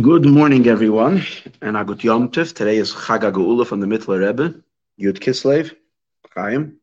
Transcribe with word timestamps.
Good 0.00 0.26
morning, 0.26 0.68
everyone, 0.68 1.24
and 1.60 1.74
Agut 1.74 2.04
Yom 2.04 2.28
Tov. 2.30 2.54
Today 2.54 2.76
is 2.76 2.92
Chag 2.92 3.22
HaGeula 3.22 3.66
from 3.66 3.80
the 3.80 3.86
Mittler 3.86 4.24
Rebbe, 4.24 4.62
Yud 5.00 5.18
Kislev, 5.18 5.74
Chaim. 6.36 6.78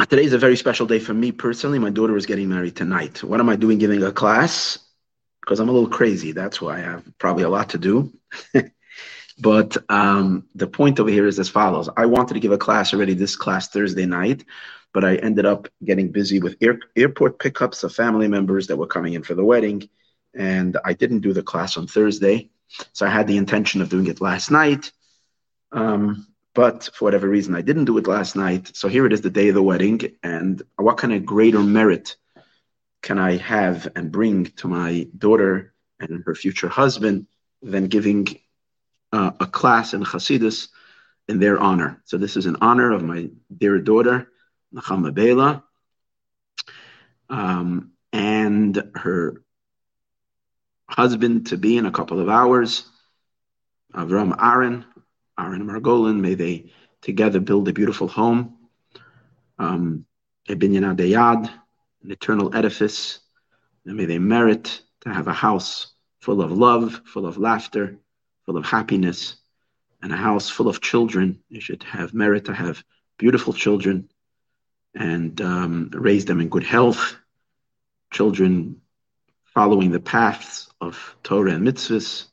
Ah, 0.00 0.04
today 0.06 0.24
is 0.24 0.32
a 0.32 0.38
very 0.38 0.56
special 0.56 0.86
day 0.86 0.98
for 0.98 1.12
me 1.12 1.32
personally. 1.32 1.78
My 1.78 1.90
daughter 1.90 2.16
is 2.16 2.24
getting 2.24 2.48
married 2.48 2.76
tonight. 2.76 3.22
What 3.22 3.40
am 3.40 3.50
I 3.50 3.56
doing 3.56 3.76
giving 3.78 4.02
a 4.02 4.12
class? 4.12 4.78
Because 5.42 5.60
I'm 5.60 5.68
a 5.68 5.72
little 5.72 5.90
crazy. 5.90 6.32
That's 6.32 6.62
why 6.62 6.78
I 6.78 6.80
have 6.80 7.04
probably 7.18 7.42
a 7.42 7.50
lot 7.50 7.68
to 7.70 7.78
do. 7.78 8.10
but 9.38 9.76
um, 9.88 10.46
the 10.54 10.66
point 10.66 11.00
over 11.00 11.10
here 11.10 11.26
is 11.26 11.38
as 11.38 11.48
follows. 11.48 11.88
I 11.96 12.06
wanted 12.06 12.34
to 12.34 12.40
give 12.40 12.52
a 12.52 12.58
class 12.58 12.94
already 12.94 13.14
this 13.14 13.36
class 13.36 13.68
Thursday 13.68 14.06
night 14.06 14.44
but 14.94 15.04
I 15.04 15.16
ended 15.16 15.44
up 15.44 15.68
getting 15.84 16.12
busy 16.12 16.38
with 16.38 16.56
air, 16.62 16.78
airport 16.96 17.40
pickups 17.40 17.82
of 17.82 17.92
family 17.92 18.28
members 18.28 18.68
that 18.68 18.76
were 18.76 18.86
coming 18.86 19.14
in 19.14 19.24
for 19.24 19.34
the 19.34 19.44
wedding. 19.44 19.88
And 20.34 20.78
I 20.84 20.94
didn't 20.94 21.20
do 21.20 21.32
the 21.32 21.42
class 21.42 21.76
on 21.76 21.88
Thursday. 21.88 22.48
So 22.92 23.04
I 23.04 23.10
had 23.10 23.26
the 23.26 23.36
intention 23.36 23.82
of 23.82 23.88
doing 23.88 24.06
it 24.06 24.20
last 24.20 24.50
night. 24.50 24.92
Um, 25.72 26.28
but 26.54 26.88
for 26.94 27.06
whatever 27.06 27.28
reason, 27.28 27.56
I 27.56 27.62
didn't 27.62 27.86
do 27.86 27.98
it 27.98 28.06
last 28.06 28.36
night. 28.36 28.70
So 28.76 28.86
here 28.86 29.04
it 29.04 29.12
is, 29.12 29.20
the 29.20 29.30
day 29.30 29.48
of 29.48 29.56
the 29.56 29.62
wedding. 29.62 30.16
And 30.22 30.62
what 30.76 30.96
kind 30.96 31.12
of 31.12 31.26
greater 31.26 31.60
merit 31.60 32.14
can 33.02 33.18
I 33.18 33.36
have 33.38 33.88
and 33.96 34.12
bring 34.12 34.46
to 34.46 34.68
my 34.68 35.08
daughter 35.18 35.74
and 35.98 36.22
her 36.24 36.36
future 36.36 36.68
husband 36.68 37.26
than 37.62 37.88
giving 37.88 38.38
uh, 39.14 39.30
a 39.40 39.46
class 39.46 39.94
in 39.94 40.02
Hasidus 40.02 40.68
in 41.28 41.38
their 41.38 41.58
honor? 41.58 42.02
So 42.04 42.18
this 42.18 42.36
is 42.36 42.46
in 42.46 42.56
honor 42.60 42.92
of 42.92 43.02
my 43.02 43.30
dear 43.56 43.78
daughter 43.78 44.28
Nachama 44.74 45.14
Bela, 45.14 45.62
um, 47.28 47.92
and 48.12 48.90
her 48.94 49.42
husband 50.88 51.46
to 51.48 51.56
be 51.56 51.76
in 51.76 51.86
a 51.86 51.92
couple 51.92 52.20
of 52.20 52.28
hours, 52.28 52.84
Avram 53.94 54.34
Aaron, 54.40 54.84
Aaron 55.38 55.66
Margolin, 55.66 56.20
may 56.20 56.34
they 56.34 56.72
together 57.02 57.40
build 57.40 57.68
a 57.68 57.72
beautiful 57.72 58.08
home, 58.08 58.56
um, 59.58 60.04
a 60.48 60.54
binyan 60.54 60.94
adayad, 60.94 61.50
an 62.02 62.10
eternal 62.10 62.54
edifice, 62.54 63.20
and 63.86 63.96
may 63.96 64.06
they 64.06 64.18
merit 64.18 64.82
to 65.02 65.12
have 65.12 65.28
a 65.28 65.32
house 65.32 65.94
full 66.20 66.42
of 66.42 66.52
love, 66.52 67.00
full 67.04 67.26
of 67.26 67.38
laughter, 67.38 67.98
full 68.46 68.56
of 68.56 68.64
happiness, 68.64 69.36
and 70.02 70.12
a 70.12 70.16
house 70.16 70.50
full 70.50 70.68
of 70.68 70.80
children. 70.80 71.40
You 71.48 71.60
should 71.60 71.82
have 71.84 72.14
merit 72.14 72.44
to 72.46 72.54
have 72.54 72.82
beautiful 73.18 73.52
children 73.52 74.10
and 74.94 75.40
um, 75.40 75.90
raise 75.92 76.24
them 76.24 76.40
in 76.40 76.48
good 76.48 76.64
health. 76.64 77.16
Children 78.12 78.80
following 79.54 79.90
the 79.90 80.00
paths 80.00 80.68
of 80.80 81.16
Torah 81.22 81.52
and 81.52 81.66
mitzvahs, 81.66 82.26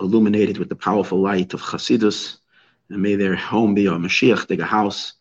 illuminated 0.00 0.58
with 0.58 0.68
the 0.68 0.76
powerful 0.76 1.20
light 1.20 1.54
of 1.54 1.60
Chasidus, 1.60 2.38
and 2.90 3.02
may 3.02 3.14
their 3.14 3.36
home 3.36 3.74
be 3.74 3.86
a 3.86 3.90
Mashiach, 3.90 4.46
dig 4.46 4.60
a 4.60 4.64
house 4.64 5.14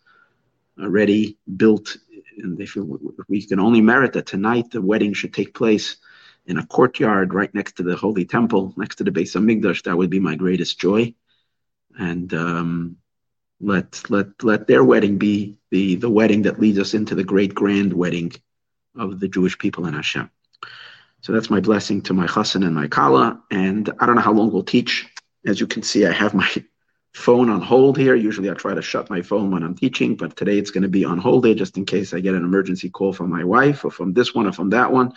already 0.82 1.38
built. 1.56 1.98
And 2.38 2.60
if 2.60 2.76
we 3.28 3.46
can 3.46 3.60
only 3.60 3.82
merit 3.82 4.14
that 4.14 4.26
tonight 4.26 4.72
the 4.72 4.82
wedding 4.82 5.14
should 5.14 5.34
take 5.34 5.54
place 5.54 5.98
in 6.46 6.58
a 6.58 6.66
courtyard 6.66 7.34
right 7.34 7.54
next 7.54 7.78
to 7.78 7.84
the 7.84 7.96
Holy 7.96 8.26
Temple, 8.26 8.74
next 8.78 8.96
to 8.98 9.04
the 9.04 9.12
Beis 9.12 9.36
Hamikdash, 9.36 9.84
that 9.84 9.98
would 9.98 10.10
be 10.10 10.20
my 10.20 10.36
greatest 10.36 10.80
joy. 10.80 11.14
And 11.98 12.34
um, 12.34 12.98
let 13.60 14.10
let 14.10 14.44
let 14.44 14.68
their 14.68 14.84
wedding 14.84 15.18
be 15.18 15.58
the 15.72 15.96
the 15.96 16.10
wedding 16.10 16.44
that 16.44 16.60
leads 16.60 16.80
us 16.80 16.94
into 16.94 17.16
the 17.16 17.24
great 17.24 17.54
grand 17.54 17.94
wedding 17.94 18.34
of 18.98 19.20
the 19.20 19.28
Jewish 19.28 19.58
people 19.58 19.88
in 19.88 19.94
Hashem. 19.94 20.30
So 21.22 21.34
that's 21.34 21.50
my 21.50 21.60
blessing 21.60 22.02
to 22.04 22.14
my 22.14 22.28
chassan 22.28 22.64
and 22.64 22.76
my 22.76 22.88
kala. 22.88 23.42
And 23.50 23.90
I 24.00 24.06
don't 24.06 24.16
know 24.16 24.22
how 24.22 24.34
long 24.34 24.52
we'll 24.52 24.64
teach. 24.64 25.08
As 25.46 25.60
you 25.60 25.68
can 25.68 25.82
see, 25.82 26.06
I 26.06 26.12
have 26.12 26.34
my 26.34 26.50
phone 27.14 27.50
on 27.50 27.62
hold 27.62 27.98
here. 27.98 28.14
Usually 28.14 28.52
I 28.52 28.54
try 28.54 28.74
to 28.74 28.82
shut 28.82 29.10
my 29.10 29.22
phone 29.22 29.50
when 29.50 29.64
I'm 29.64 29.76
teaching, 29.76 30.16
but 30.16 30.36
today 30.36 30.58
it's 30.58 30.72
going 30.72 30.84
to 30.84 30.90
be 30.90 31.06
on 31.06 31.18
hold 31.18 31.46
here 31.46 31.56
just 31.56 31.78
in 31.78 31.86
case 31.86 32.14
I 32.14 32.20
get 32.20 32.36
an 32.36 32.44
emergency 32.44 32.90
call 32.90 33.14
from 33.14 33.30
my 33.30 33.44
wife 33.44 33.86
or 33.86 33.92
from 33.92 34.14
this 34.14 34.36
one 34.36 34.46
or 34.46 34.52
from 34.52 34.70
that 34.72 34.92
one, 34.92 35.14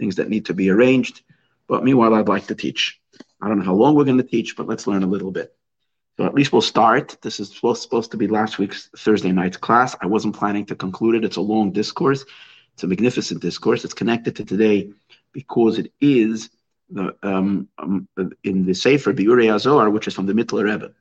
things 0.00 0.16
that 0.16 0.30
need 0.30 0.46
to 0.46 0.54
be 0.54 0.70
arranged. 0.70 1.22
But 1.68 1.84
meanwhile, 1.84 2.14
I'd 2.14 2.26
like 2.26 2.48
to 2.48 2.56
teach. 2.56 3.00
I 3.40 3.46
don't 3.46 3.58
know 3.58 3.64
how 3.64 3.74
long 3.74 3.94
we're 3.94 4.04
going 4.04 4.16
to 4.16 4.24
teach, 4.24 4.56
but 4.56 4.66
let's 4.66 4.88
learn 4.88 5.04
a 5.04 5.12
little 5.14 5.30
bit. 5.30 5.54
So 6.16 6.26
at 6.26 6.34
least 6.34 6.52
we'll 6.52 6.62
start. 6.62 7.16
This 7.22 7.38
is 7.38 7.54
supposed, 7.54 8.10
to 8.10 8.16
be 8.16 8.26
last 8.26 8.58
week's 8.58 8.90
Thursday 8.96 9.30
night's 9.30 9.56
class. 9.56 9.94
I 10.00 10.06
wasn't 10.06 10.36
planning 10.36 10.66
to 10.66 10.74
conclude 10.74 11.14
it. 11.14 11.24
It's 11.24 11.36
a 11.36 11.40
long 11.40 11.70
discourse. 11.70 12.24
It's 12.74 12.82
a 12.82 12.88
magnificent 12.88 13.40
discourse. 13.40 13.84
It's 13.84 13.94
connected 13.94 14.36
to 14.36 14.44
today 14.44 14.90
because 15.32 15.78
it 15.78 15.92
is 16.00 16.50
the, 16.90 17.14
um, 17.22 17.68
um, 17.78 18.08
in 18.42 18.66
the 18.66 18.74
Sefer 18.74 19.14
Biurei 19.14 19.46
HaZohar, 19.46 19.92
which 19.92 20.08
is 20.08 20.14
from 20.14 20.26
the 20.26 20.32
Mittler 20.32 20.64
Rebbe. 20.64 20.92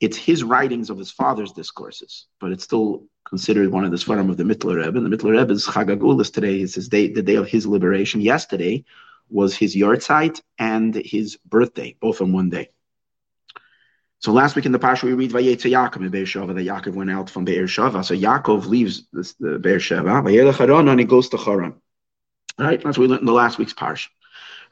It's 0.00 0.16
his 0.16 0.42
writings 0.42 0.90
of 0.90 0.98
his 0.98 1.10
father's 1.10 1.52
discourses, 1.52 2.26
but 2.40 2.52
it's 2.52 2.64
still 2.64 3.04
considered 3.24 3.70
one 3.70 3.84
of 3.84 3.90
the 3.90 3.96
Svarim 3.96 4.30
of 4.30 4.36
the 4.36 4.44
Mittler 4.44 4.84
Rebbe. 4.84 4.98
And 4.98 5.10
the 5.10 5.16
Mittler 5.16 5.38
Rebbe's 5.38 5.66
Chagagulis 5.66 6.32
today 6.32 6.60
is 6.60 6.74
his 6.74 6.88
day, 6.88 7.12
the 7.12 7.22
day 7.22 7.36
of 7.36 7.48
his 7.48 7.66
liberation. 7.66 8.20
Yesterday 8.20 8.84
was 9.28 9.56
his 9.56 9.76
yahrzeit 9.76 10.40
and 10.58 10.94
his 10.94 11.36
birthday, 11.36 11.96
both 12.00 12.20
on 12.20 12.32
one 12.32 12.50
day. 12.50 12.70
So 14.18 14.32
last 14.32 14.54
week 14.54 14.66
in 14.66 14.72
the 14.72 14.78
Pasha 14.78 15.06
we 15.06 15.14
read 15.14 15.30
Vayetze 15.30 15.70
Yaakov 15.70 16.04
in 16.04 16.10
Beersheba 16.10 16.52
that 16.52 16.66
Yaakov 16.66 16.94
went 16.94 17.10
out 17.10 17.30
from 17.30 17.46
Beersheba. 17.46 18.04
So 18.04 18.14
Yaakov 18.14 18.66
leaves 18.66 19.06
this, 19.12 19.34
the 19.34 19.58
Beersheba, 19.58 20.22
Vayelech 20.22 20.56
Haran, 20.56 20.88
and 20.88 21.00
he 21.00 21.06
goes 21.06 21.30
to 21.30 21.38
Haran. 21.38 21.80
Right, 22.58 22.82
that's 22.82 22.98
what 22.98 23.04
we 23.04 23.08
learned 23.08 23.20
in 23.20 23.26
the 23.26 23.32
last 23.32 23.56
week's 23.56 23.72
Parsha. 23.72 24.08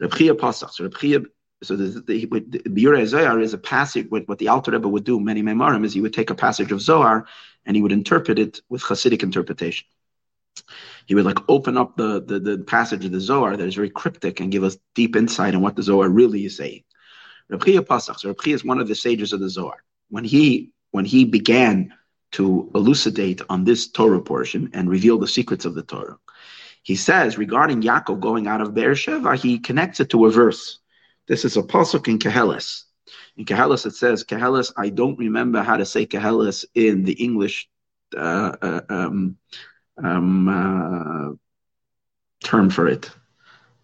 Reb 0.01 0.13
Chia 0.13 0.35
Pasach. 0.35 0.71
So 0.73 0.85
Reb 0.85 0.99
Chia, 0.99 1.21
so 1.63 1.77
the, 1.77 2.03
the, 2.07 2.27
the, 2.27 2.63
the 2.67 3.07
Zohar 3.07 3.41
is 3.41 3.55
a 3.55 3.59
passage. 3.59 4.07
What, 4.11 4.29
what 4.29 4.39
the 4.39 4.49
Alter 4.49 4.73
Rebbe 4.73 4.87
would 4.87 5.05
do, 5.05 5.19
many 5.19 5.43
Memarim, 5.43 5.85
is 5.85 5.95
he 5.95 6.03
would 6.03 6.13
take 6.13 6.29
a 6.29 6.35
passage 6.35 6.71
of 6.71 6.83
Zohar 6.83 7.27
and 7.69 7.77
he 7.77 7.83
would 7.83 7.93
interpret 7.93 8.39
it 8.39 8.63
with 8.71 8.83
Hasidic 8.83 9.23
interpretation. 9.23 9.87
He 11.07 11.15
would 11.15 11.27
like 11.27 11.39
open 11.49 11.77
up 11.77 11.97
the, 11.97 12.21
the, 12.21 12.41
the 12.41 12.59
passage 12.59 13.05
of 13.05 13.13
the 13.13 13.21
Zohar 13.21 13.57
that 13.57 13.67
is 13.67 13.75
very 13.75 13.91
cryptic 13.91 14.41
and 14.41 14.51
give 14.51 14.65
us 14.65 14.79
deep 14.95 15.15
insight 15.15 15.55
on 15.55 15.61
what 15.61 15.77
the 15.77 15.83
Zohar 15.83 16.09
really 16.09 16.47
is 16.47 16.57
saying. 16.57 16.83
Reb 17.49 17.65
Chia 17.65 17.83
Pasach. 17.83 18.19
So 18.19 18.31
Reb 18.31 18.41
Chia 18.41 18.55
is 18.55 18.65
one 18.65 18.81
of 18.81 18.89
the 18.89 18.95
sages 18.95 19.33
of 19.33 19.41
the 19.41 19.51
Zohar. 19.51 19.85
When 20.09 20.25
he 20.25 20.73
when 20.91 21.05
he 21.05 21.27
began 21.27 21.93
to 22.33 22.71
elucidate 22.75 23.43
on 23.51 23.65
this 23.65 23.89
Torah 23.89 24.23
portion 24.23 24.71
and 24.73 24.89
reveal 24.89 25.19
the 25.19 25.29
secrets 25.29 25.67
of 25.67 25.75
the 25.75 25.83
Torah, 25.83 26.19
he 26.83 26.97
says 26.97 27.37
regarding 27.37 27.83
Yaakov 27.83 28.21
going 28.21 28.47
out 28.47 28.63
of 28.63 28.75
Beersheba, 28.75 29.37
he 29.37 29.59
connects 29.59 30.01
it 30.01 30.09
to 30.11 30.25
a 30.25 30.31
verse. 30.31 30.79
This 31.27 31.45
is 31.45 31.59
a 31.59 31.63
pasuk 31.63 32.09
in 32.09 32.19
Koheles. 32.19 32.85
In 33.37 33.45
Koheles, 33.45 33.87
it 33.87 33.95
says 33.95 34.25
Koheles. 34.25 34.73
I 34.77 34.89
don't 34.89 35.19
remember 35.19 35.63
how 35.63 35.77
to 35.77 35.87
say 35.87 36.07
Koheles 36.07 36.65
in 36.75 37.05
the 37.05 37.13
English 37.13 37.69
uh, 38.17 38.57
uh, 38.63 38.81
um, 38.89 39.37
um, 40.03 40.49
uh, 40.49 41.35
term 42.47 42.71
for 42.71 42.89
it. 42.89 43.11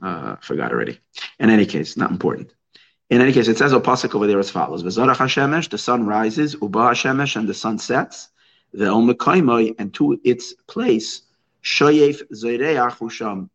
Uh, 0.03 0.37
forgot 0.37 0.73
already. 0.73 0.99
In 1.39 1.51
any 1.51 1.67
case, 1.67 1.97
not 1.97 2.11
important. 2.11 2.53
In 3.11 3.21
any 3.21 3.33
case, 3.33 3.49
it 3.49 3.59
says 3.59 3.73
a 3.73 3.81
pasuk 3.81 4.15
over 4.15 4.27
there 4.27 4.39
as 4.39 4.51
follows: 4.51 4.83
"V'zorach 4.83 5.17
Hashemesh, 5.17 5.71
the 5.71 5.79
sun 5.79 6.07
rises, 6.07 6.55
uba 6.55 6.79
Hashemesh, 6.79 7.37
and 7.37 7.49
the 7.49 7.55
sun 7.55 7.79
sets. 7.79 8.29
The 8.73 8.87
Mekaimai, 8.87 9.75
and 9.79 9.95
to 9.95 10.21
its 10.25 10.53
place, 10.67 11.23
Shayef 11.63 12.23
Zayreach 12.33 12.99
Husham. 12.99 13.51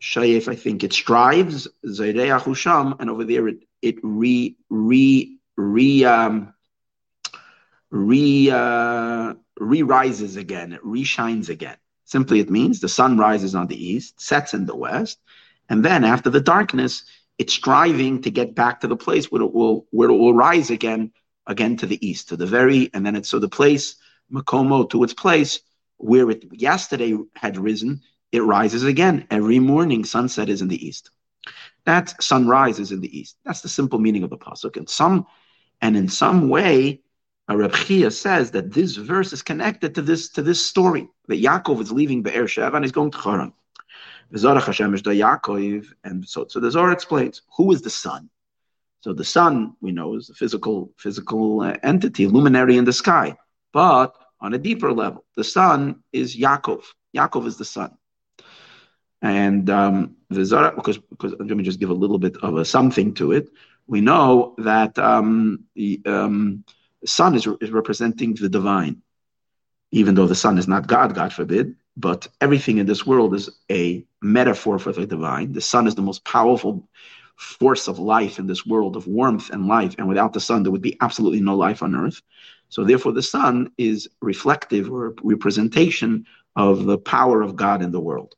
Shayef, 0.00 0.48
I 0.48 0.54
think 0.54 0.84
it 0.84 0.92
strives 0.92 1.68
Zayreach 1.86 2.42
Husham, 2.42 2.96
and 3.00 3.08
over 3.10 3.24
there 3.24 3.48
it 3.48 3.60
it 3.82 3.96
re 4.02 4.56
re 4.68 5.38
re 5.56 6.04
um, 6.04 6.54
re 7.90 8.50
uh, 8.50 9.34
re 9.58 9.82
rises 9.82 10.36
again. 10.36 10.72
It 10.72 10.80
re 10.84 11.04
shines 11.04 11.48
again. 11.48 11.76
Simply, 12.04 12.40
it 12.40 12.50
means 12.50 12.80
the 12.80 12.88
sun 12.88 13.18
rises 13.18 13.54
on 13.54 13.68
the 13.68 13.84
east, 13.84 14.20
sets 14.20 14.52
in 14.52 14.66
the 14.66 14.74
west, 14.74 15.20
and 15.68 15.84
then 15.84 16.04
after 16.04 16.28
the 16.28 16.40
darkness 16.40 17.04
it's 17.40 17.54
striving 17.54 18.20
to 18.20 18.30
get 18.30 18.54
back 18.54 18.80
to 18.80 18.86
the 18.86 18.96
place 18.96 19.32
where 19.32 19.40
it 19.40 19.54
will 19.54 19.86
where 19.90 20.10
it 20.10 20.16
will 20.16 20.34
rise 20.34 20.70
again 20.70 21.10
again 21.46 21.74
to 21.78 21.86
the 21.86 22.06
east 22.06 22.28
to 22.28 22.36
the 22.36 22.46
very 22.46 22.90
and 22.92 23.06
then 23.06 23.16
it's 23.16 23.30
so 23.30 23.38
the 23.38 23.48
place 23.48 23.96
makomo 24.30 24.88
to 24.90 25.02
its 25.02 25.14
place 25.14 25.60
where 25.96 26.30
it 26.30 26.44
yesterday 26.52 27.16
had 27.34 27.56
risen 27.56 28.02
it 28.30 28.42
rises 28.42 28.84
again 28.84 29.26
every 29.30 29.58
morning 29.58 30.04
sunset 30.04 30.50
is 30.50 30.60
in 30.60 30.68
the 30.68 30.86
east 30.86 31.10
that 31.84 32.22
sun 32.22 32.46
rises 32.46 32.92
in 32.92 33.00
the 33.00 33.18
east 33.18 33.36
that's 33.44 33.60
the 33.60 33.68
simple 33.68 33.98
meaning 33.98 34.22
of 34.22 34.30
the 34.30 34.38
pasuk 34.38 34.76
and 34.76 34.88
some 34.88 35.26
and 35.80 35.96
in 35.96 36.08
some 36.08 36.48
way 36.48 37.00
Reb 37.56 37.74
Chia 37.74 38.10
says 38.10 38.52
that 38.52 38.72
this 38.72 38.96
verse 38.96 39.32
is 39.32 39.42
connected 39.42 39.94
to 39.96 40.02
this 40.02 40.30
to 40.30 40.42
this 40.42 40.64
story 40.64 41.08
that 41.26 41.42
Yaakov 41.42 41.80
is 41.80 41.90
leaving 41.90 42.22
Be'er 42.22 42.44
Sheva 42.44 42.74
and 42.74 42.84
he's 42.84 42.92
going 42.92 43.10
to 43.10 43.18
Haran. 43.18 43.52
V'zorach 44.32 44.64
Hashem 44.64 44.94
is 44.94 45.02
Yaakov, 45.02 45.86
and 46.04 46.26
so 46.28 46.46
so 46.48 46.60
the 46.60 46.70
Zohar 46.70 46.92
explains 46.92 47.42
who 47.56 47.72
is 47.72 47.82
the 47.82 47.90
sun. 47.90 48.30
So 49.00 49.12
the 49.12 49.24
sun 49.24 49.74
we 49.80 49.90
know 49.90 50.14
is 50.14 50.30
a 50.30 50.34
physical 50.34 50.92
physical 50.96 51.60
uh, 51.62 51.76
entity, 51.82 52.26
luminary 52.26 52.76
in 52.76 52.84
the 52.84 52.92
sky, 52.92 53.36
but 53.72 54.14
on 54.40 54.54
a 54.54 54.58
deeper 54.58 54.92
level, 54.92 55.24
the 55.36 55.44
sun 55.44 56.02
is 56.12 56.36
Yaakov. 56.36 56.84
Yaakov 57.16 57.46
is 57.46 57.56
the 57.56 57.64
sun. 57.64 57.96
And 59.22 59.68
um, 59.68 60.16
the 60.30 60.44
Zohar, 60.44 60.72
because, 60.74 60.98
because 60.98 61.34
let 61.38 61.56
me 61.56 61.64
just 61.64 61.80
give 61.80 61.90
a 61.90 61.94
little 61.94 62.18
bit 62.18 62.36
of 62.38 62.56
a 62.56 62.64
something 62.64 63.12
to 63.14 63.32
it. 63.32 63.50
We 63.86 64.00
know 64.00 64.54
that 64.58 64.98
um, 64.98 65.64
the 65.74 66.00
um, 66.06 66.64
sun 67.04 67.34
is, 67.34 67.46
is 67.60 67.70
representing 67.70 68.34
the 68.34 68.48
divine, 68.48 69.02
even 69.90 70.14
though 70.14 70.26
the 70.26 70.34
sun 70.34 70.58
is 70.58 70.68
not 70.68 70.86
God, 70.86 71.14
God 71.14 71.32
forbid. 71.32 71.76
But 71.96 72.28
everything 72.40 72.78
in 72.78 72.86
this 72.86 73.04
world 73.04 73.34
is 73.34 73.50
a 73.70 74.04
metaphor 74.22 74.78
for 74.78 74.92
the 74.92 75.06
divine. 75.06 75.52
The 75.52 75.60
sun 75.60 75.86
is 75.86 75.94
the 75.94 76.02
most 76.02 76.24
powerful 76.24 76.88
force 77.36 77.88
of 77.88 77.98
life 77.98 78.38
in 78.38 78.46
this 78.46 78.64
world 78.64 78.96
of 78.96 79.06
warmth 79.06 79.50
and 79.50 79.66
life. 79.66 79.94
And 79.98 80.08
without 80.08 80.32
the 80.32 80.40
sun, 80.40 80.62
there 80.62 80.72
would 80.72 80.82
be 80.82 80.96
absolutely 81.00 81.40
no 81.40 81.56
life 81.56 81.82
on 81.82 81.94
earth. 81.94 82.22
So 82.68 82.84
therefore, 82.84 83.12
the 83.12 83.22
sun 83.22 83.72
is 83.76 84.08
reflective 84.22 84.90
or 84.90 85.14
representation 85.22 86.26
of 86.54 86.84
the 86.84 86.98
power 86.98 87.42
of 87.42 87.56
God 87.56 87.82
in 87.82 87.90
the 87.90 88.00
world. 88.00 88.34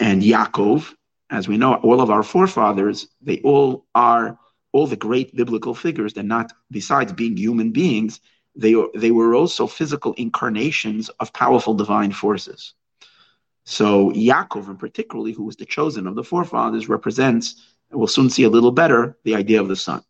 And 0.00 0.22
Yaakov, 0.22 0.94
as 1.30 1.48
we 1.48 1.56
know, 1.56 1.74
all 1.74 2.00
of 2.00 2.10
our 2.10 2.22
forefathers, 2.22 3.08
they 3.20 3.40
all 3.40 3.86
are 3.94 4.38
all 4.72 4.86
the 4.86 4.96
great 4.96 5.34
biblical 5.34 5.74
figures. 5.74 6.12
They're 6.12 6.24
not, 6.24 6.52
besides 6.70 7.12
being 7.12 7.36
human 7.36 7.70
beings, 7.70 8.20
they, 8.56 8.74
they 8.94 9.10
were 9.10 9.34
also 9.34 9.66
physical 9.66 10.14
incarnations 10.14 11.08
of 11.20 11.32
powerful 11.32 11.74
divine 11.74 12.12
forces. 12.12 12.74
So 13.64 14.10
Yaakov, 14.10 14.68
in 14.68 14.76
particularly, 14.76 15.32
who 15.32 15.44
was 15.44 15.56
the 15.56 15.64
chosen 15.64 16.06
of 16.06 16.14
the 16.14 16.24
forefathers, 16.24 16.88
represents, 16.88 17.62
and 17.90 17.98
we'll 17.98 18.08
soon 18.08 18.30
see 18.30 18.44
a 18.44 18.50
little 18.50 18.72
better, 18.72 19.16
the 19.24 19.36
idea 19.36 19.60
of 19.60 19.68
the 19.68 19.76
sun, 19.76 20.02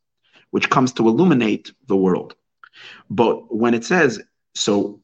which 0.51 0.71
comes 0.71 0.93
to 0.95 1.09
illuminate 1.09 1.73
the 1.87 1.97
world. 1.97 2.35
But 3.09 3.55
when 3.55 3.75
it 3.75 3.85
says, 3.85 4.21
so 4.55 5.01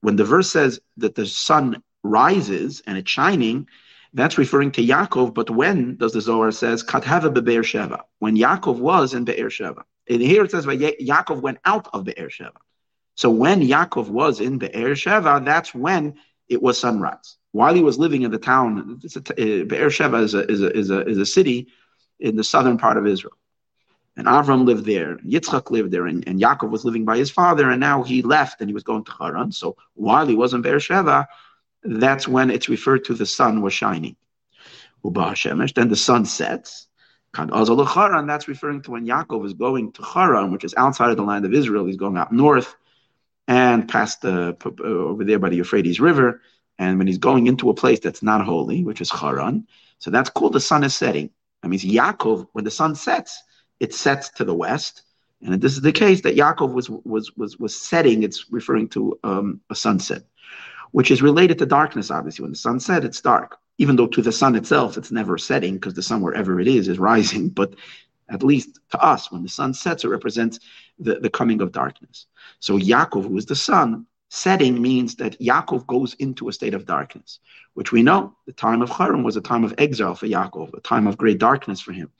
when 0.00 0.16
the 0.16 0.24
verse 0.24 0.50
says 0.50 0.80
that 0.96 1.14
the 1.14 1.26
sun 1.26 1.82
rises 2.02 2.82
and 2.86 2.98
it's 2.98 3.10
shining, 3.10 3.68
that's 4.14 4.38
referring 4.38 4.72
to 4.72 4.84
Yaakov. 4.84 5.34
But 5.34 5.50
when 5.50 5.96
does 5.96 6.12
the 6.12 6.20
Zohar 6.20 6.50
says 6.50 6.82
Kathava 6.82 7.32
be'er 7.32 7.62
Sheva? 7.62 8.02
When 8.18 8.36
Yaakov 8.36 8.78
was 8.78 9.14
in 9.14 9.24
Be'er 9.24 9.48
Sheva. 9.48 9.82
And 10.08 10.20
here 10.20 10.44
it 10.44 10.50
says 10.50 10.66
Yaakov 10.66 11.40
went 11.40 11.58
out 11.64 11.88
of 11.92 12.04
Be'er 12.04 12.28
Sheva. 12.28 12.56
So 13.14 13.30
when 13.30 13.60
Yaakov 13.60 14.08
was 14.08 14.40
in 14.40 14.58
Be'er 14.58 14.94
Sheva, 14.94 15.44
that's 15.44 15.74
when 15.74 16.14
it 16.48 16.62
was 16.62 16.78
sunrise. 16.78 17.36
While 17.52 17.74
he 17.74 17.82
was 17.82 17.98
living 17.98 18.22
in 18.22 18.30
the 18.30 18.38
town, 18.38 19.00
uh, 19.04 19.20
Be'er 19.36 19.90
Sheva 19.90 20.22
is 20.22 20.34
a, 20.34 20.50
is, 20.50 20.62
a, 20.62 20.76
is, 20.76 20.90
a, 20.90 21.06
is 21.06 21.18
a 21.18 21.26
city 21.26 21.68
in 22.20 22.36
the 22.36 22.44
southern 22.44 22.78
part 22.78 22.96
of 22.96 23.06
Israel. 23.06 23.36
And 24.16 24.26
Avram 24.26 24.66
lived 24.66 24.84
there, 24.84 25.12
and 25.12 25.30
Yitzchak 25.30 25.70
lived 25.70 25.90
there, 25.90 26.06
and, 26.06 26.26
and 26.28 26.38
Yaakov 26.38 26.70
was 26.70 26.84
living 26.84 27.06
by 27.06 27.16
his 27.16 27.30
father, 27.30 27.70
and 27.70 27.80
now 27.80 28.02
he 28.02 28.20
left 28.20 28.60
and 28.60 28.68
he 28.68 28.74
was 28.74 28.82
going 28.82 29.04
to 29.04 29.12
Haran. 29.18 29.52
So 29.52 29.76
while 29.94 30.26
he 30.26 30.34
was 30.34 30.52
in 30.52 30.60
Beer 30.60 30.76
Sheva, 30.76 31.26
that's 31.82 32.28
when 32.28 32.50
it's 32.50 32.68
referred 32.68 33.04
to 33.06 33.14
the 33.14 33.26
sun 33.26 33.62
was 33.62 33.72
shining. 33.72 34.16
Then 35.04 35.88
the 35.88 35.96
sun 35.96 36.24
sets. 36.24 36.86
And 37.36 38.28
that's 38.28 38.48
referring 38.48 38.82
to 38.82 38.90
when 38.90 39.06
Yaakov 39.06 39.46
is 39.46 39.54
going 39.54 39.92
to 39.92 40.02
Haran, 40.02 40.52
which 40.52 40.64
is 40.64 40.74
outside 40.76 41.10
of 41.10 41.16
the 41.16 41.22
land 41.22 41.44
of 41.44 41.54
Israel. 41.54 41.86
He's 41.86 41.96
going 41.96 42.16
up 42.16 42.30
north 42.30 42.76
and 43.48 43.88
past 43.88 44.20
the 44.20 44.56
over 44.84 45.24
there 45.24 45.38
by 45.38 45.48
the 45.48 45.56
Euphrates 45.56 45.98
River. 45.98 46.40
And 46.78 46.98
when 46.98 47.06
he's 47.06 47.18
going 47.18 47.46
into 47.46 47.70
a 47.70 47.74
place 47.74 48.00
that's 48.00 48.22
not 48.22 48.44
holy, 48.44 48.84
which 48.84 49.00
is 49.00 49.10
Haran, 49.10 49.66
so 49.98 50.10
that's 50.10 50.30
called 50.30 50.52
the 50.52 50.60
sun 50.60 50.84
is 50.84 50.94
setting. 50.94 51.30
That 51.62 51.68
means 51.68 51.84
Yaakov, 51.84 52.48
when 52.52 52.64
the 52.64 52.70
sun 52.70 52.94
sets, 52.94 53.42
it 53.78 53.94
sets 53.94 54.30
to 54.30 54.44
the 54.44 54.54
west. 54.54 55.02
And 55.42 55.60
this 55.60 55.72
is 55.74 55.80
the 55.80 55.92
case 55.92 56.20
that 56.22 56.36
Yaakov 56.36 56.72
was 56.72 56.88
was 56.90 57.36
was 57.36 57.58
was 57.58 57.74
setting. 57.74 58.22
It's 58.22 58.50
referring 58.50 58.88
to 58.90 59.18
um, 59.24 59.60
a 59.70 59.74
sunset, 59.74 60.24
which 60.92 61.10
is 61.10 61.22
related 61.22 61.58
to 61.58 61.66
darkness. 61.66 62.10
Obviously, 62.10 62.42
when 62.42 62.52
the 62.52 62.58
sun 62.58 62.80
set, 62.80 63.04
it's 63.04 63.20
dark. 63.20 63.58
Even 63.78 63.96
though 63.96 64.06
to 64.06 64.22
the 64.22 64.32
sun 64.32 64.54
itself, 64.54 64.96
it's 64.96 65.10
never 65.10 65.36
setting 65.36 65.74
because 65.74 65.94
the 65.94 66.02
sun, 66.02 66.20
wherever 66.20 66.60
it 66.60 66.68
is, 66.68 66.88
is 66.88 66.98
rising. 66.98 67.48
But 67.60 67.74
at 68.28 68.42
least 68.42 68.78
to 68.92 69.02
us, 69.02 69.30
when 69.30 69.42
the 69.42 69.48
sun 69.48 69.74
sets, 69.74 70.04
it 70.04 70.08
represents 70.08 70.60
the, 70.98 71.16
the 71.20 71.30
coming 71.30 71.60
of 71.60 71.72
darkness. 71.72 72.26
So 72.60 72.78
Yaakov, 72.78 73.24
who 73.24 73.36
is 73.36 73.46
the 73.46 73.56
sun, 73.56 74.06
setting 74.30 74.80
means 74.80 75.16
that 75.16 75.38
Yaakov 75.40 75.86
goes 75.86 76.14
into 76.14 76.48
a 76.48 76.52
state 76.52 76.72
of 76.72 76.86
darkness, 76.86 77.40
which 77.74 77.92
we 77.92 78.02
know 78.02 78.34
the 78.46 78.52
time 78.52 78.80
of 78.80 78.88
Haran 78.88 79.22
was 79.22 79.36
a 79.36 79.42
time 79.42 79.64
of 79.64 79.74
exile 79.76 80.14
for 80.14 80.26
Yaakov, 80.26 80.72
a 80.74 80.80
time 80.80 81.06
of 81.06 81.18
great 81.18 81.38
darkness 81.38 81.80
for 81.80 81.92
him 81.92 82.10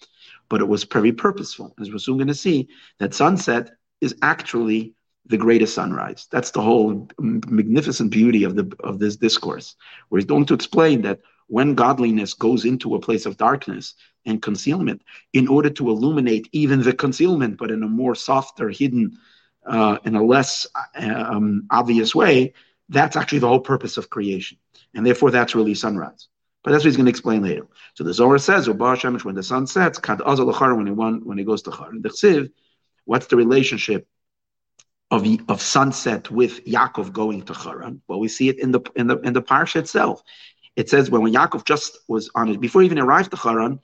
but 0.52 0.60
it 0.60 0.68
was 0.68 0.84
very 0.84 1.12
purposeful. 1.12 1.74
As 1.80 1.90
we're 1.90 1.96
soon 1.96 2.18
going 2.18 2.28
to 2.28 2.34
see, 2.34 2.68
that 2.98 3.14
sunset 3.14 3.70
is 4.02 4.14
actually 4.20 4.92
the 5.26 5.36
greatest 5.36 5.74
sunrise. 5.74 6.26
That's 6.30 6.50
the 6.50 6.62
whole 6.62 7.08
magnificent 7.18 8.10
beauty 8.10 8.44
of 8.44 8.56
the 8.56 8.70
of 8.80 8.98
this 8.98 9.16
discourse, 9.16 9.76
where 10.08 10.18
he's 10.18 10.26
going 10.26 10.46
to 10.46 10.54
explain 10.54 11.02
that 11.02 11.20
when 11.46 11.74
godliness 11.74 12.34
goes 12.34 12.64
into 12.64 12.94
a 12.94 13.00
place 13.00 13.26
of 13.26 13.36
darkness 13.36 13.94
and 14.24 14.40
concealment, 14.40 15.02
in 15.32 15.48
order 15.48 15.70
to 15.70 15.90
illuminate 15.90 16.48
even 16.52 16.82
the 16.82 16.92
concealment, 16.92 17.58
but 17.58 17.70
in 17.70 17.82
a 17.82 17.88
more 17.88 18.14
softer, 18.14 18.70
hidden, 18.70 19.18
uh, 19.66 19.98
in 20.04 20.14
a 20.16 20.22
less 20.22 20.66
um, 20.94 21.66
obvious 21.70 22.14
way, 22.14 22.52
that's 22.88 23.16
actually 23.16 23.40
the 23.40 23.48
whole 23.48 23.60
purpose 23.60 23.96
of 23.96 24.10
creation, 24.10 24.58
and 24.94 25.04
therefore 25.04 25.30
that's 25.30 25.54
really 25.54 25.74
sunrise. 25.74 26.28
But 26.64 26.70
that's 26.70 26.84
what 26.84 26.88
he's 26.88 26.96
going 26.96 27.06
to 27.06 27.10
explain 27.10 27.42
later. 27.42 27.66
So 27.94 28.04
the 28.04 28.14
Zohar 28.14 28.38
says, 28.38 28.68
when 28.68 29.34
the 29.34 29.42
sun 29.42 29.66
sets, 29.66 30.00
when 30.00 30.86
he, 30.86 30.92
when 30.92 31.38
he 31.38 31.44
goes 31.44 31.62
to 31.62 31.70
Char. 31.72 32.48
What's 33.04 33.26
the 33.26 33.36
relationship 33.36 34.06
of, 35.12 35.26
of 35.48 35.60
sunset 35.60 36.30
with 36.30 36.64
Yaakov 36.64 37.12
going 37.12 37.42
to 37.42 37.54
Haran? 37.54 38.02
Well, 38.08 38.18
we 38.18 38.28
see 38.28 38.48
it 38.48 38.58
in 38.58 38.72
the 38.72 38.80
in 38.96 39.06
the 39.06 39.18
in 39.20 39.34
the 39.34 39.42
parsha 39.42 39.76
itself. 39.76 40.22
It 40.74 40.88
says 40.88 41.10
when, 41.10 41.22
when 41.22 41.34
Yaakov 41.34 41.64
just 41.64 41.98
was 42.08 42.30
on 42.34 42.48
it, 42.48 42.60
before 42.60 42.80
he 42.80 42.86
even 42.86 42.98
arrived 42.98 43.30
to 43.30 43.36
Haran, 43.36 43.78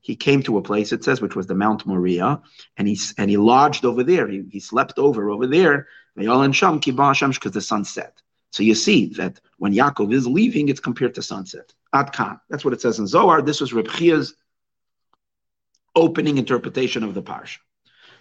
he 0.00 0.14
came 0.14 0.42
to 0.44 0.56
a 0.56 0.62
place, 0.62 0.92
it 0.92 1.02
says, 1.02 1.20
which 1.20 1.34
was 1.34 1.48
the 1.48 1.54
Mount 1.54 1.84
Moriah, 1.84 2.40
and 2.76 2.88
he 2.88 2.98
and 3.18 3.28
he 3.28 3.36
lodged 3.36 3.84
over 3.84 4.04
there. 4.04 4.28
He, 4.28 4.44
he 4.50 4.60
slept 4.60 4.98
over 4.98 5.28
over 5.30 5.46
there, 5.46 5.88
because 6.16 7.52
the 7.52 7.60
sun 7.60 7.84
set. 7.84 8.22
So 8.50 8.62
you 8.62 8.74
see 8.74 9.12
that 9.14 9.40
when 9.58 9.74
Yaakov 9.74 10.12
is 10.14 10.26
leaving, 10.26 10.68
it's 10.68 10.80
compared 10.80 11.14
to 11.16 11.22
sunset. 11.22 11.74
Ad. 11.92 12.10
That's 12.48 12.64
what 12.64 12.72
it 12.72 12.80
says 12.80 12.98
in 12.98 13.06
Zohar. 13.06 13.42
This 13.42 13.60
was 13.60 13.72
Reb 13.72 13.88
Chia's 13.88 14.34
opening 15.94 16.38
interpretation 16.38 17.02
of 17.02 17.14
the 17.14 17.22
parsha. 17.22 17.58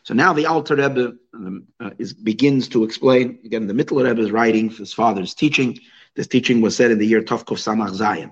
So 0.08 0.14
now 0.14 0.32
the 0.32 0.46
Alter 0.46 0.78
Rebbe 0.78 1.16
um, 1.34 1.68
uh, 1.82 1.90
is, 1.98 2.14
begins 2.14 2.70
to 2.70 2.86
explain. 2.86 3.40
Again, 3.44 3.68
the 3.68 3.74
Mittler 3.74 4.06
Rebbe 4.06 4.22
is 4.22 4.32
writing 4.32 4.70
his 4.70 4.94
father's 4.94 5.34
teaching. 5.34 5.78
This 6.16 6.28
teaching 6.28 6.62
was 6.62 6.78
said 6.78 6.92
in 6.92 6.98
the 6.98 7.06
year 7.06 7.22
Tovkov 7.22 7.58
Samach 7.58 7.92
Zayin. 7.92 8.32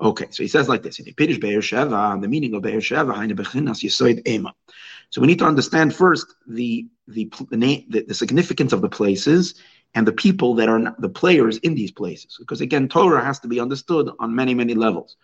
Okay, 0.00 0.26
so 0.30 0.44
he 0.44 0.48
says 0.48 0.68
like 0.68 0.84
this: 0.84 1.00
in 1.00 1.04
the 1.04 1.12
Pirish 1.12 1.40
Be'er 1.40 1.58
Sheva, 1.58 2.20
the 2.20 2.28
meaning 2.28 2.54
of 2.54 2.62
Be'er 2.62 2.78
Sheva, 2.78 3.14
Bechinas 3.34 3.82
Yisoid 3.82 4.28
Ema. 4.28 4.54
So 5.10 5.20
we 5.20 5.26
need 5.26 5.40
to 5.40 5.44
understand 5.44 5.92
first 5.92 6.32
the 6.46 6.86
the, 7.08 7.32
the 7.50 8.04
the 8.06 8.14
significance 8.14 8.72
of 8.72 8.80
the 8.80 8.88
places 8.88 9.56
and 9.94 10.06
the 10.06 10.12
people 10.12 10.54
that 10.54 10.68
are 10.68 10.94
the 11.00 11.08
players 11.08 11.58
in 11.58 11.74
these 11.74 11.90
places. 11.90 12.36
Because 12.38 12.60
again, 12.60 12.88
Torah 12.88 13.24
has 13.24 13.40
to 13.40 13.48
be 13.48 13.58
understood 13.58 14.08
on 14.20 14.36
many, 14.36 14.54
many 14.54 14.74
levels. 14.74 15.16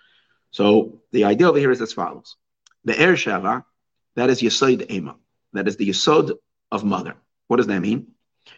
So 0.50 1.02
the 1.12 1.23
idea 1.23 1.49
over 1.49 1.61
here 1.61 1.71
is 1.71 1.81
as 1.81 1.92
follows. 1.92 2.35
The 2.85 2.95
Er 2.95 3.14
Shava, 3.14 3.64
that 4.16 4.28
is 4.28 4.42
Yesod 4.42 4.90
Ema. 4.90 5.14
That 5.52 5.68
is 5.68 5.76
the 5.76 5.88
Yesod 5.88 6.32
of 6.71 6.85
mother. 6.85 7.14
What 7.49 7.59
does 7.59 7.66
that 7.66 7.80
mean? 7.80 8.09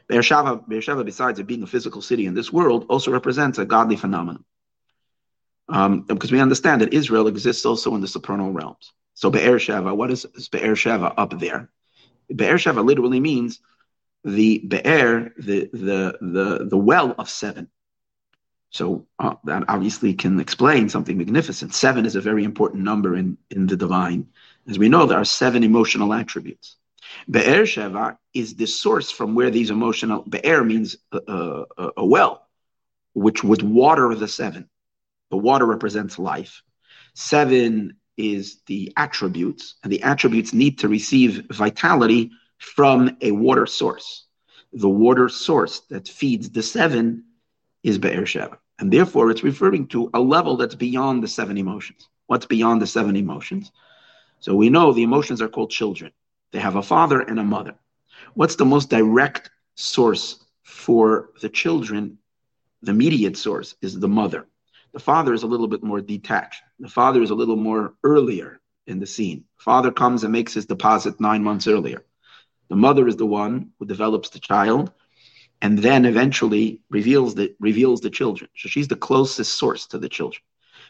Beersheba, 0.09 0.63
Beersheba, 0.69 1.05
besides 1.05 1.39
it 1.39 1.47
being 1.47 1.63
a 1.63 1.67
physical 1.67 2.03
city 2.03 2.27
in 2.27 2.35
this 2.35 2.53
world, 2.53 2.87
also 2.89 3.11
represents 3.11 3.59
a 3.59 3.65
godly 3.65 3.97
phenomenon. 3.97 4.45
Um, 5.69 6.03
because 6.03 6.31
we 6.31 6.41
understand 6.41 6.83
that 6.83 6.93
Israel 6.93 7.27
exists 7.27 7.65
also 7.65 7.95
in 7.95 8.01
the 8.01 8.09
supernal 8.09 8.53
realms. 8.53 8.93
So 9.15 9.31
Be'er 9.31 9.59
Sheva, 9.59 9.97
what 9.97 10.11
is, 10.11 10.27
is 10.35 10.49
Be'er 10.49 10.75
Sheva 10.75 11.15
up 11.17 11.39
there? 11.39 11.71
Be'er 12.35 12.57
Sheva 12.57 12.85
literally 12.85 13.21
means 13.21 13.61
the 14.25 14.59
Be'er, 14.59 15.33
the, 15.39 15.71
the, 15.73 16.19
the, 16.21 16.67
the 16.69 16.77
well 16.77 17.15
of 17.19 17.31
seven. 17.31 17.69
So 18.71 19.07
uh, 19.19 19.37
that 19.45 19.65
obviously 19.69 20.15
can 20.15 20.41
explain 20.41 20.89
something 20.89 21.17
magnificent. 21.17 21.75
Seven 21.75 22.07
is 22.07 22.17
a 22.17 22.21
very 22.21 22.45
important 22.45 22.83
number 22.83 23.15
in, 23.15 23.39
in 23.51 23.67
the 23.67 23.77
divine. 23.77 24.27
As 24.69 24.79
we 24.79 24.89
know, 24.89 25.07
there 25.07 25.21
are 25.21 25.25
seven 25.25 25.63
emotional 25.63 26.13
attributes. 26.13 26.77
Be'er 27.31 27.63
Sheva 27.63 28.17
is 28.33 28.55
the 28.55 28.67
source 28.67 29.11
from 29.11 29.35
where 29.35 29.51
these 29.51 29.71
emotional, 29.71 30.23
Be'er 30.23 30.65
means 30.65 30.97
a, 31.13 31.19
a, 31.79 31.91
a 31.99 32.07
well, 32.07 32.47
which 33.13 33.43
would 33.45 33.63
water 33.63 34.15
the 34.15 34.29
seven. 34.29 34.69
The 35.31 35.37
water 35.37 35.67
represents 35.67 36.19
life. 36.19 36.63
Seven 37.15 37.97
is 38.17 38.61
the 38.67 38.93
attributes, 38.97 39.75
and 39.83 39.93
the 39.93 40.03
attributes 40.03 40.53
need 40.53 40.79
to 40.81 40.89
receive 40.89 41.47
vitality 41.51 42.31
from 42.59 43.17
a 43.21 43.33
water 43.33 43.67
source. 43.67 44.27
The 44.73 44.89
water 44.89 45.29
source 45.29 45.81
that 45.91 46.09
feeds 46.09 46.51
the 46.51 46.63
seven 46.63 47.25
is 47.83 47.99
Be'er 47.99 48.23
Sheva. 48.23 48.59
And 48.79 48.93
therefore, 48.93 49.31
it's 49.31 49.45
referring 49.45 49.87
to 49.89 50.11
a 50.15 50.21
level 50.21 50.57
that's 50.57 50.75
beyond 50.75 51.23
the 51.23 51.29
seven 51.29 51.57
emotions. 51.59 52.09
What's 52.27 52.47
beyond 52.47 52.83
the 52.83 52.87
seven 52.87 53.15
emotions? 53.17 53.71
So 54.41 54.57
we 54.57 54.71
know 54.71 54.93
the 54.93 55.05
emotions 55.05 55.41
are 55.41 55.49
called 55.49 55.71
children. 55.71 56.13
They 56.53 56.61
have 56.61 56.77
a 56.77 56.83
father 56.83 57.21
and 57.21 57.39
a 57.39 57.45
mother. 57.45 57.75
What's 58.35 58.57
the 58.57 58.65
most 58.65 58.91
direct 58.91 59.51
source 59.75 60.45
for 60.63 61.31
the 61.41 61.49
children? 61.49 62.19
The 62.83 62.93
immediate 62.93 63.37
source 63.37 63.75
is 63.81 63.99
the 63.99 64.09
mother. 64.09 64.47
The 64.93 65.01
father 65.01 65.33
is 65.33 65.43
a 65.43 65.49
little 65.49 65.67
bit 65.67 65.83
more 65.83 66.01
detached. 66.01 66.63
The 66.79 66.89
father 66.89 67.23
is 67.23 67.31
a 67.31 67.35
little 67.35 67.57
more 67.57 67.95
earlier 68.05 68.61
in 68.87 69.01
the 69.01 69.07
scene. 69.07 69.45
Father 69.57 69.91
comes 69.91 70.23
and 70.23 70.33
makes 70.33 70.55
his 70.55 70.67
deposit 70.67 71.21
nine 71.21 71.43
months 71.43 71.67
earlier. 71.67 72.05
The 72.69 72.77
mother 72.77 73.09
is 73.09 73.17
the 73.17 73.27
one 73.27 73.71
who 73.79 73.87
develops 73.87 74.31
the 74.31 74.39
child 74.39 74.93
and 75.63 75.79
then 75.79 76.05
eventually 76.05 76.81
reveals 76.91 77.35
the 77.35 77.55
reveals 77.61 78.01
the 78.01 78.11
children. 78.11 78.51
So 78.57 78.69
she's 78.69 78.89
the 78.89 78.97
closest 78.97 79.55
source 79.55 79.87
to 79.89 79.99
the 79.99 80.09
children. 80.09 80.43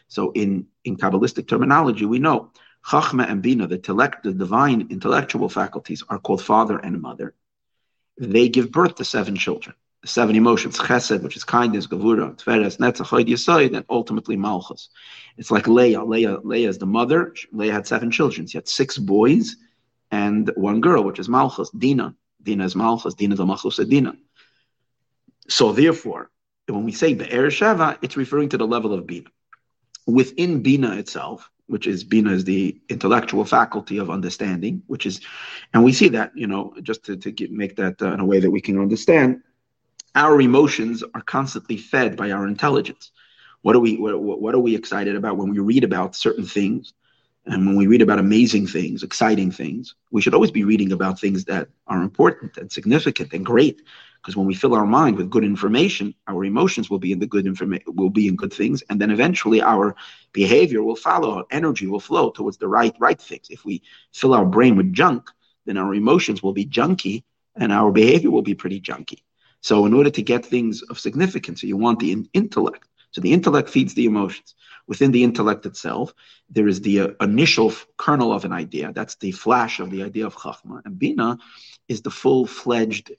So 0.07 0.31
in, 0.31 0.67
in 0.83 0.97
Kabbalistic 0.97 1.47
terminology, 1.47 2.05
we 2.05 2.19
know 2.19 2.51
Chachma 2.87 3.29
and 3.29 3.41
Bina, 3.41 3.67
the, 3.67 3.77
the 4.23 4.33
divine 4.33 4.87
intellectual 4.91 5.49
faculties, 5.49 6.03
are 6.07 6.19
called 6.19 6.43
father 6.43 6.77
and 6.77 7.01
mother. 7.01 7.33
They 8.17 8.47
give 8.47 8.71
birth 8.71 8.95
to 8.95 9.05
seven 9.05 9.35
children, 9.35 9.75
the 10.01 10.07
seven 10.07 10.35
emotions, 10.35 10.77
chesed, 10.77 11.23
which 11.23 11.35
is 11.35 11.43
kindness, 11.43 11.87
gavura, 11.87 12.37
tveres, 12.37 12.77
netzach, 12.77 13.09
chod, 13.09 13.25
yisoid, 13.25 13.75
and 13.75 13.85
ultimately 13.89 14.37
malchus. 14.37 14.89
It's 15.37 15.49
like 15.49 15.67
Leah. 15.67 16.03
Leah. 16.03 16.39
Leah 16.43 16.69
is 16.69 16.77
the 16.77 16.85
mother. 16.85 17.33
Leah 17.51 17.73
had 17.73 17.87
seven 17.87 18.11
children. 18.11 18.45
She 18.45 18.57
had 18.57 18.67
six 18.67 18.97
boys 18.97 19.55
and 20.11 20.51
one 20.55 20.79
girl, 20.79 21.03
which 21.03 21.19
is 21.19 21.27
malchus, 21.27 21.71
Dina. 21.71 22.15
Dina 22.43 22.65
is 22.65 22.75
malchus, 22.75 23.15
Dina 23.15 23.35
the 23.35 23.45
malchus 23.45 23.77
Dina. 23.77 24.15
So 25.47 25.71
therefore, 25.71 26.29
when 26.67 26.83
we 26.83 26.91
say 26.91 27.15
Be'er 27.15 27.47
Sheva, 27.47 27.97
it's 28.03 28.15
referring 28.15 28.49
to 28.49 28.57
the 28.57 28.67
level 28.67 28.93
of 28.93 29.07
Bina. 29.07 29.29
Within 30.05 30.61
Bina 30.61 30.95
itself, 30.97 31.49
which 31.67 31.87
is 31.87 32.03
Bina 32.03 32.31
is 32.31 32.43
the 32.43 32.79
intellectual 32.89 33.43
faculty 33.45 33.97
of 33.97 34.09
understanding, 34.09 34.83
which 34.87 35.05
is, 35.05 35.21
and 35.73 35.83
we 35.83 35.91
see 35.91 36.09
that, 36.09 36.31
you 36.35 36.47
know, 36.47 36.73
just 36.83 37.03
to, 37.05 37.17
to 37.17 37.31
get, 37.31 37.51
make 37.51 37.75
that 37.77 38.01
uh, 38.01 38.13
in 38.13 38.19
a 38.19 38.25
way 38.25 38.39
that 38.39 38.51
we 38.51 38.61
can 38.61 38.79
understand, 38.79 39.41
our 40.13 40.39
emotions 40.39 41.03
are 41.13 41.21
constantly 41.21 41.77
fed 41.77 42.15
by 42.15 42.31
our 42.31 42.47
intelligence. 42.47 43.11
What 43.61 43.75
are 43.75 43.79
we, 43.79 43.97
what, 43.97 44.21
what 44.21 44.55
are 44.55 44.59
we 44.59 44.75
excited 44.75 45.15
about 45.15 45.37
when 45.37 45.49
we 45.49 45.59
read 45.59 45.83
about 45.83 46.15
certain 46.15 46.45
things? 46.45 46.93
And 47.47 47.67
when 47.67 47.75
we 47.75 47.87
read 47.87 48.01
about 48.01 48.19
amazing 48.19 48.65
things, 48.67 49.03
exciting 49.03 49.51
things, 49.51 49.95
we 50.11 50.21
should 50.21 50.33
always 50.33 50.51
be 50.51 50.63
reading 50.63 50.91
about 50.91 51.19
things 51.19 51.45
that 51.45 51.67
are 51.87 52.01
important 52.01 52.57
and 52.57 52.71
significant 52.71 53.33
and 53.33 53.45
great. 53.45 53.81
Because 54.21 54.35
when 54.35 54.47
we 54.47 54.55
fill 54.55 54.73
our 54.73 54.87
mind 54.87 55.17
with 55.17 55.29
good 55.29 55.43
information, 55.43 56.15
our 56.27 56.43
emotions 56.43 56.89
will 56.89 56.97
be 56.97 57.11
in 57.11 57.19
the 57.19 57.27
good 57.27 57.45
information, 57.45 57.85
will 57.95 58.09
be 58.09 58.27
in 58.27 58.35
good 58.35 58.51
things, 58.51 58.81
and 58.89 58.99
then 58.99 59.11
eventually 59.11 59.61
our 59.61 59.95
behavior 60.33 60.81
will 60.81 60.95
follow, 60.95 61.35
our 61.37 61.45
energy 61.51 61.85
will 61.85 61.99
flow 61.99 62.31
towards 62.31 62.57
the 62.57 62.67
right 62.67 62.95
right 62.99 63.21
things. 63.21 63.47
If 63.51 63.63
we 63.63 63.83
fill 64.13 64.33
our 64.33 64.45
brain 64.45 64.75
with 64.75 64.91
junk, 64.93 65.29
then 65.67 65.77
our 65.77 65.93
emotions 65.93 66.41
will 66.41 66.53
be 66.53 66.65
junky, 66.65 67.23
and 67.55 67.71
our 67.71 67.91
behavior 67.91 68.31
will 68.31 68.41
be 68.41 68.55
pretty 68.55 68.81
junky. 68.81 69.19
So, 69.61 69.85
in 69.85 69.93
order 69.93 70.09
to 70.09 70.21
get 70.23 70.43
things 70.45 70.81
of 70.83 70.99
significance, 70.99 71.61
you 71.61 71.77
want 71.77 71.99
the 71.99 72.11
in- 72.11 72.29
intellect. 72.33 72.87
So, 73.11 73.21
the 73.21 73.31
intellect 73.31 73.69
feeds 73.69 73.93
the 73.93 74.05
emotions. 74.05 74.55
Within 74.87 75.11
the 75.11 75.23
intellect 75.23 75.65
itself, 75.65 76.13
there 76.49 76.67
is 76.67 76.81
the 76.81 76.99
uh, 76.99 77.07
initial 77.21 77.73
kernel 77.97 78.31
of 78.31 78.45
an 78.45 78.53
idea. 78.53 78.91
That's 78.93 79.15
the 79.15 79.31
flash 79.31 79.79
of 79.79 79.89
the 79.89 80.03
idea 80.03 80.25
of 80.25 80.35
Chachma. 80.35 80.81
And 80.85 80.99
Bina 80.99 81.37
is 81.87 82.01
the 82.01 82.11
full 82.11 82.45
fledged 82.45 83.11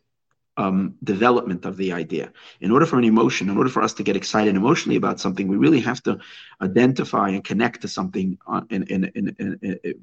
um, 0.57 0.95
development 1.03 1.65
of 1.65 1.77
the 1.77 1.93
idea. 1.93 2.33
In 2.61 2.71
order 2.71 2.87
for 2.87 2.99
an 2.99 3.05
emotion, 3.05 3.51
in 3.51 3.59
order 3.59 3.69
for 3.69 3.83
us 3.83 3.95
to 3.95 4.03
get 4.03 4.17
excited 4.17 4.57
emotionally 4.57 4.97
about 4.97 5.21
something, 5.21 5.49
we 5.49 5.57
really 5.57 5.81
have 5.81 6.03
to 6.05 6.19
identify 6.63 7.31
and 7.31 7.45
connect 7.45 7.83
to 7.83 7.89
something 7.89 8.39
uh, 8.47 8.63
in, 8.71 8.85
in, 8.85 9.05
in, 9.39 9.95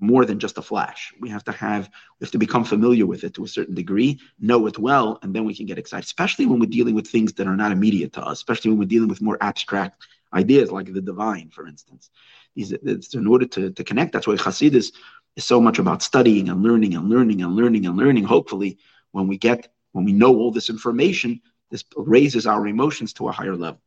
more 0.00 0.24
than 0.24 0.38
just 0.38 0.58
a 0.58 0.62
flash. 0.62 1.12
We 1.20 1.28
have 1.28 1.44
to 1.44 1.52
have, 1.52 1.90
we 2.18 2.24
have 2.24 2.32
to 2.32 2.38
become 2.38 2.64
familiar 2.64 3.06
with 3.06 3.22
it 3.22 3.34
to 3.34 3.44
a 3.44 3.48
certain 3.48 3.74
degree, 3.74 4.18
know 4.40 4.66
it 4.66 4.78
well, 4.78 5.18
and 5.22 5.34
then 5.34 5.44
we 5.44 5.54
can 5.54 5.66
get 5.66 5.78
excited, 5.78 6.06
especially 6.06 6.46
when 6.46 6.58
we're 6.58 6.66
dealing 6.66 6.94
with 6.94 7.06
things 7.06 7.34
that 7.34 7.46
are 7.46 7.56
not 7.56 7.70
immediate 7.70 8.14
to 8.14 8.22
us, 8.22 8.38
especially 8.38 8.70
when 8.70 8.78
we're 8.78 8.86
dealing 8.86 9.08
with 9.08 9.20
more 9.20 9.38
abstract 9.40 10.06
ideas 10.32 10.70
like 10.70 10.92
the 10.92 11.00
divine, 11.00 11.50
for 11.50 11.66
instance. 11.66 12.10
These, 12.54 12.72
in 13.14 13.26
order 13.26 13.46
to, 13.46 13.70
to 13.70 13.84
connect, 13.84 14.12
that's 14.12 14.26
why 14.26 14.34
Hasidus 14.36 14.92
is 15.36 15.44
so 15.44 15.60
much 15.60 15.78
about 15.78 16.02
studying 16.02 16.48
and 16.48 16.62
learning 16.62 16.94
and 16.94 17.08
learning 17.08 17.42
and 17.42 17.54
learning 17.54 17.86
and 17.86 17.96
learning. 17.96 18.24
Hopefully, 18.24 18.78
when 19.12 19.28
we 19.28 19.38
get 19.38 19.68
when 19.92 20.04
we 20.04 20.12
know 20.12 20.36
all 20.36 20.52
this 20.52 20.70
information, 20.70 21.40
this 21.70 21.84
raises 21.96 22.46
our 22.46 22.66
emotions 22.66 23.12
to 23.14 23.28
a 23.28 23.32
higher 23.32 23.56
level. 23.56 23.80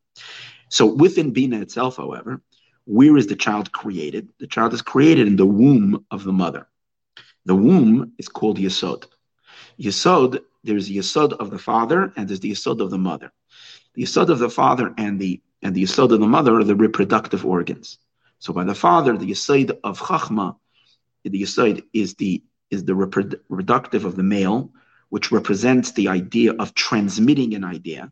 So 0.69 0.85
within 0.85 1.31
Bina 1.31 1.61
itself, 1.61 1.97
however, 1.97 2.41
where 2.85 3.15
is 3.17 3.27
the 3.27 3.35
child 3.35 3.71
created? 3.71 4.29
The 4.39 4.47
child 4.47 4.73
is 4.73 4.81
created 4.81 5.27
in 5.27 5.35
the 5.35 5.45
womb 5.45 6.05
of 6.11 6.23
the 6.23 6.33
mother. 6.33 6.67
The 7.45 7.55
womb 7.55 8.13
is 8.17 8.27
called 8.27 8.57
Yesod. 8.57 9.05
Yesod, 9.79 10.39
there's 10.63 10.87
the 10.87 10.97
Yesod 10.97 11.33
of 11.33 11.51
the 11.51 11.59
father 11.59 12.13
and 12.15 12.27
there's 12.27 12.39
the 12.39 12.51
Yesod 12.51 12.81
of 12.81 12.89
the 12.89 12.97
mother. 12.97 13.31
The 13.95 14.03
Yesod 14.03 14.29
of 14.29 14.39
the 14.39 14.49
father 14.49 14.93
and 14.97 15.19
the 15.19 15.41
and 15.63 15.73
the 15.73 15.83
Yesod 15.83 16.11
of 16.11 16.19
the 16.19 16.27
mother 16.27 16.59
are 16.59 16.63
the 16.63 16.75
reproductive 16.75 17.45
organs. 17.45 17.97
So 18.39 18.53
by 18.53 18.65
the 18.65 18.75
father, 18.75 19.17
the 19.17 19.31
Yesod 19.31 19.79
of 19.83 19.99
Chachma, 19.99 20.57
the 21.23 21.41
Yesod 21.41 21.83
is 21.93 22.15
the 22.15 22.43
is 22.69 22.83
the 22.83 22.95
reproductive 22.95 24.03
of 24.03 24.15
the 24.15 24.23
male, 24.23 24.71
which 25.09 25.31
represents 25.31 25.91
the 25.91 26.09
idea 26.09 26.53
of 26.53 26.73
transmitting 26.73 27.53
an 27.53 27.63
idea. 27.63 28.11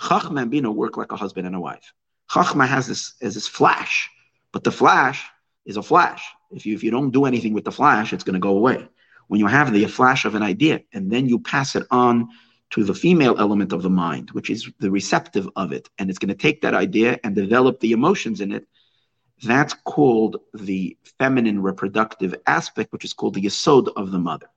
Chachma 0.00 0.42
and 0.42 0.50
Bina 0.50 0.70
work 0.70 0.96
like 0.96 1.12
a 1.12 1.16
husband 1.16 1.46
and 1.46 1.56
a 1.56 1.60
wife. 1.60 1.92
Chachma 2.30 2.66
has 2.66 2.86
this 2.86 3.14
as 3.20 3.34
this 3.34 3.48
flash, 3.48 4.08
but 4.52 4.64
the 4.64 4.72
flash 4.72 5.24
is 5.66 5.76
a 5.76 5.82
flash. 5.82 6.22
If 6.50 6.64
you 6.64 6.74
if 6.74 6.82
you 6.82 6.90
don't 6.90 7.10
do 7.10 7.26
anything 7.26 7.52
with 7.52 7.64
the 7.64 7.72
flash, 7.72 8.12
it's 8.12 8.24
going 8.24 8.34
to 8.34 8.40
go 8.40 8.56
away. 8.56 8.88
When 9.26 9.40
you 9.40 9.46
have 9.46 9.72
the 9.72 9.84
flash 9.86 10.24
of 10.24 10.34
an 10.34 10.42
idea 10.42 10.80
and 10.94 11.10
then 11.10 11.28
you 11.28 11.38
pass 11.38 11.76
it 11.76 11.86
on 11.90 12.28
to 12.70 12.84
the 12.84 12.94
female 12.94 13.36
element 13.38 13.72
of 13.72 13.82
the 13.82 13.90
mind, 13.90 14.30
which 14.32 14.50
is 14.50 14.70
the 14.78 14.90
receptive 14.90 15.48
of 15.56 15.72
it, 15.72 15.88
and 15.98 16.10
it's 16.10 16.18
going 16.18 16.28
to 16.28 16.34
take 16.34 16.60
that 16.62 16.74
idea 16.74 17.18
and 17.24 17.34
develop 17.34 17.80
the 17.80 17.92
emotions 17.92 18.40
in 18.40 18.52
it. 18.52 18.66
That's 19.42 19.74
called 19.84 20.38
the 20.52 20.96
feminine 21.18 21.62
reproductive 21.62 22.34
aspect, 22.46 22.92
which 22.92 23.04
is 23.04 23.12
called 23.12 23.34
the 23.34 23.42
yesod 23.42 23.88
of 23.96 24.10
the 24.10 24.18
mother. 24.18 24.50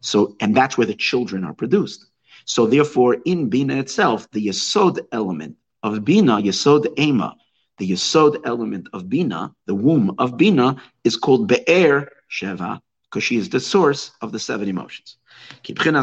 So, 0.00 0.36
and 0.40 0.56
that's 0.56 0.76
where 0.76 0.86
the 0.86 0.94
children 0.94 1.44
are 1.44 1.54
produced. 1.54 2.06
So, 2.44 2.66
therefore, 2.66 3.18
in 3.24 3.48
Bina 3.48 3.76
itself, 3.76 4.28
the 4.32 4.48
Yesod 4.48 4.98
element 5.12 5.56
of 5.82 6.04
Bina, 6.04 6.42
Yesod 6.42 6.98
Ema, 6.98 7.36
the 7.78 7.90
Yesod 7.90 8.40
element 8.44 8.88
of 8.92 9.08
Bina, 9.08 9.54
the 9.66 9.74
womb 9.74 10.14
of 10.18 10.36
Bina, 10.36 10.76
is 11.04 11.16
called 11.16 11.46
Be'er 11.46 12.10
Sheva, 12.30 12.80
because 13.12 13.22
she 13.22 13.36
is 13.36 13.50
the 13.50 13.60
source 13.60 14.12
of 14.22 14.32
the 14.32 14.38
seven 14.38 14.68
emotions. 14.68 15.18
Because 15.66 15.92
the 15.92 16.00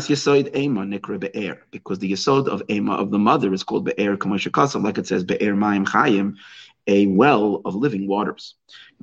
Yesod 2.12 2.48
of 2.48 2.62
Ema 2.70 2.94
of 2.94 3.10
the 3.10 3.18
mother 3.18 3.52
is 3.52 3.64
called 3.64 3.86
Be'er 3.86 4.16
Kamashakasa, 4.16 4.84
like 4.84 5.00
it 5.00 5.08
says 5.08 5.24
Be'er 5.24 5.56
Maim 5.56 5.88
Chayim, 5.88 6.36
a 6.86 7.08
well 7.08 7.64
of 7.66 7.74
living 7.74 8.08
waters. 8.08 8.54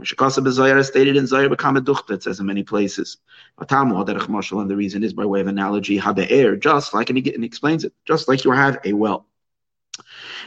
Shekasa 0.01 0.47
is 0.47 0.87
stated 0.87 1.17
in 1.17 1.25
Zayar 1.25 1.53
B'Kamaduchta, 1.53 2.13
it 2.13 2.23
says 2.23 2.39
in 2.39 2.47
many 2.47 2.63
places. 2.63 3.17
And 3.59 3.69
the 3.69 4.77
reason 4.77 5.03
is 5.03 5.13
by 5.13 5.25
way 5.25 5.41
of 5.41 5.49
analogy, 5.49 5.99
Habe'er, 5.99 6.61
just 6.61 6.95
like, 6.95 7.11
and 7.11 7.19
he, 7.19 7.35
and 7.35 7.43
he 7.43 7.47
explains 7.47 7.85
it, 7.85 7.93
just 8.05 8.29
like 8.29 8.45
you 8.45 8.53
have 8.53 8.79
a 8.85 8.93
well. 8.93 9.27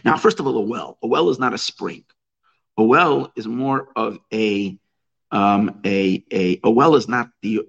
Now, 0.05 0.15
first 0.15 0.39
of 0.39 0.47
all, 0.47 0.57
a 0.57 0.61
well. 0.61 0.97
A 1.03 1.07
well 1.07 1.29
is 1.29 1.39
not 1.39 1.53
a 1.53 1.57
spring. 1.57 2.05
A 2.77 2.83
well 2.83 3.33
is 3.35 3.47
more 3.47 3.89
of 3.97 4.17
a 4.31 4.79
um, 5.31 5.81
a, 5.85 6.23
a, 6.31 6.59
a 6.63 6.71
well 6.71 6.95
is 6.95 7.07
not 7.07 7.29
the 7.41 7.61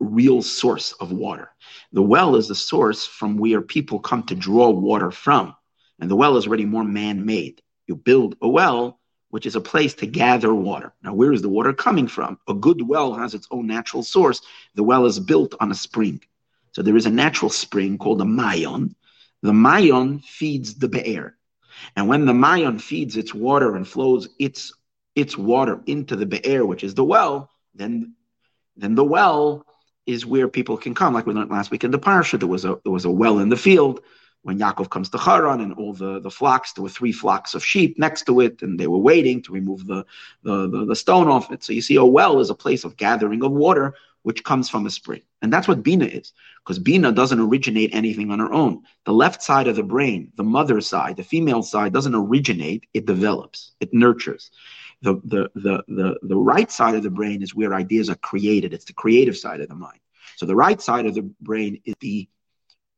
real 0.00 0.42
source 0.42 0.92
of 0.92 1.12
water. 1.12 1.50
The 1.92 2.02
well 2.02 2.36
is 2.36 2.48
the 2.48 2.54
source 2.54 3.06
from 3.06 3.38
where 3.38 3.62
people 3.62 4.00
come 4.00 4.22
to 4.24 4.34
draw 4.34 4.70
water 4.70 5.10
from. 5.10 5.54
And 5.98 6.10
the 6.10 6.16
well 6.16 6.36
is 6.36 6.46
already 6.46 6.66
more 6.66 6.84
man 6.84 7.24
made. 7.24 7.62
You 7.86 7.96
build 7.96 8.36
a 8.42 8.48
well 8.48 9.00
which 9.30 9.44
is 9.44 9.56
a 9.56 9.60
place 9.60 9.92
to 9.92 10.06
gather 10.06 10.54
water. 10.54 10.94
Now, 11.02 11.12
where 11.12 11.32
is 11.32 11.42
the 11.42 11.48
water 11.48 11.72
coming 11.72 12.08
from? 12.08 12.38
A 12.48 12.54
good 12.54 12.80
well 12.80 13.12
has 13.14 13.34
its 13.34 13.46
own 13.50 13.66
natural 13.66 14.02
source. 14.02 14.40
The 14.74 14.82
well 14.82 15.04
is 15.04 15.20
built 15.20 15.54
on 15.60 15.70
a 15.70 15.74
spring. 15.74 16.22
So 16.72 16.82
there 16.82 16.96
is 16.96 17.06
a 17.06 17.10
natural 17.10 17.50
spring 17.50 17.98
called 17.98 18.20
a 18.20 18.24
mayon. 18.24 18.94
The 19.42 19.52
mayon 19.52 20.24
feeds 20.24 20.74
the 20.74 20.88
be'er. 20.88 21.36
And 21.96 22.08
when 22.08 22.24
the 22.24 22.32
mayon 22.32 22.80
feeds 22.80 23.16
its 23.16 23.34
water 23.34 23.76
and 23.76 23.86
flows 23.86 24.28
its, 24.38 24.72
its 25.16 25.36
water 25.36 25.80
into 25.86 26.14
the 26.14 26.26
be'er, 26.26 26.64
which 26.64 26.84
is 26.84 26.94
the 26.94 27.04
well, 27.04 27.50
then, 27.74 28.14
then 28.76 28.94
the 28.94 29.04
well 29.04 29.66
is 30.06 30.24
where 30.24 30.46
people 30.46 30.76
can 30.76 30.94
come. 30.94 31.14
Like 31.14 31.26
we 31.26 31.34
learned 31.34 31.50
last 31.50 31.72
week 31.72 31.82
in 31.82 31.90
the 31.90 31.98
parsha, 31.98 32.38
there 32.38 32.46
was 32.46 32.64
a, 32.64 32.78
there 32.84 32.92
was 32.92 33.06
a 33.06 33.10
well 33.10 33.40
in 33.40 33.48
the 33.48 33.56
field 33.56 34.00
when 34.46 34.60
Yaakov 34.60 34.90
comes 34.90 35.08
to 35.10 35.18
Haran 35.18 35.60
and 35.60 35.72
all 35.72 35.92
the, 35.92 36.20
the 36.20 36.30
flocks, 36.30 36.72
there 36.72 36.84
were 36.84 36.88
three 36.88 37.10
flocks 37.10 37.56
of 37.56 37.64
sheep 37.64 37.98
next 37.98 38.26
to 38.26 38.38
it, 38.38 38.62
and 38.62 38.78
they 38.78 38.86
were 38.86 38.96
waiting 38.96 39.42
to 39.42 39.50
remove 39.52 39.84
the, 39.88 40.06
the, 40.44 40.68
the, 40.68 40.84
the 40.84 40.94
stone 40.94 41.26
off 41.26 41.50
it. 41.50 41.64
So 41.64 41.72
you 41.72 41.82
see, 41.82 41.96
a 41.96 42.04
well 42.04 42.38
is 42.38 42.48
a 42.48 42.54
place 42.54 42.84
of 42.84 42.96
gathering 42.96 43.42
of 43.42 43.50
water, 43.50 43.94
which 44.22 44.44
comes 44.44 44.70
from 44.70 44.86
a 44.86 44.90
spring. 44.90 45.22
And 45.42 45.52
that's 45.52 45.66
what 45.66 45.82
Bina 45.82 46.04
is, 46.04 46.32
because 46.64 46.78
Bina 46.78 47.10
doesn't 47.10 47.40
originate 47.40 47.92
anything 47.92 48.30
on 48.30 48.38
her 48.38 48.52
own. 48.52 48.84
The 49.04 49.12
left 49.12 49.42
side 49.42 49.66
of 49.66 49.74
the 49.74 49.82
brain, 49.82 50.30
the 50.36 50.44
mother 50.44 50.80
side, 50.80 51.16
the 51.16 51.24
female 51.24 51.64
side, 51.64 51.92
doesn't 51.92 52.14
originate, 52.14 52.86
it 52.94 53.04
develops, 53.04 53.72
it 53.80 53.92
nurtures. 53.92 54.52
The, 55.02 55.14
the, 55.24 55.50
the, 55.54 55.84
the, 55.88 56.18
the 56.22 56.36
right 56.36 56.70
side 56.70 56.94
of 56.94 57.02
the 57.02 57.10
brain 57.10 57.42
is 57.42 57.54
where 57.54 57.74
ideas 57.74 58.08
are 58.08 58.16
created, 58.16 58.72
it's 58.72 58.86
the 58.86 58.92
creative 58.94 59.36
side 59.36 59.60
of 59.60 59.68
the 59.68 59.74
mind. 59.74 60.00
So 60.36 60.46
the 60.46 60.56
right 60.56 60.80
side 60.80 61.06
of 61.06 61.14
the 61.14 61.22
brain 61.40 61.80
is 61.84 61.94
the 62.00 62.28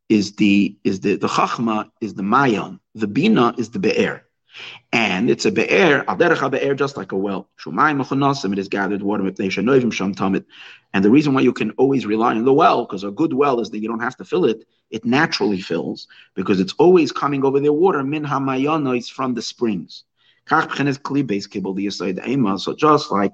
is 0.08 0.36
the 0.36 0.76
is 0.84 1.00
the 1.00 1.16
the 1.16 1.26
chachma 1.28 1.90
is 2.00 2.14
the 2.14 2.22
mayon, 2.22 2.80
the 2.94 3.06
bina 3.06 3.54
is 3.58 3.70
the 3.70 3.78
be'er. 3.78 4.24
And 4.92 5.30
it's 5.30 5.44
a 5.44 5.52
be'er, 5.52 6.04
al 6.08 6.16
be'er, 6.16 6.74
just 6.74 6.96
like 6.96 7.12
a 7.12 7.16
well. 7.16 7.48
Shumayim 7.60 8.02
mechunasim, 8.02 8.52
it 8.52 8.58
is 8.58 8.68
gathered 8.68 9.02
water, 9.02 9.24
and 9.24 11.04
the 11.04 11.10
reason 11.10 11.34
why 11.34 11.42
you 11.42 11.52
can 11.52 11.70
always 11.72 12.06
rely 12.06 12.34
on 12.34 12.44
the 12.44 12.52
well, 12.52 12.84
because 12.84 13.04
a 13.04 13.10
good 13.10 13.34
well 13.34 13.60
is 13.60 13.70
that 13.70 13.80
you 13.80 13.88
don't 13.88 14.00
have 14.00 14.16
to 14.16 14.24
fill 14.24 14.46
it, 14.46 14.66
it 14.90 15.04
naturally 15.04 15.60
fills, 15.60 16.08
because 16.34 16.58
it's 16.58 16.72
always 16.78 17.12
coming 17.12 17.44
over 17.44 17.60
the 17.60 17.72
water, 17.72 18.02
min 18.02 18.24
is 18.96 19.08
from 19.08 19.34
the 19.34 19.42
springs. 19.42 20.04
So 20.48 20.66
just 22.74 23.10
like 23.10 23.32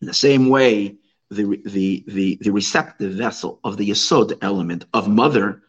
in 0.00 0.06
the 0.06 0.14
same 0.14 0.48
way, 0.48 0.96
the, 1.30 1.60
the, 1.66 2.04
the, 2.06 2.38
the 2.40 2.50
receptive 2.50 3.12
vessel 3.12 3.60
of 3.64 3.76
the 3.76 3.90
Yesod 3.90 4.38
element 4.42 4.86
of 4.94 5.08
mother, 5.08 5.62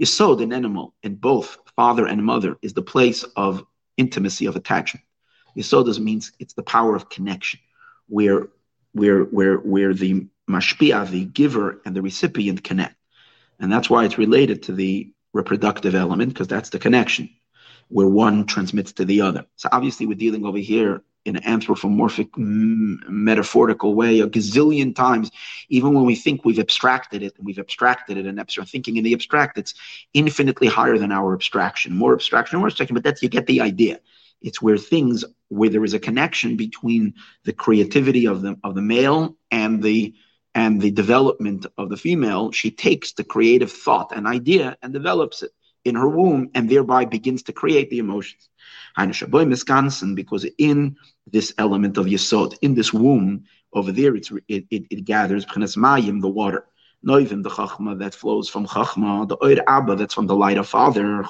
Yesod, 0.00 0.42
an 0.42 0.52
animal, 0.52 0.94
in 1.02 1.14
both 1.14 1.58
father 1.76 2.06
and 2.06 2.24
mother, 2.24 2.56
is 2.62 2.72
the 2.72 2.82
place 2.82 3.22
of 3.36 3.64
intimacy, 3.96 4.46
of 4.46 4.56
attachment. 4.56 5.04
Yesod 5.56 5.98
means 6.00 6.32
it's 6.40 6.54
the 6.54 6.62
power 6.62 6.96
of 6.96 7.08
connection, 7.08 7.60
where, 8.08 8.48
where, 8.92 9.24
where, 9.24 9.56
where 9.58 9.94
the 9.94 10.26
mashpia, 10.50 11.08
the 11.08 11.26
giver, 11.26 11.80
and 11.84 11.94
the 11.94 12.02
recipient 12.02 12.64
connect. 12.64 12.96
And 13.60 13.72
that's 13.72 13.88
why 13.88 14.04
it's 14.04 14.18
related 14.18 14.64
to 14.64 14.72
the 14.72 15.12
reproductive 15.32 15.94
element, 15.94 16.32
because 16.32 16.48
that's 16.48 16.70
the 16.70 16.78
connection 16.78 17.28
where 17.88 18.08
one 18.08 18.46
transmits 18.46 18.92
to 18.92 19.04
the 19.04 19.20
other. 19.20 19.46
So 19.56 19.68
obviously, 19.72 20.06
we're 20.06 20.14
dealing 20.14 20.44
over 20.44 20.58
here 20.58 21.02
in 21.24 21.36
an 21.36 21.44
anthropomorphic, 21.44 22.32
mm, 22.32 22.96
metaphorical 23.08 23.94
way 23.94 24.20
a 24.20 24.28
gazillion 24.28 24.94
times. 24.94 25.30
Even 25.68 25.94
when 25.94 26.04
we 26.04 26.14
think 26.14 26.44
we've 26.44 26.58
abstracted 26.58 27.22
it, 27.22 27.34
and 27.36 27.46
we've 27.46 27.58
abstracted 27.58 28.16
it, 28.18 28.26
and 28.26 28.38
abstract 28.38 28.70
thinking 28.70 28.96
in 28.96 29.04
the 29.04 29.14
abstract, 29.14 29.56
it's 29.58 29.74
infinitely 30.12 30.66
higher 30.66 30.98
than 30.98 31.12
our 31.12 31.34
abstraction. 31.34 31.96
More 31.96 32.12
abstraction, 32.12 32.58
more 32.58 32.68
abstraction, 32.68 32.94
but 32.94 33.04
that's 33.04 33.22
you 33.22 33.28
get 33.28 33.46
the 33.46 33.60
idea. 33.60 34.00
It's 34.42 34.60
where 34.60 34.76
things 34.76 35.24
where 35.48 35.70
there 35.70 35.84
is 35.84 35.94
a 35.94 35.98
connection 35.98 36.56
between 36.56 37.14
the 37.44 37.52
creativity 37.52 38.26
of 38.26 38.42
the 38.42 38.58
of 38.62 38.74
the 38.74 38.82
male 38.82 39.36
and 39.50 39.82
the 39.82 40.14
and 40.54 40.80
the 40.80 40.90
development 40.90 41.66
of 41.78 41.88
the 41.88 41.96
female. 41.96 42.52
She 42.52 42.70
takes 42.70 43.12
the 43.12 43.24
creative 43.24 43.72
thought 43.72 44.12
and 44.14 44.26
idea 44.26 44.76
and 44.82 44.92
develops 44.92 45.42
it 45.42 45.52
in 45.84 45.94
her 45.94 46.08
womb 46.08 46.50
and 46.54 46.68
thereby 46.68 47.04
begins 47.04 47.42
to 47.44 47.52
create 47.52 47.90
the 47.90 47.98
emotions. 47.98 48.48
Because 48.96 50.46
in 50.58 50.96
this 51.26 51.54
element 51.58 51.96
of 51.98 52.06
Yesod, 52.06 52.56
in 52.62 52.74
this 52.74 52.92
womb, 52.92 53.44
over 53.72 53.92
there 53.92 54.14
it, 54.14 54.28
it, 54.48 54.64
it 54.70 55.04
gathers 55.04 55.44
the 55.46 56.32
water. 56.32 56.66
Noivim, 57.04 57.42
the 57.42 57.50
Chachma 57.50 57.98
that 57.98 58.14
flows 58.14 58.48
from 58.48 58.66
Chachma, 58.66 59.28
the 59.28 59.36
Oir 59.42 59.62
Abba 59.66 59.96
that's 59.96 60.14
from 60.14 60.26
the 60.26 60.34
light 60.34 60.56
of 60.56 60.66
Father. 60.66 61.22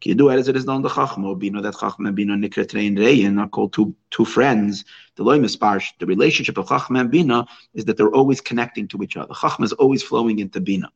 Ki 0.00 0.16
as 0.30 0.48
it 0.48 0.56
is 0.56 0.64
known 0.64 0.80
the 0.80 0.88
Chachma, 0.88 1.38
Bino 1.38 1.60
that 1.60 1.74
Chachma 1.74 2.06
and 2.06 2.16
Bino 2.16 2.34
Nikretrein 2.34 2.96
Reyin 2.96 3.38
are 3.38 3.48
called 3.48 3.74
two, 3.74 3.94
two 4.10 4.24
friends. 4.24 4.86
The 5.16 5.24
Loimisparsh, 5.24 5.92
the 5.98 6.06
relationship 6.06 6.56
of 6.56 6.68
Chachma 6.68 7.00
and 7.00 7.10
Bina 7.10 7.46
is 7.74 7.84
that 7.84 7.98
they're 7.98 8.14
always 8.14 8.40
connecting 8.40 8.88
to 8.88 9.02
each 9.02 9.18
other. 9.18 9.34
Chachma 9.34 9.64
is 9.64 9.72
always 9.74 10.02
flowing 10.02 10.38
into 10.38 10.60
Bina 10.60 10.90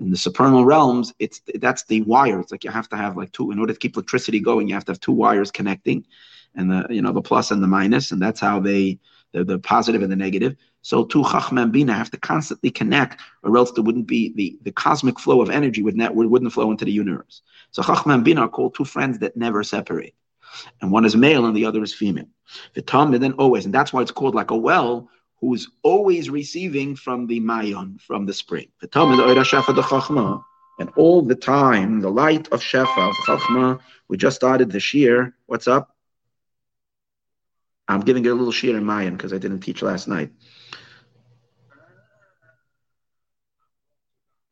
in 0.00 0.10
the 0.10 0.16
supernal 0.16 0.64
realms, 0.64 1.12
it's 1.18 1.40
that's 1.56 1.84
the 1.84 2.02
wire. 2.02 2.40
It's 2.40 2.52
like 2.52 2.64
you 2.64 2.70
have 2.70 2.88
to 2.90 2.96
have 2.96 3.16
like 3.16 3.32
two 3.32 3.50
in 3.50 3.58
order 3.58 3.72
to 3.72 3.78
keep 3.78 3.96
electricity 3.96 4.40
going. 4.40 4.68
You 4.68 4.74
have 4.74 4.84
to 4.86 4.92
have 4.92 5.00
two 5.00 5.12
wires 5.12 5.50
connecting, 5.50 6.06
and 6.54 6.70
the 6.70 6.86
you 6.90 7.02
know 7.02 7.12
the 7.12 7.22
plus 7.22 7.50
and 7.50 7.62
the 7.62 7.66
minus, 7.66 8.12
and 8.12 8.20
that's 8.20 8.40
how 8.40 8.60
they 8.60 8.98
the, 9.32 9.44
the 9.44 9.58
positive 9.58 10.02
and 10.02 10.10
the 10.10 10.16
negative. 10.16 10.56
So 10.82 11.04
two 11.04 11.22
chachma 11.22 11.62
and 11.62 11.72
bina 11.72 11.92
have 11.92 12.10
to 12.12 12.16
constantly 12.18 12.70
connect, 12.70 13.20
or 13.42 13.56
else 13.56 13.72
there 13.72 13.84
wouldn't 13.84 14.06
be 14.06 14.32
the, 14.34 14.58
the 14.62 14.72
cosmic 14.72 15.18
flow 15.18 15.42
of 15.42 15.50
energy 15.50 15.82
would 15.82 15.96
not 15.96 16.14
wouldn't 16.14 16.52
flow 16.52 16.70
into 16.70 16.84
the 16.84 16.92
universe. 16.92 17.42
So 17.72 17.82
chachma 17.82 18.14
and 18.14 18.24
bina 18.24 18.42
are 18.42 18.48
called 18.48 18.74
two 18.74 18.84
friends 18.84 19.18
that 19.18 19.36
never 19.36 19.62
separate, 19.62 20.14
and 20.80 20.92
one 20.92 21.04
is 21.04 21.16
male 21.16 21.46
and 21.46 21.56
the 21.56 21.66
other 21.66 21.82
is 21.82 21.94
female. 21.94 22.28
Tom 22.86 23.12
and 23.12 23.22
then 23.22 23.32
always, 23.32 23.64
and 23.64 23.74
that's 23.74 23.92
why 23.92 24.02
it's 24.02 24.10
called 24.10 24.34
like 24.34 24.50
a 24.50 24.56
well 24.56 25.08
who's 25.40 25.68
always 25.82 26.30
receiving 26.30 26.96
from 26.96 27.26
the 27.26 27.40
mayon, 27.40 28.00
from 28.00 28.26
the 28.26 28.32
spring. 28.32 28.68
And 30.80 30.90
all 30.96 31.22
the 31.22 31.34
time, 31.34 32.00
the 32.00 32.10
light 32.10 32.48
of 32.48 32.60
Shefa, 32.60 33.08
of 33.08 33.14
Chachma, 33.26 33.80
we 34.08 34.16
just 34.16 34.36
started 34.36 34.70
this 34.70 34.94
year. 34.94 35.34
What's 35.46 35.68
up? 35.68 35.94
I'm 37.88 38.00
giving 38.00 38.24
it 38.24 38.28
a 38.28 38.34
little 38.34 38.52
shiur 38.52 38.76
in 38.76 38.84
Mayan 38.84 39.16
because 39.16 39.32
I 39.32 39.38
didn't 39.38 39.60
teach 39.60 39.82
last 39.82 40.08
night. 40.08 40.30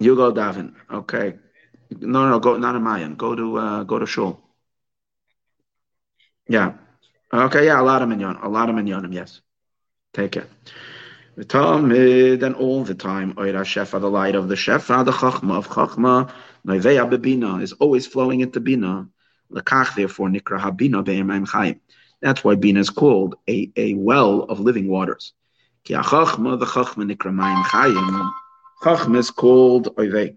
You 0.00 0.16
go, 0.16 0.32
daven. 0.32 0.74
Okay. 0.90 1.34
No, 1.90 2.24
no, 2.24 2.30
no, 2.30 2.38
go 2.38 2.56
not 2.56 2.74
in 2.74 2.82
Mayan. 2.82 3.14
Go 3.14 3.34
to 3.34 3.58
uh, 3.58 3.82
go 3.84 3.98
to 3.98 4.06
Shul. 4.06 4.40
Yeah. 6.48 6.74
Okay, 7.32 7.66
yeah, 7.66 7.80
a 7.80 7.82
lot 7.82 8.02
of 8.02 8.08
minyan. 8.08 8.36
A 8.36 8.48
lot 8.48 8.70
of 8.70 8.76
minyanim, 8.76 9.12
yes. 9.12 9.40
Take 10.16 10.36
it. 10.38 10.48
Talmud 11.48 12.42
and 12.42 12.54
all 12.54 12.84
the 12.84 12.94
time, 12.94 13.34
Oira 13.34 13.60
Shefa, 13.60 14.00
the 14.00 14.08
light 14.08 14.34
of 14.34 14.48
the 14.48 14.54
Shefa, 14.54 15.04
the 15.04 15.12
Chachma 15.12 15.58
of 15.58 15.68
Chachma, 15.68 16.32
Noiveya 16.66 17.06
Bebina 17.10 17.60
is 17.62 17.74
always 17.74 18.06
flowing 18.06 18.40
into 18.40 18.58
Bina. 18.58 19.10
Lekach, 19.52 19.94
therefore, 19.94 20.30
Nikra 20.30 20.58
Habina 20.58 21.04
Be'emayim 21.04 21.46
Chayim. 21.46 21.80
That's 22.22 22.42
why 22.42 22.54
Bina 22.54 22.80
is 22.80 22.88
called 22.88 23.34
a, 23.46 23.70
a 23.76 23.92
well 23.92 24.44
of 24.44 24.58
living 24.58 24.88
waters. 24.88 25.34
Ki 25.84 25.92
the 25.92 26.00
Chachma 26.00 26.56
Nikra 26.56 27.30
Mayim 27.30 27.62
Chayim. 27.64 28.32
Chachma 28.82 29.18
is 29.18 29.30
called 29.30 29.94
Oivei. 29.96 30.36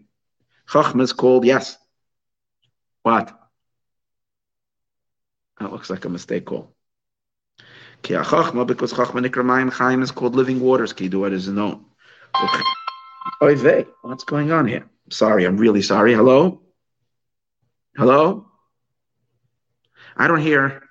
Chachma 0.68 1.04
is 1.04 1.14
called, 1.14 1.46
yes. 1.46 1.78
What? 3.04 3.34
That 5.58 5.72
looks 5.72 5.90
like 5.90 6.04
a 6.04 6.10
mistake 6.10 6.44
call. 6.44 6.76
Ki 8.02 8.14
chachma, 8.14 8.66
because 8.66 8.94
chachma 8.94 9.26
nikramayim 9.26 9.72
chaim 9.72 10.02
is 10.02 10.12
called 10.12 10.36
living 10.36 10.60
waters. 10.60 10.94
Ki 10.94 11.10
do 11.10 11.26
it 11.26 11.34
is 11.34 11.48
known. 11.48 11.86
Oy 13.42 13.56
vey, 13.56 13.86
what's 14.02 14.24
going 14.24 14.52
on 14.52 14.68
here? 14.68 14.86
Sorry, 15.10 15.46
I'm 15.46 15.58
really 15.58 15.82
sorry. 15.82 16.14
Hello? 16.14 16.62
Hello? 17.96 18.48
I 20.16 20.28
don't 20.28 20.42
hear. 20.42 20.84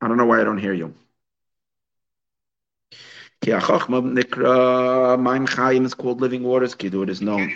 I 0.00 0.08
don't 0.08 0.16
know 0.16 0.26
why 0.26 0.40
I 0.40 0.44
don't 0.44 0.58
hear 0.58 0.72
you. 0.72 0.94
Ki 3.40 3.50
chachma 3.50 4.02
nikra 4.02 5.18
mayim 5.18 5.48
chaim 5.48 5.84
is 5.84 5.94
called 5.94 6.20
living 6.20 6.42
waters. 6.42 6.74
Ki 6.74 6.88
do 6.88 7.02
it 7.02 7.10
is 7.10 7.20
known. 7.20 7.52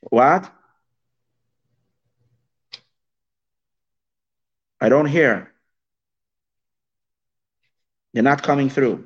What? 0.00 0.50
I 4.80 4.88
don't 4.90 5.06
hear. 5.06 5.53
You're 8.14 8.22
not 8.22 8.44
coming 8.44 8.70
through. 8.70 9.04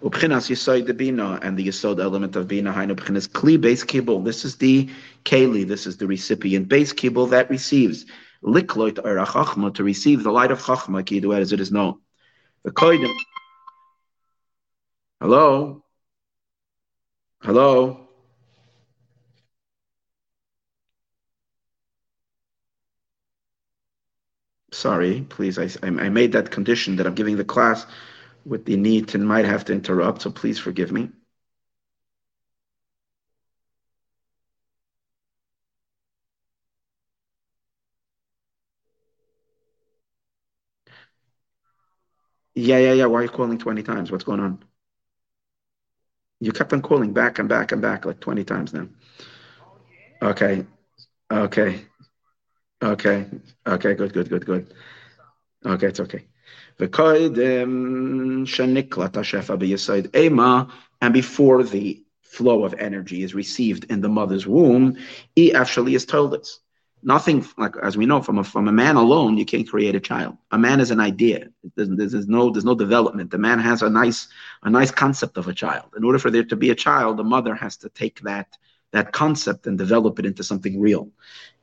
Ubchinas 0.00 0.48
Yisoid 0.48 0.86
the 0.86 0.94
Bina 0.94 1.40
and 1.42 1.58
the 1.58 1.66
Yisod 1.66 2.00
element 2.00 2.36
of 2.36 2.46
Bina 2.46 2.72
Hainu 2.72 2.94
Ubchinas 2.94 3.28
Kli 3.28 3.60
base 3.60 3.82
Kibble. 3.82 4.22
This 4.22 4.44
is 4.44 4.56
the 4.56 4.88
Keli, 5.24 5.66
this 5.66 5.88
is 5.88 5.96
the 5.96 6.06
recipient 6.06 6.68
base 6.68 6.92
Kibble 6.92 7.26
that 7.26 7.50
receives 7.50 8.06
Likloit 8.44 9.04
or 9.04 9.16
Chachma 9.26 9.74
to 9.74 9.82
receive 9.82 10.22
the 10.22 10.30
light 10.30 10.52
of 10.52 10.60
Chachma, 10.62 11.04
Kidu 11.04 11.36
as 11.36 11.52
it 11.52 11.58
is 11.58 11.72
known. 11.72 11.98
The 12.62 12.70
Koidim. 12.70 13.12
Hello? 15.20 15.84
Hello? 17.42 18.07
Sorry, 24.78 25.26
please, 25.28 25.58
I, 25.58 25.68
I 25.82 26.08
made 26.08 26.32
that 26.32 26.50
condition 26.50 26.96
that 26.96 27.06
I'm 27.06 27.14
giving 27.14 27.36
the 27.36 27.44
class 27.44 27.86
with 28.44 28.64
the 28.66 28.76
need 28.76 29.08
to 29.08 29.18
might 29.18 29.44
have 29.46 29.64
to 29.66 29.72
interrupt, 29.72 30.22
so 30.22 30.30
please 30.30 30.58
forgive 30.58 30.92
me. 30.92 31.10
Yeah, 42.54 42.78
yeah, 42.78 42.92
yeah. 42.92 43.06
Why 43.06 43.20
are 43.20 43.22
you 43.22 43.28
calling 43.30 43.56
20 43.58 43.82
times? 43.82 44.10
What's 44.12 44.24
going 44.24 44.40
on? 44.40 44.62
You 46.40 46.50
kept 46.50 46.72
on 46.72 46.82
calling 46.82 47.12
back 47.12 47.38
and 47.38 47.48
back 47.48 47.70
and 47.70 47.80
back 47.80 48.04
like 48.04 48.18
20 48.20 48.42
times 48.44 48.74
now. 48.74 48.88
Okay. 50.22 50.66
Okay. 51.32 51.86
Okay. 52.82 53.26
Okay. 53.66 53.94
Good. 53.94 54.12
Good. 54.12 54.28
Good. 54.28 54.46
Good. 54.46 54.74
Okay. 55.66 55.86
It's 55.88 56.00
okay. 56.00 56.26
And 61.00 61.12
before 61.12 61.62
the 61.64 62.02
flow 62.22 62.64
of 62.64 62.74
energy 62.74 63.22
is 63.22 63.34
received 63.34 63.84
in 63.90 64.00
the 64.00 64.08
mother's 64.08 64.46
womb, 64.46 64.96
he 65.34 65.52
actually 65.54 65.94
is 65.94 66.06
told 66.06 66.34
us. 66.34 66.60
Nothing 67.02 67.46
like 67.56 67.76
as 67.80 67.96
we 67.96 68.06
know 68.06 68.20
from 68.20 68.38
a 68.38 68.44
from 68.44 68.66
a 68.66 68.72
man 68.72 68.96
alone, 68.96 69.38
you 69.38 69.44
can't 69.44 69.68
create 69.68 69.94
a 69.94 70.00
child. 70.00 70.36
A 70.50 70.58
man 70.58 70.80
is 70.80 70.90
an 70.90 70.98
idea. 70.98 71.48
There's, 71.76 71.88
there's 71.88 72.26
no 72.26 72.50
there's 72.50 72.64
no 72.64 72.74
development. 72.74 73.30
The 73.30 73.38
man 73.38 73.60
has 73.60 73.82
a 73.82 73.90
nice 73.90 74.26
a 74.64 74.70
nice 74.70 74.90
concept 74.90 75.36
of 75.36 75.46
a 75.46 75.54
child. 75.54 75.94
In 75.96 76.02
order 76.02 76.18
for 76.18 76.30
there 76.30 76.42
to 76.44 76.56
be 76.56 76.70
a 76.70 76.74
child, 76.74 77.16
the 77.16 77.24
mother 77.24 77.54
has 77.54 77.76
to 77.78 77.88
take 77.88 78.20
that 78.22 78.48
that 78.92 79.12
concept 79.12 79.66
and 79.66 79.76
develop 79.76 80.18
it 80.18 80.26
into 80.26 80.42
something 80.42 80.80
real. 80.80 81.08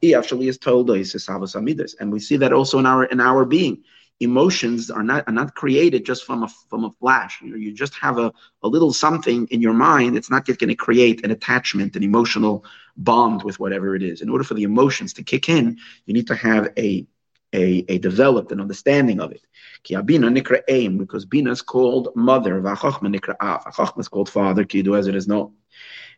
He 0.02 0.14
actually 0.14 0.48
is 0.48 0.58
told 0.58 0.90
and 0.90 2.12
we 2.12 2.20
see 2.20 2.38
that 2.38 2.54
also 2.54 2.80
in 2.80 2.86
our 2.86 3.06
in 3.06 3.20
our 3.20 3.46
being. 3.46 3.84
Emotions 4.22 4.90
are 4.90 5.04
not 5.04 5.26
are 5.28 5.34
not 5.34 5.56
created 5.56 6.06
just 6.06 6.24
from 6.24 6.44
a 6.44 6.48
from 6.70 6.86
a 6.86 6.92
flash. 6.92 7.42
You, 7.42 7.50
know, 7.50 7.58
you 7.58 7.74
just 7.74 7.96
have 7.96 8.18
a, 8.18 8.32
a 8.64 8.68
little 8.68 8.94
something 8.94 9.46
in 9.52 9.62
your 9.62 9.74
mind. 9.74 10.16
It's 10.16 10.30
not 10.30 10.46
going 10.46 10.70
to 10.70 10.76
create 10.76 11.26
an 11.26 11.32
attachment, 11.32 11.98
an 11.98 12.04
emotional 12.04 12.64
bond 12.96 13.44
with 13.44 13.60
whatever 13.60 13.94
it 13.96 14.04
is. 14.04 14.22
In 14.22 14.30
order 14.30 14.46
for 14.46 14.54
the 14.54 14.64
emotions 14.64 15.12
to 15.14 15.24
kick 15.24 15.50
in, 15.50 15.78
you 16.06 16.14
need 16.14 16.28
to 16.28 16.36
have 16.36 16.72
a 16.78 17.06
a, 17.54 17.86
a 17.88 17.98
developed 17.98 18.52
an 18.52 18.62
understanding 18.62 19.20
of 19.20 19.32
it. 19.32 19.42
Kiabina 19.84 20.30
nikra 20.36 20.62
aim 20.68 20.98
Because 20.98 21.26
Bina 21.26 21.52
is 21.52 21.62
called 21.62 22.10
mother, 22.16 22.62
Vachachma 22.62 24.00
is 24.00 24.08
called 24.08 24.30
father, 24.30 24.64
Kidu 24.64 24.96
as 24.96 25.08
it 25.08 25.16
is 25.16 25.28
known. 25.28 25.54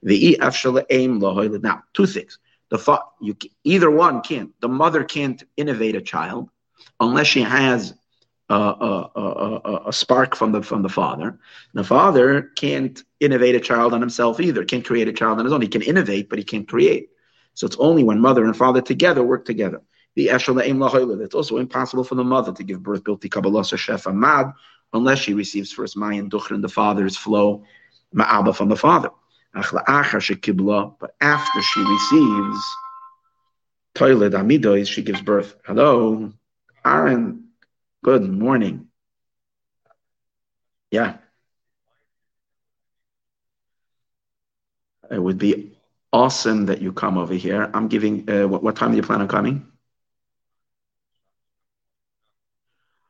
Now, 0.04 1.84
two 1.94 2.06
things. 2.06 2.40
The 2.70 2.78
fa- 2.78 3.04
you, 3.22 3.36
either 3.64 3.90
one 3.90 4.22
can't. 4.22 4.52
The 4.60 4.68
mother 4.68 5.04
can't 5.04 5.42
innovate 5.56 5.96
a 5.96 6.02
child 6.02 6.50
unless 7.00 7.28
she 7.28 7.42
has 7.42 7.94
a, 8.50 8.56
a, 8.56 9.12
a, 9.16 9.82
a, 9.88 9.94
spark 9.94 10.36
from 10.36 10.52
the 10.52 10.62
from 10.62 10.82
the 10.82 10.90
father. 10.90 11.40
The 11.74 11.84
father 11.84 12.52
can't 12.56 13.02
innovate 13.20 13.56
a 13.56 13.60
child 13.60 13.94
on 13.94 14.02
himself 14.02 14.40
either. 14.40 14.64
Can't 14.64 14.86
create 14.86 15.08
a 15.08 15.14
child 15.14 15.40
on 15.40 15.46
his 15.46 15.54
own. 15.54 15.62
He 15.62 15.68
can 15.68 15.82
innovate, 15.82 16.30
but 16.30 16.40
he 16.40 16.46
can't 16.46 16.68
create. 16.68 17.10
So 17.54 17.66
it's 17.66 17.78
only 17.80 18.04
when 18.04 18.20
mother 18.20 18.46
and 18.46 18.56
father 18.56 18.82
together 18.82 19.24
work 19.24 19.46
together. 19.46 19.82
The 20.16 20.30
It's 20.30 21.36
also 21.36 21.58
impossible 21.58 22.04
for 22.04 22.16
the 22.16 22.24
mother 22.24 22.52
to 22.52 22.64
give 22.64 22.82
birth 22.82 23.04
bilti 23.04 23.30
kabbalah 23.30 24.14
mad 24.14 24.54
unless 24.94 25.20
she 25.20 25.34
receives 25.34 25.72
first 25.72 25.98
mayan 25.98 26.30
duchrin, 26.30 26.62
the 26.62 26.70
father's 26.70 27.18
flow, 27.18 27.64
ma'aba 28.16 28.56
from 28.56 28.70
the 28.70 28.76
father. 28.76 29.10
But 29.58 31.16
after 31.22 31.62
she 31.62 31.80
receives 31.82 32.76
toilet 33.96 34.34
amidois, 34.34 34.88
she 34.88 35.02
gives 35.02 35.22
birth. 35.22 35.56
Hello, 35.66 36.32
Aaron. 36.86 37.50
Good 38.04 38.30
morning. 38.30 38.88
Yeah. 40.92 41.18
It 45.10 45.20
would 45.20 45.38
be 45.38 45.72
awesome 46.14 46.68
that 46.68 46.82
you 46.82 46.94
come 46.94 47.18
over 47.18 47.34
here. 47.34 47.70
I'm 47.74 47.88
giving. 47.88 48.30
Uh, 48.30 48.48
what, 48.48 48.62
what 48.64 48.76
time 48.76 48.92
do 48.92 48.98
you 48.98 49.04
plan 49.04 49.22
on 49.22 49.28
coming? 49.28 49.66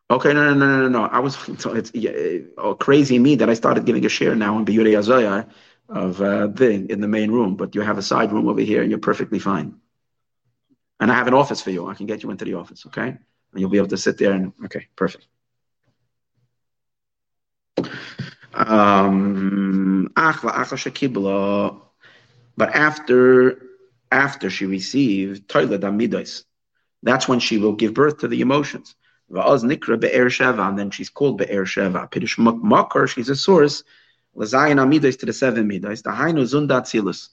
Okay, 0.09 0.33
no, 0.33 0.53
no, 0.53 0.53
no, 0.53 0.81
no, 0.83 0.87
no. 0.87 1.05
I 1.05 1.19
was 1.19 1.37
it's 1.49 1.91
yeah, 1.93 2.11
oh, 2.57 2.75
crazy 2.75 3.19
me 3.19 3.35
that 3.35 3.49
I 3.49 3.53
started 3.53 3.85
giving 3.85 4.05
a 4.05 4.09
share 4.09 4.35
now 4.35 4.57
in 4.57 4.65
Biyure 4.65 4.97
Azaya 4.97 5.49
of 5.89 6.21
uh, 6.21 6.49
in 6.59 7.01
the 7.01 7.07
main 7.07 7.31
room, 7.31 7.55
but 7.55 7.75
you 7.75 7.81
have 7.81 7.97
a 7.97 8.01
side 8.01 8.31
room 8.31 8.47
over 8.47 8.61
here 8.61 8.81
and 8.81 8.89
you're 8.89 8.99
perfectly 8.99 9.39
fine. 9.39 9.75
And 10.99 11.11
I 11.11 11.15
have 11.15 11.27
an 11.27 11.33
office 11.33 11.61
for 11.61 11.71
you. 11.71 11.87
I 11.87 11.93
can 11.93 12.07
get 12.07 12.23
you 12.23 12.31
into 12.31 12.45
the 12.45 12.55
office, 12.55 12.85
okay? 12.87 13.07
And 13.09 13.19
you'll 13.55 13.69
be 13.69 13.77
able 13.77 13.87
to 13.89 13.97
sit 13.97 14.17
there 14.17 14.33
and 14.33 14.51
okay, 14.65 14.87
perfect. 14.95 15.27
Um, 18.53 20.11
but 22.57 22.75
after 22.75 23.61
after 24.11 24.49
she 24.49 24.65
received 24.65 25.47
toilet 25.47 25.81
amidos, 25.81 26.43
that's 27.03 27.27
when 27.27 27.39
she 27.39 27.57
will 27.57 27.73
give 27.73 27.93
birth 27.93 28.17
to 28.19 28.27
the 28.27 28.41
emotions. 28.41 28.95
And 29.29 30.79
then 30.79 30.89
she's 30.91 31.09
called 31.09 31.37
Be'er 31.37 31.65
Sheva. 31.65 32.09
Pidish 32.09 32.63
Makar, 32.63 33.07
she's 33.07 33.29
a 33.29 33.35
source 33.35 33.83
Lazayin 34.37 34.77
Amidas 34.77 35.17
to 35.19 35.25
the 35.25 35.33
seven 35.33 35.67
Midas. 35.67 36.03
The 36.03 36.11
Hainu 36.11 36.43
Zundat 36.43 36.85
Silus. 36.85 37.29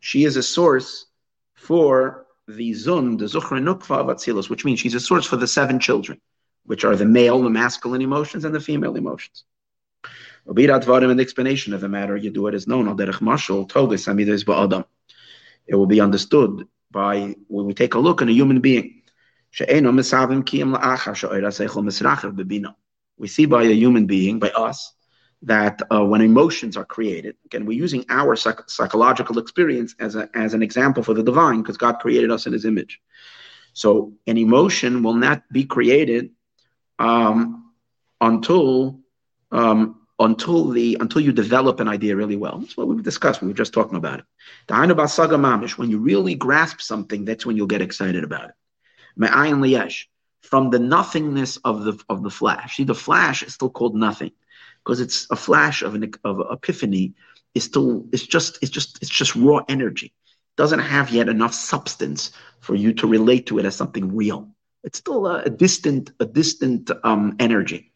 She 0.00 0.24
is 0.24 0.36
a 0.36 0.42
source 0.42 1.06
for 1.54 2.26
the 2.48 2.70
Zun, 2.72 3.18
the 3.18 3.26
Zuchra 3.26 3.60
Nukva 3.60 3.98
of 3.98 4.06
Atzilus, 4.06 4.48
which 4.48 4.64
means 4.64 4.80
she's 4.80 4.94
a 4.94 5.00
source 5.00 5.26
for 5.26 5.36
the 5.36 5.46
seven 5.46 5.78
children, 5.78 6.20
which 6.64 6.84
are 6.84 6.96
the 6.96 7.04
male, 7.04 7.42
the 7.42 7.50
masculine 7.50 8.00
emotions, 8.00 8.44
and 8.44 8.54
the 8.54 8.60
female 8.60 8.96
emotions. 8.96 9.44
Obirat 10.46 10.84
Vadim, 10.84 11.10
an 11.10 11.20
explanation 11.20 11.74
of 11.74 11.80
the 11.80 11.88
matter, 11.88 12.16
you 12.16 12.30
do 12.30 12.46
it 12.46 12.54
as 12.54 12.66
known, 12.68 12.86
Derech 12.96 13.20
Mashal, 13.20 13.68
Togus 13.68 14.06
Amidas 14.06 14.44
Ba'adam. 14.44 14.84
It 15.66 15.74
will 15.74 15.86
be 15.86 16.00
understood 16.00 16.68
by 16.90 17.34
when 17.48 17.66
we 17.66 17.74
take 17.74 17.94
a 17.94 17.98
look 17.98 18.22
at 18.22 18.28
a 18.28 18.32
human 18.32 18.60
being. 18.60 19.02
We 23.18 23.28
see 23.28 23.46
by 23.46 23.62
a 23.62 23.72
human 23.72 24.06
being, 24.06 24.38
by 24.38 24.50
us, 24.50 24.92
that 25.42 25.80
uh, 25.90 26.04
when 26.04 26.20
emotions 26.22 26.76
are 26.76 26.84
created, 26.84 27.36
again, 27.44 27.66
we're 27.66 27.78
using 27.78 28.04
our 28.08 28.36
psych- 28.36 28.68
psychological 28.68 29.38
experience 29.38 29.94
as, 30.00 30.16
a, 30.16 30.28
as 30.34 30.54
an 30.54 30.62
example 30.62 31.02
for 31.02 31.14
the 31.14 31.22
divine 31.22 31.62
because 31.62 31.76
God 31.76 31.98
created 32.00 32.30
us 32.30 32.46
in 32.46 32.52
his 32.52 32.64
image. 32.64 33.00
So 33.72 34.14
an 34.26 34.38
emotion 34.38 35.02
will 35.02 35.14
not 35.14 35.42
be 35.52 35.64
created 35.64 36.30
um, 36.98 37.72
until 38.20 39.00
um, 39.52 40.00
until 40.18 40.68
the 40.70 40.96
until 40.98 41.20
you 41.20 41.32
develop 41.32 41.78
an 41.80 41.88
idea 41.88 42.16
really 42.16 42.36
well. 42.36 42.58
That's 42.58 42.76
what 42.76 42.88
we've 42.88 43.02
discussed. 43.02 43.42
We 43.42 43.48
were 43.48 43.54
just 43.54 43.74
talking 43.74 43.98
about 43.98 44.20
it. 44.20 45.78
When 45.78 45.90
you 45.90 45.98
really 45.98 46.34
grasp 46.34 46.80
something, 46.80 47.26
that's 47.26 47.44
when 47.44 47.56
you'll 47.56 47.66
get 47.66 47.82
excited 47.82 48.24
about 48.24 48.48
it. 48.48 48.54
Me'ayin 49.16 49.60
liyesh. 49.60 50.04
From 50.40 50.70
the 50.70 50.78
nothingness 50.78 51.58
of 51.58 51.84
the 51.84 52.02
of 52.08 52.22
the 52.22 52.30
flash. 52.30 52.76
See, 52.76 52.84
the 52.84 52.94
flash 52.94 53.42
is 53.42 53.54
still 53.54 53.70
called 53.70 53.94
nothing 53.94 54.30
because 54.86 55.00
it's 55.00 55.26
a 55.30 55.36
flash 55.36 55.82
of 55.82 55.96
an 55.96 56.12
of 56.24 56.40
epiphany 56.50 57.12
is 57.54 57.64
still 57.64 58.06
it's 58.12 58.22
just 58.22 58.58
it's 58.62 58.70
just 58.70 58.98
it's 59.02 59.10
just 59.10 59.34
raw 59.34 59.60
energy. 59.68 60.06
It 60.06 60.56
doesn't 60.56 60.78
have 60.78 61.10
yet 61.10 61.28
enough 61.28 61.54
substance 61.54 62.30
for 62.60 62.76
you 62.76 62.92
to 62.94 63.06
relate 63.08 63.46
to 63.46 63.58
it 63.58 63.64
as 63.64 63.74
something 63.74 64.14
real. 64.14 64.48
It's 64.84 64.98
still 64.98 65.26
a, 65.26 65.42
a 65.42 65.50
distant 65.50 66.12
a 66.20 66.24
distant 66.24 66.92
um, 67.02 67.34
energy. 67.40 67.92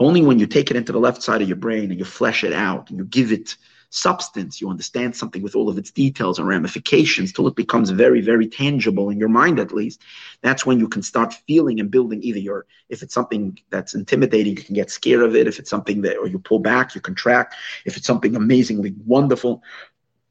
Only 0.00 0.22
when 0.22 0.38
you 0.38 0.46
take 0.46 0.70
it 0.70 0.76
into 0.76 0.92
the 0.92 0.98
left 0.98 1.22
side 1.22 1.42
of 1.42 1.48
your 1.48 1.58
brain 1.58 1.90
and 1.90 1.98
you 1.98 2.06
flesh 2.06 2.44
it 2.44 2.54
out 2.54 2.88
and 2.88 2.98
you 2.98 3.04
give 3.04 3.30
it 3.30 3.56
substance, 3.94 4.58
you 4.58 4.70
understand 4.70 5.14
something 5.14 5.42
with 5.42 5.54
all 5.54 5.68
of 5.68 5.76
its 5.76 5.90
details 5.90 6.38
and 6.38 6.48
ramifications 6.48 7.30
till 7.30 7.46
it 7.46 7.54
becomes 7.54 7.90
very, 7.90 8.22
very 8.22 8.48
tangible 8.48 9.10
in 9.10 9.18
your 9.18 9.28
mind, 9.28 9.60
at 9.60 9.70
least. 9.70 10.00
That's 10.40 10.64
when 10.64 10.80
you 10.80 10.88
can 10.88 11.02
start 11.02 11.34
feeling 11.46 11.78
and 11.78 11.90
building 11.90 12.22
either 12.22 12.38
your, 12.38 12.64
if 12.88 13.02
it's 13.02 13.12
something 13.12 13.58
that's 13.68 13.94
intimidating, 13.94 14.56
you 14.56 14.62
can 14.62 14.74
get 14.74 14.90
scared 14.90 15.22
of 15.22 15.36
it. 15.36 15.46
If 15.46 15.58
it's 15.58 15.68
something 15.68 16.00
that, 16.02 16.16
or 16.16 16.26
you 16.26 16.38
pull 16.38 16.58
back, 16.58 16.94
you 16.94 17.02
contract. 17.02 17.54
If 17.84 17.98
it's 17.98 18.06
something 18.06 18.34
amazingly 18.34 18.94
wonderful, 19.06 19.62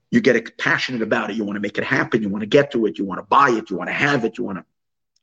you 0.09 0.21
get 0.21 0.57
passionate 0.57 1.03
about 1.03 1.29
it. 1.29 1.35
You 1.35 1.43
want 1.43 1.57
to 1.57 1.61
make 1.61 1.77
it 1.77 1.83
happen. 1.83 2.23
You 2.23 2.29
want 2.29 2.41
to 2.41 2.47
get 2.47 2.71
to 2.71 2.87
it. 2.87 2.97
You 2.97 3.05
want 3.05 3.19
to 3.19 3.25
buy 3.25 3.51
it. 3.51 3.69
You 3.69 3.77
want 3.77 3.89
to 3.89 3.93
have 3.93 4.25
it. 4.25 4.39
You 4.39 4.43
want 4.43 4.57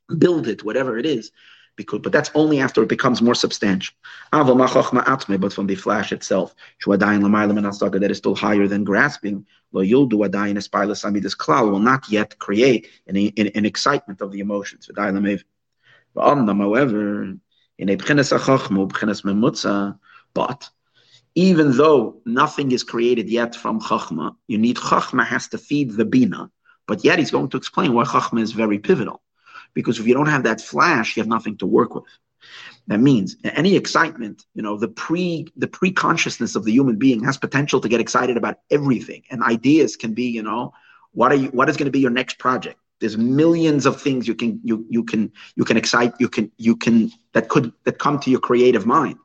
to 0.09 0.15
build 0.15 0.47
it, 0.47 0.63
whatever 0.63 0.97
it 0.97 1.05
is 1.05 1.31
because, 1.79 2.01
but 2.01 2.11
that's 2.11 2.29
only 2.35 2.59
after 2.59 2.83
it 2.83 2.89
becomes 2.89 3.21
more 3.21 3.33
substantial. 3.33 3.95
But 4.33 5.53
from 5.53 5.67
the 5.67 5.75
flash 5.85 6.11
itself, 6.11 6.53
that 6.85 8.07
is 8.11 8.17
still 8.17 8.35
higher 8.35 8.67
than 8.67 8.83
grasping, 8.83 9.45
will 9.71 9.85
not 11.91 12.01
yet 12.17 12.37
create 12.37 12.89
an, 13.07 13.15
an, 13.15 13.47
an 13.59 13.65
excitement 13.65 14.19
of 14.21 14.29
the 14.33 14.41
emotions. 14.41 14.89
However, 16.17 17.33
but 20.33 20.69
even 21.35 21.77
though 21.77 22.21
nothing 22.25 22.71
is 22.73 22.83
created 22.83 23.29
yet 23.29 23.55
from 23.55 23.79
Chachma, 23.79 24.35
you 24.47 24.57
need 24.57 24.75
Chachma 24.75 25.25
has 25.25 25.47
to 25.47 25.57
feed 25.57 25.91
the 25.91 26.03
Bina. 26.03 26.51
But 26.87 27.05
yet 27.05 27.19
he's 27.19 27.31
going 27.31 27.49
to 27.51 27.57
explain 27.57 27.93
why 27.93 28.03
Chachma 28.03 28.41
is 28.41 28.51
very 28.51 28.79
pivotal 28.79 29.21
because 29.73 29.99
if 29.99 30.07
you 30.07 30.13
don't 30.13 30.27
have 30.27 30.43
that 30.43 30.61
flash, 30.61 31.15
you 31.15 31.21
have 31.21 31.27
nothing 31.27 31.57
to 31.57 31.65
work 31.65 31.95
with. 31.95 32.05
That 32.87 32.99
means 32.99 33.35
any 33.43 33.75
excitement, 33.75 34.45
you 34.55 34.63
know, 34.63 34.77
the 34.77 34.87
pre 34.87 35.47
the 35.55 35.67
pre-consciousness 35.67 36.55
of 36.55 36.65
the 36.65 36.71
human 36.71 36.97
being 36.97 37.23
has 37.23 37.37
potential 37.37 37.79
to 37.81 37.89
get 37.89 37.99
excited 38.01 38.37
about 38.37 38.59
everything. 38.71 39.23
And 39.29 39.43
ideas 39.43 39.95
can 39.95 40.13
be, 40.13 40.23
you 40.23 40.41
know, 40.41 40.73
what 41.11 41.31
are 41.31 41.35
you 41.35 41.49
what 41.49 41.69
is 41.69 41.77
going 41.77 41.85
to 41.85 41.91
be 41.91 41.99
your 41.99 42.11
next 42.11 42.39
project? 42.39 42.79
There's 42.99 43.17
millions 43.17 43.85
of 43.85 44.01
things 44.01 44.27
you 44.27 44.35
can 44.35 44.59
you 44.63 44.85
you 44.89 45.03
can 45.03 45.31
you 45.55 45.65
can 45.65 45.77
excite 45.77 46.13
you 46.19 46.29
can 46.29 46.51
you 46.57 46.75
can 46.75 47.11
that 47.33 47.49
could 47.49 47.71
that 47.83 47.99
come 47.99 48.19
to 48.19 48.31
your 48.31 48.39
creative 48.39 48.85
mind. 48.85 49.17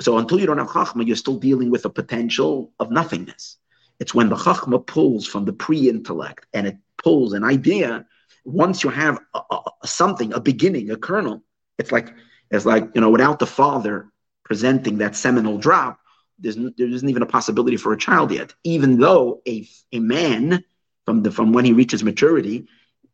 So 0.00 0.18
until 0.18 0.40
you 0.40 0.46
don't 0.46 0.58
have 0.58 0.68
chachma, 0.68 1.06
you're 1.06 1.16
still 1.16 1.38
dealing 1.38 1.70
with 1.70 1.84
a 1.84 1.90
potential 1.90 2.72
of 2.80 2.90
nothingness. 2.90 3.56
It's 4.00 4.14
when 4.14 4.28
the 4.28 4.36
chachma 4.36 4.84
pulls 4.84 5.26
from 5.26 5.44
the 5.44 5.52
pre-intellect 5.52 6.46
and 6.52 6.66
it 6.66 6.76
pulls 6.98 7.32
an 7.32 7.44
idea 7.44 8.04
once 8.44 8.84
you 8.84 8.90
have 8.90 9.18
a, 9.34 9.40
a, 9.50 9.86
something, 9.86 10.32
a 10.32 10.40
beginning, 10.40 10.90
a 10.90 10.96
kernel, 10.96 11.42
it's 11.78 11.92
like 11.92 12.14
it's 12.50 12.66
like 12.66 12.88
you 12.94 13.00
know, 13.00 13.10
without 13.10 13.38
the 13.38 13.46
father 13.46 14.10
presenting 14.44 14.98
that 14.98 15.16
seminal 15.16 15.58
drop, 15.58 15.98
there's 16.38 16.56
there 16.56 16.88
isn't 16.88 17.08
even 17.08 17.22
a 17.22 17.26
possibility 17.26 17.76
for 17.76 17.92
a 17.92 17.98
child 17.98 18.30
yet. 18.30 18.54
Even 18.64 18.98
though 18.98 19.40
a 19.48 19.66
a 19.92 19.98
man 19.98 20.64
from 21.04 21.22
the 21.22 21.30
from 21.30 21.52
when 21.52 21.64
he 21.64 21.72
reaches 21.72 22.04
maturity 22.04 22.66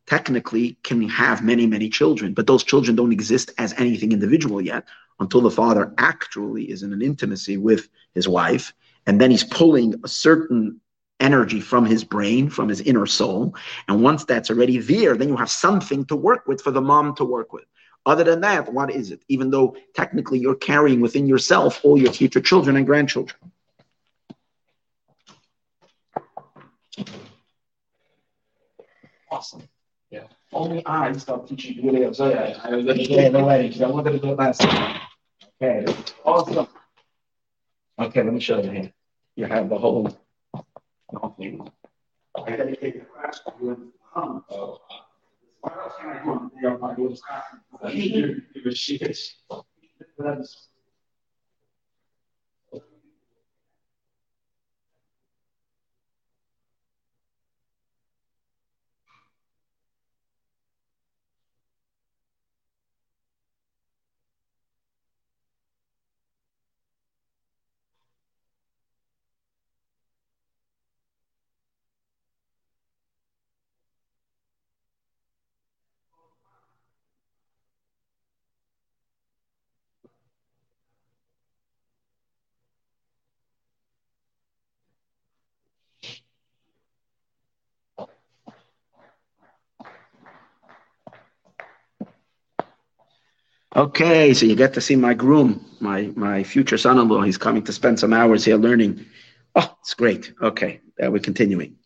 technically 0.06 0.76
can 0.82 1.08
have 1.08 1.44
many 1.44 1.66
many 1.66 1.88
children, 1.88 2.34
but 2.34 2.46
those 2.46 2.64
children 2.64 2.96
don't 2.96 3.12
exist 3.12 3.52
as 3.58 3.72
anything 3.74 4.12
individual 4.12 4.60
yet 4.60 4.86
until 5.20 5.40
the 5.40 5.50
father 5.50 5.94
actually 5.98 6.70
is 6.70 6.82
in 6.82 6.92
an 6.92 7.02
intimacy 7.02 7.56
with 7.56 7.88
his 8.14 8.26
wife, 8.26 8.72
and 9.06 9.20
then 9.20 9.30
he's 9.30 9.44
pulling 9.44 9.94
a 10.02 10.08
certain 10.08 10.80
energy 11.20 11.60
from 11.60 11.84
his 11.84 12.02
brain, 12.02 12.48
from 12.48 12.68
his 12.68 12.80
inner 12.80 13.06
soul. 13.06 13.54
And 13.88 14.02
once 14.02 14.24
that's 14.24 14.50
already 14.50 14.78
there, 14.78 15.16
then 15.16 15.28
you 15.28 15.36
have 15.36 15.50
something 15.50 16.04
to 16.06 16.16
work 16.16 16.46
with 16.46 16.62
for 16.62 16.70
the 16.70 16.80
mom 16.80 17.14
to 17.16 17.24
work 17.24 17.52
with. 17.52 17.64
Other 18.06 18.24
than 18.24 18.40
that, 18.40 18.72
what 18.72 18.90
is 18.90 19.10
it? 19.10 19.22
Even 19.28 19.50
though 19.50 19.76
technically 19.94 20.38
you're 20.38 20.54
carrying 20.54 21.00
within 21.00 21.26
yourself 21.26 21.84
all 21.84 21.98
your 21.98 22.12
future 22.12 22.40
children 22.40 22.76
and 22.76 22.86
grandchildren. 22.86 23.38
Awesome. 29.30 29.62
Yeah. 30.10 30.24
Only 30.52 30.84
I 30.86 31.12
stop 31.12 31.46
teaching 31.48 31.84
videos. 31.84 32.20
Oh, 32.20 32.30
yeah. 32.30 32.58
I 32.64 32.74
was 32.74 32.84
going 32.84 32.98
to 32.98 33.04
say 33.04 33.28
the 33.28 33.44
way 33.44 33.68
because 33.68 33.82
I 33.82 33.86
wanted 33.86 34.12
to 34.12 34.18
do 34.18 34.32
it 34.32 34.38
last 34.38 34.60
time. 34.60 35.00
Okay. 35.62 35.94
Awesome. 36.24 36.66
Okay, 37.98 38.22
let 38.22 38.32
me 38.32 38.40
show 38.40 38.62
you 38.62 38.70
here. 38.70 38.92
You 39.36 39.44
have 39.44 39.68
the 39.68 39.78
whole, 39.78 40.18
the. 41.12 41.72
I 42.36 42.56
dedicate 42.56 43.00
the 43.00 43.06
class 43.06 43.40
to 43.46 43.52
you. 43.62 43.92
Oh. 44.16 44.78
What 45.60 45.76
else 45.76 45.92
can 46.00 46.10
I 46.10 46.24
do? 46.24 46.50
You 46.56 46.62
know, 46.62 46.78
my 46.78 46.90
little 46.90 47.16
class. 47.16 47.44
You 47.92 48.42
were 48.64 48.72
sheepish. 48.72 49.36
Okay, 93.80 94.34
so 94.34 94.44
you 94.44 94.54
get 94.56 94.74
to 94.74 94.80
see 94.82 94.94
my 94.94 95.14
groom, 95.14 95.64
my 95.80 96.12
my 96.14 96.44
future 96.44 96.76
son-in-law. 96.76 97.22
He's 97.22 97.38
coming 97.38 97.62
to 97.64 97.72
spend 97.72 97.98
some 97.98 98.12
hours 98.12 98.44
here 98.44 98.58
learning. 98.58 99.06
Oh, 99.54 99.74
it's 99.80 99.94
great. 99.94 100.34
Okay, 100.42 100.80
uh, 101.02 101.10
we're 101.10 101.20
continuing. 101.30 101.76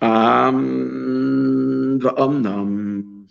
Um, 0.00 1.98
the 1.98 2.14
um, 2.16 3.26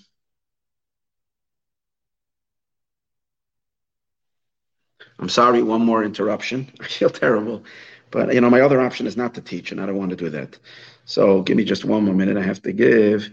I'm 5.17 5.30
sorry, 5.30 5.63
one 5.63 5.86
more 5.86 6.04
interruption. 6.04 6.67
I 6.82 6.88
feel 6.88 7.10
terrible, 7.10 7.63
but 8.12 8.34
you 8.34 8.41
know 8.41 8.49
my 8.49 8.60
other 8.60 8.82
option 8.82 9.08
is 9.08 9.15
not 9.15 9.34
to 9.36 9.41
teach, 9.41 9.71
and 9.71 9.80
I 9.80 9.86
don't 9.86 9.95
want 9.97 10.10
to 10.10 10.17
do 10.17 10.30
that. 10.32 10.60
So 11.06 11.41
give 11.43 11.56
me 11.56 11.63
just 11.63 11.86
one 11.86 12.04
more 12.04 12.15
minute. 12.15 12.36
I 12.36 12.43
have 12.43 12.62
to 12.63 12.73
give 12.73 13.30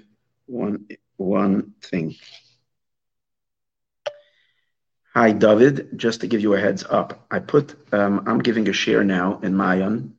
one 0.46 0.86
one 1.16 1.74
thing. 1.82 2.14
Hi, 5.16 5.32
David. 5.32 5.88
Just 5.96 6.20
to 6.20 6.26
give 6.26 6.42
you 6.42 6.52
a 6.52 6.60
heads 6.60 6.84
up, 6.90 7.24
I 7.30 7.38
put 7.38 7.74
um, 7.94 8.22
I'm 8.26 8.38
giving 8.38 8.68
a 8.68 8.72
share 8.74 9.02
now 9.02 9.40
in 9.42 9.56
Mayan 9.56 10.14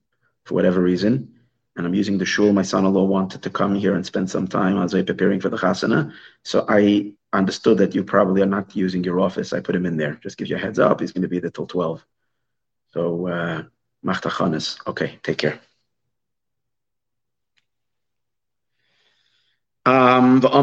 for 0.45 0.55
whatever 0.55 0.81
reason, 0.81 1.35
and 1.75 1.85
I'm 1.85 1.93
using 1.93 2.17
the 2.17 2.25
shul. 2.25 2.51
My 2.51 2.63
son-in-law 2.63 3.03
wanted 3.03 3.43
to 3.43 3.51
come 3.51 3.75
here 3.75 3.93
and 3.93 4.03
spend 4.03 4.27
some 4.27 4.47
time 4.47 4.81
as 4.81 4.95
I 4.95 5.03
preparing 5.03 5.39
for 5.39 5.49
the 5.49 5.57
chasana. 5.57 6.13
So 6.43 6.65
I 6.67 7.13
understood 7.31 7.77
that 7.77 7.93
you 7.93 8.03
probably 8.03 8.41
are 8.41 8.47
not 8.47 8.75
using 8.75 9.03
your 9.03 9.19
office. 9.19 9.53
I 9.53 9.59
put 9.59 9.75
him 9.75 9.85
in 9.85 9.97
there. 9.97 10.15
Just 10.15 10.35
give 10.35 10.47
you 10.47 10.55
a 10.55 10.59
heads 10.59 10.79
up. 10.79 10.99
He's 10.99 11.11
going 11.11 11.21
to 11.21 11.27
be 11.27 11.39
there 11.39 11.51
till 11.51 11.67
twelve. 11.67 12.03
So, 12.87 13.27
uh, 13.27 13.63
Okay, 14.87 15.19
take 15.21 15.37
care. 15.37 15.59
Um, 19.87 20.41
what 20.41 20.53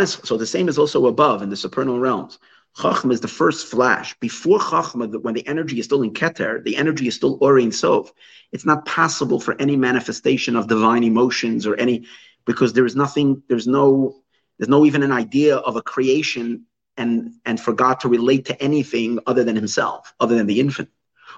is 0.00 0.12
so 0.22 0.36
the 0.36 0.46
same 0.46 0.68
is 0.68 0.78
also 0.78 1.06
above 1.06 1.42
in 1.42 1.50
the 1.50 1.56
supernal 1.56 1.98
realms. 1.98 2.38
Chachma 2.76 3.12
is 3.12 3.20
the 3.20 3.26
first 3.26 3.66
flash. 3.66 4.16
Before 4.20 4.60
Chachma, 4.60 5.20
when 5.22 5.34
the 5.34 5.44
energy 5.48 5.80
is 5.80 5.86
still 5.86 6.02
in 6.02 6.12
Keter, 6.12 6.62
the 6.62 6.76
energy 6.76 7.08
is 7.08 7.16
still 7.16 7.36
Orin 7.40 7.72
Sof. 7.72 8.12
It's 8.52 8.64
not 8.64 8.86
possible 8.86 9.40
for 9.40 9.60
any 9.60 9.74
manifestation 9.74 10.54
of 10.54 10.68
divine 10.68 11.02
emotions 11.02 11.66
or 11.66 11.74
any, 11.74 12.06
because 12.44 12.74
there 12.74 12.86
is 12.86 12.94
nothing, 12.94 13.42
there's 13.48 13.66
no, 13.66 14.22
there's 14.56 14.68
no 14.68 14.86
even 14.86 15.02
an 15.02 15.10
idea 15.10 15.56
of 15.56 15.74
a 15.74 15.82
creation 15.82 16.64
and, 16.96 17.32
and 17.44 17.58
for 17.58 17.72
God 17.72 17.98
to 18.00 18.08
relate 18.08 18.44
to 18.44 18.62
anything 18.62 19.18
other 19.26 19.42
than 19.42 19.56
himself, 19.56 20.14
other 20.20 20.36
than 20.36 20.46
the 20.46 20.60
infinite. 20.60 20.92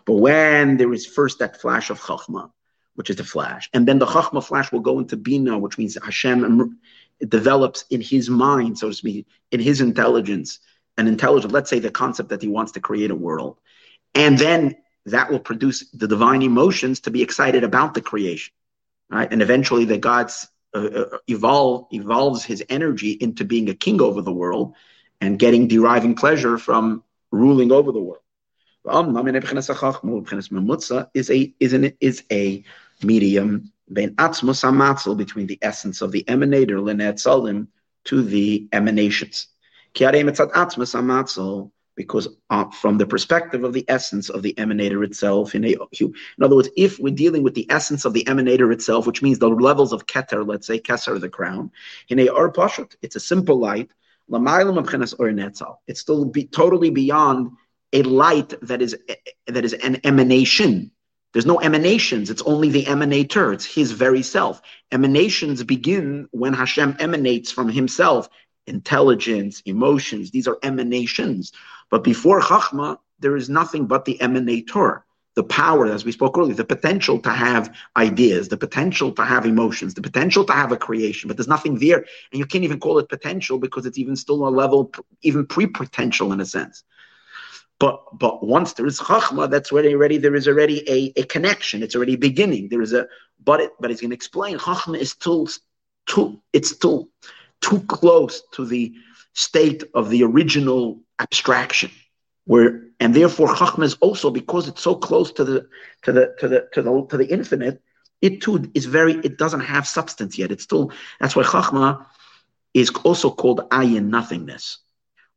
But 0.05 0.17
when 0.17 0.77
there 0.77 0.93
is 0.93 1.07
first 1.07 1.39
that 1.39 1.63
flash 1.63 1.89
of 1.89 1.99
Chachma, 1.99 2.51
which 2.95 3.11
is 3.11 3.17
the 3.17 3.25
flash. 3.25 3.69
And 3.73 3.87
then 3.87 3.99
the 3.99 4.07
Chachma 4.07 4.45
flash 4.45 4.71
will 4.73 4.81
go 4.81 4.99
into 4.99 5.17
Bina, 5.17 5.59
which 5.59 5.79
means 5.79 5.97
Hashem 6.03 6.79
develops 7.27 7.85
in 7.91 8.01
his 8.01 8.29
mind, 8.29 8.79
so 8.79 8.89
to 8.89 8.95
speak, 8.95 9.27
in 9.51 9.61
his 9.61 9.81
intelligence, 9.81 10.59
an 10.99 11.07
intelligence, 11.07 11.53
let's 11.53 11.71
say 11.71 11.79
the 11.79 11.91
concept 11.91 12.29
that 12.31 12.43
he 12.43 12.49
wants 12.49 12.73
to 12.73 12.81
create 12.81 13.11
a 13.11 13.15
world. 13.15 13.59
And 14.15 14.37
then 14.39 14.77
that 15.07 15.31
will 15.31 15.41
produce 15.41 15.89
the 15.91 16.09
divine 16.09 16.43
emotions 16.43 17.01
to 17.01 17.11
be 17.11 17.23
excited 17.23 17.65
about 17.65 17.95
the 17.95 18.03
creation. 18.03 18.53
Right? 19.11 19.31
And 19.31 19.43
eventually 19.43 19.85
the 19.85 19.99
God's 19.99 20.49
uh, 20.75 20.79
uh 20.79 21.19
evolve 21.27 21.87
evolves 21.93 22.45
his 22.45 22.65
energy 22.71 23.11
into 23.13 23.45
being 23.45 23.69
a 23.69 23.75
king 23.75 24.01
over 24.01 24.23
the 24.23 24.33
world 24.33 24.75
and 25.21 25.39
getting 25.39 25.69
deriving 25.69 26.15
pleasure 26.15 26.57
from 26.57 27.05
ruling 27.31 27.73
over 27.73 27.93
the 27.93 28.01
world. 28.01 28.23
Is 31.15 31.31
a 31.31 31.55
is 31.61 31.73
an 31.73 31.93
is 32.01 32.25
a 32.31 32.65
medium 33.05 33.73
ben 33.89 34.15
atzmos 34.17 34.65
amatzel, 34.65 35.17
between 35.17 35.47
the 35.47 35.59
essence 35.63 36.01
of 36.03 36.13
the 36.13 36.25
emanator 36.25 36.81
lenetzalim 36.81 37.69
to 38.05 38.23
the 38.23 38.69
emanations. 38.73 39.49
Because 41.95 42.29
uh, 42.49 42.71
from 42.71 42.97
the 42.97 43.07
perspective 43.07 43.65
of 43.65 43.75
the 43.75 43.85
essence 43.87 44.31
of 44.31 44.43
the 44.43 44.55
emanator 44.55 45.05
itself, 45.05 45.55
in, 45.55 45.65
a, 45.65 45.77
in 46.01 46.15
other 46.41 46.57
words, 46.57 46.71
if 46.75 46.99
we're 46.99 47.15
dealing 47.15 47.43
with 47.43 47.55
the 47.55 47.71
essence 47.71 48.07
of 48.07 48.15
the 48.15 48.25
emanator 48.25 48.73
itself, 48.73 49.07
which 49.07 49.21
means 49.21 49.39
the 49.39 49.49
levels 49.49 49.93
of 49.93 50.07
keter, 50.07 50.47
let's 50.47 50.67
say 50.67 50.81
keser, 50.81 51.21
the 51.21 51.29
crown, 51.29 51.71
in 52.09 52.19
a 52.19 52.29
or 52.29 52.51
it's 53.03 53.17
a 53.17 53.21
simple 53.21 53.59
light. 53.59 53.91
It's 54.31 56.01
still 56.01 56.25
be, 56.25 56.47
totally 56.47 56.91
beyond 56.91 57.51
a 57.93 58.03
light 58.03 58.55
that 58.63 58.81
is 58.81 58.97
that 59.47 59.65
is 59.65 59.75
an 59.75 60.01
emanation 60.05 60.93
there's 61.33 61.47
no 61.47 61.61
emanations. 61.61 62.31
It's 62.31 62.43
only 62.43 62.71
the 62.71 62.85
emanator. 62.85 63.53
It's 63.55 63.65
his 63.65 63.93
very 63.93 64.23
self. 64.23 64.61
Emanations 64.91 65.63
begin 65.65 66.29
when 66.31 66.53
Hashem 66.53 66.97
emanates 66.99 67.51
from 67.51 67.69
himself. 67.69 68.29
Intelligence, 68.67 69.63
emotions, 69.65 70.31
these 70.31 70.47
are 70.47 70.59
emanations. 70.63 71.53
But 71.91 72.05
before 72.05 72.41
Chachma, 72.41 72.99
there 73.19 73.37
is 73.37 73.49
nothing 73.49 73.87
but 73.87 74.05
the 74.05 74.19
emanator. 74.19 75.03
The 75.35 75.45
power, 75.45 75.87
as 75.87 76.05
we 76.05 76.13
spoke 76.13 76.37
earlier, 76.37 76.55
the 76.55 76.65
potential 76.65 77.19
to 77.21 77.31
have 77.31 77.75
ideas, 77.97 78.49
the 78.49 78.59
potential 78.59 79.13
to 79.13 79.25
have 79.25 79.47
emotions, 79.47 79.95
the 79.95 80.03
potential 80.03 80.45
to 80.45 80.53
have 80.53 80.73
a 80.73 80.77
creation, 80.77 81.29
but 81.29 81.39
there's 81.39 81.49
nothing 81.49 81.79
there. 81.79 82.05
And 82.31 82.39
you 82.39 82.45
can't 82.45 82.65
even 82.65 82.79
call 82.79 82.99
it 82.99 83.09
potential 83.09 83.59
because 83.59 83.87
it's 83.87 83.97
even 83.97 84.15
still 84.15 84.47
a 84.47 84.51
level, 84.51 84.93
even 85.23 85.47
pre 85.47 85.67
potential 85.67 86.35
in 86.35 86.41
a 86.41 86.45
sense. 86.45 86.85
But 87.83 88.17
but 88.17 88.47
once 88.47 88.75
there 88.75 88.87
is 88.87 89.01
chachma, 89.01 89.51
that's 89.51 89.73
already 89.73 89.93
already 89.93 90.17
there 90.17 90.37
is 90.37 90.47
already 90.47 90.79
a, 90.89 91.13
a 91.21 91.25
connection. 91.25 91.83
It's 91.83 91.97
already 91.97 92.15
beginning. 92.15 92.69
There 92.69 92.81
is 92.81 92.93
a 92.93 93.09
but 93.45 93.59
it 93.61 93.73
but 93.81 93.91
he's 93.91 94.01
going 94.01 94.11
to 94.11 94.15
explain 94.15 94.57
chachma 94.57 94.97
is 94.99 95.11
still 95.11 95.49
too 96.07 96.41
it's 96.53 96.71
still 96.71 97.09
too 97.61 97.81
close 97.97 98.41
to 98.53 98.65
the 98.65 98.95
state 99.33 99.83
of 99.95 100.11
the 100.11 100.23
original 100.23 101.01
abstraction 101.19 101.91
where 102.45 102.85
and 103.01 103.15
therefore 103.15 103.49
chachma 103.49 103.83
is 103.83 103.95
also 103.95 104.31
because 104.31 104.69
it's 104.69 104.83
so 104.83 104.95
close 104.95 105.33
to 105.33 105.43
the 105.43 105.67
to 106.03 106.13
the 106.13 106.37
to 106.39 106.47
the 106.47 106.69
to 106.73 106.83
the 106.83 107.07
to 107.11 107.17
the 107.17 107.27
infinite 107.33 107.83
it 108.21 108.41
too 108.41 108.71
is 108.75 108.87
very 108.87 109.15
it 109.25 109.39
doesn't 109.39 109.67
have 109.75 109.89
substance 109.89 110.39
yet 110.39 110.53
it's 110.53 110.63
still 110.63 110.93
that's 111.19 111.35
why 111.35 111.43
chachma 111.43 112.07
is 112.75 112.91
also 113.03 113.29
called 113.29 113.69
ayin 113.71 114.07
nothingness 114.09 114.79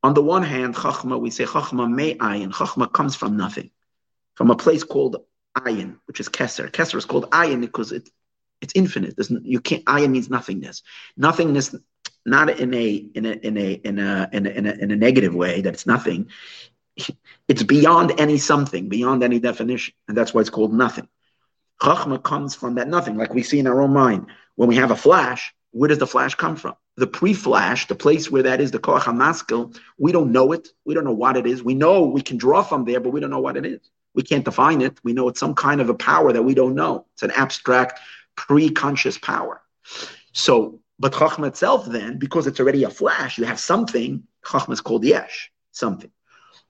on 0.05 0.13
the 0.13 0.21
one 0.21 0.43
hand, 0.43 0.75
Chachma, 0.75 1.19
we 1.19 1.31
say 1.31 1.45
Chachma 1.45 1.91
may 1.91 2.13
ayin. 2.15 2.51
Chachma 2.53 2.93
comes 2.93 3.15
from 3.15 3.35
nothing, 3.37 3.71
from 4.35 4.51
a 4.51 4.55
place 4.55 4.83
called 4.83 5.15
ayin, 5.57 5.97
which 6.05 6.19
is 6.19 6.29
Keser. 6.29 6.69
Keser 6.69 6.97
is 6.97 7.05
called 7.05 7.27
ayin 7.31 7.59
because 7.59 7.91
it, 7.91 8.07
it's 8.61 8.73
infinite. 8.75 9.15
There's, 9.15 9.31
you 9.41 9.59
can't, 9.59 9.83
ayin 9.85 10.11
means 10.11 10.29
nothingness. 10.29 10.83
Nothingness, 11.17 11.73
not 12.23 12.51
in 12.51 12.71
a, 12.75 12.93
in 12.93 13.25
a, 13.25 13.31
in 13.31 13.57
a, 13.57 13.71
in 13.71 13.97
a, 13.97 14.29
in 14.31 14.45
a, 14.45 14.49
in 14.51 14.67
a, 14.67 14.71
in 14.73 14.91
a 14.91 14.95
negative 14.95 15.33
way 15.33 15.61
that 15.61 15.73
it's 15.73 15.87
nothing. 15.87 16.29
it's 17.47 17.63
beyond 17.63 18.19
any 18.19 18.37
something, 18.37 18.87
beyond 18.87 19.23
any 19.23 19.39
definition. 19.39 19.95
And 20.07 20.15
that's 20.15 20.35
why 20.35 20.41
it's 20.41 20.51
called 20.51 20.71
nothing. 20.71 21.07
Chachma 21.81 22.21
comes 22.21 22.53
from 22.53 22.75
that 22.75 22.87
nothing, 22.87 23.17
like 23.17 23.33
we 23.33 23.41
see 23.41 23.57
in 23.57 23.65
our 23.65 23.81
own 23.81 23.93
mind. 23.93 24.27
When 24.53 24.69
we 24.69 24.75
have 24.75 24.91
a 24.91 24.95
flash, 24.95 25.51
where 25.71 25.87
does 25.87 25.97
the 25.97 26.05
flash 26.05 26.35
come 26.35 26.57
from? 26.57 26.75
The 26.97 27.07
pre-flash, 27.07 27.87
the 27.87 27.95
place 27.95 28.31
where 28.31 28.43
that 28.43 28.61
is, 28.61 28.71
the 28.71 28.79
koach 28.79 29.01
hamaskil, 29.01 29.77
we 29.97 30.11
don't 30.11 30.31
know 30.31 30.53
it. 30.53 30.69
We 30.85 30.93
don't 30.93 31.03
know 31.03 31.11
what 31.11 31.35
it 31.35 31.45
is. 31.45 31.61
We 31.63 31.73
know 31.73 32.05
we 32.05 32.21
can 32.21 32.37
draw 32.37 32.63
from 32.63 32.85
there, 32.85 32.99
but 33.01 33.09
we 33.09 33.19
don't 33.19 33.29
know 33.29 33.39
what 33.39 33.57
it 33.57 33.65
is. 33.65 33.81
We 34.13 34.23
can't 34.23 34.45
define 34.45 34.81
it. 34.81 34.97
We 35.03 35.11
know 35.11 35.27
it's 35.27 35.39
some 35.39 35.55
kind 35.55 35.81
of 35.81 35.89
a 35.89 35.93
power 35.93 36.31
that 36.31 36.43
we 36.43 36.53
don't 36.53 36.73
know. 36.73 37.05
It's 37.13 37.23
an 37.23 37.31
abstract, 37.31 37.99
pre-conscious 38.37 39.17
power. 39.17 39.61
So, 40.31 40.79
but 40.97 41.11
chachma 41.11 41.47
itself, 41.47 41.85
then, 41.85 42.17
because 42.17 42.47
it's 42.47 42.61
already 42.61 42.85
a 42.85 42.89
flash, 42.89 43.37
you 43.37 43.43
have 43.43 43.59
something. 43.59 44.23
Chachma 44.45 44.71
is 44.71 44.81
called 44.81 45.03
yesh, 45.03 45.51
something. 45.71 46.11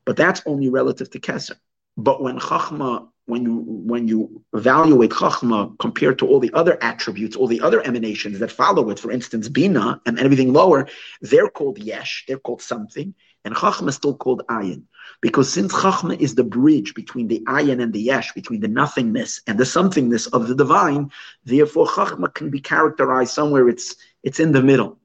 But 0.05 0.17
that's 0.17 0.41
only 0.47 0.69
relative 0.69 1.11
to 1.11 1.19
keser. 1.19 1.57
But 1.97 2.21
when 2.23 2.39
chachma 2.39 3.09
when 3.25 3.43
you 3.43 3.55
when 3.57 4.07
you 4.07 4.43
evaluate 4.53 5.11
chachma 5.11 5.77
compared 5.79 6.19
to 6.19 6.27
all 6.27 6.39
the 6.39 6.53
other 6.53 6.77
attributes, 6.81 7.35
all 7.35 7.47
the 7.47 7.61
other 7.61 7.85
emanations 7.85 8.39
that 8.39 8.51
follow 8.51 8.89
it, 8.89 8.99
for 8.99 9.11
instance, 9.11 9.49
bina 9.49 9.99
and 10.05 10.19
everything 10.19 10.53
lower, 10.53 10.87
they're 11.21 11.49
called 11.49 11.79
yesh, 11.79 12.25
they're 12.27 12.37
called 12.37 12.61
something, 12.61 13.13
and 13.43 13.55
chachma 13.55 13.89
is 13.89 13.95
still 13.95 14.15
called 14.15 14.43
ayin. 14.49 14.83
Because 15.21 15.51
since 15.51 15.73
chachma 15.73 16.19
is 16.19 16.35
the 16.35 16.43
bridge 16.43 16.93
between 16.93 17.27
the 17.27 17.43
ayin 17.47 17.81
and 17.81 17.93
the 17.93 18.01
yesh, 18.01 18.31
between 18.33 18.61
the 18.61 18.67
nothingness 18.67 19.41
and 19.47 19.57
the 19.57 19.63
somethingness 19.63 20.31
of 20.31 20.47
the 20.47 20.55
divine, 20.55 21.11
therefore 21.45 21.87
chachma 21.87 22.31
can 22.33 22.49
be 22.51 22.59
characterized 22.59 23.33
somewhere 23.33 23.67
it's 23.67 23.95
it's 24.23 24.39
in 24.39 24.51
the 24.51 24.61
middle. 24.61 24.99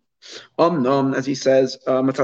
Um, 0.59 1.15
as 1.15 1.27
he 1.27 1.35
says, 1.35 1.79
uh, 1.87 2.03
it's 2.05 2.19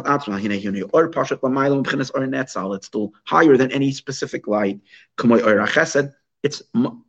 still 2.87 3.13
higher 3.25 3.57
than 3.57 3.73
any 3.73 3.93
specific 3.93 4.47
light. 4.47 4.81
It's 6.43 6.63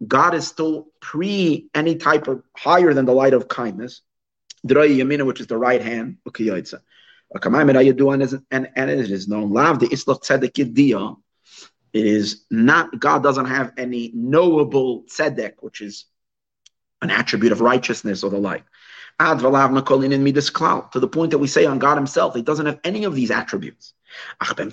God 0.08 0.34
is 0.34 0.48
still 0.48 0.88
pre 1.00 1.70
any 1.76 1.96
type 1.96 2.28
of 2.28 2.44
higher 2.56 2.94
than 2.94 3.06
the 3.06 3.14
light 3.14 3.34
of 3.34 3.48
kindness. 3.48 4.02
Which 4.64 5.40
is 5.40 5.48
the 5.48 5.58
right 5.58 5.82
hand. 5.82 6.18
And, 8.52 8.70
and 8.76 8.90
it 8.90 9.12
is 9.12 9.28
known. 9.28 9.54
It 11.94 12.06
is 12.06 12.46
not, 12.50 13.00
God 13.00 13.24
doesn't 13.24 13.46
have 13.46 13.74
any 13.78 14.12
knowable 14.14 15.04
tzedek, 15.04 15.54
which 15.60 15.82
is 15.82 16.06
an 17.02 17.10
attribute 17.12 17.52
of 17.52 17.62
righteousness 17.62 18.24
or 18.24 18.30
the 18.30 18.38
like. 18.38 18.64
Ad 19.20 19.40
to 19.40 19.50
the 19.50 21.10
point 21.12 21.32
that 21.32 21.40
we 21.40 21.48
say 21.48 21.66
on 21.66 21.80
God 21.80 21.96
Himself, 21.96 22.36
He 22.36 22.44
doesn't 22.44 22.68
have 22.68 22.80
any 22.84 23.04
of 23.04 23.16
these 23.16 23.32
attributes. 23.32 23.94
But 24.40 24.72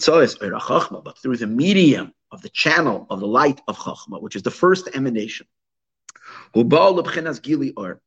through 1.19 1.37
the 1.39 1.47
medium 1.47 2.13
of 2.31 2.43
the 2.43 2.51
channel 2.51 3.07
of 3.09 3.21
the 3.21 3.27
light 3.27 3.61
of 3.67 3.79
Chachma, 3.79 4.21
which 4.21 4.37
is 4.37 4.43
the 4.43 4.51
first 4.51 4.89
emanation, 4.95 5.47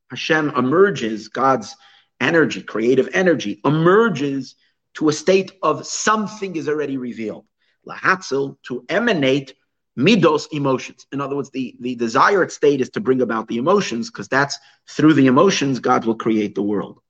Hashem 0.10 0.50
emerges, 0.52 1.28
God's 1.28 1.76
energy, 2.20 2.62
creative 2.62 3.10
energy, 3.14 3.60
emerges 3.66 4.56
to 4.96 5.10
a 5.10 5.14
state 5.14 5.52
of 5.62 5.86
something 5.86 6.56
is 6.56 6.70
already 6.70 6.98
revealed. 6.98 7.46
Lahatzel, 7.88 8.58
to 8.64 8.86
emanate 8.90 9.54
midos 9.98 10.48
emotions. 10.52 11.08
In 11.12 11.20
other 11.20 11.36
words, 11.36 11.50
the, 11.50 11.76
the 11.80 11.96
desired 11.96 12.52
state 12.52 12.82
is 12.82 12.90
to 12.92 13.00
bring 13.00 13.22
about 13.22 13.48
the 13.48 13.58
emotions 13.58 14.10
because 14.10 14.28
that's 14.28 14.58
through 14.90 15.14
the 15.14 15.28
emotions 15.28 15.80
God 15.80 16.06
will 16.06 16.16
create 16.16 16.56
the 16.56 16.62
world. 16.62 17.02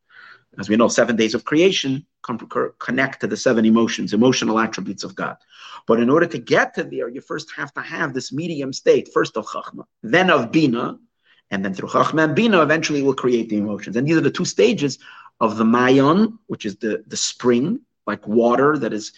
As 0.58 0.70
we 0.70 0.76
know, 0.76 0.88
seven 0.88 1.16
days 1.16 1.36
of 1.36 1.46
creation 1.46 2.06
connect 2.80 3.22
to 3.22 3.28
the 3.28 3.38
seven 3.38 3.66
emotions, 3.66 4.14
emotional 4.14 4.60
attributes 4.60 5.04
of 5.04 5.16
God. 5.16 5.38
But 5.86 6.00
in 6.00 6.10
order 6.10 6.26
to 6.28 6.38
get 6.38 6.74
to 6.76 6.84
there, 6.84 7.08
you 7.08 7.22
first 7.22 7.52
have 7.56 7.74
to 7.76 7.82
have 7.82 8.14
this 8.14 8.34
medium 8.34 8.74
state, 8.74 9.10
first 9.14 9.38
of 9.38 9.46
Chachma, 9.46 9.86
then 10.04 10.30
of 10.30 10.52
Bina, 10.52 10.98
and 11.52 11.64
then 11.64 11.74
through 11.74 11.90
Chachma 11.90 12.26
and 12.26 12.36
Bina, 12.36 12.62
eventually 12.62 13.02
will 13.02 13.14
create 13.14 13.50
the 13.50 13.58
emotions. 13.58 13.96
And 13.96 14.08
these 14.08 14.18
are 14.18 14.22
the 14.22 14.32
two 14.32 14.46
stages 14.46 15.00
of 15.40 15.58
the 15.58 15.64
Mayon, 15.64 16.38
which 16.48 16.66
is 16.66 16.76
the, 16.78 17.04
the 17.08 17.18
spring, 17.18 17.82
like 18.06 18.28
water 18.28 18.78
that 18.78 18.94
is 18.94 19.14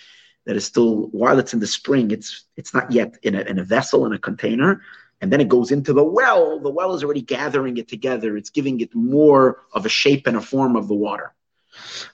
that 0.49 0.55
is 0.55 0.65
still 0.65 1.09
while 1.12 1.38
it's 1.38 1.53
in 1.53 1.59
the 1.59 1.67
spring, 1.67 2.09
it's 2.09 2.45
it's 2.57 2.73
not 2.73 2.91
yet 2.91 3.19
in 3.21 3.35
a, 3.35 3.41
in 3.41 3.59
a 3.59 3.63
vessel 3.63 4.07
in 4.07 4.13
a 4.13 4.17
container, 4.17 4.81
and 5.21 5.31
then 5.31 5.41
it 5.41 5.47
goes 5.47 5.69
into 5.69 5.93
the 5.93 6.03
well. 6.03 6.59
The 6.59 6.71
well 6.71 6.95
is 6.95 7.03
already 7.03 7.21
gathering 7.21 7.77
it 7.77 7.88
together. 7.88 8.35
It's 8.35 8.49
giving 8.49 8.81
it 8.81 8.95
more 8.95 9.62
of 9.73 9.85
a 9.85 9.89
shape 9.89 10.25
and 10.25 10.35
a 10.35 10.41
form 10.41 10.75
of 10.75 10.88
the 10.88 10.95
water. 10.95 11.35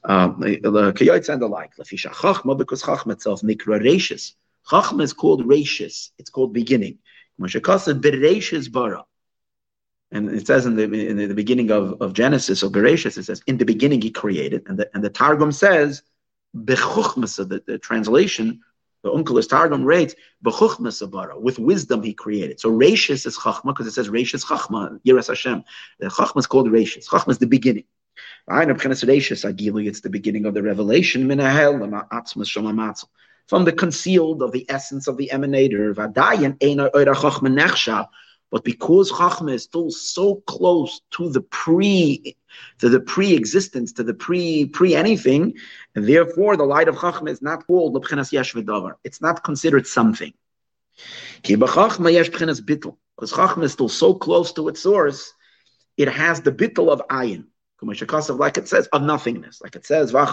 Um, 0.03 0.43
and 0.43 1.41
the 1.41 1.47
like. 1.49 1.71
Because 1.77 2.83
Chachma 2.83 3.11
itself 3.13 3.41
nikra 3.41 3.79
reishis. 3.81 4.33
Chachma 4.69 5.03
is 5.03 5.13
called 5.13 5.47
reishis. 5.47 6.09
It's 6.17 6.29
called 6.29 6.51
beginning. 6.51 6.97
bara. 7.39 9.05
And 10.11 10.29
it 10.29 10.45
says 10.45 10.65
in 10.65 10.75
the 10.75 10.83
in 10.83 11.29
the 11.29 11.33
beginning 11.33 11.71
of, 11.71 12.01
of 12.01 12.11
Genesis 12.11 12.63
or 12.63 12.69
Bereshis, 12.69 13.17
it 13.17 13.23
says, 13.23 13.41
in 13.47 13.57
the 13.59 13.65
beginning 13.65 14.01
he 14.01 14.11
created. 14.11 14.63
And 14.67 14.77
the, 14.77 14.89
and 14.93 15.01
the 15.01 15.09
Targum 15.09 15.53
says, 15.53 16.03
Bechuchmasa, 16.55 17.47
the, 17.47 17.63
the 17.65 17.77
translation, 17.77 18.61
the 19.03 19.11
Onkelos 19.11 19.49
Targum 19.49 19.83
writes, 19.83 20.15
Bechuchmasa 20.43 21.09
bara, 21.11 21.39
with 21.39 21.59
wisdom 21.59 22.01
he 22.01 22.13
created. 22.13 22.59
So 22.59 22.71
Reishis 22.71 23.25
is 23.25 23.37
Chachma, 23.37 23.65
because 23.65 23.87
it 23.87 23.91
says 23.91 24.09
Reishis 24.09 24.45
Chachma, 24.45 24.99
Yiras 25.05 25.27
Hashem. 25.27 25.63
The 25.99 26.07
Chachma 26.07 26.37
is 26.37 26.47
called 26.47 26.69
Reishis. 26.69 27.07
Chachma 27.07 27.29
is 27.29 27.37
the 27.37 27.47
beginning. 27.47 27.83
It's 28.47 30.01
the 30.01 30.09
beginning 30.09 30.45
of 30.45 30.53
the 30.53 30.61
revelation, 30.63 31.27
from 33.47 33.65
the 33.65 33.71
concealed 33.71 34.41
of 34.41 34.51
the 34.51 34.65
essence 34.69 35.07
of 35.07 35.17
the 35.17 35.29
emanator. 35.33 35.95
But 38.51 38.63
because 38.63 39.11
Chachma 39.11 39.53
is 39.53 39.63
still 39.63 39.89
so 39.89 40.35
close 40.47 41.01
to 41.11 41.29
the 41.29 41.41
pre, 41.41 42.37
to 42.79 42.89
the 42.89 42.99
pre-existence, 42.99 43.93
to 43.93 44.03
the 44.03 44.13
pre 44.13 44.65
pre 44.65 44.95
anything, 44.95 45.55
and 45.95 46.07
therefore 46.07 46.57
the 46.57 46.65
light 46.65 46.87
of 46.87 46.95
Chachma 46.95 47.29
is 47.29 47.41
not 47.41 47.65
called 47.67 47.95
lebchinas 47.95 48.31
yesh 48.31 48.53
v'davar. 48.53 48.93
It's 49.03 49.21
not 49.21 49.43
considered 49.43 49.87
something. 49.87 50.33
Because 51.43 51.97
Chachma 51.97 53.63
is 53.63 53.73
still 53.73 53.89
so 53.89 54.13
close 54.13 54.53
to 54.53 54.67
its 54.67 54.81
source, 54.81 55.33
it 55.97 56.07
has 56.09 56.41
the 56.41 56.51
bittel 56.51 56.89
of 56.91 57.01
ayin. 57.09 57.45
Like 57.81 58.57
it 58.57 58.67
says, 58.67 58.87
of 58.87 59.01
nothingness. 59.01 59.61
Like 59.61 59.75
it 59.75 59.85
says, 59.85 60.11
that 60.11 60.27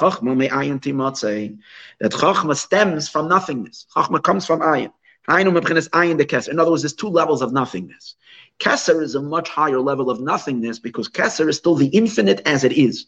Chachma 2.01 2.57
stems 2.57 3.09
from 3.09 3.29
nothingness. 3.29 3.87
Chachma 3.95 4.23
comes 4.23 4.47
from 4.47 4.61
ayin. 4.61 4.93
In 5.29 6.59
other 6.59 6.71
words, 6.71 6.83
there's 6.83 6.95
two 6.95 7.09
levels 7.09 7.43
of 7.43 7.53
nothingness. 7.53 8.17
Kesser 8.59 9.03
is 9.03 9.15
a 9.15 9.23
much 9.23 9.49
higher 9.49 9.81
level 9.81 10.11
of 10.11 10.21
nothingness 10.21 10.79
because 10.79 11.09
Kesser 11.09 11.49
is 11.49 11.57
still 11.57 11.75
the 11.75 11.89
infinite 11.89 12.43
as 12.45 12.65
it 12.65 12.73
is. 12.73 13.07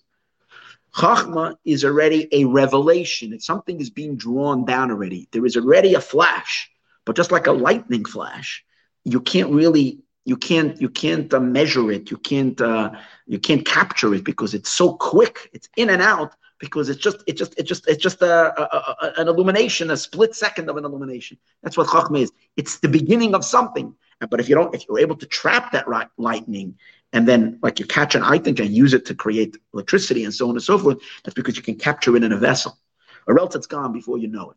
Chachma 0.95 1.57
is 1.65 1.85
already 1.85 2.29
a 2.33 2.45
revelation. 2.45 3.33
It's 3.33 3.47
something 3.47 3.81
is 3.81 3.91
being 3.91 4.17
drawn 4.17 4.65
down 4.65 4.91
already. 4.91 5.29
There 5.33 5.45
is 5.45 5.57
already 5.57 5.95
a 5.95 6.01
flash, 6.01 6.71
but 7.05 7.17
just 7.17 7.33
like 7.33 7.49
a 7.49 7.53
lightning 7.53 8.05
flash, 8.05 8.65
you 9.05 9.21
can't 9.21 9.51
really 9.51 10.01
you 10.25 10.37
can't 10.37 10.81
you 10.81 10.89
can't 10.89 11.33
uh, 11.35 11.41
measure 11.41 11.91
it. 11.91 12.11
You 12.11 12.17
can't 12.17 12.61
uh, 12.61 12.93
you 13.27 13.39
can't 13.41 13.67
capture 13.67 14.15
it 14.15 14.25
because 14.25 14.55
it's 14.55 14.71
so 14.71 14.95
quick. 14.95 15.51
It's 15.53 15.69
in 15.77 15.91
and 15.91 16.01
out 16.01 16.35
because 16.65 16.89
it's 16.89 17.01
just 17.01 17.19
it's 17.27 17.39
just 17.39 17.55
it's 17.59 17.69
just 17.69 17.89
it's 17.89 18.03
just 18.03 18.23
a, 18.23 18.61
a, 18.61 18.65
a, 18.65 19.13
an 19.21 19.29
illumination, 19.29 19.91
a 19.91 19.97
split 19.97 20.35
second 20.35 20.69
of 20.71 20.77
an 20.77 20.85
illumination. 20.85 21.39
That's 21.63 21.77
what 21.77 21.87
chachma 21.87 22.21
is. 22.21 22.33
It's 22.57 22.79
the 22.79 22.89
beginning 22.89 23.35
of 23.35 23.45
something. 23.45 23.95
But 24.31 24.41
if 24.41 24.49
you 24.49 24.55
don't, 24.55 24.75
if 24.75 24.87
you're 24.89 25.01
able 25.01 25.17
to 25.17 25.27
trap 25.27 25.73
that 25.73 25.87
lightning 26.17 26.79
and 27.13 27.29
then 27.29 27.59
like 27.63 27.79
you 27.79 27.87
catch 27.87 28.15
an 28.15 28.23
item 28.23 28.55
and 28.59 28.71
use 28.71 28.95
it 28.95 29.05
to 29.07 29.15
create 29.15 29.57
electricity 29.73 30.25
and 30.25 30.33
so 30.33 30.49
on 30.49 30.55
and 30.55 30.63
so 30.63 30.79
forth, 30.79 30.99
that's 31.23 31.35
because 31.35 31.57
you 31.57 31.63
can 31.63 31.77
capture 31.77 32.17
it 32.17 32.25
in 32.25 32.33
a 32.33 32.39
vessel, 32.39 32.79
or 33.27 33.39
else 33.39 33.55
it's 33.55 33.67
gone 33.67 33.93
before 33.93 34.19
you 34.19 34.29
know 34.29 34.51
it. 34.51 34.57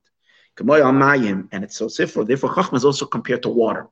And 0.60 1.63
it's 1.63 1.76
so 1.76 1.88
sifra. 1.88 2.26
Therefore, 2.26 2.54
chachma 2.56 2.78
is 2.78 2.86
also 2.86 3.06
compared 3.06 3.43
to 3.43 3.50
water. 3.50 3.88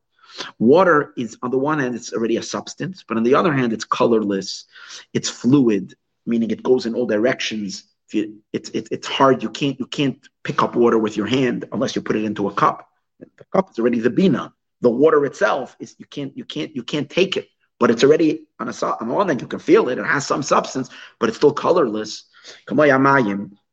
Water 0.60 1.14
is 1.18 1.38
on 1.42 1.52
the 1.52 1.58
one 1.58 1.80
hand, 1.80 1.96
it's 1.96 2.12
already 2.14 2.38
a 2.38 2.44
substance, 2.44 3.04
but 3.08 3.18
on 3.18 3.24
the 3.24 3.36
other 3.36 3.54
hand, 3.54 3.72
it's 3.72 3.86
colorless, 3.86 4.66
it's 5.14 5.30
fluid, 5.30 5.94
meaning 6.26 6.52
it 6.52 6.64
goes 6.64 6.86
in 6.86 6.96
all 6.96 7.06
directions 7.06 7.84
you, 8.14 8.42
it's 8.54 8.70
it, 8.70 8.88
it's 8.92 9.08
hard. 9.08 9.44
You 9.44 9.50
can't 9.50 9.80
you 9.80 9.88
can't 9.88 10.18
pick 10.44 10.62
up 10.62 10.76
water 10.76 10.98
with 10.98 11.18
your 11.18 11.28
hand 11.28 11.66
unless 11.72 11.96
you 11.96 12.02
put 12.02 12.16
it 12.16 12.24
into 12.26 12.48
a 12.48 12.54
cup. 12.54 12.88
The 13.20 13.46
cup 13.54 13.72
is 13.72 13.80
already 13.80 14.00
the 14.00 14.10
bina. 14.10 14.54
The 14.82 14.90
water 14.90 15.26
itself 15.26 15.76
is 15.80 15.96
you 15.98 16.06
can't 16.06 16.36
you 16.38 16.46
can't 16.46 16.76
you 16.76 16.84
can't 16.84 17.10
take 17.10 17.38
it, 17.38 17.48
but 17.80 17.90
it's 17.90 18.04
already 18.04 18.46
on 18.60 18.70
a 18.70 18.86
on 19.02 19.10
one 19.10 19.28
hand 19.28 19.42
you 19.42 19.48
can 19.48 19.60
feel 19.60 19.90
it. 19.90 19.98
It 19.98 20.06
has 20.06 20.26
some 20.26 20.44
substance, 20.44 20.90
but 21.20 21.30
it's 21.30 21.38
still 21.38 21.54
colorless. 21.54 22.26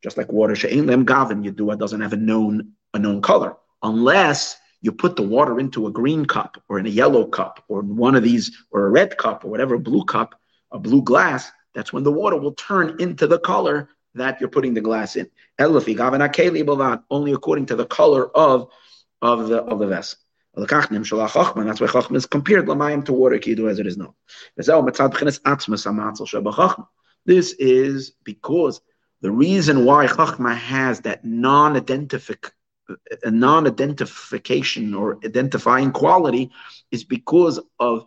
Just 0.03 0.17
like 0.17 0.31
water, 0.31 0.55
them 0.55 1.05
gavin 1.05 1.45
it 1.45 1.55
doesn't 1.55 2.01
have 2.01 2.13
a 2.13 2.17
known 2.17 2.73
a 2.93 2.99
known 2.99 3.21
color 3.21 3.55
unless 3.83 4.57
you 4.81 4.91
put 4.91 5.15
the 5.15 5.23
water 5.23 5.59
into 5.59 5.87
a 5.87 5.91
green 5.91 6.25
cup 6.25 6.61
or 6.67 6.77
in 6.77 6.85
a 6.85 6.89
yellow 6.89 7.25
cup 7.25 7.63
or 7.67 7.79
in 7.81 7.95
one 7.95 8.15
of 8.15 8.23
these 8.23 8.51
or 8.71 8.85
a 8.85 8.89
red 8.89 9.17
cup 9.17 9.45
or 9.45 9.49
whatever 9.49 9.77
blue 9.77 10.03
cup, 10.03 10.39
a 10.71 10.79
blue 10.79 11.01
glass. 11.01 11.51
That's 11.73 11.93
when 11.93 12.03
the 12.03 12.11
water 12.11 12.37
will 12.37 12.53
turn 12.53 12.97
into 12.99 13.25
the 13.25 13.39
color 13.39 13.89
that 14.15 14.39
you're 14.39 14.49
putting 14.49 14.73
the 14.73 14.81
glass 14.81 15.15
in. 15.15 15.29
Only 15.59 17.33
according 17.33 17.65
to 17.67 17.75
the 17.75 17.85
color 17.85 18.35
of, 18.35 18.69
of 19.21 19.47
the 19.47 19.63
of 19.63 19.79
the 19.79 19.87
vessel. 19.87 20.19
That's 20.55 20.71
why 20.71 21.87
Chachma 21.87 22.15
is 22.15 22.25
compared 22.27 22.67
Lamayim 22.67 23.05
to 23.05 23.13
water, 23.13 23.39
Kidu 23.39 23.69
as 23.69 23.79
it 23.79 23.87
is 23.87 23.97
known. 23.97 24.13
This 27.25 27.53
is 27.53 28.11
because 28.23 28.81
the 29.21 29.31
reason 29.31 29.85
why 29.85 30.05
Chachma 30.05 30.55
has 30.55 30.99
that 31.01 31.25
non-identific 31.25 32.51
uh, 32.89 32.95
non-identification 33.25 34.93
or 34.93 35.17
identifying 35.25 35.91
quality 35.91 36.51
is 36.91 37.03
because 37.03 37.59
of 37.79 38.05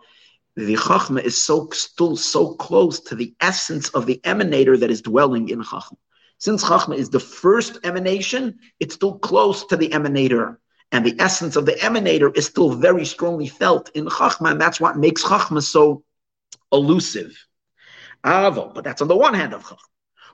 the 0.56 0.74
Chachma 0.74 1.22
is 1.22 1.40
so 1.40 1.68
still 1.70 2.16
so 2.16 2.54
close 2.54 3.00
to 3.00 3.14
the 3.14 3.34
essence 3.40 3.90
of 3.90 4.06
the 4.06 4.20
emanator 4.24 4.78
that 4.80 4.90
is 4.90 5.02
dwelling 5.02 5.50
in 5.50 5.62
Chachma. 5.62 5.96
Since 6.38 6.64
Chachma 6.64 6.96
is 6.96 7.10
the 7.10 7.20
first 7.20 7.78
emanation, 7.84 8.58
it's 8.80 8.94
still 8.94 9.18
close 9.18 9.66
to 9.66 9.76
the 9.76 9.90
emanator. 9.90 10.56
And 10.92 11.04
the 11.04 11.16
essence 11.18 11.56
of 11.56 11.66
the 11.66 11.72
emanator 11.72 12.34
is 12.36 12.46
still 12.46 12.70
very 12.70 13.04
strongly 13.04 13.48
felt 13.48 13.90
in 13.94 14.06
Chachma, 14.06 14.52
and 14.52 14.60
that's 14.60 14.80
what 14.80 14.96
makes 14.96 15.22
Chachma 15.22 15.62
so 15.62 16.04
elusive. 16.72 17.36
Avo, 18.24 18.72
but 18.72 18.82
that's 18.82 19.02
on 19.02 19.08
the 19.08 19.16
one 19.16 19.34
hand 19.34 19.52
of 19.52 19.62
Chachma. 19.62 19.78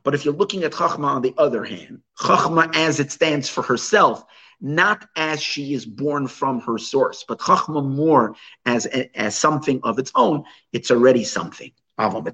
But 0.04 0.14
if 0.14 0.24
you're 0.24 0.34
looking 0.34 0.62
at 0.62 0.72
Chachma 0.72 1.04
on 1.04 1.22
the 1.22 1.34
other 1.36 1.64
hand, 1.64 2.02
Chachma 2.18 2.74
as 2.76 3.00
it 3.00 3.10
stands 3.10 3.48
for 3.48 3.62
herself, 3.62 4.24
not 4.62 5.08
as 5.16 5.42
she 5.42 5.74
is 5.74 5.84
born 5.84 6.28
from 6.28 6.60
her 6.60 6.78
source, 6.78 7.24
but 7.26 7.40
Chachma 7.40 7.84
more 7.84 8.36
as, 8.64 8.86
as 8.86 9.36
something 9.36 9.80
of 9.82 9.98
its 9.98 10.12
own, 10.14 10.44
it's 10.72 10.90
already 10.90 11.24
something. 11.24 11.72
From 11.98 12.22
the 12.22 12.32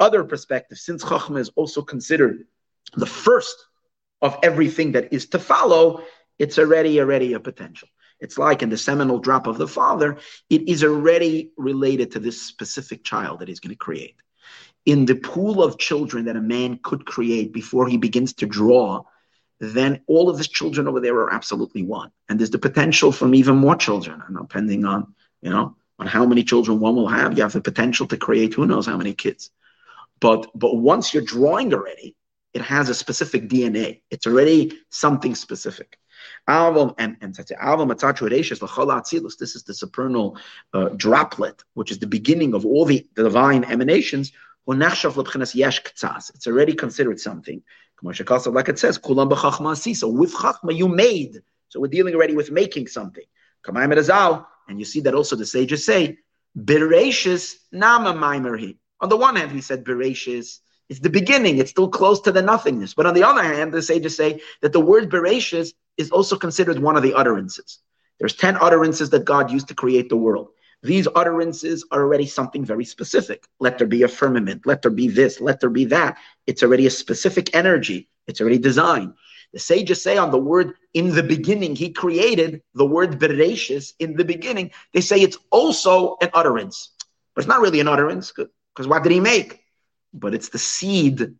other 0.00 0.24
perspective, 0.24 0.78
since 0.78 1.04
Chachma 1.04 1.38
is 1.38 1.50
also 1.54 1.82
considered 1.82 2.46
the 2.94 3.06
first 3.06 3.66
of 4.20 4.38
everything 4.42 4.92
that 4.92 5.12
is 5.12 5.26
to 5.26 5.38
follow, 5.38 6.02
it's 6.38 6.58
already 6.58 7.00
already 7.00 7.34
a 7.34 7.40
potential. 7.40 7.88
It's 8.18 8.38
like 8.38 8.62
in 8.62 8.70
the 8.70 8.76
seminal 8.76 9.18
drop 9.18 9.46
of 9.46 9.58
the 9.58 9.68
father, 9.68 10.18
it 10.50 10.68
is 10.68 10.82
already 10.82 11.52
related 11.56 12.12
to 12.12 12.18
this 12.18 12.40
specific 12.40 13.04
child 13.04 13.40
that 13.40 13.48
he's 13.48 13.60
going 13.60 13.74
to 13.74 13.78
create. 13.78 14.16
In 14.84 15.04
the 15.04 15.16
pool 15.16 15.62
of 15.62 15.78
children 15.78 16.26
that 16.26 16.36
a 16.36 16.40
man 16.40 16.78
could 16.82 17.04
create 17.04 17.52
before 17.52 17.88
he 17.88 17.96
begins 17.96 18.32
to 18.34 18.46
draw, 18.46 19.02
then 19.58 20.00
all 20.06 20.28
of 20.28 20.38
his 20.38 20.48
children 20.48 20.86
over 20.86 21.00
there 21.00 21.16
are 21.16 21.32
absolutely 21.32 21.82
one. 21.82 22.10
And 22.28 22.38
there's 22.38 22.50
the 22.50 22.58
potential 22.58 23.12
from 23.12 23.34
even 23.34 23.56
more 23.56 23.76
children, 23.76 24.22
and 24.26 24.36
depending 24.36 24.84
on, 24.84 25.14
you 25.40 25.50
know, 25.50 25.76
on 25.98 26.06
how 26.06 26.26
many 26.26 26.44
children 26.44 26.78
one 26.78 26.94
will 26.94 27.08
have, 27.08 27.36
you 27.36 27.42
have 27.42 27.54
the 27.54 27.60
potential 27.60 28.06
to 28.08 28.16
create 28.16 28.54
who 28.54 28.66
knows 28.66 28.86
how 28.86 28.96
many 28.96 29.14
kids. 29.14 29.50
But 30.20 30.50
but 30.54 30.76
once 30.76 31.12
you're 31.12 31.22
drawing 31.22 31.72
already, 31.72 32.14
it 32.54 32.62
has 32.62 32.88
a 32.88 32.94
specific 32.94 33.48
DNA. 33.48 34.02
It's 34.10 34.26
already 34.26 34.78
something 34.90 35.34
specific. 35.34 35.98
And, 36.48 37.16
and 37.20 37.34
this 37.34 37.50
is 37.50 37.56
the 39.66 39.74
supernal 39.74 40.38
uh, 40.72 40.88
droplet, 40.96 41.62
which 41.74 41.90
is 41.90 41.98
the 41.98 42.06
beginning 42.06 42.54
of 42.54 42.64
all 42.64 42.86
the, 42.86 43.06
the 43.14 43.24
divine 43.24 43.64
emanations. 43.64 44.32
It's 44.68 46.46
already 46.46 46.72
considered 46.72 47.20
something. 47.20 47.62
Like 48.02 48.68
it 48.68 48.78
says, 48.78 48.94
so 48.96 50.08
with 50.08 50.34
chachma 50.34 50.76
you 50.76 50.88
made. 50.88 51.42
So 51.68 51.80
we're 51.80 51.88
dealing 51.88 52.14
already 52.14 52.34
with 52.34 52.50
making 52.50 52.88
something. 52.88 53.24
And 53.66 54.78
you 54.78 54.84
see 54.84 55.00
that 55.00 55.14
also 55.14 55.36
the 55.36 55.46
sages 55.46 55.84
say, 55.84 56.18
Bereshis 56.56 57.56
nama 57.72 58.14
maimerhi. 58.14 58.76
On 59.00 59.08
the 59.08 59.16
one 59.16 59.36
hand, 59.36 59.52
we 59.52 59.60
said 59.60 59.84
Bereshis 59.84 60.60
it's 60.88 61.00
the 61.00 61.10
beginning. 61.10 61.58
It's 61.58 61.70
still 61.70 61.88
close 61.88 62.20
to 62.22 62.32
the 62.32 62.42
nothingness. 62.42 62.94
But 62.94 63.06
on 63.06 63.14
the 63.14 63.24
other 63.24 63.42
hand, 63.42 63.72
the 63.72 63.82
sages 63.82 64.16
say 64.16 64.40
that 64.62 64.72
the 64.72 64.80
word 64.80 65.10
Bereshis 65.10 65.72
is 65.96 66.10
also 66.10 66.36
considered 66.36 66.78
one 66.78 66.96
of 66.96 67.02
the 67.02 67.14
utterances. 67.14 67.80
There's 68.18 68.36
10 68.36 68.56
utterances 68.56 69.10
that 69.10 69.24
God 69.24 69.50
used 69.50 69.68
to 69.68 69.74
create 69.74 70.08
the 70.08 70.16
world. 70.16 70.48
These 70.86 71.08
utterances 71.14 71.84
are 71.90 72.02
already 72.02 72.26
something 72.26 72.64
very 72.64 72.84
specific. 72.84 73.44
Let 73.60 73.78
there 73.78 73.86
be 73.86 74.02
a 74.02 74.08
firmament. 74.08 74.66
Let 74.66 74.82
there 74.82 74.90
be 74.90 75.08
this. 75.08 75.40
Let 75.40 75.60
there 75.60 75.70
be 75.70 75.84
that. 75.86 76.18
It's 76.46 76.62
already 76.62 76.86
a 76.86 76.90
specific 76.90 77.54
energy. 77.54 78.08
It's 78.26 78.40
already 78.40 78.58
designed. 78.58 79.14
The 79.52 79.58
sages 79.58 80.02
say 80.02 80.16
on 80.16 80.30
the 80.30 80.38
word 80.38 80.74
in 80.94 81.14
the 81.14 81.22
beginning, 81.22 81.76
he 81.76 81.90
created 81.90 82.62
the 82.74 82.86
word 82.86 83.18
Bereshis 83.18 83.92
in 83.98 84.16
the 84.16 84.24
beginning. 84.24 84.70
They 84.92 85.00
say 85.00 85.20
it's 85.20 85.38
also 85.50 86.16
an 86.20 86.30
utterance. 86.34 86.90
But 87.34 87.42
it's 87.42 87.48
not 87.48 87.60
really 87.60 87.80
an 87.80 87.88
utterance 87.88 88.32
because 88.32 88.88
what 88.88 89.02
did 89.02 89.12
he 89.12 89.20
make? 89.20 89.62
but 90.16 90.34
it's 90.34 90.48
the 90.48 90.58
seed, 90.58 91.34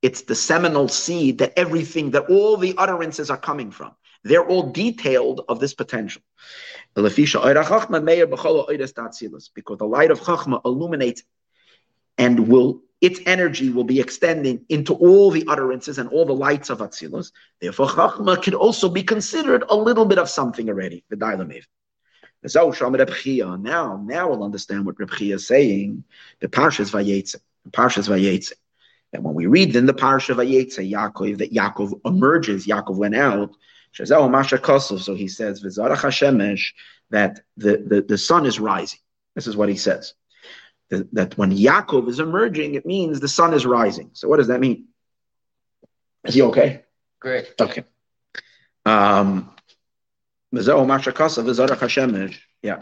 it's 0.00 0.22
the 0.22 0.34
seminal 0.34 0.88
seed 0.88 1.38
that 1.38 1.52
everything, 1.56 2.10
that 2.12 2.30
all 2.30 2.56
the 2.56 2.74
utterances 2.78 3.30
are 3.30 3.36
coming 3.36 3.70
from. 3.70 3.92
They're 4.24 4.46
all 4.46 4.70
detailed 4.70 5.42
of 5.48 5.60
this 5.60 5.74
potential. 5.74 6.22
Because 6.94 7.14
the 7.16 7.40
light 9.88 10.10
of 10.10 10.20
Chachma 10.20 10.60
illuminates 10.64 11.22
and 12.18 12.48
will 12.48 12.82
its 13.02 13.20
energy 13.26 13.70
will 13.70 13.84
be 13.84 13.98
extending 13.98 14.64
into 14.68 14.94
all 14.94 15.32
the 15.32 15.44
utterances 15.48 15.98
and 15.98 16.08
all 16.10 16.24
the 16.24 16.32
lights 16.32 16.70
of 16.70 16.78
Atzilus. 16.78 17.32
Therefore, 17.60 17.88
Chachma 17.88 18.40
could 18.40 18.54
also 18.54 18.88
be 18.88 19.02
considered 19.02 19.64
a 19.68 19.74
little 19.74 20.04
bit 20.04 20.18
of 20.18 20.28
something 20.28 20.68
already. 20.68 21.04
Now, 21.10 21.56
now 24.04 24.28
we'll 24.28 24.44
understand 24.44 24.86
what 24.86 25.00
Reb 25.00 25.10
is 25.20 25.48
saying. 25.48 26.04
The 26.38 26.48
Parshas 26.48 26.92
Vayetze. 26.92 27.36
Parshas 27.70 28.08
Vayetze. 28.08 28.52
And 29.12 29.24
when 29.24 29.34
we 29.34 29.46
read 29.46 29.74
in 29.74 29.86
the 29.86 29.94
Parsha 29.94 30.36
Vayetze, 30.36 30.88
Yaakov, 30.88 31.38
that 31.38 31.52
Yaakov 31.52 32.00
emerges, 32.04 32.68
Yaakov 32.68 32.96
went 32.96 33.16
out, 33.16 33.50
so 33.94 35.14
he 35.14 35.28
says, 35.28 35.62
that 37.10 37.40
the, 37.56 37.76
the, 37.76 38.04
the 38.08 38.18
sun 38.18 38.46
is 38.46 38.58
rising. 38.58 38.98
This 39.34 39.46
is 39.46 39.56
what 39.56 39.68
he 39.68 39.76
says. 39.76 40.14
That, 40.90 41.14
that 41.14 41.38
when 41.38 41.56
Yaakov 41.56 42.08
is 42.08 42.18
emerging, 42.18 42.74
it 42.74 42.84
means 42.86 43.20
the 43.20 43.28
sun 43.28 43.54
is 43.54 43.64
rising. 43.64 44.10
So 44.14 44.28
what 44.28 44.38
does 44.38 44.48
that 44.48 44.60
mean? 44.60 44.88
Is 46.24 46.34
he 46.34 46.42
okay? 46.42 46.82
Great. 47.20 47.54
Okay. 47.60 47.84
Um, 48.84 49.50
yeah. 52.62 52.80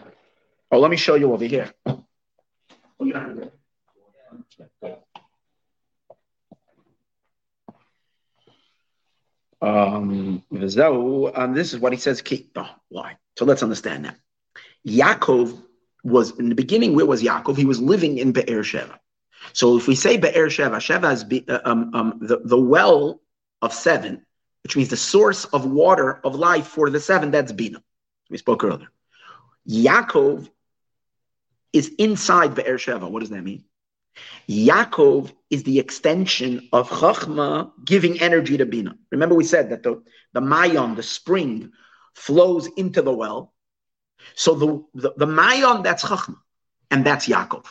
Oh, 0.71 0.79
let 0.79 0.91
me 0.91 0.97
show 0.97 1.15
you 1.15 1.33
over 1.33 1.45
here. 1.45 1.73
Um, 9.61 10.43
and 10.49 11.55
this 11.55 11.73
is 11.73 11.79
what 11.79 11.93
he 11.93 11.99
says. 11.99 12.23
Oh, 12.55 12.69
why? 12.89 13.17
So 13.37 13.45
let's 13.45 13.63
understand 13.63 14.05
that. 14.05 14.17
Yaakov 14.87 15.61
was 16.03 16.37
in 16.39 16.49
the 16.49 16.55
beginning. 16.55 16.95
Where 16.95 17.05
was 17.05 17.21
Yaakov? 17.21 17.57
He 17.57 17.65
was 17.65 17.79
living 17.79 18.17
in 18.17 18.31
Be'er 18.31 18.63
Sheva. 18.63 18.97
So 19.53 19.77
if 19.77 19.87
we 19.87 19.95
say 19.95 20.17
Be'er 20.17 20.47
Sheva, 20.47 20.77
Sheva 20.77 21.13
is 21.13 21.23
be, 21.23 21.45
uh, 21.47 21.59
um, 21.65 21.93
um, 21.93 22.19
the, 22.21 22.39
the 22.43 22.57
well 22.57 23.21
of 23.61 23.73
seven, 23.73 24.25
which 24.63 24.75
means 24.75 24.89
the 24.89 24.97
source 24.97 25.45
of 25.45 25.65
water 25.65 26.19
of 26.23 26.35
life 26.35 26.67
for 26.67 26.89
the 26.89 26.99
seven. 26.99 27.31
That's 27.31 27.51
Bina. 27.51 27.81
We 28.29 28.37
spoke 28.37 28.63
earlier. 28.63 28.89
Yaakov 29.69 30.49
is 31.73 31.93
inside 31.99 32.55
Be'er 32.55 32.77
Sheva. 32.77 33.09
What 33.09 33.19
does 33.19 33.29
that 33.29 33.43
mean? 33.43 33.63
Yaakov 34.49 35.31
is 35.49 35.63
the 35.63 35.79
extension 35.79 36.69
of 36.73 36.89
Chachma 36.89 37.71
giving 37.83 38.19
energy 38.19 38.57
to 38.57 38.65
Bina. 38.65 38.95
Remember, 39.11 39.35
we 39.35 39.43
said 39.43 39.69
that 39.69 39.83
the, 39.83 40.03
the 40.33 40.41
Mayon, 40.41 40.95
the 40.95 41.03
spring, 41.03 41.71
flows 42.13 42.67
into 42.77 43.01
the 43.01 43.13
well. 43.13 43.53
So 44.35 44.55
the, 44.55 44.85
the, 44.93 45.13
the 45.17 45.25
Mayon, 45.25 45.83
that's 45.83 46.03
Chachma, 46.03 46.35
and 46.89 47.05
that's 47.05 47.27
Yaakov. 47.27 47.65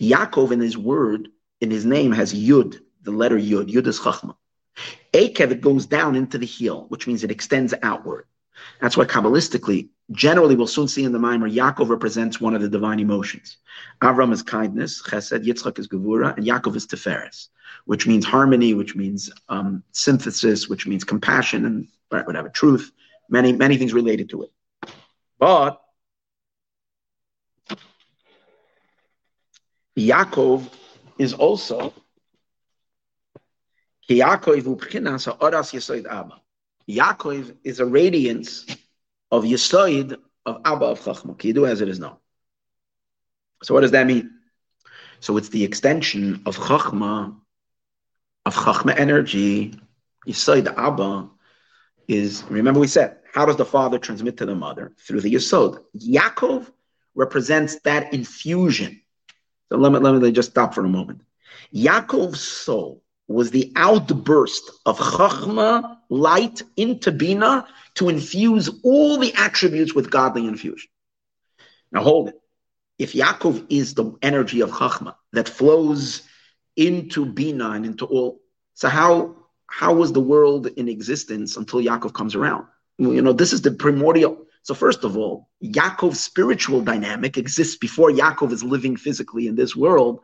Yaakov 0.00 0.52
in 0.52 0.60
his 0.60 0.76
word, 0.76 1.28
in 1.60 1.70
his 1.70 1.84
name, 1.84 2.12
has 2.12 2.32
Yud, 2.32 2.80
the 3.02 3.12
letter 3.12 3.38
Yud. 3.38 3.70
Yud 3.70 3.86
is 3.86 4.00
Chachma. 4.00 4.34
Akev, 5.12 5.50
it 5.50 5.60
goes 5.60 5.86
down 5.86 6.16
into 6.16 6.38
the 6.38 6.46
heel, 6.46 6.86
which 6.88 7.06
means 7.06 7.22
it 7.22 7.30
extends 7.30 7.74
outward. 7.82 8.26
That's 8.80 8.96
why 8.96 9.04
Kabbalistically, 9.04 9.88
generally, 10.10 10.56
we'll 10.56 10.66
soon 10.66 10.88
see 10.88 11.04
in 11.04 11.12
the 11.12 11.18
Mimer, 11.18 11.48
Yaakov 11.48 11.88
represents 11.88 12.40
one 12.40 12.54
of 12.54 12.62
the 12.62 12.68
divine 12.68 13.00
emotions. 13.00 13.58
Avram 14.02 14.32
is 14.32 14.42
kindness, 14.42 15.02
Chesed, 15.02 15.44
Yitzchak 15.44 15.78
is 15.78 15.88
Gevura, 15.88 16.36
and 16.36 16.46
Yaakov 16.46 16.76
is 16.76 16.86
Tiferes, 16.86 17.48
which 17.84 18.06
means 18.06 18.24
harmony, 18.24 18.74
which 18.74 18.96
means 18.96 19.30
um, 19.48 19.82
synthesis, 19.92 20.68
which 20.68 20.86
means 20.86 21.04
compassion 21.04 21.64
and 21.64 21.88
whatever, 22.08 22.48
truth, 22.48 22.92
many, 23.28 23.52
many 23.52 23.76
things 23.76 23.94
related 23.94 24.28
to 24.30 24.42
it. 24.42 24.52
But 25.38 25.80
Yaakov 29.96 30.68
is 31.18 31.34
also 31.34 31.92
Yaakov 34.08 36.41
Yaakov 36.96 37.56
is 37.64 37.80
a 37.80 37.86
radiance 37.86 38.66
of 39.30 39.44
Yisoid 39.44 40.16
of 40.44 40.60
Abba 40.64 40.84
of 40.86 41.00
Chachma, 41.00 41.38
Kidu 41.38 41.66
as 41.66 41.80
it 41.80 41.88
is 41.88 41.98
known. 41.98 42.16
So 43.62 43.74
what 43.74 43.80
does 43.80 43.92
that 43.92 44.06
mean? 44.06 44.30
So 45.20 45.36
it's 45.36 45.48
the 45.48 45.64
extension 45.64 46.42
of 46.46 46.56
Chachma 46.56 47.36
of 48.44 48.54
Chachma 48.54 48.98
energy, 48.98 49.78
Yisod 50.26 50.74
Abba, 50.76 51.30
is 52.08 52.44
remember 52.50 52.80
we 52.80 52.88
said, 52.88 53.18
how 53.32 53.46
does 53.46 53.56
the 53.56 53.64
father 53.64 53.98
transmit 53.98 54.36
to 54.38 54.46
the 54.46 54.54
mother? 54.54 54.92
Through 54.98 55.20
the 55.20 55.32
Yisod. 55.32 55.82
Yaakov 55.96 56.70
represents 57.14 57.78
that 57.80 58.12
infusion. 58.12 59.00
So 59.68 59.78
let 59.78 59.92
me, 59.92 59.98
let 59.98 60.20
me 60.20 60.32
just 60.32 60.50
stop 60.50 60.74
for 60.74 60.84
a 60.84 60.88
moment. 60.88 61.22
Yaakov's 61.74 62.40
soul 62.40 63.02
was 63.32 63.50
the 63.50 63.72
outburst 63.76 64.70
of 64.86 64.98
Chachma, 64.98 65.98
light 66.08 66.62
into 66.76 67.10
Bina, 67.12 67.66
to 67.94 68.08
infuse 68.08 68.70
all 68.82 69.18
the 69.18 69.32
attributes 69.34 69.94
with 69.94 70.10
godly 70.10 70.46
infusion. 70.46 70.90
Now 71.90 72.02
hold 72.02 72.28
it. 72.28 72.40
If 72.98 73.12
Yaakov 73.12 73.66
is 73.68 73.94
the 73.94 74.16
energy 74.22 74.60
of 74.60 74.70
Chachma 74.70 75.14
that 75.32 75.48
flows 75.48 76.22
into 76.76 77.26
Bina 77.26 77.70
and 77.70 77.84
into 77.84 78.06
all, 78.06 78.40
so 78.74 78.88
how 78.88 79.36
how 79.66 79.94
was 79.94 80.12
the 80.12 80.20
world 80.20 80.66
in 80.66 80.88
existence 80.88 81.56
until 81.56 81.80
Yaakov 81.80 82.12
comes 82.12 82.34
around? 82.34 82.66
You 82.98 83.22
know, 83.22 83.32
this 83.32 83.52
is 83.52 83.62
the 83.62 83.70
primordial. 83.70 84.46
So 84.62 84.74
first 84.74 85.02
of 85.02 85.16
all, 85.16 85.48
Yaakov's 85.64 86.20
spiritual 86.20 86.82
dynamic 86.82 87.36
exists 87.36 87.76
before 87.76 88.10
Yaakov 88.10 88.52
is 88.52 88.62
living 88.62 88.96
physically 88.96 89.46
in 89.46 89.56
this 89.56 89.74
world. 89.74 90.20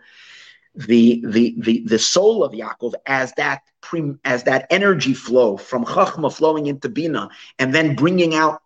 The 0.78 1.24
the 1.26 1.56
the 1.58 1.82
the 1.86 1.98
soul 1.98 2.44
of 2.44 2.52
Yaakov 2.52 2.94
as 3.04 3.32
that 3.32 3.62
prim, 3.80 4.20
as 4.24 4.44
that 4.44 4.68
energy 4.70 5.12
flow 5.12 5.56
from 5.56 5.84
Chachma 5.84 6.32
flowing 6.32 6.66
into 6.66 6.88
Bina 6.88 7.30
and 7.58 7.74
then 7.74 7.96
bringing 7.96 8.36
out. 8.36 8.62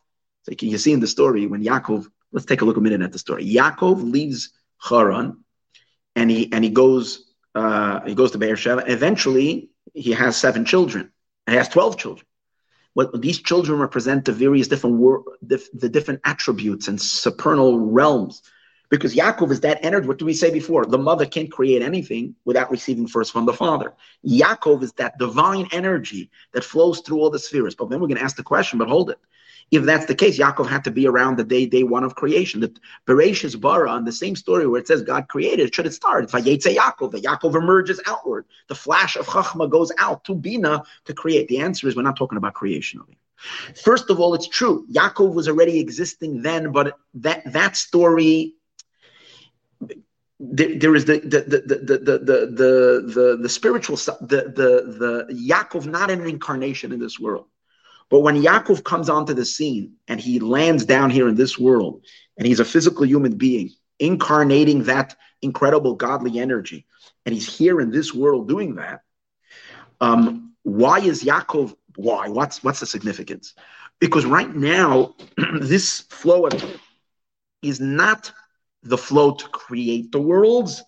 You 0.61 0.77
see 0.77 0.93
in 0.93 1.01
the 1.01 1.07
story 1.07 1.47
when 1.47 1.65
Yaakov. 1.65 2.07
Let's 2.31 2.47
take 2.47 2.61
a 2.61 2.67
look 2.67 2.77
a 2.77 2.81
minute 2.81 3.01
at 3.03 3.13
the 3.13 3.19
story. 3.19 3.47
Yaakov 3.47 4.11
leaves 4.11 4.51
Haran, 4.79 5.45
and 6.15 6.31
he 6.31 6.53
and 6.53 6.63
he 6.63 6.71
goes 6.71 7.33
uh, 7.55 8.01
he 8.05 8.15
goes 8.15 8.33
to 8.33 8.39
Beersheba. 8.39 8.85
Eventually, 8.91 9.71
he 9.95 10.13
has 10.13 10.37
seven 10.37 10.67
children. 10.67 11.13
He 11.47 11.55
has 11.55 11.69
twelve 11.69 11.97
children. 11.97 12.27
What 12.95 13.23
these 13.23 13.41
children 13.41 13.79
represent 13.79 14.27
the 14.27 14.33
various 14.33 14.69
different 14.69 14.97
wor- 14.97 15.25
the 15.41 15.89
different 15.89 16.21
attributes 16.25 16.89
and 16.89 17.01
supernal 17.01 17.79
realms. 17.79 18.43
Because 18.93 19.14
Yaakov 19.14 19.51
is 19.51 19.61
that 19.61 19.82
energy. 19.82 20.07
What 20.07 20.18
did 20.18 20.26
we 20.26 20.34
say 20.34 20.51
before? 20.51 20.84
The 20.84 20.99
mother 20.99 21.24
can't 21.24 21.51
create 21.51 21.80
anything 21.80 22.34
without 22.45 22.70
receiving 22.70 23.07
first 23.09 23.32
from 23.32 23.47
the 23.47 23.55
father. 23.55 23.95
Yaakov 24.22 24.82
is 24.82 24.93
that 24.93 25.16
divine 25.16 25.66
energy 25.72 26.30
that 26.53 26.62
flows 26.62 27.01
through 27.01 27.18
all 27.18 27.30
the 27.30 27.38
spheres. 27.38 27.74
But 27.74 27.88
then 27.88 28.01
we're 28.01 28.07
going 28.07 28.18
to 28.18 28.22
ask 28.22 28.36
the 28.36 28.43
question, 28.43 28.78
but 28.78 28.88
hold 28.88 29.09
it. 29.09 29.18
If 29.70 29.84
that's 29.84 30.05
the 30.05 30.14
case, 30.14 30.38
Yaakov 30.38 30.68
had 30.68 30.84
to 30.84 30.90
be 30.90 31.07
around 31.07 31.38
the 31.38 31.45
day, 31.45 31.64
day 31.64 31.84
one 31.84 32.05
of 32.05 32.16
creation. 32.16 32.61
The 32.61 32.76
Bereshis 33.07 33.59
bara 33.59 33.90
on 33.90 34.05
the 34.05 34.12
same 34.12 34.36
story 34.36 34.66
where 34.66 34.78
it 34.78 34.86
says 34.86 35.01
God 35.01 35.26
created, 35.26 35.74
should 35.74 35.86
it 35.86 35.95
start? 35.95 36.28
Vayetze 36.30 36.76
Yaakov. 36.76 37.12
The 37.12 37.22
Yaakov 37.22 37.55
emerges 37.55 37.99
outward. 38.07 38.45
The 38.68 38.74
flash 38.74 39.16
of 39.16 39.26
Chachma 39.26 39.70
goes 39.70 39.90
out 39.97 40.22
to 40.24 40.34
Bina 40.34 40.82
to 41.07 41.14
create. 41.14 41.49
The 41.49 41.61
answer 41.61 41.88
is 41.88 41.97
we're 41.97 42.03
not 42.03 42.18
talking 42.18 42.36
about 42.36 42.53
creation 42.53 43.01
over 43.01 43.11
here. 43.11 43.74
First 43.82 44.11
of 44.11 44.20
all, 44.20 44.34
it's 44.34 44.49
true. 44.49 44.86
Yaakov 44.93 45.32
was 45.32 45.49
already 45.49 45.80
existing 45.80 46.43
then, 46.43 46.72
but 46.72 46.99
that 47.14 47.51
that 47.51 47.78
story 47.78 48.55
there, 50.43 50.76
there 50.76 50.95
is 50.97 51.05
the 51.05 51.20
the 51.20 51.40
the 51.40 51.59
the 51.61 51.78
the 51.78 52.18
the 52.18 53.12
the, 53.14 53.38
the 53.40 53.49
spiritual 53.49 53.97
the 53.97 54.53
the 54.57 55.26
the 55.28 55.34
Yaakov 55.34 55.86
not 55.86 56.11
an 56.11 56.26
incarnation 56.26 56.93
in 56.93 56.99
this 56.99 57.20
world. 57.20 57.47
But 58.11 58.20
when 58.20 58.43
Yaakov 58.43 58.82
comes 58.82 59.09
onto 59.09 59.34
the 59.34 59.45
scene 59.45 59.95
and 60.09 60.20
he 60.20 60.40
lands 60.40 60.84
down 60.84 61.11
here 61.11 61.28
in 61.28 61.36
this 61.36 61.59
world, 61.59 62.05
and 62.36 62.47
he's 62.47 62.61
a 62.61 62.64
physical 62.64 63.07
human 63.07 63.36
being, 63.36 63.70
incarnating 64.01 64.82
that 64.84 65.16
incredible 65.43 65.95
godly 65.95 66.38
energy, 66.40 66.86
and 67.24 67.34
he's 67.34 67.57
here 67.57 67.80
in 67.80 67.90
this 67.90 68.12
world 68.12 68.49
doing 68.49 68.74
that, 68.74 69.03
um, 70.01 70.53
why 70.64 70.99
is 70.99 71.22
Yaakov? 71.22 71.74
Why? 71.95 72.28
What's 72.28 72.64
what's 72.64 72.80
the 72.80 72.86
significance? 72.86 73.55
Because 74.01 74.26
right 74.26 74.53
now, 74.53 75.14
this 75.61 76.01
flow 76.01 76.47
of 76.47 76.80
is 77.62 77.80
not 77.80 78.32
the 78.83 78.99
flow 78.99 79.33
to 79.33 79.49
create 79.49 80.12
the 80.12 80.20
worlds; 80.20 80.83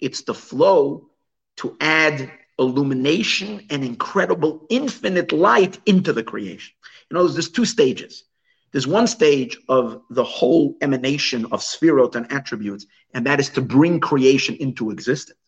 it's 0.00 0.22
the 0.22 0.34
flow 0.34 1.10
to 1.56 1.76
add 1.80 2.30
illumination 2.58 3.66
and 3.70 3.84
incredible 3.84 4.66
infinite 4.70 5.32
light 5.32 5.78
into 5.86 6.12
the 6.12 6.22
creation. 6.22 6.74
You 7.10 7.16
know, 7.16 7.28
there's 7.28 7.50
two 7.50 7.64
stages. 7.64 8.24
There's 8.72 8.86
one 8.86 9.06
stage 9.06 9.58
of 9.68 10.02
the 10.10 10.24
whole 10.24 10.76
emanation 10.80 11.46
of 11.46 11.60
sefirot 11.60 12.14
and 12.14 12.30
attributes, 12.32 12.86
and 13.14 13.26
that 13.26 13.40
is 13.40 13.48
to 13.50 13.62
bring 13.62 14.00
creation 14.00 14.56
into 14.56 14.90
existence. 14.90 15.38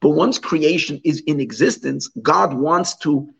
But 0.00 0.10
once 0.10 0.38
creation 0.38 1.00
is 1.04 1.22
in 1.26 1.40
existence, 1.40 2.08
God 2.08 2.52
wants 2.52 2.96
to, 2.98 3.30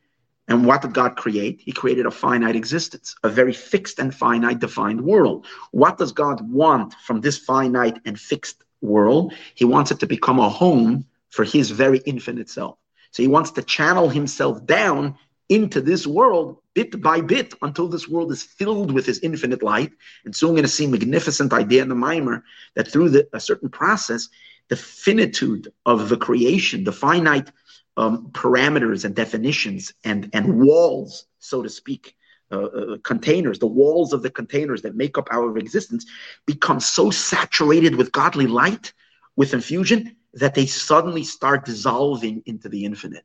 and 0.48 0.64
what 0.64 0.82
did 0.82 0.94
God 0.94 1.16
create? 1.16 1.60
He 1.60 1.72
created 1.72 2.06
a 2.06 2.10
finite 2.10 2.54
existence, 2.54 3.16
a 3.24 3.28
very 3.28 3.52
fixed 3.52 3.98
and 3.98 4.14
finite 4.14 4.60
defined 4.60 5.00
world. 5.00 5.46
What 5.72 5.98
does 5.98 6.12
God 6.12 6.40
want 6.50 6.94
from 6.94 7.20
this 7.20 7.36
finite 7.38 7.98
and 8.04 8.18
fixed 8.18 8.62
world? 8.80 9.34
He 9.54 9.64
wants 9.64 9.90
it 9.90 9.98
to 10.00 10.06
become 10.06 10.38
a 10.38 10.48
home 10.48 11.04
for 11.30 11.44
his 11.44 11.70
very 11.70 11.98
infinite 12.06 12.48
self. 12.48 12.78
So 13.10 13.22
he 13.22 13.28
wants 13.28 13.50
to 13.52 13.62
channel 13.62 14.08
himself 14.08 14.64
down 14.64 15.16
into 15.48 15.80
this 15.80 16.06
world 16.06 16.58
bit 16.74 17.00
by 17.00 17.20
bit 17.20 17.54
until 17.62 17.88
this 17.88 18.08
world 18.08 18.30
is 18.30 18.42
filled 18.42 18.92
with 18.92 19.06
his 19.06 19.18
infinite 19.20 19.62
light. 19.62 19.92
And 20.24 20.36
so 20.36 20.48
I'm 20.48 20.54
going 20.54 20.64
to 20.64 20.68
see 20.68 20.84
a 20.84 20.88
magnificent 20.88 21.52
idea 21.52 21.82
in 21.82 21.88
the 21.88 21.94
mimer 21.94 22.44
that 22.74 22.88
through 22.88 23.10
the, 23.10 23.28
a 23.32 23.40
certain 23.40 23.68
process, 23.68 24.28
the 24.68 24.76
finitude 24.76 25.72
of 25.86 26.08
the 26.08 26.16
creation, 26.16 26.84
the 26.84 26.92
finite 26.92 27.50
um, 27.96 28.28
parameters 28.32 29.04
and 29.04 29.14
definitions 29.14 29.92
and, 30.04 30.30
and 30.32 30.58
walls, 30.58 31.26
so 31.38 31.62
to 31.62 31.68
speak, 31.68 32.14
uh, 32.52 32.64
uh, 32.64 32.96
containers, 33.02 33.58
the 33.58 33.66
walls 33.66 34.12
of 34.12 34.22
the 34.22 34.30
containers 34.30 34.82
that 34.82 34.94
make 34.94 35.18
up 35.18 35.28
our 35.32 35.58
existence, 35.58 36.06
become 36.46 36.78
so 36.78 37.10
saturated 37.10 37.96
with 37.96 38.12
godly 38.12 38.46
light, 38.46 38.92
with 39.34 39.52
infusion, 39.52 40.16
that 40.34 40.54
they 40.54 40.66
suddenly 40.66 41.24
start 41.24 41.64
dissolving 41.64 42.42
into 42.46 42.68
the 42.68 42.84
infinite. 42.84 43.24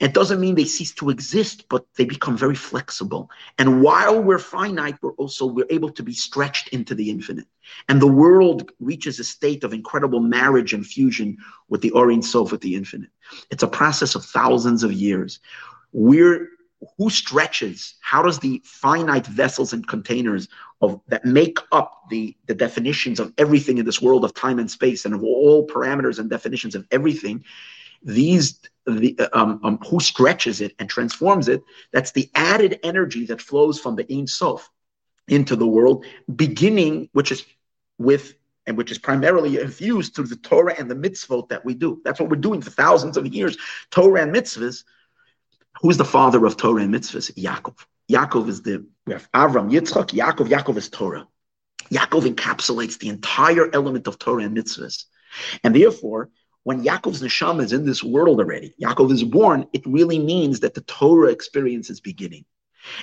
It 0.00 0.14
doesn't 0.14 0.40
mean 0.40 0.54
they 0.54 0.64
cease 0.64 0.92
to 0.94 1.10
exist, 1.10 1.68
but 1.68 1.84
they 1.96 2.04
become 2.04 2.36
very 2.36 2.54
flexible. 2.54 3.30
And 3.58 3.82
while 3.82 4.22
we're 4.22 4.38
finite, 4.38 4.96
we're 5.02 5.12
also 5.14 5.44
we're 5.46 5.66
able 5.70 5.90
to 5.90 6.02
be 6.02 6.12
stretched 6.12 6.68
into 6.68 6.94
the 6.94 7.10
infinite. 7.10 7.46
And 7.88 8.00
the 8.00 8.06
world 8.06 8.70
reaches 8.78 9.18
a 9.18 9.24
state 9.24 9.64
of 9.64 9.72
incredible 9.72 10.20
marriage 10.20 10.72
and 10.72 10.86
fusion 10.86 11.36
with 11.68 11.80
the 11.80 11.90
Ohr 11.92 12.12
Ein 12.12 12.22
Sof, 12.22 12.52
with 12.52 12.60
the 12.60 12.76
infinite. 12.76 13.10
It's 13.50 13.64
a 13.64 13.68
process 13.68 14.14
of 14.14 14.24
thousands 14.24 14.84
of 14.84 14.92
years. 14.92 15.40
We're 15.92 16.48
who 16.96 17.10
stretches? 17.10 17.94
How 18.00 18.22
does 18.22 18.38
the 18.38 18.62
finite 18.64 19.26
vessels 19.26 19.72
and 19.72 19.86
containers 19.86 20.48
of 20.80 21.00
that 21.08 21.24
make 21.24 21.58
up 21.72 22.04
the, 22.08 22.36
the 22.46 22.54
definitions 22.54 23.18
of 23.18 23.32
everything 23.36 23.78
in 23.78 23.84
this 23.84 24.00
world 24.00 24.24
of 24.24 24.34
time 24.34 24.58
and 24.58 24.70
space 24.70 25.04
and 25.04 25.14
of 25.14 25.24
all 25.24 25.66
parameters 25.66 26.18
and 26.18 26.30
definitions 26.30 26.74
of 26.74 26.86
everything, 26.92 27.44
these 28.02 28.60
the, 28.88 29.16
um, 29.32 29.60
um, 29.62 29.78
who 29.88 30.00
stretches 30.00 30.60
it 30.60 30.74
and 30.78 30.88
transforms 30.88 31.48
it, 31.48 31.62
that's 31.92 32.12
the 32.12 32.30
added 32.34 32.80
energy 32.82 33.26
that 33.26 33.40
flows 33.40 33.78
from 33.78 33.96
the 33.96 34.06
Ein 34.12 34.26
Sof 34.26 34.70
into 35.28 35.56
the 35.56 35.66
world, 35.66 36.04
beginning, 36.34 37.08
which 37.12 37.32
is 37.32 37.44
with 37.98 38.34
and 38.66 38.76
which 38.76 38.90
is 38.90 38.98
primarily 38.98 39.58
infused 39.58 40.14
through 40.14 40.26
the 40.26 40.36
Torah 40.36 40.74
and 40.78 40.90
the 40.90 40.94
mitzvot 40.94 41.48
that 41.48 41.64
we 41.64 41.74
do. 41.74 42.02
That's 42.04 42.20
what 42.20 42.28
we're 42.28 42.36
doing 42.36 42.60
for 42.60 42.70
thousands 42.70 43.16
of 43.16 43.26
years. 43.26 43.56
Torah 43.90 44.22
and 44.22 44.34
mitzvahs. 44.34 44.84
Who's 45.80 45.96
the 45.96 46.04
father 46.04 46.44
of 46.44 46.56
Torah 46.56 46.82
and 46.82 46.94
mitzvahs? 46.94 47.32
Yaakov. 47.34 47.78
Yaakov 48.10 48.48
is 48.48 48.62
the 48.62 48.86
we 49.06 49.14
have 49.14 49.30
Avram, 49.32 49.70
Yitzchak, 49.70 50.08
Yaakov. 50.10 50.48
Yaakov 50.48 50.76
is 50.76 50.90
Torah. 50.90 51.26
Yaakov 51.90 52.34
encapsulates 52.34 52.98
the 52.98 53.08
entire 53.08 53.70
element 53.72 54.06
of 54.06 54.18
Torah 54.18 54.44
and 54.44 54.56
mitzvahs, 54.56 55.04
and 55.64 55.74
therefore 55.74 56.28
when 56.64 56.84
Yaakov's 56.84 57.22
neshama 57.22 57.62
is 57.62 57.72
in 57.72 57.86
this 57.86 58.02
world 58.02 58.40
already, 58.40 58.74
Yaakov 58.82 59.12
is 59.12 59.24
born, 59.24 59.66
it 59.72 59.86
really 59.86 60.18
means 60.18 60.60
that 60.60 60.74
the 60.74 60.80
Torah 60.82 61.30
experience 61.30 61.90
is 61.90 62.00
beginning. 62.00 62.44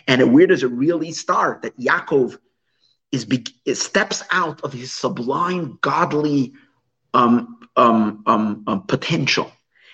And 0.07 0.33
where 0.33 0.47
does 0.47 0.63
it 0.63 0.71
really 0.71 1.11
start? 1.11 1.61
That 1.61 1.77
Yaakov 1.79 2.37
is, 3.11 3.25
be, 3.25 3.45
steps 3.73 4.23
out 4.31 4.61
of 4.61 4.73
his 4.73 4.91
sublime 4.91 5.77
godly 5.81 6.53
um, 7.13 7.59
um, 7.75 8.23
um, 8.25 8.63
um, 8.67 8.83
potential, 8.83 9.51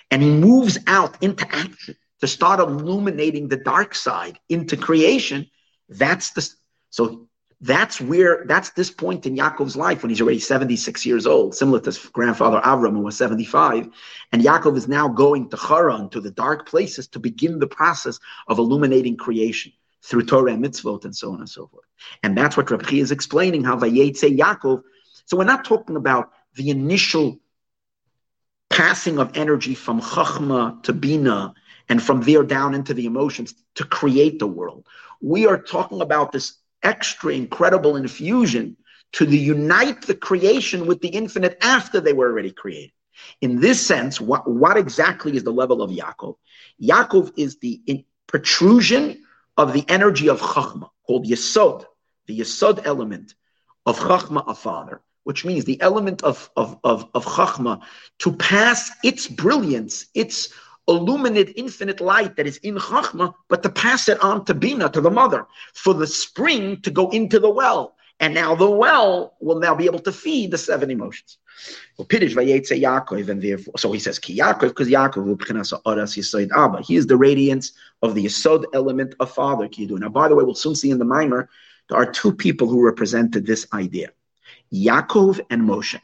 and 0.09 0.22
he 0.22 0.30
moves 0.30 0.78
out 0.88 1.22
into 1.22 1.47
action 1.55 1.95
to 2.20 2.28
start 2.28 2.59
illuminating 2.59 3.47
the 3.47 3.57
dark 3.57 3.95
side 3.95 4.39
into 4.49 4.78
creation. 4.78 5.47
That's 5.89 6.32
the 6.32 6.47
so 6.89 7.28
that's 7.62 8.01
where 8.01 8.43
that's 8.47 8.72
this 8.72 8.89
point 8.89 9.28
in 9.28 9.36
Yaakov's 9.36 9.76
life 9.76 10.01
when 10.01 10.09
he's 10.09 10.20
already 10.20 10.39
76 10.39 11.05
years 11.05 11.28
old, 11.28 11.53
similar 11.53 11.80
to 11.80 11.86
his 11.86 11.99
grandfather 11.99 12.59
Avram, 12.59 12.93
who 12.93 13.01
was 13.01 13.16
75. 13.18 13.88
And 14.32 14.41
Yaakov 14.41 14.76
is 14.78 14.88
now 14.88 15.07
going 15.07 15.47
to 15.49 15.57
Haran, 15.57 16.09
to 16.09 16.20
the 16.20 16.32
dark 16.32 16.68
places, 16.68 17.07
to 17.09 17.20
begin 17.20 17.59
the 17.59 17.68
process 17.68 18.20
of 18.47 18.57
illuminating 18.57 19.16
creation 19.16 19.74
through 20.01 20.26
Torah 20.26 20.53
and 20.53 20.66
mitzvot 20.66 21.05
and 21.05 21.16
so 21.16 21.34
on 21.34 21.39
and 21.39 21.49
so 21.49 21.68
forth. 21.68 21.86
And 22.24 22.36
that's 22.36 22.57
what 22.57 22.72
Rabbi 22.72 22.95
is 22.95 23.12
explaining 23.12 23.64
how 23.64 23.78
Vayetze 23.78 24.36
Yaakov. 24.36 24.82
So 25.26 25.38
we're 25.38 25.43
not 25.43 25.64
talking 25.64 25.97
about 25.97 26.32
the 26.55 26.72
initial 26.72 27.39
passing 28.72 29.20
of 29.20 29.38
energy 29.38 29.76
from 29.76 30.01
Chachma 30.01 30.82
to 30.84 30.93
Bina 30.93 31.53
and 31.89 32.01
from 32.01 32.22
there 32.22 32.43
down 32.43 32.74
into 32.74 32.95
the 32.95 33.05
emotions 33.05 33.53
to 33.76 33.84
create 33.84 34.39
the 34.39 34.47
world. 34.47 34.88
We 35.22 35.45
are 35.45 35.62
talking 35.62 36.01
about 36.01 36.32
this 36.32 36.57
extra 36.84 37.34
incredible 37.34 37.95
infusion 37.95 38.77
to 39.13 39.25
the 39.25 39.38
unite 39.38 40.03
the 40.03 40.15
creation 40.15 40.86
with 40.86 41.01
the 41.01 41.09
infinite 41.09 41.57
after 41.61 41.99
they 41.99 42.13
were 42.13 42.29
already 42.29 42.51
created. 42.51 42.91
In 43.41 43.59
this 43.59 43.86
sense, 43.86 44.21
what, 44.21 44.49
what 44.49 44.77
exactly 44.77 45.36
is 45.36 45.43
the 45.43 45.51
level 45.51 45.82
of 45.82 45.91
Yaakov? 45.91 46.36
Yaakov 46.82 47.34
is 47.38 47.57
the 47.57 47.82
in, 47.86 48.03
protrusion 48.27 49.23
of 49.57 49.73
the 49.73 49.86
energy 49.89 50.29
of 50.29 50.39
Chachma, 50.39 50.89
called 51.05 51.25
Yesod, 51.27 51.86
the 52.27 52.39
Yesod 52.39 52.86
element 52.86 53.36
of 53.86 53.99
Chachma, 53.99 54.43
a 54.47 54.55
father, 54.55 55.01
which 55.23 55.43
means 55.43 55.65
the 55.65 55.82
element 55.82 56.23
of, 56.23 56.49
of, 56.55 56.79
of, 56.84 57.09
of 57.13 57.25
Chachma 57.25 57.82
to 58.19 58.32
pass 58.32 58.91
its 59.03 59.27
brilliance, 59.27 60.05
its 60.13 60.53
illuminate 60.98 61.54
infinite 61.56 62.00
light 62.00 62.36
that 62.36 62.48
is 62.48 62.58
in 62.58 62.76
Chachma, 62.76 63.34
but 63.48 63.64
to 63.64 63.70
pass 63.70 64.08
it 64.10 64.22
on 64.24 64.46
to 64.46 64.54
Bina, 64.54 64.89
to 64.89 65.02
the 65.02 65.10
mother, 65.10 65.48
for 65.74 65.94
the 65.94 66.08
spring 66.08 66.82
to 66.82 66.92
go 66.92 67.10
into 67.10 67.39
the 67.39 67.50
well. 67.50 67.96
And 68.20 68.36
now 68.36 68.54
the 68.54 68.70
well 68.70 69.36
will 69.42 69.60
now 69.60 69.74
be 69.74 69.86
able 69.86 70.00
to 70.00 70.12
feed 70.12 70.52
the 70.52 70.58
seven 70.58 70.92
emotions. 70.92 71.38
So 71.98 72.04
he 72.04 72.30
says, 74.00 74.20
Ki 74.20 74.38
Yaakov, 74.38 74.60
because 74.60 74.88
Yaakov, 74.88 76.52
Abba. 76.56 76.82
He 76.82 76.96
is 76.96 77.08
the 77.08 77.18
radiance 77.18 77.72
of 78.04 78.14
the 78.14 78.26
Yesod 78.26 78.66
element 78.74 79.16
of 79.20 79.32
Father. 79.32 79.68
Now, 79.78 80.10
by 80.10 80.28
the 80.28 80.36
way, 80.36 80.44
we'll 80.44 80.54
soon 80.54 80.76
see 80.76 80.92
in 80.92 81.00
the 81.00 81.06
Mimer, 81.06 81.50
there 81.89 81.98
are 81.98 82.12
two 82.12 82.32
people 82.32 82.68
who 82.68 82.86
represented 82.86 83.46
this 83.46 83.68
idea 83.74 84.12
Yaakov 84.72 85.42
and 85.50 85.64
Moshe. 85.64 86.00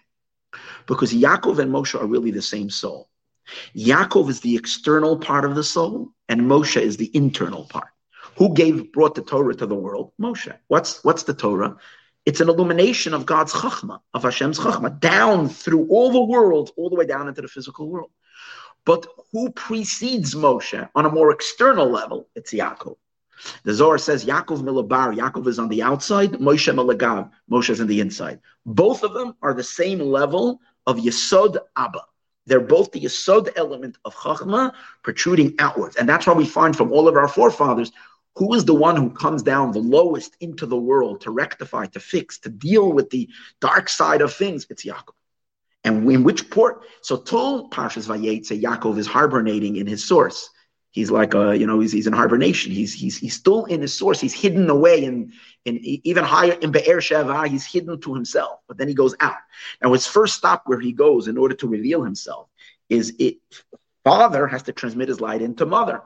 Because 0.88 1.14
Yaakov 1.14 1.60
and 1.60 1.72
Moshe 1.72 2.00
are 2.00 2.08
really 2.08 2.32
the 2.32 2.42
same 2.42 2.70
soul. 2.70 3.10
Yaakov 3.76 4.30
is 4.30 4.41
the 4.41 4.56
external 4.56 5.18
part 5.18 5.45
of 5.45 5.56
the 5.56 5.64
soul, 5.64 6.10
and 6.30 6.41
Moshe 6.41 6.82
is 6.82 6.98
the 6.98 7.12
internal 7.16 7.66
part. 7.66 7.89
Who 8.38 8.54
gave 8.54 8.91
brought 8.91 9.16
the 9.16 9.22
Torah 9.22 9.56
to 9.56 9.66
the 9.66 9.76
world? 9.76 10.12
Moshe. 10.22 10.56
What's 10.68 11.04
what's 11.04 11.24
the 11.24 11.34
Torah? 11.34 11.78
It's 12.26 12.41
an 12.41 12.50
illumination 12.50 13.14
of 13.14 13.26
God's 13.26 13.54
chachma, 13.54 14.00
of 14.14 14.24
Hashem's 14.24 14.60
chachma, 14.60 15.00
down 15.00 15.48
through 15.48 15.88
all 15.88 16.12
the 16.12 16.24
world, 16.24 16.72
all 16.76 16.89
the 16.89 16.95
way 16.95 17.06
down 17.06 17.28
into 17.30 17.41
the 17.41 17.48
physical 17.48 17.89
world. 17.89 18.12
But 18.86 19.08
who 19.32 19.50
precedes 19.52 20.36
Moshe 20.36 20.89
on 20.93 21.06
a 21.06 21.10
more 21.10 21.32
external 21.32 21.89
level? 21.89 22.28
It's 22.36 22.54
Yaakov. 22.54 22.98
The 23.64 23.74
Zohar 23.74 23.98
says 23.98 24.26
Yaakov 24.26 24.62
milabar, 24.62 25.16
Yaakov 25.16 25.48
is 25.48 25.60
on 25.60 25.70
the 25.70 25.84
outside, 25.84 26.34
Moshe 26.34 26.74
milagav, 26.74 27.30
Moshe 27.50 27.70
is 27.70 27.82
on 27.82 27.88
the 27.88 28.02
inside. 28.02 28.39
Both 28.66 29.04
of 29.04 29.14
them 29.14 29.36
are 29.41 29.54
the 29.54 29.64
same 29.64 30.00
level 30.00 30.60
of 30.86 30.98
Yesod 30.98 31.58
Abba. 31.76 32.02
They're 32.48 32.60
both 32.60 32.91
the 32.91 33.02
Yesod 33.02 33.52
element 33.56 33.98
of 34.06 34.16
Chachma 34.16 34.74
protruding 35.04 35.54
outwards. 35.60 35.98
And 35.98 36.10
that's 36.10 36.26
why 36.26 36.34
we 36.34 36.45
find 36.45 36.76
from 36.76 36.91
all 36.91 37.08
of 37.08 37.16
our 37.16 37.28
forefathers 37.28 37.91
who 38.38 38.54
is 38.54 38.66
the 38.66 38.74
one 38.74 38.95
who 38.95 39.10
comes 39.10 39.43
down 39.43 39.72
the 39.72 39.80
lowest 39.80 40.38
into 40.39 40.66
the 40.66 40.78
world 40.78 41.22
to 41.22 41.32
rectify, 41.32 41.88
to 41.88 42.00
fix, 42.00 42.39
to 42.39 42.50
deal 42.50 42.91
with 42.91 43.10
the 43.10 43.28
dark 43.60 43.89
side 43.89 44.22
of 44.22 44.34
things? 44.34 44.66
It's 44.70 44.86
Yaakov. 44.86 45.14
And 45.84 46.10
in 46.12 46.24
which 46.24 46.50
port? 46.50 46.84
So 47.02 47.18
Tol 47.18 47.70
Parshas 47.70 48.08
Vayetze, 48.08 48.62
Yaakov 48.62 48.98
is 48.98 49.08
hibernating 49.08 49.78
in 49.78 49.88
his 49.88 50.08
source. 50.08 50.50
He's 50.98 51.12
like 51.12 51.36
a, 51.36 51.56
you 51.56 51.68
know, 51.68 51.80
he's, 51.80 51.91
he's 51.91 52.08
in 52.08 52.14
hibernation. 52.14 52.72
He's, 52.72 52.91
he's, 52.91 53.20
he's 53.20 53.36
still 53.36 53.66
in 53.66 53.82
his 53.82 53.93
source. 53.93 54.20
He's 54.20 54.34
hidden 54.34 54.68
away 54.68 55.04
in, 55.04 55.32
in 55.64 55.78
even 55.84 56.24
higher 56.24 56.54
in 56.54 56.72
Be'er 56.72 57.02
Sheva. 57.02 57.48
He's 57.48 57.68
hidden 57.68 58.02
to 58.02 58.16
himself, 58.16 58.62
but 58.68 58.80
then 58.80 58.88
he 58.88 58.95
goes 58.95 59.16
out. 59.20 59.36
Now 59.80 59.93
his 59.93 60.08
first 60.08 60.34
stop 60.34 60.64
where 60.66 60.80
he 60.80 60.91
goes 60.91 61.28
in 61.28 61.38
order 61.38 61.54
to 61.54 61.68
reveal 61.68 62.04
himself 62.04 62.50
is 62.89 63.14
it, 63.20 63.38
father 64.04 64.48
has 64.48 64.64
to 64.64 64.74
transmit 64.74 65.08
his 65.10 65.22
light 65.22 65.43
into 65.43 65.68
mother. 65.68 66.02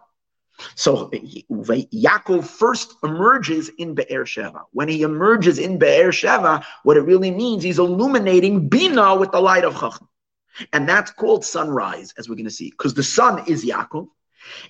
So 0.76 1.10
Yaakov 1.10 2.44
first 2.44 2.96
emerges 3.02 3.70
in 3.70 3.96
Be'er 3.96 4.26
Sheva. 4.26 4.64
When 4.74 4.90
he 4.90 5.04
emerges 5.04 5.58
in 5.58 5.78
Be'er 5.78 6.12
Sheva, 6.12 6.66
what 6.84 6.98
it 6.98 7.04
really 7.04 7.32
means, 7.32 7.64
he's 7.64 7.80
illuminating 7.80 8.68
Bina 8.68 9.16
with 9.16 9.32
the 9.32 9.40
light 9.40 9.64
of 9.64 9.80
Chacham. 9.80 10.10
And 10.74 10.90
that's 10.90 11.12
called 11.12 11.46
sunrise, 11.46 12.14
as 12.18 12.28
we're 12.28 12.36
going 12.36 12.44
to 12.44 12.52
see, 12.52 12.72
because 12.72 12.94
the 12.94 13.04
sun 13.04 13.46
is 13.48 13.64
Yaakov, 13.64 14.10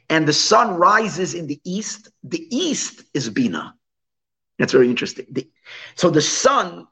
and 0.09 0.28
the 0.28 0.34
sun 0.34 0.76
rises 0.76 1.34
in 1.34 1.47
the 1.47 1.59
east. 1.63 2.09
The 2.24 2.47
east 2.55 3.03
is 3.13 3.30
Bina. 3.30 3.76
That's 4.59 4.74
very 4.74 4.89
interesting. 4.89 5.26
The, 5.32 5.49
so 5.95 6.09
the 6.09 6.22
sun 6.22 6.88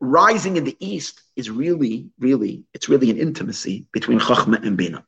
rising 0.00 0.56
in 0.56 0.64
the 0.64 0.76
east 0.80 1.22
is 1.36 1.50
really, 1.50 2.10
really, 2.18 2.64
it's 2.74 2.88
really 2.88 3.10
an 3.10 3.18
intimacy 3.18 3.86
between 3.92 4.20
Chachma 4.20 4.64
and 4.64 4.76
Bina. 4.76 5.04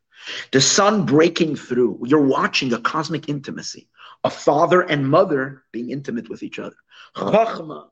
The 0.53 0.61
sun 0.61 1.07
breaking 1.07 1.57
through. 1.57 2.01
You're 2.05 2.27
watching 2.27 2.73
a 2.73 2.81
cosmic 2.81 3.29
intimacy, 3.29 3.89
a 4.23 4.31
father 4.31 4.83
and 4.83 5.09
mother 5.09 5.65
being 5.73 5.91
intimate 5.91 6.29
with 6.29 6.43
each 6.43 6.59
other. 6.59 6.77
Chachma 7.17 7.89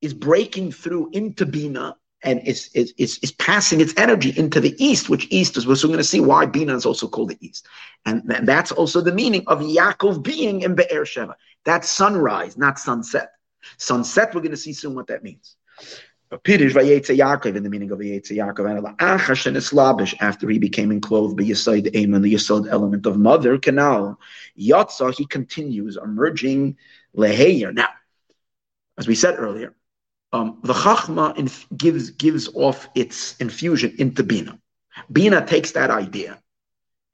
is 0.00 0.14
breaking 0.14 0.72
through 0.72 1.10
into 1.12 1.46
Bina 1.46 1.96
and 2.22 2.40
it's, 2.44 2.68
is, 2.68 2.92
is, 2.96 3.32
passing 3.32 3.80
its 3.80 3.94
energy 3.96 4.36
into 4.36 4.60
the 4.60 4.74
east, 4.84 5.08
which 5.08 5.26
east 5.30 5.56
is, 5.56 5.66
we're 5.66 5.76
soon 5.76 5.90
going 5.90 5.98
to 5.98 6.04
see 6.04 6.20
why 6.20 6.46
Bina 6.46 6.74
is 6.74 6.84
also 6.84 7.06
called 7.06 7.30
the 7.30 7.38
east. 7.40 7.66
And, 8.06 8.22
and 8.32 8.46
that's 8.46 8.72
also 8.72 9.00
the 9.00 9.12
meaning 9.12 9.44
of 9.46 9.60
Yaakov 9.60 10.22
being 10.22 10.62
in 10.62 10.74
Be'er 10.74 11.04
Sheva. 11.04 11.34
That's 11.64 11.88
sunrise, 11.88 12.56
not 12.56 12.78
sunset. 12.78 13.32
Sunset, 13.76 14.34
we're 14.34 14.40
going 14.40 14.50
to 14.50 14.56
see 14.56 14.72
soon 14.72 14.94
what 14.94 15.06
that 15.08 15.22
means. 15.22 15.56
Pirish 16.30 16.72
vayetze 16.72 17.16
Yaakov 17.16 17.56
in 17.56 17.62
the 17.62 17.70
meaning 17.70 17.90
of 17.90 18.00
vayetze 18.00 18.32
Yaakov 18.32 18.70
and 18.70 18.98
achash 18.98 19.46
ah, 19.46 19.60
slabish 19.60 20.14
after 20.20 20.48
he 20.48 20.58
became 20.58 20.90
enclosed 20.92 21.36
by 21.36 21.44
Yesod 21.44 21.94
Amen, 21.96 22.20
the 22.20 22.34
Yesod 22.34 22.68
element 22.68 23.06
of 23.06 23.16
mother 23.16 23.56
canal. 23.58 24.20
Yatsa 24.58 25.14
he 25.14 25.24
continues 25.24 25.96
emerging 25.96 26.76
leheyer. 27.16 27.72
Now, 27.72 27.88
as 28.98 29.08
we 29.08 29.14
said 29.14 29.36
earlier, 29.38 29.74
um, 30.32 30.58
the 30.62 30.74
Chachma 30.74 31.36
inf- 31.38 31.66
gives 31.76 32.10
gives 32.10 32.48
off 32.54 32.88
its 32.94 33.36
infusion 33.38 33.94
into 33.98 34.22
Bina. 34.22 34.58
Bina 35.10 35.46
takes 35.46 35.72
that 35.72 35.90
idea, 35.90 36.38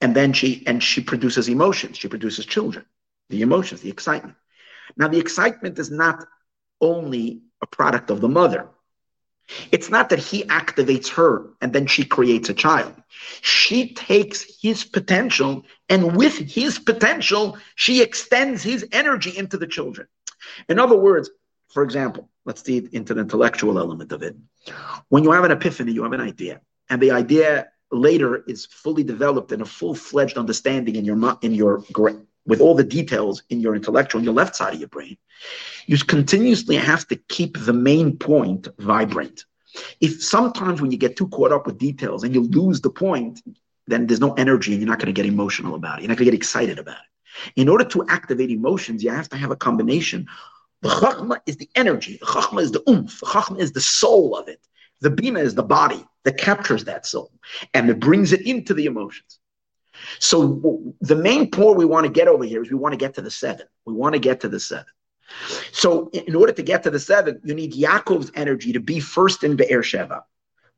and 0.01 0.15
then 0.15 0.33
she 0.33 0.63
and 0.67 0.83
she 0.83 1.01
produces 1.01 1.47
emotions. 1.47 1.97
She 1.97 2.07
produces 2.07 2.45
children, 2.45 2.85
the 3.29 3.41
emotions, 3.41 3.81
the 3.81 3.89
excitement. 3.89 4.37
Now, 4.97 5.07
the 5.07 5.19
excitement 5.19 5.79
is 5.79 5.89
not 5.91 6.25
only 6.81 7.41
a 7.61 7.67
product 7.67 8.09
of 8.09 8.21
the 8.21 8.29
mother 8.29 8.69
it's 9.71 9.89
not 9.89 10.09
that 10.09 10.19
he 10.19 10.43
activates 10.45 11.09
her 11.09 11.49
and 11.61 11.71
then 11.71 11.85
she 11.85 12.03
creates 12.03 12.49
a 12.49 12.53
child. 12.53 12.93
She 13.41 13.93
takes 13.93 14.61
his 14.61 14.83
potential, 14.83 15.65
and 15.89 16.15
with 16.15 16.37
his 16.37 16.79
potential, 16.79 17.57
she 17.75 18.01
extends 18.01 18.63
his 18.63 18.87
energy 18.91 19.37
into 19.37 19.57
the 19.57 19.67
children. 19.67 20.07
In 20.67 20.79
other 20.79 20.97
words, 20.97 21.29
for 21.75 21.83
example, 21.83 22.29
let's 22.45 22.63
see 22.63 22.87
into 22.93 23.13
the 23.13 23.21
intellectual 23.21 23.77
element 23.77 24.13
of 24.13 24.23
it. 24.23 24.35
When 25.09 25.23
you 25.25 25.31
have 25.31 25.43
an 25.43 25.51
epiphany, 25.51 25.91
you 25.91 26.03
have 26.03 26.13
an 26.13 26.21
idea, 26.21 26.61
and 26.89 27.01
the 27.01 27.11
idea 27.11 27.67
later 27.91 28.43
is 28.47 28.65
fully 28.65 29.03
developed 29.03 29.51
in 29.51 29.59
a 29.61 29.65
full-fledged 29.65 30.37
understanding 30.37 30.95
in 30.95 31.03
your 31.03 31.37
in 31.41 31.53
your 31.53 31.83
with 32.45 32.61
all 32.61 32.75
the 32.75 32.83
details 32.99 33.43
in 33.49 33.59
your 33.59 33.75
intellectual, 33.75 34.19
in 34.19 34.25
your 34.25 34.33
left 34.33 34.55
side 34.55 34.73
of 34.73 34.79
your 34.79 34.87
brain, 34.87 35.17
you 35.85 35.97
continuously 35.97 36.77
have 36.77 37.05
to 37.09 37.17
keep 37.27 37.57
the 37.59 37.73
main 37.73 38.17
point 38.17 38.67
vibrant. 38.79 39.43
If 39.99 40.23
sometimes 40.23 40.81
when 40.81 40.91
you 40.91 40.97
get 40.97 41.17
too 41.17 41.27
caught 41.27 41.51
up 41.51 41.65
with 41.67 41.77
details 41.77 42.23
and 42.23 42.33
you 42.33 42.43
lose 42.43 42.79
the 42.79 42.89
point, 42.89 43.41
then 43.87 44.07
there's 44.07 44.21
no 44.21 44.33
energy 44.35 44.71
and 44.71 44.81
you're 44.81 44.89
not 44.89 44.99
going 44.99 45.13
to 45.13 45.21
get 45.21 45.25
emotional 45.25 45.75
about 45.75 45.97
it. 45.97 46.03
You're 46.03 46.09
not 46.09 46.17
going 46.17 46.25
to 46.25 46.31
get 46.31 46.41
excited 46.43 46.79
about 46.79 47.03
it. 47.05 47.61
In 47.61 47.67
order 47.67 47.83
to 47.83 48.05
activate 48.07 48.49
emotions, 48.49 49.03
you 49.03 49.09
have 49.09 49.27
to 49.29 49.37
have 49.37 49.51
a 49.51 49.57
combination. 49.57 50.27
The 50.85 50.91
chachma 50.91 51.39
is 51.47 51.57
the 51.57 51.67
energy. 51.73 52.17
The 52.19 52.27
chachma 52.27 52.61
is 52.61 52.71
the 52.71 52.83
oomph. 52.87 53.19
The 53.19 53.25
chachma 53.25 53.59
is 53.59 53.71
the 53.71 53.81
soul 53.81 54.37
of 54.37 54.47
it. 54.47 54.59
The 55.01 55.09
bina 55.09 55.39
is 55.39 55.55
the 55.55 55.63
body 55.63 56.05
that 56.25 56.37
captures 56.37 56.85
that 56.85 57.07
soul 57.07 57.31
and 57.73 57.89
it 57.89 57.99
brings 57.99 58.33
it 58.33 58.45
into 58.45 58.75
the 58.75 58.85
emotions. 58.85 59.39
So 60.19 60.93
the 61.01 61.15
main 61.15 61.49
point 61.49 61.77
we 61.77 61.85
want 61.85 62.05
to 62.05 62.11
get 62.11 62.27
over 62.27 62.43
here 62.43 62.61
is 62.61 62.69
we 62.69 62.77
want 62.77 62.93
to 62.93 62.97
get 62.97 63.15
to 63.15 63.23
the 63.23 63.31
seven. 63.31 63.65
We 63.85 63.93
want 63.93 64.13
to 64.13 64.19
get 64.19 64.41
to 64.41 64.47
the 64.47 64.59
seven. 64.59 64.85
So 65.71 66.09
in 66.11 66.35
order 66.35 66.53
to 66.53 66.61
get 66.61 66.83
to 66.83 66.91
the 66.91 66.99
seven, 66.99 67.41
you 67.43 67.55
need 67.55 67.73
Yaakov's 67.73 68.31
energy 68.35 68.71
to 68.73 68.79
be 68.79 68.99
first 68.99 69.43
in 69.43 69.55
Be'er 69.55 69.81
Sheva. 69.81 70.21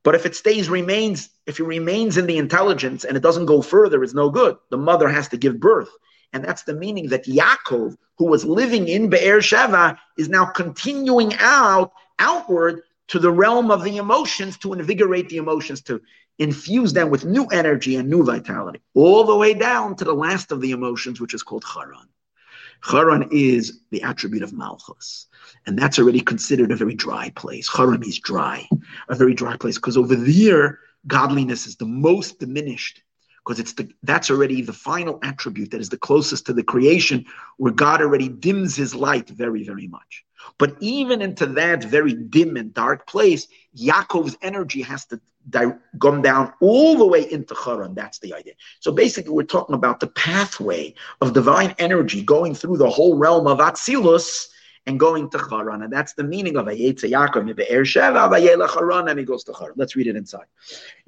But 0.03 0.15
if 0.15 0.25
it 0.25 0.37
stays, 0.37 0.69
remains, 0.69 1.29
if 1.47 1.59
it 1.59 1.65
remains 1.65 2.17
in 2.17 2.27
the 2.27 2.37
intelligence 2.37 3.03
and 3.03 3.17
it 3.17 3.23
doesn't 3.23 3.45
go 3.45 3.61
further, 3.61 4.01
it's 4.03 4.13
no 4.13 4.29
good. 4.29 4.55
The 4.69 4.77
mother 4.77 5.09
has 5.09 5.27
to 5.29 5.37
give 5.37 5.59
birth. 5.59 5.89
And 6.33 6.43
that's 6.43 6.63
the 6.63 6.73
meaning 6.73 7.09
that 7.09 7.25
Yaakov, 7.25 7.95
who 8.17 8.25
was 8.25 8.45
living 8.45 8.87
in 8.87 9.09
Be'er 9.09 9.39
Sheva, 9.39 9.97
is 10.17 10.29
now 10.29 10.45
continuing 10.45 11.33
out, 11.39 11.91
outward 12.19 12.81
to 13.07 13.19
the 13.19 13.31
realm 13.31 13.71
of 13.71 13.83
the 13.83 13.97
emotions 13.97 14.57
to 14.57 14.73
invigorate 14.73 15.29
the 15.29 15.37
emotions, 15.37 15.81
to 15.83 16.01
infuse 16.39 16.93
them 16.93 17.09
with 17.09 17.25
new 17.25 17.45
energy 17.47 17.95
and 17.95 18.09
new 18.09 18.23
vitality, 18.23 18.79
all 18.93 19.23
the 19.23 19.35
way 19.35 19.53
down 19.53 19.95
to 19.95 20.03
the 20.03 20.13
last 20.13 20.51
of 20.51 20.61
the 20.61 20.71
emotions, 20.71 21.19
which 21.19 21.33
is 21.33 21.43
called 21.43 21.65
Charan. 21.73 22.07
Charan 22.83 23.29
is 23.31 23.81
the 23.89 24.03
attribute 24.03 24.43
of 24.43 24.53
Malchus. 24.53 25.27
And 25.65 25.79
that's 25.79 25.97
already 25.97 26.21
considered 26.21 26.71
a 26.71 26.75
very 26.75 26.93
dry 26.93 27.31
place. 27.35 27.69
Charan 27.69 28.03
is 28.03 28.19
dry, 28.19 28.67
a 29.09 29.15
very 29.15 29.33
dry 29.33 29.57
place, 29.57 29.77
because 29.77 29.97
over 29.97 30.15
there, 30.15 30.79
godliness 31.07 31.65
is 31.65 31.75
the 31.77 31.85
most 31.85 32.39
diminished. 32.39 33.01
Because 33.47 33.59
it's 33.61 33.73
the 33.73 33.89
that's 34.03 34.29
already 34.29 34.61
the 34.61 34.73
final 34.73 35.19
attribute 35.23 35.71
that 35.71 35.79
is 35.79 35.87
the 35.87 35.97
closest 35.97 36.45
to 36.45 36.53
the 36.53 36.63
creation 36.63 37.25
where 37.55 37.71
God 37.71 38.01
already 38.01 38.27
dims 38.27 38.75
his 38.75 38.93
light 38.93 39.29
very, 39.29 39.63
very 39.63 39.87
much. 39.87 40.25
But 40.57 40.75
even 40.81 41.21
into 41.21 41.45
that 41.45 41.83
very 41.85 42.13
dim 42.13 42.57
and 42.57 42.73
dark 42.73 43.07
place, 43.07 43.47
Yaakov's 43.73 44.37
energy 44.41 44.81
has 44.81 45.05
to 45.05 45.21
di- 45.49 45.71
come 46.01 46.21
down 46.21 46.53
all 46.59 46.97
the 46.97 47.07
way 47.07 47.31
into 47.31 47.55
Haran. 47.55 47.95
That's 47.95 48.19
the 48.19 48.33
idea. 48.33 48.53
So 48.81 48.91
basically, 48.91 49.31
we're 49.31 49.43
talking 49.43 49.75
about 49.75 50.01
the 50.01 50.07
pathway 50.07 50.93
of 51.21 51.31
divine 51.31 51.73
energy 51.79 52.23
going 52.23 52.53
through 52.53 52.77
the 52.77 52.89
whole 52.89 53.17
realm 53.17 53.47
of 53.47 53.59
Atzilus 53.59 54.49
and 54.87 54.97
going 54.97 55.29
to 55.29 55.37
Haran. 55.37 55.83
And 55.83 55.91
that's 55.91 56.13
the 56.13 56.23
meaning 56.23 56.55
of 56.55 56.65
Ayetze 56.65 57.11
Yaakov, 57.11 57.53
Be'er 57.55 57.83
Sheva, 57.83 58.31
Vayelech 58.31 58.73
Haran, 58.73 59.09
and 59.09 59.19
he 59.19 59.25
goes 59.25 59.43
to 59.43 59.53
Haran. 59.53 59.73
Let's 59.75 59.97
read 59.97 60.07
it 60.07 60.15
inside. 60.15 60.45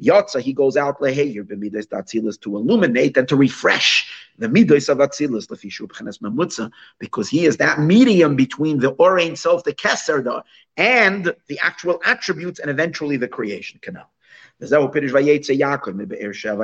Yotza, 0.01 0.41
he 0.41 0.51
goes 0.51 0.75
out, 0.75 0.99
Leheir, 0.99 1.43
B'midas 1.45 1.87
Atzilus, 1.87 2.39
to 2.41 2.57
illuminate 2.57 3.15
and 3.15 3.27
to 3.29 3.37
refresh 3.37 4.11
the 4.37 4.49
Midas 4.49 4.89
of 4.89 4.97
Atzilus, 4.97 5.47
Lefishu 5.47 5.87
B'chenes 5.87 6.19
Memutza, 6.19 6.69
because 6.99 7.29
he 7.29 7.45
is 7.45 7.55
that 7.57 7.79
medium 7.79 8.35
between 8.35 8.79
the 8.79 8.93
Orain 8.95 9.37
self, 9.37 9.63
the 9.63 9.73
Keser, 9.73 10.43
and 10.75 11.33
the 11.47 11.59
actual 11.59 12.01
attributes, 12.05 12.59
and 12.59 12.69
eventually 12.69 13.15
the 13.15 13.29
creation 13.29 13.79
canal. 13.81 14.09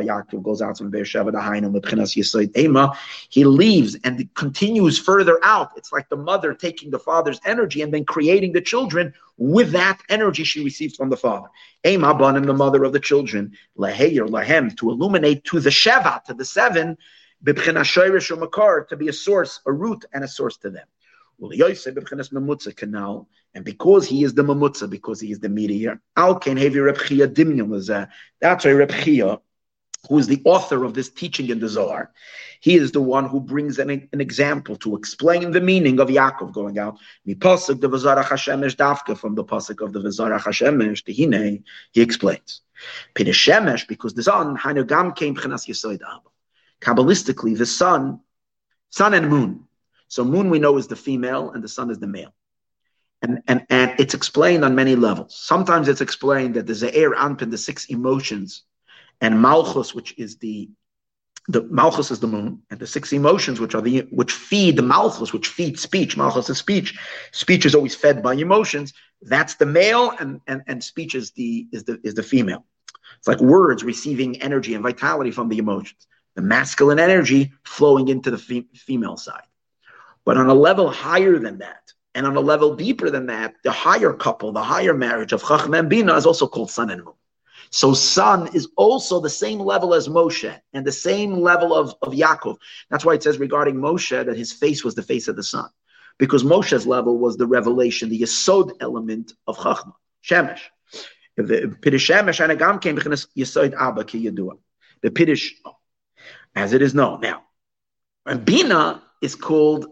Yaakov 0.04 0.44
goes 0.44 0.62
out 0.62 0.78
from 0.78 0.90
Beersheba 0.90 1.32
to 1.32 1.38
Hainu 1.38 1.72
Mebchinas 1.74 2.16
Yisoid. 2.16 2.96
He 3.30 3.46
leaves 3.46 3.96
and 4.04 4.34
continues 4.36 5.00
further 5.00 5.40
out. 5.44 5.72
It's 5.78 5.92
like 5.94 6.10
the 6.10 6.18
mother 6.18 6.54
taking 6.54 6.92
the 6.92 7.00
father's 7.00 7.40
energy 7.46 7.82
and 7.82 7.94
then 7.94 8.04
creating 8.06 8.52
the 8.52 8.62
children 8.62 9.14
with 9.38 9.72
that 9.72 10.02
energy 10.10 10.44
she 10.44 10.64
receives 10.64 10.96
from 10.96 11.10
the 11.10 11.18
father. 11.18 11.48
Ema 11.86 12.14
Banim, 12.14 12.44
the 12.44 12.54
mother 12.54 12.84
of 12.84 12.92
the 12.94 13.00
children, 13.00 13.56
Leheyer 13.78 14.28
Lahem, 14.28 14.76
to 14.78 14.90
illuminate 14.90 15.44
to 15.46 15.60
the 15.60 15.70
Sheva, 15.70 16.24
to 16.26 16.34
the 16.34 16.46
seven, 16.46 16.98
to 17.46 17.54
be 18.98 19.08
a 19.08 19.14
source, 19.14 19.60
a 19.66 19.72
root, 19.72 20.04
and 20.14 20.24
a 20.24 20.28
source 20.28 20.58
to 20.58 20.70
them. 20.70 20.88
And 21.42 21.52
because 23.66 24.08
he 24.08 24.24
is 24.24 24.34
the 24.34 24.44
mamutza, 24.44 24.90
because 24.90 25.20
he 25.20 25.32
is 25.32 25.40
the 25.40 25.50
meteor, 25.50 26.02
that's 26.16 26.46
why 28.66 28.72
Reb 28.72 28.90
Chiya, 28.90 29.42
who 30.08 30.18
is 30.18 30.28
the 30.28 30.42
author 30.46 30.84
of 30.84 30.94
this 30.94 31.10
teaching 31.10 31.50
in 31.50 31.60
the 31.60 31.68
Zohar, 31.68 32.12
he 32.62 32.76
is 32.76 32.92
the 32.92 33.02
one 33.02 33.28
who 33.28 33.40
brings 33.42 33.80
an, 33.80 33.90
an 33.90 34.22
example 34.22 34.76
to 34.78 34.96
explain 34.96 35.52
the 35.52 35.62
meaning 35.62 36.00
of 36.00 36.08
Yaakov 36.10 36.54
going 36.54 36.80
out. 36.80 36.98
the 37.26 37.36
Dafka 37.36 39.18
from 39.18 39.36
the 39.36 39.44
pasuk 39.44 39.82
of 39.84 39.94
the 39.94 40.00
Vazarach 40.00 40.42
Hashemesh, 40.42 41.04
the 41.06 41.14
Hine, 41.14 41.64
he 41.92 42.02
explains. 42.02 42.62
because 43.16 44.14
the 44.14 44.24
sun, 44.24 44.58
Kabbalistically, 46.82 47.58
the 47.58 47.66
sun, 47.66 48.20
sun 48.90 49.14
and 49.14 49.30
moon, 49.30 49.68
so 50.08 50.24
moon 50.24 50.50
we 50.50 50.60
know 50.60 50.78
is 50.78 50.88
the 50.88 50.96
female 50.96 51.52
and 51.52 51.64
the 51.64 51.68
sun 51.68 51.90
is 51.90 52.00
the 52.00 52.08
male. 52.08 52.34
And, 53.22 53.42
and, 53.48 53.66
and 53.70 54.00
it's 54.00 54.14
explained 54.14 54.64
on 54.64 54.76
many 54.76 54.96
levels. 54.96 55.36
Sometimes 55.36 55.88
it's 55.88 56.02
explained 56.02 56.56
that 56.56 56.68
the 56.68 56.74
Ze'er 56.74 57.16
Anpin, 57.16 57.50
the 57.50 57.58
six 57.58 57.86
emotions, 57.86 58.64
and 59.22 59.42
Malchus, 59.42 59.96
which 59.96 60.18
is 60.18 60.38
the 60.38 60.70
the 61.48 61.62
Malchus 61.64 62.10
is 62.10 62.20
the 62.20 62.28
moon, 62.28 62.64
and 62.72 62.80
the 62.80 62.88
six 62.88 63.14
emotions, 63.14 63.60
which 63.60 63.76
are 63.76 63.82
the 63.82 64.00
which 64.10 64.32
feed 64.32 64.76
the 64.76 64.82
Malchus, 64.82 65.32
which 65.32 65.48
feed 65.48 65.80
speech. 65.80 66.18
Malchus 66.18 66.50
is 66.50 66.58
speech. 66.58 66.98
Speech 67.32 67.66
is 67.66 67.76
always 67.76 67.94
fed 67.94 68.24
by 68.24 68.34
emotions. 68.34 68.94
That's 69.22 69.56
the 69.56 69.66
male, 69.66 70.12
and, 70.20 70.42
and, 70.48 70.64
and 70.68 70.84
speech 70.84 71.14
is 71.14 71.32
the 71.32 71.68
is 71.72 71.84
the 71.84 72.00
is 72.04 72.16
the 72.16 72.24
female. 72.24 72.66
It's 73.20 73.28
like 73.28 73.40
words 73.42 73.84
receiving 73.84 74.42
energy 74.42 74.74
and 74.74 74.84
vitality 74.84 75.32
from 75.32 75.50
the 75.50 75.60
emotions. 75.60 76.08
The 76.36 76.42
masculine 76.42 77.00
energy 77.00 77.54
flowing 77.64 78.08
into 78.08 78.32
the 78.32 78.38
fe- 78.38 78.68
female 78.76 79.18
side. 79.18 79.44
But 80.26 80.38
on 80.38 80.50
a 80.50 80.54
level 80.54 80.90
higher 80.90 81.38
than 81.40 81.60
that, 81.60 81.94
and 82.16 82.26
on 82.26 82.36
a 82.36 82.42
level 82.42 82.76
deeper 82.76 83.10
than 83.10 83.28
that, 83.28 83.56
the 83.64 83.72
higher 83.72 84.14
couple, 84.14 84.52
the 84.52 84.64
higher 84.64 84.94
marriage 84.94 85.34
of 85.34 85.44
Chacham 85.44 85.74
and 85.74 85.90
Bina 85.90 86.16
is 86.16 86.26
also 86.26 86.48
called 86.48 86.72
sun 86.72 86.90
and 86.90 87.04
moon. 87.04 87.14
So 87.72 87.94
sun 87.94 88.56
is 88.56 88.70
also 88.78 89.20
the 89.20 89.30
same 89.30 89.60
level 89.60 89.94
as 89.94 90.08
Moshe 90.08 90.60
and 90.74 90.86
the 90.86 90.92
same 90.92 91.34
level 91.34 91.76
of, 91.76 91.94
of 92.02 92.14
Yaakov. 92.14 92.58
That's 92.90 93.04
why 93.04 93.16
it 93.16 93.24
says 93.24 93.38
regarding 93.38 93.76
Moshe 93.76 94.26
that 94.26 94.38
his 94.38 94.54
face 94.54 94.84
was 94.84 94.96
the 94.96 95.04
face 95.04 95.28
of 95.28 95.36
the 95.36 95.44
sun. 95.44 95.70
Because 96.18 96.44
Moshe's 96.44 96.88
level 96.88 97.18
was 97.18 97.36
the 97.36 97.48
revelation, 97.48 98.10
the 98.10 98.22
Yesod 98.22 98.72
element 98.80 99.34
of 99.48 99.58
Chachma, 99.58 99.94
Shemesh. 100.24 100.62
The 101.36 101.78
Piddish 101.82 102.08
Shemesh 102.08 102.40
and 102.40 102.58
Anagam 102.58 102.82
came 102.82 102.96
Yesod 102.96 103.74
Abba 103.74 104.06
Ki 104.06 104.30
Yadua. 104.30 104.58
The 105.02 105.12
Piddish, 105.12 105.56
as 106.56 106.72
it 106.72 106.82
is 106.82 106.96
known. 106.96 107.20
Now, 107.20 107.44
and 108.26 108.46
Bina 108.46 109.04
is 109.22 109.36
called 109.36 109.88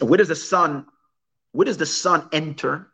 where 0.00 0.18
does 0.18 0.28
the 0.28 0.36
sun, 0.36 0.86
where 1.52 1.64
does 1.64 1.78
the 1.78 1.86
sun 1.86 2.28
enter? 2.32 2.88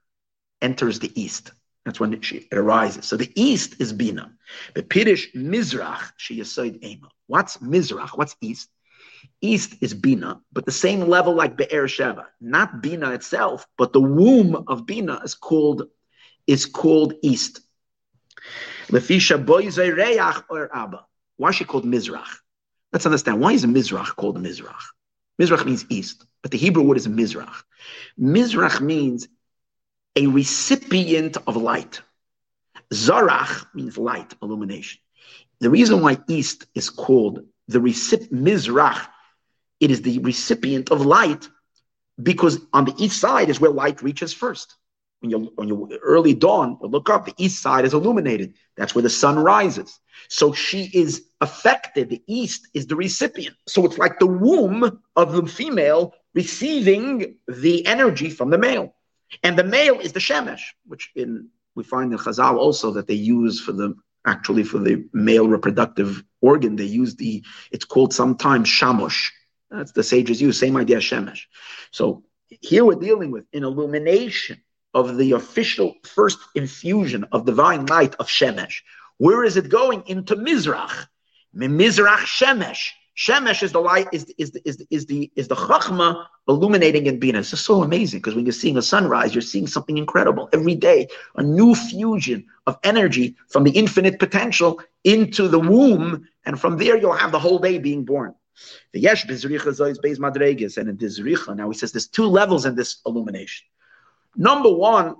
Enters 0.61 1.01
the 1.01 1.13
east. 1.21 1.51
That's 1.85 1.99
when 1.99 2.13
it, 2.15 2.31
it 2.31 2.47
arises. 2.53 3.05
So 3.05 3.17
the 3.17 3.33
east 3.35 3.81
is 3.81 3.93
Bina. 3.93 4.33
The 4.75 4.83
Pirish 4.83 5.35
Mizrach, 5.35 6.13
she 6.17 6.39
Yesoid 6.39 6.83
Ema. 6.85 7.09
What's 7.27 7.57
Mizrach? 7.59 8.11
What's 8.17 8.37
east? 8.41 8.69
East 9.41 9.77
is 9.81 9.95
Bina, 9.95 10.41
but 10.53 10.65
the 10.65 10.73
same 10.73 11.09
level 11.09 11.35
like 11.35 11.57
Be'er 11.57 11.87
Sheva. 11.87 12.27
Not 12.41 12.83
Bina 12.83 13.11
itself, 13.13 13.67
but 13.77 13.93
the 13.93 14.01
womb 14.01 14.65
of 14.69 14.87
Bina 14.87 15.21
is 15.25 15.35
called 15.35 15.89
is 16.47 16.67
called 16.67 17.15
east. 17.23 17.61
Lefisha 18.89 20.45
or 20.49 20.77
Abba. 20.77 21.07
Why 21.37 21.49
is 21.51 21.57
she 21.57 21.65
called 21.65 21.85
Mizrach? 21.85 22.27
Let's 22.93 23.07
understand. 23.07 23.41
Why 23.41 23.53
is 23.53 23.65
Mizrach 23.65 24.17
called 24.17 24.39
Mizrach? 24.39 24.83
Mizrach 25.41 25.65
means 25.65 25.85
east. 25.89 26.25
But 26.43 26.51
the 26.51 26.59
Hebrew 26.59 26.83
word 26.83 26.97
is 26.97 27.07
Mizrach. 27.07 27.63
Mizrach 28.19 28.81
means 28.81 29.29
a 30.17 30.27
recipient 30.27 31.37
of 31.47 31.57
light. 31.57 32.03
Zarach 32.93 33.67
means 33.75 33.97
light, 33.97 34.35
illumination. 34.43 35.01
The 35.61 35.71
reason 35.71 36.01
why 36.01 36.19
east 36.29 36.67
is 36.75 36.91
called 36.91 37.45
the 37.69 37.81
recipient, 37.81 38.33
Mizrach, 38.33 39.07
it 39.81 39.91
is 39.91 40.03
the 40.03 40.19
recipient 40.19 40.91
of 40.91 41.07
light 41.07 41.49
because 42.23 42.61
on 42.73 42.85
the 42.85 42.95
east 42.99 43.21
side 43.21 43.49
is 43.49 43.61
where 43.61 43.71
light 43.71 44.03
reaches 44.03 44.33
first. 44.33 44.77
When 45.23 45.31
you 45.31 45.53
when 45.55 45.69
you 45.69 45.99
early 46.03 46.35
dawn, 46.35 46.79
you 46.83 46.89
look 46.89 47.09
up, 47.09 47.27
the 47.27 47.35
east 47.39 47.63
side 47.63 47.85
is 47.85 47.95
illuminated. 47.95 48.55
That's 48.77 48.93
where 48.93 49.03
the 49.03 49.11
sun 49.11 49.39
rises. 49.39 50.01
So 50.29 50.53
she 50.53 50.91
is 50.93 51.27
affected. 51.41 52.11
The 52.11 52.23
east 52.27 52.69
is 52.75 52.89
the 52.89 52.97
recipient. 52.97 53.57
So 53.69 53.87
it's 53.87 53.99
like 53.99 54.19
the 54.19 54.27
womb 54.27 55.01
of 55.15 55.33
the 55.33 55.47
female 55.47 56.15
receiving 56.35 57.37
the 57.47 57.87
energy 57.87 58.31
from 58.31 58.51
the 58.51 58.59
male. 58.59 58.95
And 59.45 59.57
the 59.57 59.65
male 59.65 60.01
is 60.01 60.13
the 60.13 60.19
shemesh, 60.19 60.63
which 60.87 61.11
in 61.15 61.49
we 61.77 61.85
find 61.85 62.13
in 62.13 62.19
Chazal 62.19 62.57
also 62.57 62.91
that 62.93 63.07
they 63.07 63.15
use 63.15 63.61
for 63.61 63.73
the 63.73 63.95
actually 64.27 64.65
for 64.65 64.79
the 64.79 65.09
male 65.13 65.49
reproductive 65.49 66.25
organ, 66.41 66.75
they 66.75 66.85
use 66.85 67.15
the 67.15 67.45
it's 67.71 67.85
called 67.85 68.13
sometimes 68.13 68.69
shamosh. 68.69 69.31
That's 69.71 69.93
the 69.93 70.03
sages 70.03 70.43
use, 70.43 70.59
same 70.59 70.77
idea 70.77 70.99
shemesh. 70.99 71.43
So 71.93 72.25
here 72.61 72.85
we're 72.85 72.97
dealing 72.97 73.31
with 73.31 73.45
an 73.53 73.63
illumination 73.63 74.61
of 74.95 75.17
the 75.17 75.33
official 75.33 75.95
first 76.05 76.39
infusion 76.55 77.25
of 77.33 77.47
divine 77.47 77.87
light 77.87 78.15
of 78.17 78.29
shemesh. 78.29 78.83
Where 79.19 79.45
is 79.45 79.57
it 79.57 79.69
going? 79.69 80.03
Into 80.07 80.37
Mizrach. 80.37 81.07
Mizrach 81.55 82.25
shemesh. 82.27 82.91
Shemesh 83.17 83.63
is 83.63 83.73
the 83.73 83.81
light, 83.81 84.09
is, 84.11 84.33
is, 84.39 84.53
is, 84.65 84.83
is 84.91 85.07
the 85.07 85.31
is 85.37 85.47
the 85.47 85.55
chachma 85.55 86.27
illuminating 86.49 87.07
in 87.07 87.19
Bina. 87.19 87.41
It's 87.41 87.61
so 87.61 87.83
amazing 87.83 88.21
because 88.21 88.35
when 88.35 88.47
you're 88.47 88.53
seeing 88.53 88.79
a 88.79 88.83
sunrise, 88.83 89.35
you're 89.35 89.43
seeing 89.43 89.67
something 89.67 89.99
incredible 89.99 90.49
every 90.53 90.75
day, 90.75 91.09
a 91.37 91.43
new 91.43 91.75
fusion 91.75 92.47
of 92.67 92.79
energy 92.85 93.37
from 93.49 93.65
the 93.65 93.71
infinite 93.73 94.19
potential 94.19 94.81
into 95.05 95.47
the 95.47 95.59
womb, 95.61 96.27
and 96.47 96.59
from 96.59 96.79
there 96.79 96.97
you'll 96.97 97.13
have 97.13 97.33
the 97.33 97.39
whole 97.39 97.59
day 97.59 97.77
being 97.79 98.05
born. 98.05 98.35
The 98.93 99.01
yesh 99.01 99.27
bezricha 99.27 99.69
zois 99.69 99.99
beis 100.03 100.19
madreges, 100.19 100.79
and 100.79 100.89
in 100.89 100.97
dizricha. 100.97 101.55
Now 101.55 101.69
he 101.69 101.77
says 101.77 101.93
there's 101.93 102.09
two 102.09 102.27
levels 102.27 102.65
in 102.65 102.75
this 102.77 103.03
illumination. 103.05 103.67
Number 104.37 104.73
one, 104.73 105.17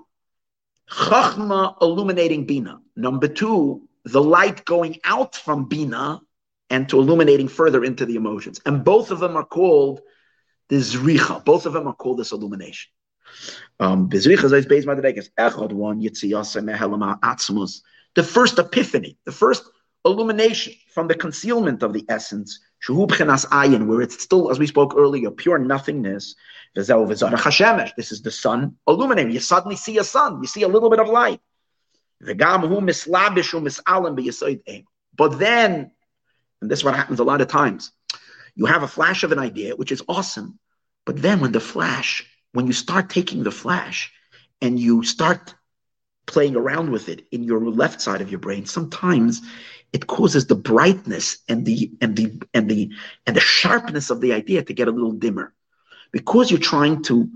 chachma 0.89 1.75
illuminating 1.81 2.45
Bina. 2.45 2.79
Number 2.95 3.27
two, 3.27 3.87
the 4.05 4.21
light 4.21 4.65
going 4.65 4.99
out 5.03 5.35
from 5.35 5.65
Bina 5.65 6.21
and 6.69 6.87
to 6.89 6.99
illuminating 6.99 7.47
further 7.47 7.83
into 7.83 8.05
the 8.05 8.15
emotions. 8.15 8.61
And 8.65 8.83
both 8.83 9.11
of 9.11 9.19
them 9.19 9.35
are 9.35 9.45
called 9.45 10.01
the 10.69 10.77
zricha. 10.77 11.43
Both 11.45 11.65
of 11.65 11.73
them 11.73 11.87
are 11.87 11.95
called 11.95 12.19
this 12.19 12.31
illumination. 12.31 12.91
Um, 13.79 14.09
the 14.09 14.19
first 18.23 18.59
epiphany, 18.59 19.17
the 19.25 19.31
first 19.31 19.63
illumination 20.05 20.73
from 20.89 21.07
the 21.07 21.15
concealment 21.15 21.83
of 21.83 21.93
the 21.93 22.05
essence, 22.09 22.59
where 22.87 24.01
it's 24.01 24.21
still, 24.21 24.51
as 24.51 24.59
we 24.59 24.67
spoke 24.67 24.93
earlier, 24.95 25.31
pure 25.31 25.57
nothingness. 25.57 26.35
This 26.75 26.89
is 26.89 28.21
the 28.21 28.31
sun 28.31 28.75
illuminating. 28.87 29.31
You 29.31 29.39
suddenly 29.39 29.75
see 29.77 29.97
a 29.97 30.03
sun, 30.03 30.41
you 30.41 30.47
see 30.47 30.63
a 30.63 30.67
little 30.67 30.89
bit 30.89 30.99
of 30.99 31.07
light. 31.07 31.39
But 35.15 35.39
then 35.39 35.91
And 36.61 36.71
this 36.71 36.79
is 36.79 36.85
what 36.85 36.95
happens 36.95 37.19
a 37.19 37.23
lot 37.23 37.41
of 37.41 37.47
times. 37.49 37.91
You 38.55 38.65
have 38.67 38.83
a 38.83 38.87
flash 38.87 39.23
of 39.23 39.31
an 39.31 39.39
idea, 39.39 39.75
which 39.75 39.91
is 39.91 40.03
awesome. 40.07 40.59
But 41.05 41.21
then 41.21 41.41
when 41.41 41.51
the 41.51 41.59
flash, 41.59 42.25
when 42.53 42.67
you 42.67 42.73
start 42.73 43.09
taking 43.09 43.43
the 43.43 43.51
flash 43.51 44.13
and 44.61 44.79
you 44.79 45.03
start 45.03 45.53
playing 46.25 46.55
around 46.55 46.91
with 46.91 47.09
it 47.09 47.27
in 47.31 47.43
your 47.43 47.59
left 47.69 48.01
side 48.01 48.21
of 48.21 48.31
your 48.31 48.39
brain, 48.39 48.65
sometimes 48.65 49.41
it 49.93 50.07
causes 50.07 50.47
the 50.47 50.55
brightness 50.55 51.37
and 51.47 51.65
the 51.65 51.91
and 52.01 52.15
the 52.17 52.41
and 52.53 52.69
the 52.69 52.91
and 53.25 53.35
the 53.35 53.39
sharpness 53.39 54.09
of 54.09 54.21
the 54.21 54.33
idea 54.33 54.63
to 54.63 54.73
get 54.73 54.87
a 54.87 54.91
little 54.91 55.11
dimmer. 55.11 55.53
Because 56.11 56.51
you're 56.51 56.59
trying 56.59 57.03
to 57.03 57.29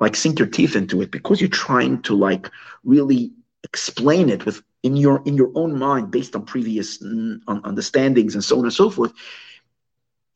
like 0.00 0.16
sink 0.16 0.38
your 0.38 0.48
teeth 0.48 0.76
into 0.76 1.02
it, 1.02 1.10
because 1.10 1.40
you're 1.40 1.50
trying 1.50 2.02
to 2.02 2.16
like 2.16 2.50
really 2.84 3.32
explain 3.64 4.30
it 4.30 4.46
with 4.46 4.62
in 4.82 4.96
your 4.96 5.22
in 5.26 5.34
your 5.36 5.50
own 5.54 5.76
mind 5.76 6.10
based 6.10 6.36
on 6.36 6.44
previous 6.44 7.02
mm, 7.02 7.40
on 7.48 7.60
understandings 7.64 8.34
and 8.34 8.44
so 8.44 8.58
on 8.58 8.64
and 8.64 8.72
so 8.72 8.88
forth 8.88 9.12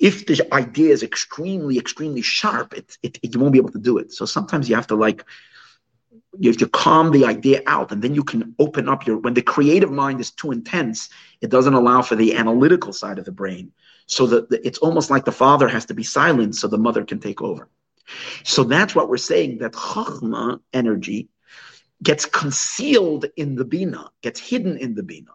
if 0.01 0.27
the 0.27 0.53
idea 0.53 0.91
is 0.93 1.03
extremely 1.03 1.79
extremely 1.79 2.23
sharp 2.23 2.73
it, 2.75 2.99
it, 3.03 3.18
it, 3.23 3.33
you 3.33 3.41
won't 3.41 3.53
be 3.53 3.59
able 3.59 3.71
to 3.71 3.79
do 3.79 3.99
it 3.99 4.12
so 4.12 4.25
sometimes 4.25 4.68
you 4.68 4.75
have 4.75 4.87
to 4.89 4.97
like 4.97 5.25
you 6.39 6.51
have 6.51 6.59
to 6.59 6.68
calm 6.68 7.11
the 7.11 7.24
idea 7.24 7.62
out 7.66 7.91
and 7.91 8.03
then 8.03 8.14
you 8.14 8.22
can 8.22 8.55
open 8.59 8.89
up 8.89 9.07
your 9.07 9.18
when 9.18 9.35
the 9.35 9.43
creative 9.43 9.91
mind 9.91 10.20
is 10.20 10.31
too 10.31 10.53
intense 10.53 11.09
it 11.41 11.51
doesn't 11.51 11.74
allow 11.74 12.03
for 12.03 12.16
the 12.16 12.37
analytical 12.37 12.93
side 12.93 13.18
of 13.18 13.24
the 13.24 13.33
brain. 13.33 13.72
So 14.07 14.26
that 14.26 14.53
it's 14.64 14.78
almost 14.78 15.11
like 15.11 15.24
the 15.24 15.33
father 15.33 15.68
has 15.68 15.87
to 15.87 15.95
be 15.95 16.03
silent 16.03 16.57
so 16.57 16.66
the 16.66 16.78
mother 16.78 17.05
can 17.05 17.20
take 17.20 17.41
over. 17.43 17.68
So 18.45 18.64
that's 18.64 18.95
what 18.95 19.09
we're 19.09 19.16
saying 19.18 19.59
that 19.59 19.72
chachma 19.72 20.61
energy 20.72 21.28
gets 22.03 22.26
concealed 22.26 23.26
in 23.37 23.57
the 23.57 23.64
bina 23.64 24.11
gets 24.22 24.41
hidden 24.41 24.78
in 24.78 24.95
the 24.95 25.03
bina. 25.03 25.31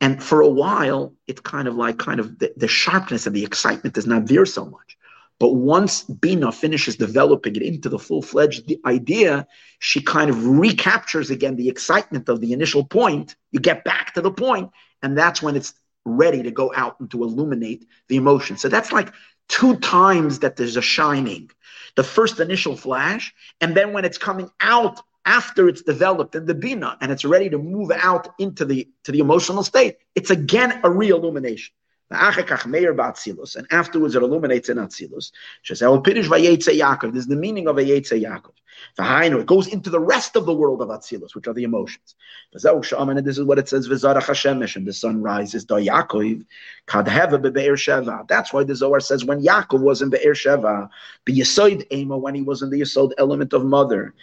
And 0.00 0.22
for 0.22 0.42
a 0.42 0.48
while 0.48 1.14
it's 1.26 1.40
kind 1.40 1.68
of 1.68 1.74
like 1.74 1.98
kind 1.98 2.20
of 2.20 2.38
the, 2.38 2.52
the 2.56 2.68
sharpness 2.68 3.26
and 3.26 3.34
the 3.34 3.44
excitement 3.44 3.96
is 3.96 4.06
not 4.06 4.26
there 4.26 4.46
so 4.46 4.64
much 4.64 4.97
but 5.38 5.54
once 5.54 6.02
Bina 6.02 6.50
finishes 6.50 6.96
developing 6.96 7.56
it 7.56 7.62
into 7.62 7.88
the 7.88 7.98
full 7.98 8.22
fledged 8.22 8.72
idea, 8.84 9.46
she 9.78 10.00
kind 10.00 10.30
of 10.30 10.46
recaptures 10.46 11.30
again 11.30 11.56
the 11.56 11.68
excitement 11.68 12.28
of 12.28 12.40
the 12.40 12.52
initial 12.52 12.84
point. 12.84 13.36
You 13.52 13.60
get 13.60 13.84
back 13.84 14.14
to 14.14 14.20
the 14.20 14.32
point, 14.32 14.70
and 15.02 15.16
that's 15.16 15.40
when 15.40 15.56
it's 15.56 15.74
ready 16.04 16.42
to 16.42 16.50
go 16.50 16.72
out 16.74 16.98
and 16.98 17.10
to 17.10 17.22
illuminate 17.22 17.86
the 18.08 18.16
emotion. 18.16 18.56
So 18.56 18.68
that's 18.68 18.90
like 18.90 19.12
two 19.48 19.76
times 19.76 20.40
that 20.40 20.56
there's 20.56 20.76
a 20.76 20.82
shining 20.82 21.50
the 21.98 22.04
first 22.04 22.38
initial 22.38 22.76
flash, 22.76 23.34
and 23.60 23.76
then 23.76 23.92
when 23.92 24.04
it's 24.04 24.18
coming 24.18 24.48
out 24.60 25.00
after 25.26 25.68
it's 25.68 25.82
developed 25.82 26.36
in 26.36 26.46
the 26.46 26.54
bina 26.54 26.96
and 27.00 27.10
it's 27.10 27.24
ready 27.24 27.50
to 27.50 27.58
move 27.58 27.90
out 27.90 28.28
into 28.38 28.64
the 28.64 28.88
to 29.02 29.10
the 29.10 29.18
emotional 29.18 29.64
state, 29.64 29.96
it's 30.14 30.30
again 30.30 30.80
a 30.84 30.90
re-illumination. 30.90 31.74
And 32.10 33.66
afterwards 33.70 34.14
it 34.14 34.22
illuminates 34.22 34.70
in 34.70 34.78
Atzilus. 34.78 35.30
This 35.68 35.82
is 35.82 37.26
the 37.26 37.36
meaning 37.36 37.68
of 37.68 37.76
a 37.78 37.82
Yetze 37.82 38.22
Yaakov. 38.22 38.52
It 39.40 39.46
goes 39.46 39.66
into 39.66 39.90
the 39.90 40.00
rest 40.00 40.36
of 40.36 40.46
the 40.46 40.54
world 40.54 40.80
of 40.80 40.88
Atzilus, 40.88 41.34
which 41.34 41.48
are 41.48 41.52
the 41.52 41.64
emotions. 41.64 42.14
And 42.52 43.26
this 43.26 43.38
is 43.38 43.44
what 43.44 43.58
it 43.58 43.68
says, 43.68 43.88
and 43.88 44.86
the 44.86 44.92
sun 44.92 45.20
rises, 45.20 45.66
That's 45.66 45.84
why 48.52 48.64
the 48.64 48.74
Zohar 48.74 49.00
says 49.00 49.24
when 49.24 49.42
Yaakov 49.42 49.80
was 49.80 50.00
in 50.00 50.10
Be'er 50.10 50.32
Sheva, 50.32 50.88
when 52.20 52.34
he 52.34 52.42
was 52.42 52.62
in 52.62 52.70
the 52.70 52.80
Yesod 52.80 53.12
element 53.18 53.52
of 53.52 53.64
mother, 53.64 54.14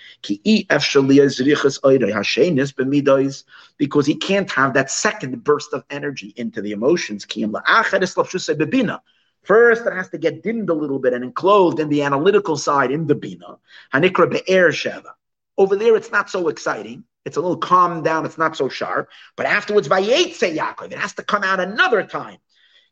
because 3.78 4.06
he 4.06 4.16
can't 4.16 4.50
have 4.52 4.74
that 4.74 4.90
second 4.90 5.44
burst 5.44 5.74
of 5.74 5.84
energy 5.90 6.34
into 6.38 6.62
the 6.62 6.72
emotions. 6.72 7.26
First, 9.46 9.86
it 9.86 9.94
has 9.94 10.10
to 10.10 10.18
get 10.18 10.42
dimmed 10.42 10.70
a 10.70 10.74
little 10.74 10.98
bit 10.98 11.14
and 11.14 11.24
enclosed 11.24 11.80
in 11.80 11.90
the 11.90 12.02
analytical 12.02 12.58
side 12.58 12.90
in 12.92 13.06
the 13.06 13.14
Bina. 13.14 13.58
Over 15.58 15.76
there, 15.76 15.96
it's 15.96 16.12
not 16.12 16.30
so 16.32 16.48
exciting. 16.48 17.04
It's 17.26 17.38
a 17.38 17.42
little 17.42 17.58
calmed 17.58 18.04
down. 18.04 18.26
It's 18.26 18.40
not 18.40 18.58
so 18.58 18.70
sharp. 18.70 19.10
But 19.36 19.46
afterwards, 19.46 19.88
Vayetze 19.88 20.58
Yaakov, 20.58 20.92
it 20.92 20.98
has 20.98 21.14
to 21.14 21.24
come 21.24 21.44
out 21.44 21.60
another 21.60 22.04
time. 22.04 22.38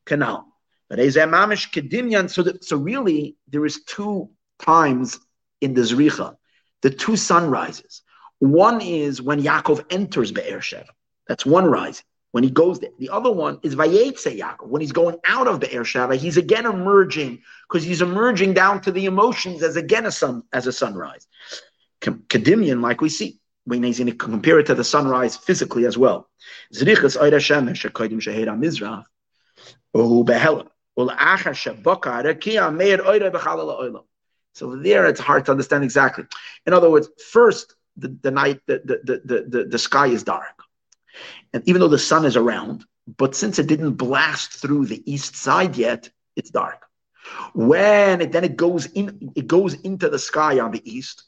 Canal. 0.05 0.47
So, 0.91 2.43
so 2.61 2.77
really, 2.77 3.35
there 3.47 3.65
is 3.65 3.83
two 3.83 4.29
times 4.59 5.19
in 5.59 5.73
the 5.73 5.81
Zricha, 5.81 6.35
the 6.81 6.91
two 6.91 7.15
sunrises. 7.15 8.03
One 8.39 8.79
is 8.79 9.21
when 9.21 9.41
Yaakov 9.41 9.85
enters 9.89 10.31
Be'er 10.31 10.59
Sheva. 10.59 10.89
That's 11.27 11.45
one 11.45 11.65
rising 11.65 12.05
when 12.33 12.43
he 12.43 12.49
goes 12.49 12.79
there. 12.79 12.89
The 12.97 13.09
other 13.09 13.31
one 13.31 13.59
is 13.61 13.75
Vayetze 13.75 14.39
Yaakov. 14.39 14.67
When 14.67 14.81
he's 14.81 14.91
going 14.91 15.17
out 15.27 15.47
of 15.47 15.59
the 15.59 15.67
Be'er 15.67 15.83
Sheva, 15.83 16.17
he's 16.17 16.35
again 16.35 16.65
emerging 16.65 17.43
because 17.69 17.83
he's 17.83 18.01
emerging 18.01 18.55
down 18.55 18.81
to 18.81 18.91
the 18.91 19.05
emotions 19.05 19.61
as 19.61 19.75
again 19.75 20.07
a 20.07 20.11
sun 20.11 20.41
as 20.51 20.65
a 20.65 20.71
sunrise. 20.71 21.27
Kadimian, 22.01 22.81
like 22.81 23.01
we 23.01 23.09
see, 23.09 23.39
when 23.65 23.83
he's 23.83 23.99
going 23.99 24.09
to 24.09 24.15
compare 24.15 24.57
it 24.57 24.65
to 24.65 24.73
the 24.73 24.83
sunrise 24.83 25.37
physically 25.37 25.85
as 25.85 25.95
well. 25.95 26.27
So 26.71 26.83
there, 34.75 35.05
it's 35.05 35.19
hard 35.19 35.45
to 35.45 35.51
understand 35.51 35.83
exactly. 35.83 36.25
In 36.65 36.73
other 36.73 36.89
words, 36.89 37.09
first 37.31 37.75
the, 37.95 38.17
the 38.23 38.31
night, 38.31 38.59
the, 38.65 38.81
the, 38.83 39.21
the, 39.23 39.43
the, 39.47 39.65
the 39.65 39.77
sky 39.77 40.07
is 40.07 40.23
dark 40.23 40.62
and 41.53 41.63
even 41.65 41.79
though 41.79 41.87
the 41.87 41.99
sun 41.99 42.25
is 42.25 42.35
around, 42.35 42.85
but 43.17 43.35
since 43.35 43.59
it 43.59 43.67
didn't 43.67 43.93
blast 43.93 44.53
through 44.53 44.85
the 44.85 45.03
east 45.11 45.35
side 45.35 45.77
yet, 45.77 46.09
it's 46.35 46.49
dark. 46.49 46.85
When 47.53 48.21
it 48.21 48.31
then 48.31 48.43
it 48.43 48.55
goes 48.55 48.85
in, 48.85 49.31
it 49.35 49.47
goes 49.47 49.73
into 49.73 50.09
the 50.09 50.19
sky 50.19 50.59
on 50.59 50.71
the 50.71 50.81
east, 50.89 51.23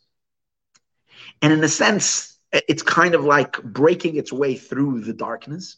and 1.41 1.53
in 1.53 1.63
a 1.63 1.69
sense, 1.69 2.37
it's 2.51 2.83
kind 2.83 3.15
of 3.15 3.23
like 3.23 3.61
breaking 3.63 4.15
its 4.15 4.31
way 4.31 4.55
through 4.55 5.01
the 5.01 5.13
darkness, 5.13 5.77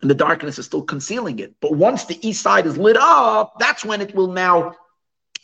and 0.00 0.10
the 0.10 0.14
darkness 0.14 0.58
is 0.58 0.66
still 0.66 0.82
concealing 0.82 1.38
it. 1.38 1.54
But 1.60 1.72
once 1.72 2.04
the 2.04 2.18
east 2.26 2.42
side 2.42 2.66
is 2.66 2.76
lit 2.76 2.96
up, 2.96 3.54
that's 3.58 3.84
when 3.84 4.00
it 4.00 4.14
will 4.14 4.32
now 4.32 4.74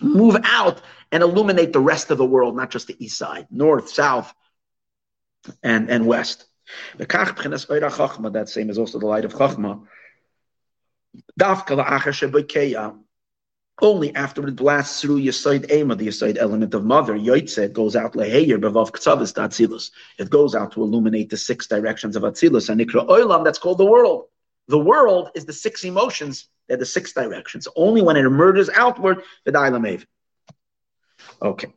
move 0.01 0.37
out 0.45 0.83
and 1.13 1.23
illuminate 1.23 1.73
the 1.73 1.81
rest 1.81 2.11
of 2.11 2.19
the 2.19 2.25
world, 2.25 2.57
not 2.57 2.71
just 2.71 2.87
the 2.87 3.05
east 3.05 3.19
side, 3.19 3.47
north, 3.51 3.89
south, 3.89 4.33
and, 5.63 5.91
and 5.91 6.07
west. 6.07 6.47
That 6.99 8.49
same 8.49 8.71
is 8.71 8.79
also 8.79 8.99
the 8.99 9.07
light 9.07 9.25
of 9.25 9.35
Chachma. 9.35 9.87
Only 13.83 14.15
after 14.15 14.49
it 14.49 14.57
blasts 14.57 15.03
through 15.03 15.21
Yisoid 15.21 15.71
Ema, 15.71 15.97
the 15.97 16.07
Yisoid 16.09 16.39
element 16.39 16.73
of 16.73 16.83
mother, 16.85 17.15
Yoitze, 17.15 17.71
goes 17.73 17.95
out 17.95 18.15
Leheyer, 18.15 18.59
Bevav 18.59 18.91
Ktsavis, 18.91 19.35
Atzilus. 19.35 19.91
It 20.19 20.31
goes 20.31 20.55
out 20.55 20.73
to 20.73 20.83
illuminate 20.83 21.29
the 21.29 21.37
six 21.37 21.67
directions 21.67 22.17
of 22.17 22.23
Atzilus. 22.23 22.71
And 22.71 22.81
Nikra 22.81 23.07
Oilam, 23.07 23.45
that's 23.45 23.59
called 23.59 23.77
the 23.77 23.85
world. 23.85 24.29
The 24.69 24.79
world 24.79 25.31
is 25.35 25.45
the 25.45 25.53
six 25.53 25.85
emotions, 25.85 26.49
they're 26.67 26.79
the 26.79 26.87
six 26.87 27.13
directions. 27.13 27.69
Only 27.77 28.01
when 28.01 28.17
it 28.17 28.25
emerges 28.25 28.71
outward, 28.71 29.23
the 29.45 29.53
Dailam 29.53 30.05
Okay. 31.43 31.73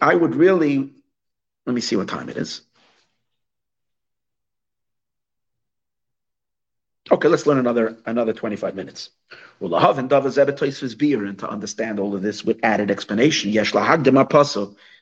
I 0.00 0.14
would 0.14 0.34
really 0.34 0.92
let 1.66 1.74
me 1.74 1.80
see 1.80 1.96
what 1.96 2.08
time 2.08 2.28
it 2.28 2.36
is. 2.36 2.62
Okay, 7.10 7.28
let's 7.28 7.46
learn 7.46 7.58
another 7.58 7.98
another 8.06 8.32
25 8.32 8.74
minutes. 8.74 9.10
Well, 9.60 9.98
and 9.98 10.10
to 11.38 11.48
understand 11.48 12.00
all 12.00 12.14
of 12.16 12.22
this 12.22 12.44
with 12.44 12.58
added 12.64 12.90
explanation. 12.90 13.52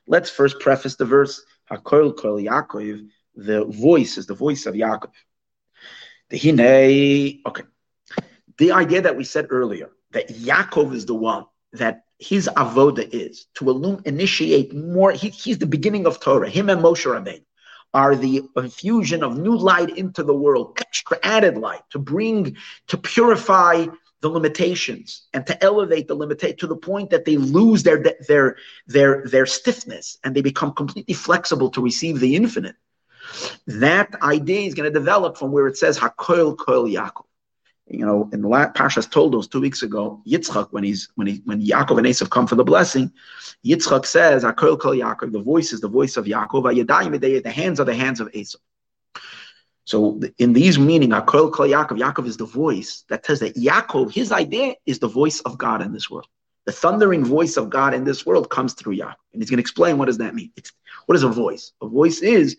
Let's 0.06 0.30
first 0.30 0.60
preface 0.60 0.96
the 0.96 1.06
verse. 1.06 1.42
Yaakov, 1.70 3.08
the 3.36 3.64
voice 3.64 4.18
is 4.18 4.26
the 4.26 4.34
voice 4.34 4.66
of 4.66 4.74
Yaakov. 4.74 5.12
The 6.28 7.40
okay. 7.46 7.62
The 8.58 8.72
idea 8.72 9.02
that 9.02 9.16
we 9.16 9.24
said 9.24 9.46
earlier 9.50 9.90
that 10.10 10.28
Yaakov 10.28 10.94
is 10.94 11.06
the 11.06 11.14
one 11.14 11.46
that 11.72 12.03
his 12.18 12.48
avoda 12.56 13.08
is 13.12 13.46
to 13.54 13.68
illum- 13.68 14.02
initiate 14.04 14.74
more. 14.74 15.12
He, 15.12 15.28
he's 15.30 15.58
the 15.58 15.66
beginning 15.66 16.06
of 16.06 16.20
Torah. 16.20 16.48
Him 16.48 16.70
and 16.70 16.80
Moshe 16.80 17.04
Rabbeinu 17.04 17.42
are 17.92 18.16
the 18.16 18.42
infusion 18.56 19.22
of 19.22 19.38
new 19.38 19.56
light 19.56 19.96
into 19.96 20.24
the 20.24 20.34
world, 20.34 20.76
extra 20.80 21.18
added 21.22 21.56
light 21.56 21.82
to 21.90 21.98
bring 21.98 22.56
to 22.88 22.98
purify 22.98 23.86
the 24.20 24.28
limitations 24.28 25.26
and 25.32 25.46
to 25.46 25.62
elevate 25.62 26.08
the 26.08 26.14
limitation 26.14 26.56
to 26.56 26.66
the 26.66 26.76
point 26.76 27.10
that 27.10 27.24
they 27.24 27.36
lose 27.36 27.82
their 27.82 28.02
their 28.26 28.56
their 28.86 29.22
their 29.26 29.46
stiffness 29.46 30.18
and 30.24 30.34
they 30.34 30.40
become 30.40 30.72
completely 30.72 31.14
flexible 31.14 31.70
to 31.70 31.80
receive 31.82 32.18
the 32.20 32.34
infinite. 32.34 32.74
That 33.66 34.14
idea 34.22 34.62
is 34.62 34.74
going 34.74 34.90
to 34.90 34.98
develop 34.98 35.36
from 35.36 35.52
where 35.52 35.66
it 35.66 35.76
says 35.76 35.98
Hakoil 35.98 36.56
Koil 36.56 36.92
Yaakov 36.92 37.26
you 37.86 38.04
know, 38.04 38.30
in 38.32 38.40
the 38.40 38.48
last 38.48 38.74
Pashas 38.74 39.10
told 39.10 39.34
us 39.34 39.46
two 39.46 39.60
weeks 39.60 39.82
ago, 39.82 40.22
Yitzchak, 40.26 40.68
when 40.70 40.84
he's 40.84 41.08
when 41.16 41.26
he 41.26 41.42
when 41.44 41.60
Yaakov 41.60 41.98
and 41.98 42.06
Esav 42.06 42.30
come 42.30 42.46
for 42.46 42.54
the 42.54 42.64
blessing, 42.64 43.12
Yitzchak 43.64 44.06
says, 44.06 44.42
"Akol 44.42 44.78
kol 44.78 44.92
Yaakov." 44.92 45.32
The 45.32 45.42
voice 45.42 45.72
is 45.72 45.80
the 45.80 45.88
voice 45.88 46.16
of 46.16 46.24
Yaakov. 46.24 47.42
The 47.42 47.50
hands 47.50 47.80
are 47.80 47.84
the 47.84 47.94
hands 47.94 48.20
of 48.20 48.28
Esav. 48.32 48.56
So 49.84 50.18
in 50.38 50.54
these 50.54 50.78
meaning, 50.78 51.10
Akol 51.10 51.52
Kol 51.52 51.68
Yaakov, 51.68 52.00
Yaakov 52.00 52.26
is 52.26 52.38
the 52.38 52.46
voice 52.46 53.04
that 53.10 53.22
tells 53.22 53.40
that 53.40 53.54
Yaakov, 53.54 54.12
his 54.12 54.32
idea 54.32 54.76
is 54.86 54.98
the 54.98 55.08
voice 55.08 55.40
of 55.40 55.58
God 55.58 55.82
in 55.82 55.92
this 55.92 56.08
world. 56.10 56.26
The 56.64 56.72
thundering 56.72 57.22
voice 57.22 57.58
of 57.58 57.68
God 57.68 57.92
in 57.92 58.04
this 58.04 58.24
world 58.24 58.48
comes 58.48 58.72
through 58.72 58.96
Yaakov. 58.96 59.16
And 59.34 59.42
he's 59.42 59.50
going 59.50 59.58
to 59.58 59.62
explain 59.62 59.98
what 59.98 60.06
does 60.06 60.18
that 60.18 60.34
mean. 60.34 60.52
It's, 60.56 60.72
what 61.04 61.16
is 61.16 61.22
a 61.22 61.28
voice? 61.28 61.72
A 61.82 61.86
voice 61.86 62.20
is, 62.20 62.56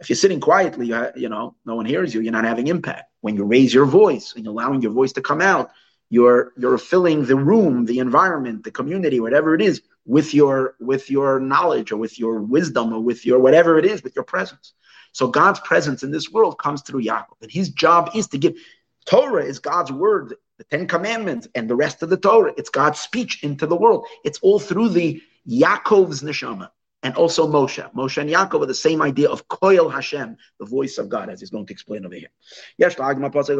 if 0.00 0.10
you're 0.10 0.16
sitting 0.16 0.40
quietly, 0.40 0.88
you 1.14 1.28
know, 1.28 1.54
no 1.64 1.76
one 1.76 1.86
hears 1.86 2.12
you, 2.12 2.20
you're 2.20 2.32
not 2.32 2.44
having 2.44 2.66
impact. 2.66 3.04
When 3.24 3.36
you 3.36 3.44
raise 3.44 3.72
your 3.72 3.86
voice 3.86 4.34
and 4.36 4.46
allowing 4.46 4.82
your 4.82 4.92
voice 4.92 5.14
to 5.14 5.22
come 5.22 5.40
out, 5.40 5.70
you're 6.10 6.52
you're 6.58 6.76
filling 6.76 7.24
the 7.24 7.36
room, 7.36 7.86
the 7.86 7.98
environment, 7.98 8.64
the 8.64 8.70
community, 8.70 9.18
whatever 9.18 9.54
it 9.54 9.62
is, 9.62 9.80
with 10.04 10.34
your 10.34 10.74
with 10.78 11.10
your 11.10 11.40
knowledge 11.40 11.90
or 11.90 11.96
with 11.96 12.18
your 12.18 12.42
wisdom 12.42 12.92
or 12.92 13.00
with 13.00 13.24
your 13.24 13.38
whatever 13.38 13.78
it 13.78 13.86
is, 13.86 14.02
with 14.02 14.14
your 14.14 14.26
presence. 14.34 14.74
So 15.12 15.28
God's 15.28 15.58
presence 15.60 16.02
in 16.02 16.10
this 16.10 16.30
world 16.30 16.58
comes 16.58 16.82
through 16.82 17.04
Yaakov, 17.04 17.40
and 17.40 17.50
his 17.50 17.70
job 17.70 18.10
is 18.14 18.26
to 18.28 18.36
give. 18.36 18.58
Torah 19.06 19.46
is 19.52 19.58
God's 19.58 19.90
word, 19.90 20.34
the 20.58 20.64
Ten 20.64 20.86
Commandments, 20.86 21.48
and 21.54 21.64
the 21.70 21.76
rest 21.76 22.02
of 22.02 22.10
the 22.10 22.18
Torah. 22.18 22.52
It's 22.58 22.68
God's 22.68 23.00
speech 23.00 23.42
into 23.42 23.66
the 23.66 23.76
world. 23.84 24.06
It's 24.22 24.38
all 24.40 24.58
through 24.58 24.90
the 24.90 25.22
Yaakov's 25.48 26.22
neshama 26.22 26.68
and 27.04 27.14
also 27.16 27.46
Moshe. 27.46 27.92
Moshe 27.92 28.16
and 28.16 28.30
Yaakov 28.30 28.62
are 28.62 28.66
the 28.66 28.74
same 28.74 29.02
idea 29.02 29.28
of 29.28 29.46
Koil 29.48 29.92
Hashem, 29.92 30.38
the 30.58 30.64
voice 30.64 30.96
of 30.96 31.10
God, 31.10 31.28
as 31.28 31.40
he's 31.40 31.50
going 31.50 31.66
to 31.66 31.72
explain 31.72 32.06
over 32.06 32.14
here. 32.14 32.30
Yes, 32.78 32.94
Yaakov, 32.94 33.52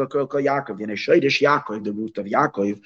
the 1.83 1.93
root 1.93 2.17
of 2.17 2.25
Yaakov, 2.25 2.81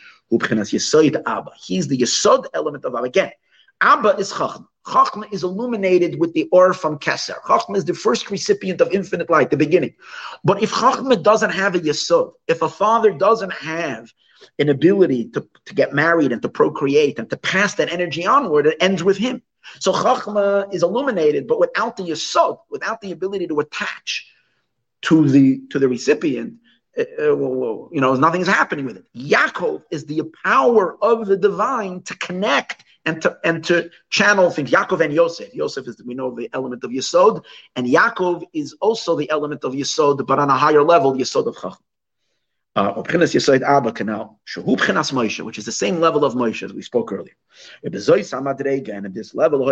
Abba. 1.25 1.51
He's 1.65 1.87
the 1.87 1.97
Yesod 1.97 2.45
element 2.53 2.83
of 2.83 2.93
Abba. 2.93 3.05
Again, 3.05 3.31
Abba 3.79 4.09
is 4.17 4.33
Chachma. 4.33 4.65
Chachma 4.85 5.31
is 5.31 5.43
illuminated 5.43 6.19
with 6.19 6.33
the 6.33 6.49
or 6.51 6.73
from 6.73 6.99
Keser. 6.99 7.39
Chachma 7.43 7.77
is 7.77 7.85
the 7.85 7.93
first 7.93 8.29
recipient 8.29 8.81
of 8.81 8.91
infinite 8.91 9.29
light, 9.29 9.51
the 9.51 9.57
beginning. 9.57 9.95
But 10.43 10.61
if 10.61 10.71
Chachma 10.73 11.23
doesn't 11.23 11.51
have 11.51 11.75
a 11.75 11.79
Yesod, 11.79 12.33
if 12.47 12.61
a 12.61 12.67
father 12.67 13.11
doesn't 13.11 13.53
have 13.53 14.11
an 14.57 14.67
ability 14.67 15.29
to, 15.29 15.47
to 15.65 15.73
get 15.73 15.93
married 15.93 16.33
and 16.33 16.41
to 16.41 16.49
procreate 16.49 17.17
and 17.17 17.29
to 17.29 17.37
pass 17.37 17.75
that 17.75 17.91
energy 17.93 18.25
onward, 18.25 18.67
it 18.67 18.77
ends 18.81 19.03
with 19.03 19.17
him. 19.17 19.41
So 19.79 19.93
Chachma 19.93 20.73
is 20.73 20.83
illuminated, 20.83 21.47
but 21.47 21.59
without 21.59 21.97
the 21.97 22.03
Yesod, 22.03 22.59
without 22.69 23.01
the 23.01 23.11
ability 23.11 23.47
to 23.47 23.59
attach 23.59 24.27
to 25.03 25.27
the 25.27 25.61
to 25.69 25.79
the 25.79 25.87
recipient, 25.87 26.55
uh, 26.97 27.01
uh 27.01 27.89
you 27.91 28.01
know, 28.01 28.15
nothing 28.15 28.41
is 28.41 28.47
happening 28.47 28.85
with 28.85 28.97
it. 28.97 29.05
Yaakov 29.15 29.83
is 29.91 30.05
the 30.05 30.23
power 30.43 30.97
of 31.03 31.27
the 31.27 31.37
divine 31.37 32.01
to 32.03 32.15
connect 32.17 32.83
and 33.05 33.21
to 33.21 33.37
and 33.43 33.63
to 33.65 33.89
channel 34.09 34.49
things. 34.49 34.71
Yaakov 34.71 35.01
and 35.01 35.13
Yosef. 35.13 35.53
Yosef 35.53 35.87
is 35.87 36.01
we 36.03 36.13
know 36.13 36.35
the 36.35 36.49
element 36.53 36.83
of 36.83 36.91
Yesod, 36.91 37.43
and 37.75 37.87
Yaakov 37.87 38.43
is 38.53 38.73
also 38.81 39.15
the 39.15 39.29
element 39.29 39.63
of 39.63 39.73
Yesod, 39.73 40.25
but 40.25 40.39
on 40.39 40.49
a 40.49 40.57
higher 40.57 40.83
level, 40.83 41.13
Yesod 41.13 41.47
of 41.47 41.55
Chachma 44.47 45.39
uh, 45.39 45.43
which 45.43 45.57
is 45.57 45.65
the 45.65 45.71
same 45.71 45.99
level 45.99 46.23
of 46.25 46.33
Moshe 46.33 46.63
as 46.63 46.73
we 46.73 46.81
spoke 46.81 47.11
earlier. 47.11 47.35
And 47.83 47.95
at 47.95 49.13
this 49.13 49.35
level, 49.35 49.59
now 49.65 49.71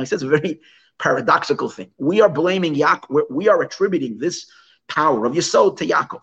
he 0.00 0.06
says 0.06 0.22
a 0.22 0.28
very 0.28 0.60
paradoxical 0.98 1.68
thing. 1.68 1.90
We 1.98 2.20
are 2.20 2.28
blaming 2.28 2.74
Yaakov, 2.74 3.30
we 3.30 3.48
are 3.48 3.62
attributing 3.62 4.18
this 4.18 4.50
power 4.88 5.24
of 5.26 5.32
Yesod 5.34 5.76
to 5.78 5.86
Yaakov. 5.86 6.22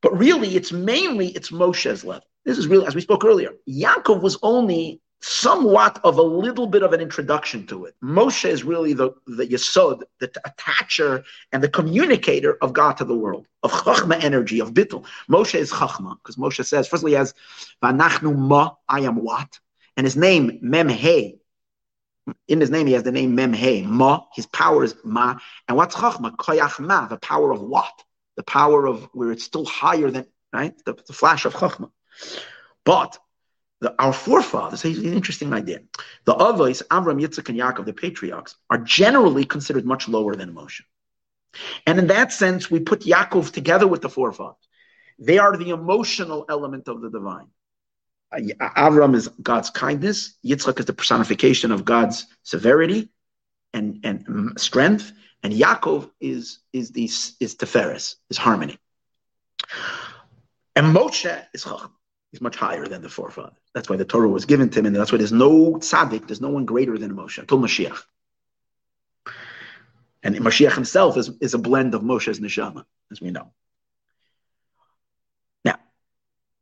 But 0.00 0.18
really, 0.18 0.56
it's 0.56 0.72
mainly 0.72 1.28
it's 1.28 1.50
Moshe's 1.50 2.04
level. 2.04 2.26
This 2.44 2.58
is 2.58 2.66
really, 2.66 2.86
as 2.86 2.94
we 2.96 3.00
spoke 3.00 3.24
earlier, 3.24 3.52
Yaakov 3.68 4.20
was 4.20 4.36
only 4.42 5.00
somewhat 5.22 6.00
of 6.02 6.18
a 6.18 6.22
little 6.22 6.66
bit 6.66 6.82
of 6.82 6.92
an 6.92 7.00
introduction 7.00 7.64
to 7.68 7.84
it. 7.84 7.94
Moshe 8.02 8.44
is 8.44 8.64
really 8.64 8.92
the, 8.92 9.12
the 9.26 9.46
yesod, 9.46 10.02
the 10.18 10.28
attacher 10.28 11.24
and 11.52 11.62
the 11.62 11.68
communicator 11.68 12.58
of 12.60 12.72
God 12.72 12.94
to 12.94 13.04
the 13.04 13.14
world, 13.14 13.46
of 13.62 13.70
chachma 13.70 14.22
energy, 14.22 14.60
of 14.60 14.74
bittul. 14.74 15.06
Moshe 15.30 15.54
is 15.54 15.70
chachma, 15.70 16.16
because 16.16 16.36
Moshe 16.36 16.64
says, 16.64 16.88
firstly, 16.88 17.12
he 17.12 17.16
has, 17.16 17.34
Vanachnu 17.82 18.36
ma, 18.36 18.72
I 18.88 19.00
am 19.00 19.16
what? 19.16 19.60
And 19.96 20.04
his 20.04 20.16
name, 20.16 20.58
Mem 20.60 20.88
He. 20.88 21.38
In 22.48 22.60
his 22.60 22.70
name, 22.70 22.86
he 22.86 22.92
has 22.94 23.04
the 23.04 23.12
name 23.12 23.34
Mem 23.36 23.52
He. 23.52 23.82
Ma, 23.82 24.24
his 24.34 24.46
power 24.46 24.82
is 24.82 24.96
Ma. 25.04 25.38
And 25.68 25.76
what's 25.76 25.94
chachma? 25.94 26.34
Koyach 26.34 26.80
Ma, 26.80 27.06
the 27.06 27.18
power 27.18 27.52
of 27.52 27.62
what? 27.62 27.92
The 28.36 28.42
power 28.42 28.86
of 28.86 29.08
where 29.12 29.30
it's 29.30 29.44
still 29.44 29.66
higher 29.66 30.10
than, 30.10 30.26
right? 30.52 30.74
The, 30.84 30.94
the 31.06 31.12
flash 31.12 31.44
of 31.44 31.54
chachma. 31.54 31.90
But 32.84 33.18
the, 33.82 33.94
our 33.98 34.12
forefathers, 34.12 34.84
an 34.84 35.04
interesting 35.04 35.52
idea. 35.52 35.80
The 36.24 36.34
Avos, 36.34 36.82
Avram, 36.86 37.20
Yitzchak, 37.20 37.48
and 37.48 37.58
Yaakov, 37.58 37.84
the 37.84 37.92
patriarchs, 37.92 38.54
are 38.70 38.78
generally 38.78 39.44
considered 39.44 39.84
much 39.84 40.08
lower 40.08 40.36
than 40.36 40.54
Moshe. 40.54 40.82
And 41.84 41.98
in 41.98 42.06
that 42.06 42.32
sense, 42.32 42.70
we 42.70 42.78
put 42.78 43.00
Yaakov 43.00 43.52
together 43.52 43.88
with 43.88 44.00
the 44.00 44.08
forefathers. 44.08 44.68
They 45.18 45.38
are 45.38 45.56
the 45.56 45.70
emotional 45.70 46.46
element 46.48 46.86
of 46.86 47.00
the 47.00 47.10
divine. 47.10 47.48
Avram 48.32 49.16
is 49.16 49.26
God's 49.42 49.70
kindness. 49.70 50.38
Yitzchak 50.46 50.78
is 50.78 50.86
the 50.86 50.94
personification 50.94 51.72
of 51.72 51.84
God's 51.84 52.26
severity 52.44 53.10
and, 53.74 53.98
and 54.04 54.60
strength. 54.60 55.12
And 55.42 55.52
Yaakov 55.52 56.08
is, 56.20 56.60
is, 56.72 56.92
the, 56.92 57.04
is 57.04 57.56
Teferes, 57.56 58.14
is 58.30 58.38
harmony. 58.38 58.78
And 60.76 60.94
Moshe 60.94 61.44
is 61.52 61.64
Chachma. 61.64 61.90
He's 62.32 62.40
much 62.40 62.56
higher 62.56 62.86
than 62.86 63.02
the 63.02 63.10
forefather. 63.10 63.52
That's 63.74 63.90
why 63.90 63.96
the 63.96 64.06
Torah 64.06 64.28
was 64.28 64.46
given 64.46 64.70
to 64.70 64.78
him, 64.80 64.86
and 64.86 64.96
that's 64.96 65.12
why 65.12 65.18
there's 65.18 65.32
no 65.32 65.74
tzaddik, 65.74 66.26
there's 66.26 66.40
no 66.40 66.48
one 66.48 66.64
greater 66.64 66.96
than 66.96 67.14
Moshe 67.14 67.38
until 67.38 67.58
Mashiach. 67.58 68.02
And 70.22 70.36
Mashiach 70.36 70.74
himself 70.74 71.18
is, 71.18 71.30
is 71.40 71.52
a 71.52 71.58
blend 71.58 71.94
of 71.94 72.00
Moshe's 72.00 72.40
neshama, 72.40 72.86
as 73.10 73.20
we 73.20 73.30
know. 73.30 73.52
Now, 75.62 75.76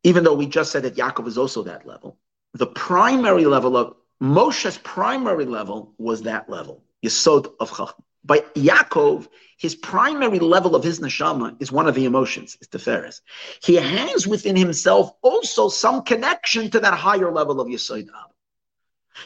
even 0.02 0.24
though 0.24 0.34
we 0.34 0.46
just 0.46 0.72
said 0.72 0.82
that 0.82 0.96
Yaakov 0.96 1.28
is 1.28 1.38
also 1.38 1.62
that 1.62 1.86
level, 1.86 2.18
the 2.54 2.66
primary 2.66 3.44
level 3.44 3.76
of 3.76 3.94
Moshe's 4.20 4.76
primary 4.78 5.44
level 5.44 5.94
was 5.98 6.22
that 6.22 6.50
level, 6.50 6.82
Yesod 7.04 7.52
of 7.60 7.70
Chachma. 7.70 7.94
By 8.24 8.38
Yaakov, 8.54 9.28
his 9.56 9.74
primary 9.74 10.38
level 10.38 10.74
of 10.74 10.84
his 10.84 11.00
neshama 11.00 11.60
is 11.60 11.72
one 11.72 11.86
of 11.86 11.94
the 11.94 12.04
emotions, 12.06 12.56
is 12.60 12.68
Teferes. 12.68 13.20
He 13.62 13.74
has 13.76 14.26
within 14.26 14.56
himself 14.56 15.12
also 15.22 15.68
some 15.68 16.02
connection 16.02 16.70
to 16.70 16.80
that 16.80 16.94
higher 16.94 17.30
level 17.30 17.60
of 17.60 17.68
Yesod 17.68 18.08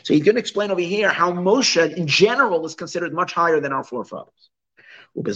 So 0.03 0.15
he's 0.15 0.25
going 0.25 0.35
to 0.35 0.41
explain 0.41 0.71
over 0.71 0.81
here 0.81 1.09
how 1.09 1.33
Moshe 1.33 1.97
in 1.97 2.07
general 2.07 2.67
is 2.67 2.75
considered 2.75 3.13
much 3.13 3.33
higher 3.33 3.61
than 3.61 3.73
our 3.73 3.85
forefathers. 3.85 4.51
Why? 5.15 5.33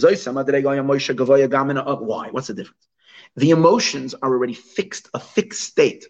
What's 2.31 2.47
the 2.47 2.53
difference? 2.53 2.87
The 3.35 3.51
emotions 3.51 4.15
are 4.15 4.29
already 4.29 4.53
fixed, 4.53 5.09
a 5.13 5.19
fixed 5.19 5.63
state. 5.63 6.05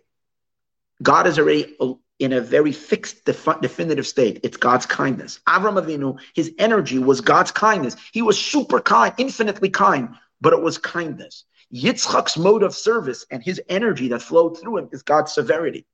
God 1.02 1.28
is 1.28 1.38
already 1.38 1.76
in 2.20 2.34
a 2.34 2.42
very 2.42 2.72
fixed, 2.72 3.26
defi- 3.26 3.60
definitive 3.62 4.06
state. 4.06 4.42
It's 4.44 4.58
God's 4.58 4.86
kindness. 4.86 5.40
Avram 5.48 5.82
Avinu, 5.82 6.20
his 6.36 6.54
energy 6.60 7.00
was 7.00 7.22
God's 7.22 7.52
kindness. 7.52 7.96
He 8.12 8.22
was 8.22 8.38
super 8.38 8.82
kind, 8.82 9.14
infinitely 9.18 9.70
kind, 9.70 10.10
but 10.42 10.54
it 10.54 10.62
was 10.62 10.78
kindness. 10.78 11.46
Yitzchak's 11.74 12.38
mode 12.38 12.64
of 12.64 12.76
service 12.76 13.26
and 13.32 13.42
his 13.42 13.62
energy 13.70 14.10
that 14.10 14.22
flowed 14.22 14.60
through 14.60 14.78
him 14.78 14.90
is 14.92 15.04
God's 15.04 15.34
severity 15.34 15.86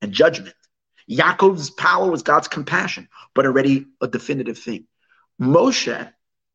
and 0.00 0.12
judgment. 0.12 0.54
Yaakov's 1.10 1.70
power 1.70 2.10
was 2.10 2.22
God's 2.22 2.48
compassion, 2.48 3.08
but 3.34 3.44
already 3.44 3.86
a 4.00 4.08
definitive 4.08 4.58
thing. 4.58 4.86
Moshe, 5.40 6.12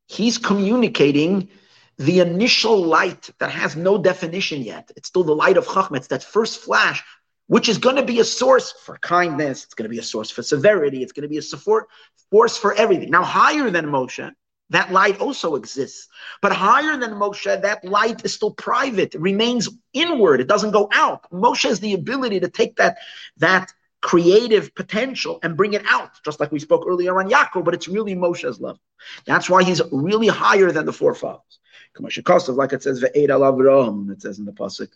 he's 0.08 0.38
communicating 0.38 1.50
the 1.98 2.20
initial 2.20 2.82
light 2.82 3.30
that 3.38 3.50
has 3.50 3.76
no 3.76 3.98
definition 3.98 4.62
yet. 4.62 4.90
It's 4.96 5.08
still 5.08 5.22
the 5.22 5.36
light 5.36 5.56
of 5.56 5.66
Chachma. 5.66 5.98
It's 5.98 6.08
that 6.08 6.24
first 6.24 6.60
flash 6.60 7.04
which 7.50 7.68
is 7.68 7.78
going 7.78 7.96
to 7.96 8.04
be 8.04 8.20
a 8.20 8.24
source 8.24 8.70
for 8.70 8.96
kindness. 8.98 9.64
It's 9.64 9.74
going 9.74 9.88
to 9.90 9.96
be 9.96 9.98
a 9.98 10.04
source 10.04 10.30
for 10.30 10.40
severity. 10.40 11.02
It's 11.02 11.10
going 11.10 11.24
to 11.24 11.28
be 11.28 11.38
a 11.38 11.42
support 11.42 11.88
force 12.30 12.56
for 12.56 12.72
everything. 12.74 13.10
Now, 13.10 13.24
higher 13.24 13.70
than 13.70 13.86
Moshe, 13.86 14.30
that 14.68 14.92
light 14.92 15.18
also 15.18 15.56
exists. 15.56 16.06
But 16.42 16.52
higher 16.52 16.96
than 16.96 17.10
Moshe, 17.10 17.60
that 17.60 17.84
light 17.84 18.24
is 18.24 18.32
still 18.32 18.52
private. 18.52 19.16
It 19.16 19.20
remains 19.20 19.68
inward. 19.92 20.40
It 20.40 20.46
doesn't 20.46 20.70
go 20.70 20.88
out. 20.92 21.28
Moshe 21.32 21.64
has 21.64 21.80
the 21.80 21.94
ability 21.94 22.38
to 22.38 22.48
take 22.48 22.76
that, 22.76 22.98
that 23.38 23.72
creative 24.00 24.72
potential 24.76 25.40
and 25.42 25.56
bring 25.56 25.72
it 25.72 25.82
out, 25.88 26.22
just 26.24 26.38
like 26.38 26.52
we 26.52 26.60
spoke 26.60 26.84
earlier 26.86 27.18
on 27.18 27.28
Yaakov, 27.28 27.64
but 27.64 27.74
it's 27.74 27.88
really 27.88 28.14
Moshe's 28.14 28.60
level. 28.60 28.80
That's 29.26 29.50
why 29.50 29.64
he's 29.64 29.82
really 29.90 30.28
higher 30.28 30.70
than 30.70 30.86
the 30.86 30.92
forefathers. 30.92 31.58
Like 31.98 32.72
it 32.72 32.82
says, 32.84 33.02
it 33.02 34.22
says 34.22 34.38
in 34.38 34.44
the 34.44 34.52
Pasuk, 34.52 34.88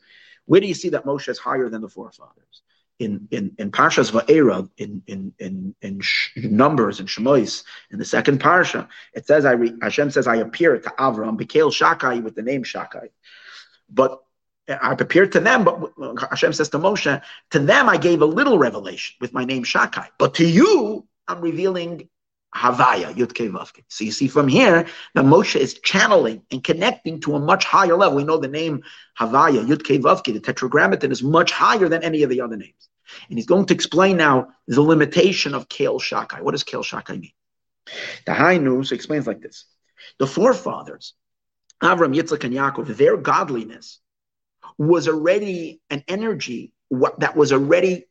where 0.46 0.60
do 0.60 0.66
you 0.66 0.74
see 0.74 0.90
that 0.90 1.04
Moshe 1.04 1.28
is 1.28 1.38
higher 1.38 1.68
than 1.68 1.82
the 1.82 1.88
forefathers? 1.88 2.62
In 3.00 3.26
in 3.32 3.52
in 3.58 3.72
Parshas 3.72 4.12
Va'era, 4.12 4.68
in 4.76 5.02
in 5.06 5.34
in 5.38 5.74
in 5.82 6.00
Numbers 6.36 7.00
and 7.00 7.08
Shemois, 7.08 7.64
in 7.90 7.98
the 7.98 8.04
second 8.04 8.40
parsha, 8.40 8.88
it 9.14 9.26
says 9.26 9.44
I 9.44 9.52
re, 9.52 9.72
Hashem 9.82 10.10
says 10.12 10.28
I 10.28 10.36
appeared 10.36 10.84
to 10.84 10.90
Avram, 10.90 11.36
Bekel 11.36 11.72
Shakai 11.72 12.22
with 12.22 12.36
the 12.36 12.42
name 12.42 12.62
Shakai, 12.62 13.08
but 13.90 14.20
I 14.68 14.92
appeared 14.92 15.32
to 15.32 15.40
them, 15.40 15.64
but 15.64 15.92
Hashem 16.30 16.52
says 16.52 16.68
to 16.70 16.78
Moshe, 16.78 17.20
to 17.50 17.58
them 17.58 17.88
I 17.88 17.96
gave 17.96 18.22
a 18.22 18.26
little 18.26 18.58
revelation 18.58 19.16
with 19.20 19.32
my 19.32 19.44
name 19.44 19.64
Shakai, 19.64 20.06
but 20.18 20.34
to 20.34 20.46
you 20.46 21.06
I'm 21.26 21.40
revealing 21.40 22.08
Havaya, 22.54 23.12
Yudke 23.12 23.50
Vavke. 23.50 23.82
So 23.88 24.04
you 24.04 24.12
see 24.12 24.28
from 24.28 24.46
here 24.46 24.86
that 25.14 25.24
Moshe 25.24 25.56
is 25.56 25.74
channeling 25.80 26.42
and 26.50 26.62
connecting 26.62 27.20
to 27.22 27.34
a 27.34 27.40
much 27.40 27.64
higher 27.64 27.96
level. 27.96 28.16
We 28.16 28.24
know 28.24 28.38
the 28.38 28.48
name 28.48 28.82
Havaya, 29.18 29.66
Yudke 29.66 30.00
Vavke, 30.00 30.32
the 30.32 30.40
tetragrammaton, 30.40 31.10
is 31.10 31.22
much 31.22 31.50
higher 31.50 31.88
than 31.88 32.04
any 32.04 32.22
of 32.22 32.30
the 32.30 32.40
other 32.40 32.56
names. 32.56 32.88
And 33.28 33.38
he's 33.38 33.46
going 33.46 33.66
to 33.66 33.74
explain 33.74 34.16
now 34.16 34.48
the 34.68 34.82
limitation 34.82 35.54
of 35.54 35.68
Kel 35.68 35.98
Shakai. 35.98 36.42
What 36.42 36.52
does 36.52 36.64
Kel 36.64 36.84
Shakai 36.84 37.20
mean? 37.20 37.32
The 38.24 38.34
high 38.34 38.58
Hainu 38.58 38.90
explains 38.92 39.26
like 39.26 39.40
this. 39.40 39.64
The 40.18 40.26
forefathers, 40.26 41.14
Avram, 41.82 42.16
Yitzchak, 42.16 42.44
and 42.44 42.54
Yaakov, 42.54 42.96
their 42.96 43.16
godliness 43.16 43.98
was 44.78 45.08
already 45.08 45.80
an 45.90 46.04
energy 46.08 46.72
that 47.18 47.36
was 47.36 47.52
already 47.52 48.06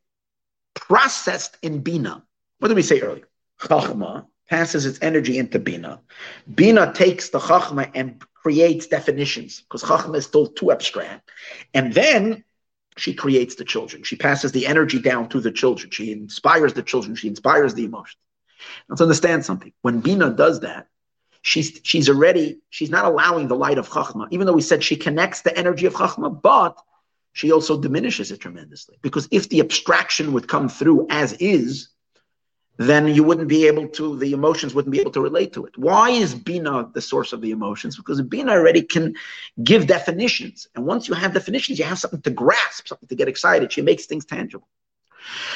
processed 0.74 1.58
in 1.62 1.80
Bina. 1.80 2.24
What 2.60 2.68
did 2.68 2.76
we 2.76 2.84
say 2.84 3.00
earlier? 3.00 3.28
Chachma 3.60 4.26
passes 4.50 4.86
its 4.86 5.00
energy 5.02 5.38
into 5.38 5.60
Bina. 5.60 6.02
Bina 6.54 6.94
takes 6.94 7.30
the 7.30 7.40
Chachma 7.40 7.90
and 7.96 8.22
creates 8.34 8.88
definitions 8.88 9.62
because 9.62 9.84
Chachma 9.84 10.18
is 10.18 10.26
still 10.26 10.48
too 10.48 10.72
abstract. 10.72 11.30
And 11.74 11.94
then 11.94 12.44
she 12.98 13.14
creates 13.14 13.56
the 13.56 13.66
children. 13.66 14.04
She 14.04 14.16
passes 14.16 14.52
the 14.52 14.68
energy 14.68 15.00
down 15.00 15.30
to 15.30 15.40
the 15.40 15.52
children. 15.52 15.92
She 15.92 16.12
inspires 16.12 16.74
the 16.74 16.84
children. 16.84 17.16
She 17.16 17.28
inspires 17.28 17.74
the 17.74 17.86
emotions. 17.86 18.18
Let's 18.88 19.02
understand 19.02 19.46
something. 19.46 19.74
When 19.82 20.02
Bina 20.02 20.30
does 20.30 20.62
that, 20.62 20.88
she's 21.42 21.80
she's 21.84 22.10
already 22.10 22.60
she's 22.70 22.90
not 22.90 23.06
allowing 23.06 23.48
the 23.48 23.56
light 23.56 23.78
of 23.78 23.90
Chachma, 23.90 24.28
even 24.32 24.48
though 24.48 24.54
we 24.54 24.62
said 24.62 24.84
she 24.84 24.96
connects 24.96 25.42
the 25.42 25.58
energy 25.58 25.86
of 25.86 25.94
Chachma, 25.94 26.42
but 26.42 26.80
she 27.34 27.52
also 27.52 27.80
diminishes 27.82 28.32
it 28.32 28.40
tremendously. 28.40 28.98
Because 29.02 29.28
if 29.32 29.50
the 29.50 29.60
abstraction 29.60 30.34
would 30.34 30.48
come 30.48 30.70
through 30.70 31.08
as 31.10 31.34
is, 31.34 31.90
then 32.78 33.08
you 33.08 33.24
wouldn't 33.24 33.48
be 33.48 33.68
able 33.68 33.88
to, 33.88 34.18
the 34.18 34.34
emotions 34.34 34.74
wouldn't 34.74 34.92
be 34.92 35.00
able 35.00 35.12
to 35.12 35.22
relate 35.22 35.54
to 35.54 35.66
it. 35.66 35.78
Why 35.78 36.10
is 36.10 36.34
Bina 36.34 36.90
the 36.94 37.02
source 37.02 37.32
of 37.32 37.42
the 37.42 37.52
emotions? 37.52 37.98
Because 37.98 38.22
Bina 38.22 38.52
already 38.52 38.82
can 38.82 39.16
give 39.64 39.86
definitions. 39.86 40.68
And 40.76 40.86
once 40.86 41.08
you 41.08 41.14
have 41.14 41.34
definitions, 41.34 41.78
you 41.78 41.86
have 41.86 42.00
something 42.00 42.22
to 42.22 42.32
grasp, 42.32 42.88
something 42.88 43.08
to 43.08 43.16
get 43.16 43.28
excited. 43.28 43.72
She 43.72 43.82
makes 43.82 44.06
things 44.08 44.26
tangible. 44.26 44.68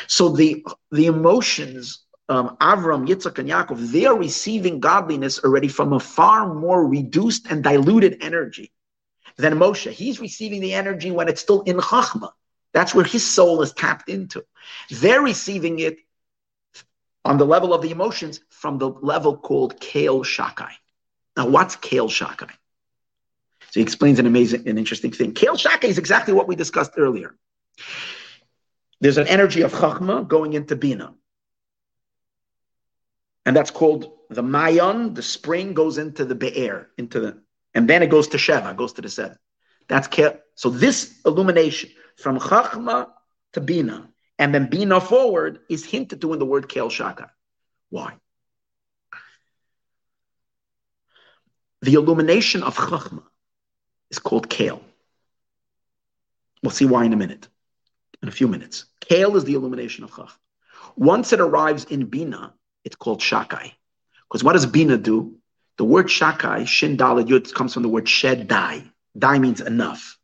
So 0.05 0.30
the, 0.30 0.63
the 0.91 1.07
emotions, 1.07 2.03
um, 2.30 2.55
Avram, 2.61 3.07
Yitzchak, 3.07 3.39
and 3.39 3.49
Yaakov, 3.49 3.91
they 3.91 4.05
are 4.05 4.18
receiving 4.18 4.80
godliness 4.80 5.43
already 5.43 5.68
from 5.68 5.93
a 5.93 5.99
far 5.99 6.53
more 6.53 6.88
reduced 6.88 7.47
and 7.49 7.63
diluted 7.63 8.18
energy 8.22 8.72
than 9.38 9.55
Moshe. 9.55 9.91
He's 9.91 10.20
receiving 10.20 10.61
the 10.61 10.74
energy 10.74 11.11
when 11.11 11.28
it's 11.28 11.41
still 11.41 11.61
in 11.63 11.78
Chachma. 11.78 12.32
That's 12.74 12.93
where 12.93 13.05
his 13.05 13.26
soul 13.26 13.61
is 13.63 13.74
tapped 13.74 14.07
into. 14.07 14.45
They're 14.89 15.22
receiving 15.22 15.80
it 15.80 15.97
on 17.28 17.38
the 17.38 17.46
level 17.46 17.74
of 17.74 17.82
the 17.82 17.92
emotions 17.92 18.40
from 18.50 18.78
the 18.78 18.90
level 18.90 19.38
called 19.38 19.80
Kale 19.82 20.24
Shakai. 20.24 20.72
Now, 21.36 21.48
what's 21.50 21.76
Kale 21.76 22.08
Shakai? 22.08 22.50
So 23.70 23.74
he 23.74 23.82
explains 23.82 24.18
an 24.18 24.26
amazing 24.26 24.68
and 24.68 24.80
interesting 24.80 25.12
thing. 25.12 25.34
Kale 25.34 25.58
Shakai 25.58 25.90
is 25.90 25.98
exactly 25.98 26.34
what 26.34 26.48
we 26.48 26.56
discussed 26.56 26.94
earlier. 26.98 27.36
There's 29.02 29.18
an 29.18 29.28
energy 29.28 29.62
of 29.62 29.74
Chachma 29.74 30.26
going 30.26 30.54
into 30.54 30.78
Bina. 30.78 31.14
And 33.46 33.56
that's 33.56 33.72
called 33.72 34.10
the 34.30 34.42
Mayon, 34.42 35.14
the 35.14 35.22
spring 35.22 35.74
goes 35.74 35.98
into 35.98 36.24
the 36.24 36.36
Be'er, 36.36 36.90
into 36.98 37.20
the, 37.20 37.42
and 37.74 37.90
then 37.90 38.04
it 38.04 38.10
goes 38.10 38.30
to 38.30 38.38
Sheva, 38.38 38.76
goes 38.76 38.94
to 38.94 39.02
the 39.02 39.10
seven. 39.10 39.38
That's 39.90 40.08
Kale. 40.08 40.38
So 40.56 40.70
this 40.70 41.20
illumination 41.26 41.90
from 42.16 42.40
Chachma 42.40 43.10
to 43.52 43.62
Bina 43.62 44.10
and 44.40 44.54
then 44.54 44.68
Bina 44.70 45.02
forward 45.02 45.60
is 45.70 45.86
hinted 45.86 46.22
to 46.22 46.34
in 46.34 46.40
the 46.40 46.46
word 46.46 46.70
Kel 46.70 46.90
Shaka. 46.90 47.32
Why? 47.90 48.14
The 51.82 51.94
illumination 51.94 52.64
of 52.64 52.76
Chachma 52.76 53.24
is 54.10 54.20
called 54.20 54.50
Kale. 54.50 54.82
We'll 56.64 56.72
see 56.72 56.86
why 56.86 57.06
in 57.06 57.14
a 57.14 57.18
minute, 57.18 57.48
in 58.22 58.30
a 58.30 58.32
few 58.32 58.48
minutes. 58.48 58.86
Kale 59.00 59.38
is 59.38 59.44
the 59.44 59.54
illumination 59.54 60.04
of 60.04 60.12
Chachma. 60.12 60.32
Once 60.96 61.34
it 61.34 61.40
arrives 61.40 61.86
in 61.86 62.06
Bina, 62.06 62.54
it's 62.84 62.96
called 62.96 63.20
Shakai. 63.20 63.74
Because 64.28 64.44
what 64.44 64.54
does 64.54 64.66
Bina 64.66 64.98
do? 64.98 65.38
The 65.78 65.86
word 65.86 66.08
Shakai, 66.08 66.68
Shin 66.68 66.98
Dalet 66.98 67.28
Yud, 67.28 67.54
comes 67.54 67.74
from 67.74 67.84
the 67.84 67.90
word 67.90 68.10
Shed 68.10 68.48
Dai. 68.48 68.84
Dai 69.18 69.38
means 69.38 69.62
enough. 69.62 70.18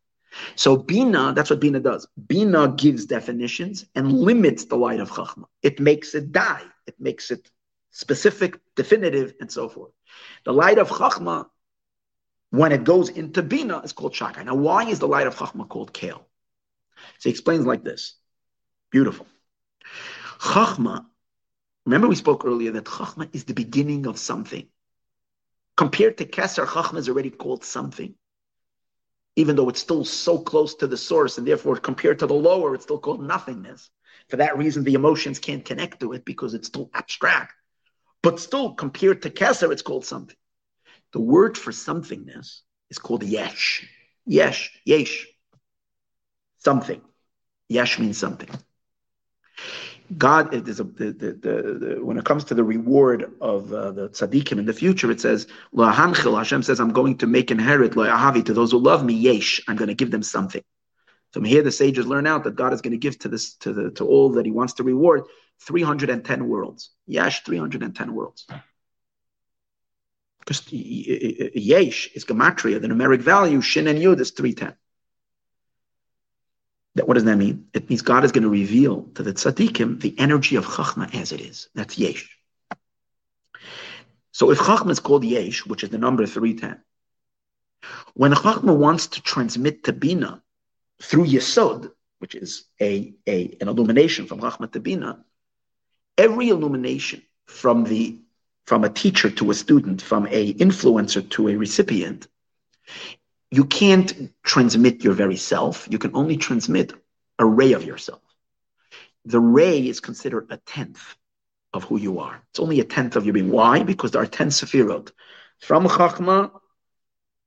So 0.55 0.77
Bina, 0.77 1.33
that's 1.33 1.49
what 1.49 1.59
Bina 1.59 1.79
does. 1.79 2.07
Bina 2.27 2.69
gives 2.69 3.05
definitions 3.05 3.85
and 3.95 4.11
limits 4.11 4.65
the 4.65 4.75
light 4.75 4.99
of 4.99 5.11
Chachma. 5.11 5.45
It 5.61 5.79
makes 5.79 6.15
it 6.15 6.31
die. 6.31 6.63
It 6.87 6.95
makes 6.99 7.31
it 7.31 7.49
specific, 7.91 8.59
definitive, 8.75 9.35
and 9.39 9.51
so 9.51 9.69
forth. 9.69 9.91
The 10.45 10.53
light 10.53 10.79
of 10.79 10.89
Chachma, 10.89 11.47
when 12.49 12.71
it 12.71 12.83
goes 12.83 13.09
into 13.09 13.41
Bina, 13.43 13.79
is 13.79 13.93
called 13.93 14.13
Shakai. 14.13 14.45
Now, 14.45 14.55
why 14.55 14.85
is 14.85 14.99
the 14.99 15.07
light 15.07 15.27
of 15.27 15.35
Chachma 15.35 15.67
called 15.67 15.93
Kale? 15.93 16.25
So 17.19 17.29
he 17.29 17.29
explains 17.29 17.65
like 17.65 17.83
this. 17.83 18.15
Beautiful. 18.91 19.27
Chachma, 20.39 21.05
remember 21.85 22.07
we 22.07 22.15
spoke 22.15 22.45
earlier 22.45 22.71
that 22.71 22.85
Chachma 22.85 23.29
is 23.33 23.45
the 23.45 23.53
beginning 23.53 24.07
of 24.07 24.17
something. 24.17 24.67
Compared 25.75 26.17
to 26.17 26.25
Kesser, 26.25 26.65
Chachma 26.65 26.97
is 26.97 27.09
already 27.09 27.31
called 27.31 27.63
something 27.63 28.15
even 29.35 29.55
though 29.55 29.69
it's 29.69 29.81
still 29.81 30.05
so 30.05 30.37
close 30.37 30.75
to 30.75 30.87
the 30.87 30.97
source, 30.97 31.37
and 31.37 31.47
therefore 31.47 31.77
compared 31.77 32.19
to 32.19 32.27
the 32.27 32.33
lower, 32.33 32.75
it's 32.75 32.83
still 32.83 32.99
called 32.99 33.25
nothingness. 33.25 33.89
For 34.29 34.37
that 34.37 34.57
reason, 34.57 34.83
the 34.83 34.93
emotions 34.93 35.39
can't 35.39 35.65
connect 35.65 35.99
to 35.99 36.13
it 36.13 36.23
because 36.23 36.53
it's 36.53 36.67
still 36.67 36.89
abstract. 36.93 37.53
But 38.21 38.39
still, 38.39 38.73
compared 38.73 39.23
to 39.23 39.29
Kesser, 39.29 39.71
it's 39.71 39.81
called 39.81 40.05
something. 40.05 40.35
The 41.11 41.19
word 41.19 41.57
for 41.57 41.71
somethingness 41.71 42.61
is 42.89 42.99
called 42.99 43.23
yesh. 43.23 43.87
Yesh, 44.25 44.71
yesh. 44.85 45.27
Something. 46.59 47.01
Yesh 47.67 47.99
means 47.99 48.17
something. 48.17 48.49
God, 50.17 50.51
there's 50.51 50.79
a, 50.79 50.83
the, 50.83 51.11
the, 51.11 51.33
the, 51.33 51.97
when 52.01 52.17
it 52.17 52.25
comes 52.25 52.43
to 52.45 52.53
the 52.53 52.63
reward 52.63 53.31
of 53.41 53.73
uh, 53.73 53.91
the 53.91 54.09
tzaddikim 54.09 54.59
in 54.59 54.65
the 54.65 54.73
future, 54.73 55.09
it 55.09 55.21
says, 55.21 55.47
Hashem 55.75 56.63
says, 56.63 56.79
I'm 56.79 56.93
going 56.93 57.17
to 57.19 57.27
make 57.27 57.51
inherit 57.51 57.93
ahavi 57.93 58.45
to 58.45 58.53
those 58.53 58.71
who 58.71 58.79
love 58.79 59.03
me, 59.03 59.13
yesh, 59.13 59.61
I'm 59.67 59.75
going 59.75 59.87
to 59.87 59.95
give 59.95 60.11
them 60.11 60.23
something. 60.23 60.63
From 61.31 61.45
here, 61.45 61.63
the 61.63 61.71
sages 61.71 62.05
learn 62.05 62.27
out 62.27 62.43
that 62.43 62.55
God 62.55 62.73
is 62.73 62.81
going 62.81 62.91
to 62.91 62.97
give 62.97 63.17
to 63.19 63.27
this 63.27 63.55
to 63.55 63.73
the 63.73 63.89
to 63.91 64.05
all 64.05 64.33
that 64.33 64.45
He 64.45 64.51
wants 64.51 64.73
to 64.73 64.83
reward 64.83 65.23
310 65.61 66.47
worlds. 66.47 66.91
Yesh, 67.07 67.43
310 67.43 68.13
worlds. 68.13 68.45
Because 70.39 70.71
yesh 70.71 72.09
is 72.13 72.25
gematria, 72.25 72.79
the 72.79 72.87
numeric 72.87 73.21
value. 73.21 73.61
Shin 73.61 73.87
and 73.87 73.97
yud 73.97 74.19
is 74.19 74.31
310. 74.31 74.77
That, 76.95 77.07
what 77.07 77.15
does 77.15 77.23
that 77.23 77.37
mean? 77.37 77.67
It 77.73 77.89
means 77.89 78.01
God 78.01 78.23
is 78.23 78.31
going 78.31 78.43
to 78.43 78.49
reveal 78.49 79.03
to 79.15 79.23
the 79.23 79.33
tzaddikim 79.33 79.99
the 79.99 80.17
energy 80.19 80.55
of 80.55 80.65
chachma 80.65 81.13
as 81.15 81.31
it 81.31 81.41
is. 81.41 81.69
That's 81.73 81.97
yesh. 81.97 82.37
So 84.31 84.51
if 84.51 84.59
chachma 84.59 84.91
is 84.91 84.99
called 84.99 85.23
yesh, 85.23 85.65
which 85.65 85.83
is 85.83 85.89
the 85.89 85.97
number 85.97 86.25
310, 86.25 86.81
when 88.13 88.31
chachma 88.33 88.75
wants 88.75 89.07
to 89.07 89.21
transmit 89.21 89.83
to 89.85 89.93
bina 89.93 90.41
through 91.01 91.25
yesod, 91.25 91.91
which 92.19 92.35
is 92.35 92.65
a, 92.79 93.13
a 93.27 93.57
an 93.59 93.67
illumination 93.67 94.27
from 94.27 94.39
chachma 94.39 94.71
to 94.71 94.79
bina, 94.79 95.25
every 96.17 96.49
illumination 96.49 97.23
from 97.47 97.83
the 97.83 98.19
from 98.65 98.83
a 98.83 98.89
teacher 98.89 99.29
to 99.29 99.51
a 99.51 99.53
student, 99.53 100.01
from 100.01 100.25
a 100.27 100.53
influencer 100.53 101.27
to 101.31 101.49
a 101.49 101.55
recipient, 101.55 102.27
you 103.53 103.65
can't 103.65 104.33
transmit 104.41 105.03
your 105.03 105.13
very 105.13 105.37
self. 105.37 105.87
You 105.87 105.99
can 105.99 106.15
only 106.15 106.37
transmit 106.37 106.91
a 107.37 107.45
ray 107.45 107.73
of 107.73 107.83
yourself. 107.83 108.21
The 109.25 109.39
ray 109.39 109.87
is 109.87 109.99
considered 109.99 110.47
a 110.49 110.57
tenth 110.57 111.15
of 111.71 111.83
who 111.83 111.99
you 111.99 112.19
are. 112.19 112.41
It's 112.49 112.59
only 112.59 112.79
a 112.79 112.83
tenth 112.83 113.15
of 113.15 113.25
your 113.25 113.33
being. 113.33 113.51
Why? 113.51 113.83
Because 113.83 114.09
there 114.09 114.23
are 114.23 114.25
10 114.25 114.47
sefirot. 114.47 115.11
From 115.59 115.85
Chachma 115.85 116.49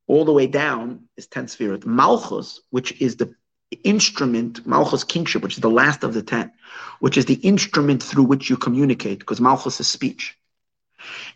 all 0.06 0.24
the 0.24 0.32
way 0.32 0.46
down 0.46 1.08
is 1.16 1.26
10 1.26 1.46
sefirot. 1.46 1.84
Malchus, 1.84 2.60
which 2.70 3.00
is 3.00 3.16
the 3.16 3.34
instrument, 3.82 4.64
Malchus 4.64 5.02
kingship, 5.02 5.42
which 5.42 5.54
is 5.54 5.60
the 5.60 5.68
last 5.68 6.04
of 6.04 6.14
the 6.14 6.22
10, 6.22 6.52
which 7.00 7.18
is 7.18 7.24
the 7.24 7.34
instrument 7.34 8.00
through 8.00 8.24
which 8.24 8.48
you 8.48 8.56
communicate, 8.56 9.18
because 9.18 9.40
Malchus 9.40 9.80
is 9.80 9.88
speech. 9.88 10.38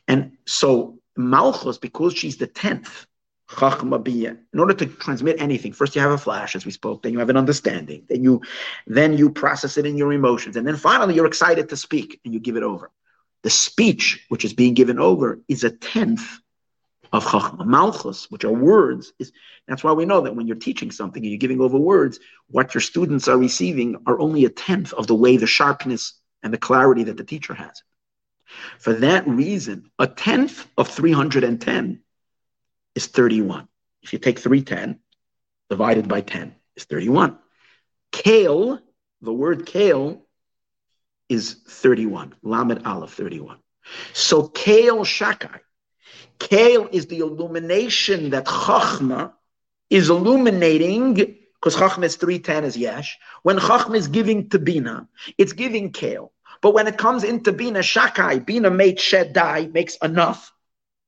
And 0.07 0.37
so 0.47 1.01
Malchus, 1.17 1.79
because 1.79 2.15
she's 2.15 2.37
the 2.37 2.47
10th, 2.47 3.07
in 3.59 4.39
order 4.59 4.75
to 4.75 4.87
transmit 4.87 5.41
anything, 5.41 5.73
first 5.73 5.97
you 5.97 6.01
have 6.01 6.13
a 6.13 6.19
flash, 6.19 6.55
as 6.55 6.65
we 6.65 6.73
spoke, 6.73 7.03
then 7.03 7.13
you 7.13 7.19
have 7.19 7.31
an 7.31 7.37
understanding, 7.37 8.05
then 8.09 8.23
you 8.23 8.43
then 8.87 9.17
you 9.19 9.31
process 9.31 9.77
it 9.77 9.87
in 9.87 9.97
your 9.97 10.13
emotions, 10.13 10.57
and 10.57 10.67
then 10.67 10.77
finally 10.77 11.15
you're 11.15 11.27
excited 11.27 11.69
to 11.69 11.77
speak 11.77 12.21
and 12.25 12.33
you 12.33 12.41
give 12.41 12.57
it 12.57 12.63
over. 12.63 12.91
The 13.43 13.51
speech 13.51 14.25
which 14.29 14.45
is 14.45 14.53
being 14.53 14.75
given 14.75 14.99
over 14.99 15.41
is 15.49 15.65
a 15.65 15.71
tenth 15.71 16.41
of 17.13 17.25
Chachma. 17.25 17.67
Malchus, 17.67 18.31
which 18.31 18.45
are 18.45 18.53
words, 18.53 19.13
is 19.19 19.33
that's 19.67 19.83
why 19.83 19.93
we 19.93 20.05
know 20.05 20.21
that 20.21 20.37
when 20.37 20.47
you're 20.47 20.57
teaching 20.57 20.91
something 20.91 21.23
and 21.23 21.31
you're 21.31 21.39
giving 21.39 21.61
over 21.61 21.77
words, 21.77 22.21
what 22.49 22.75
your 22.75 22.81
students 22.81 23.27
are 23.27 23.39
receiving 23.39 23.97
are 24.07 24.21
only 24.21 24.45
a 24.45 24.51
tenth 24.51 24.93
of 24.93 25.07
the 25.07 25.15
way 25.15 25.37
the 25.37 25.47
sharpness 25.47 26.15
and 26.43 26.53
the 26.53 26.59
clarity 26.59 27.05
that 27.05 27.17
the 27.17 27.25
teacher 27.25 27.55
has. 27.55 27.83
For 28.79 28.93
that 28.95 29.27
reason, 29.27 29.91
a 29.99 30.07
tenth 30.07 30.67
of 30.77 30.89
310 30.89 32.01
is 33.01 33.07
31. 33.07 33.67
If 34.03 34.13
you 34.13 34.19
take 34.19 34.39
310 34.39 34.99
divided 35.69 36.09
by 36.09 36.21
10 36.21 36.55
is 36.77 36.85
31. 36.85 37.39
Kale, 38.13 38.79
the 39.23 39.33
word 39.33 39.67
kale, 39.67 40.23
is 41.29 41.55
31. 41.69 42.35
Lamed 42.43 42.83
Aleph, 42.85 43.13
31. 43.15 43.59
So 44.13 44.49
kale 44.49 45.05
shakai. 45.05 45.61
Kale 46.39 46.89
is 46.91 47.07
the 47.07 47.19
illumination 47.19 48.31
that 48.31 48.47
Chachma 48.47 49.33
is 49.89 50.11
illuminating, 50.11 51.15
because 51.15 51.77
Chachma 51.77 52.05
is 52.05 52.17
310 52.17 52.65
is 52.65 52.77
Yesh. 52.77 53.19
When 53.43 53.59
Chachma 53.59 53.97
is 53.97 54.09
giving 54.09 54.49
to 54.51 54.59
Bina, 54.59 55.09
it's 55.39 55.53
giving 55.53 55.93
kale. 55.93 56.33
But 56.63 56.75
when 56.75 56.87
it 56.87 56.99
comes 56.99 57.25
into 57.25 57.53
Bina 57.53 57.81
Shakai, 57.81 58.45
Bina 58.45 58.71
made 58.71 59.01
Shed 59.01 59.33
die, 59.33 59.67
makes 59.67 59.97
enough, 59.97 60.53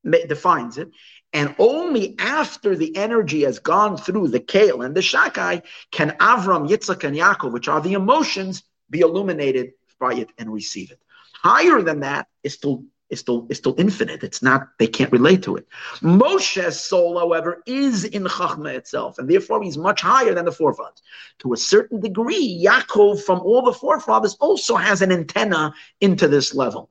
defines 0.04 0.78
it. 0.78 0.90
And 1.32 1.54
only 1.58 2.14
after 2.18 2.76
the 2.76 2.94
energy 2.96 3.42
has 3.42 3.58
gone 3.58 3.96
through 3.96 4.28
the 4.28 4.40
Kale 4.40 4.82
and 4.82 4.94
the 4.94 5.00
Shakai 5.00 5.62
can 5.90 6.10
Avram, 6.20 6.68
Yitzchak, 6.68 7.04
and 7.04 7.16
Yaakov, 7.16 7.52
which 7.52 7.68
are 7.68 7.80
the 7.80 7.94
emotions, 7.94 8.64
be 8.90 9.00
illuminated 9.00 9.72
by 9.98 10.14
it 10.14 10.30
and 10.38 10.52
receive 10.52 10.90
it. 10.90 11.00
Higher 11.32 11.80
than 11.82 12.00
that 12.00 12.28
is 12.42 12.54
still 12.54 12.84
is 13.12 13.20
still 13.20 13.46
is 13.50 13.58
still 13.58 13.74
infinite. 13.78 14.22
It's 14.24 14.42
not 14.42 14.68
they 14.78 14.86
can't 14.86 15.12
relate 15.12 15.42
to 15.44 15.56
it. 15.56 15.66
Moshe's 16.00 16.80
soul, 16.80 17.18
however, 17.18 17.62
is 17.66 18.04
in 18.04 18.24
Chachma 18.24 18.74
itself, 18.74 19.18
and 19.18 19.28
therefore 19.28 19.62
he's 19.62 19.76
much 19.76 20.00
higher 20.00 20.34
than 20.34 20.46
the 20.46 20.52
forefathers. 20.52 21.02
To 21.40 21.52
a 21.52 21.56
certain 21.56 22.00
degree, 22.00 22.64
Yaakov 22.66 23.22
from 23.22 23.40
all 23.40 23.62
the 23.62 23.72
forefathers 23.72 24.34
also 24.40 24.76
has 24.76 25.02
an 25.02 25.12
antenna 25.12 25.74
into 26.00 26.26
this 26.26 26.54
level, 26.54 26.90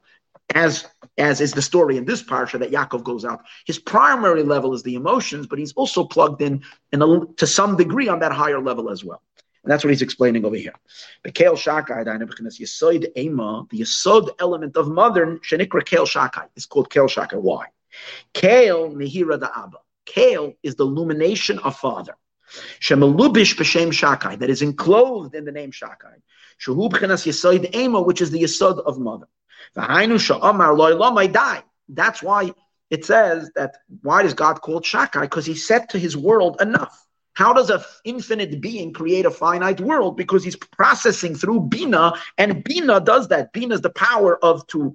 as 0.55 0.87
as 1.17 1.41
is 1.41 1.51
the 1.53 1.61
story 1.61 1.97
in 1.97 2.05
this 2.05 2.23
parsha 2.23 2.57
that 2.59 2.71
Yaakov 2.71 3.03
goes 3.03 3.25
out. 3.25 3.41
His 3.65 3.77
primary 3.79 4.43
level 4.43 4.73
is 4.73 4.83
the 4.83 4.95
emotions, 4.95 5.45
but 5.47 5.59
he's 5.59 5.73
also 5.73 6.03
plugged 6.05 6.41
in, 6.41 6.63
in 6.91 7.01
a, 7.01 7.25
to 7.37 7.47
some 7.47 7.75
degree 7.75 8.07
on 8.07 8.19
that 8.19 8.31
higher 8.31 8.61
level 8.61 8.89
as 8.89 9.03
well. 9.03 9.21
And 9.63 9.71
that's 9.71 9.83
what 9.83 9.91
he's 9.91 10.01
explaining 10.01 10.45
over 10.45 10.55
here. 10.55 10.73
The 11.23 11.31
Kael 11.31 11.53
Shakai, 11.53 12.03
the 12.03 13.19
Ema, 13.19 13.67
the 13.69 13.79
Yesod 13.81 14.29
element 14.39 14.75
of 14.75 14.87
modern, 14.87 15.39
Shenikra 15.39 15.83
Kael 15.83 16.07
Shakai, 16.07 16.47
is 16.55 16.65
called 16.65 16.89
Kael 16.89 17.07
Shakai. 17.07 17.39
Why? 17.39 17.67
Kael 18.33 18.93
Mihira 18.95 19.39
da 19.39 19.49
Abba. 19.55 19.77
Kael 20.07 20.55
is 20.63 20.75
the 20.75 20.85
illumination 20.85 21.59
of 21.59 21.75
Father. 21.75 22.15
Shemalubish 22.79 23.55
b'shem 23.55 23.89
Shakai, 23.89 24.39
that 24.39 24.49
is 24.49 24.61
enclosed 24.61 25.35
in 25.35 25.45
the 25.45 25.51
name 25.51 25.71
Shakai. 25.71 26.21
Shehu 26.59 26.89
b'chinas 26.89 27.27
Yesod 27.27 27.75
Ema, 27.75 28.01
which 28.01 28.21
is 28.21 28.31
the 28.31 28.41
Yesod 28.41 28.79
of 28.79 28.97
Mother. 28.97 29.27
That's 31.93 32.23
why 32.23 32.51
it 32.89 33.05
says 33.05 33.51
that, 33.55 33.77
why 34.01 34.23
does 34.23 34.33
God 34.33 34.61
called 34.61 34.83
Shakai? 34.83 35.21
Because 35.21 35.45
he 35.45 35.55
said 35.55 35.89
to 35.89 35.99
his 35.99 36.17
world, 36.17 36.61
enough. 36.61 37.05
How 37.33 37.53
does 37.53 37.69
an 37.69 37.79
infinite 38.03 38.59
being 38.59 38.91
create 38.91 39.25
a 39.25 39.31
finite 39.31 39.79
world? 39.79 40.17
Because 40.17 40.43
he's 40.43 40.55
processing 40.55 41.33
through 41.33 41.61
Bina, 41.61 42.13
and 42.37 42.63
Bina 42.63 42.99
does 42.99 43.29
that. 43.29 43.53
Bina 43.53 43.75
is 43.75 43.81
the 43.81 43.89
power 43.89 44.43
of 44.43 44.67
to, 44.67 44.93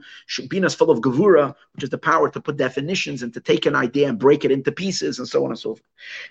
Bina 0.49 0.67
is 0.67 0.75
full 0.75 0.91
of 0.91 1.01
Gavura, 1.01 1.55
which 1.73 1.85
is 1.85 1.91
the 1.91 1.99
power 1.99 2.29
to 2.31 2.41
put 2.41 2.59
definitions 2.59 3.23
and 3.23 3.33
to 3.33 3.41
take 3.41 3.65
an 3.65 3.75
idea 3.75 4.09
and 4.09 4.19
break 4.19 4.45
it 4.45 4.51
into 4.51 4.71
pieces 4.71 5.19
and 5.19 5.27
so 5.27 5.45
on 5.45 5.51
and 5.51 5.59
so 5.59 5.77
forth. 5.77 5.83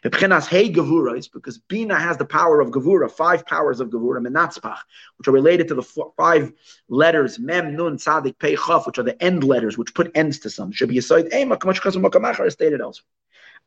The 0.04 0.12
Pchenas 0.12 0.46
Hey 0.46 0.72
Gavura 0.72 1.18
is 1.18 1.28
because 1.28 1.58
Bina 1.58 2.00
has 2.00 2.18
the 2.18 2.26
power 2.26 2.62
of 2.62 2.70
Gavura, 2.70 3.10
five 3.10 3.46
powers 3.46 3.80
of 3.80 3.90
Gavura, 3.90 4.22
Menatzpach, 4.26 4.78
which 5.18 5.28
are 5.28 5.32
related 5.32 5.68
to 5.70 5.76
the 5.76 5.84
five 6.18 6.54
letters, 6.88 7.40
Mem, 7.40 7.76
Nun, 7.76 7.98
Tzadik, 7.98 8.38
Pei, 8.38 8.56
Chaf, 8.56 8.86
which 8.86 9.00
are 9.00 9.04
the 9.04 9.22
end 9.24 9.44
letters, 9.44 9.76
which 9.78 9.94
put 9.96 10.12
ends 10.14 10.40
to 10.40 10.50
some. 10.52 10.72
Should 10.72 10.90
be 10.90 11.00
a 11.00 11.02
side, 11.02 11.28
stated 11.32 12.82
elsewhere. 12.82 13.06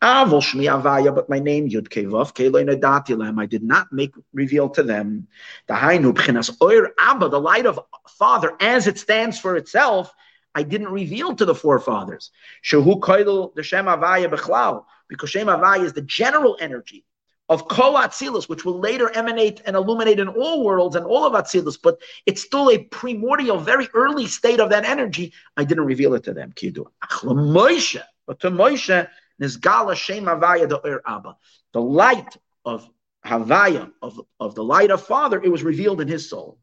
Avol 0.01 0.41
Shmi 0.41 0.71
Avaya, 0.71 1.13
but 1.13 1.29
my 1.29 1.41
name 1.41 1.69
Yud 1.69 1.89
Kevav, 1.89 3.39
I 3.39 3.47
did 3.47 3.65
not 3.65 3.93
make 3.93 4.15
reveal 4.33 4.69
to 4.71 4.83
them. 4.85 5.27
The 5.67 5.75
Bchinas 5.75 6.57
Oir 6.63 6.91
Abba, 6.99 7.29
the 7.29 7.41
light 7.41 7.67
of 7.67 7.81
Father, 8.09 8.53
as 8.61 8.87
it 8.87 8.99
stands 8.99 9.41
for 9.41 9.57
itself, 9.57 10.15
I 10.55 10.63
didn't 10.63 10.91
reveal 10.91 11.35
to 11.35 11.45
the 11.45 11.55
forefathers. 11.55 12.31
Shehu 12.65 13.01
Koidel 13.01 13.55
the 13.57 13.63
Shem 13.65 13.87
Avaya 13.87 14.31
Bechlau, 14.33 14.85
because 15.09 15.31
Shem 15.31 15.49
Avaya 15.49 15.85
is 15.85 15.93
the 15.95 16.03
general 16.03 16.57
energy 16.61 17.05
of 17.49 17.67
Kol 17.67 17.95
Atzilus, 17.95 18.49
which 18.49 18.65
will 18.65 18.79
later 18.79 19.11
emanate 19.17 19.63
and 19.67 19.75
illuminate 19.75 20.21
in 20.21 20.29
all 20.29 20.63
worlds 20.65 20.95
and 20.95 21.07
all 21.07 21.27
of 21.27 21.33
Atzilus, 21.33 21.77
but 21.83 21.99
it's 22.25 22.43
still 22.43 22.71
a 22.71 22.79
primordial, 22.79 23.59
very 23.59 23.89
early 23.95 24.27
state 24.27 24.61
of 24.61 24.71
that 24.71 24.85
energy. 24.85 25.33
I 25.57 25.65
didn't 25.65 25.87
reveal 25.87 26.15
it 26.15 26.23
to 26.25 26.35
them. 26.35 26.53
But 26.55 28.41
to 28.41 28.51
Moshe, 28.51 29.09
Nizgala 29.41 29.95
Shem 29.95 30.25
Havaya 30.25 30.69
the 30.69 30.81
Er 30.87 31.03
Abba. 31.07 31.37
The 31.73 31.81
light 31.81 32.37
of 32.65 32.89
Havaya, 33.25 33.93
of, 34.03 34.21
of 34.41 34.55
the 34.55 34.65
light 34.65 34.91
of 34.91 35.03
Father, 35.03 35.41
it 35.43 35.51
was 35.51 35.63
revealed 35.63 36.01
in 36.01 36.09
his 36.09 36.29
soul. 36.29 36.59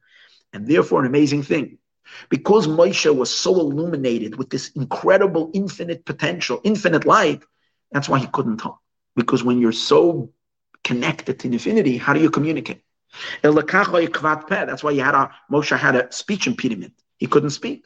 And 0.53 0.68
therefore, 0.68 1.02
an 1.02 1.07
amazing 1.07 1.43
thing. 1.43 1.77
Because 2.30 2.68
Moshe 2.68 3.14
was 3.14 3.34
so 3.34 3.60
illuminated 3.60 4.38
with 4.38 4.49
this 4.49 4.69
incredible 4.69 5.52
infinite 5.53 6.06
potential, 6.06 6.61
infinite 6.64 7.06
light, 7.06 7.41
that's 7.91 8.07
why 8.07 8.19
he 8.19 8.27
couldn't 8.27 8.57
talk. 8.57 8.80
Because 9.15 9.43
when 9.43 9.60
you're 9.60 9.72
so 9.72 10.31
connected 10.84 11.39
to 11.39 11.47
infinity, 11.47 11.97
how 11.97 12.14
do 12.14 12.19
you 12.19 12.30
communicate? 12.30 12.81
That's 13.41 14.84
why 14.84 14.93
he 14.93 14.99
had 14.99 15.15
a, 15.15 15.31
Moshe 15.52 15.77
had 15.77 15.95
a 15.95 16.11
speech 16.11 16.47
impediment. 16.47 16.93
He 17.18 17.27
couldn't 17.27 17.52
speak. 17.52 17.85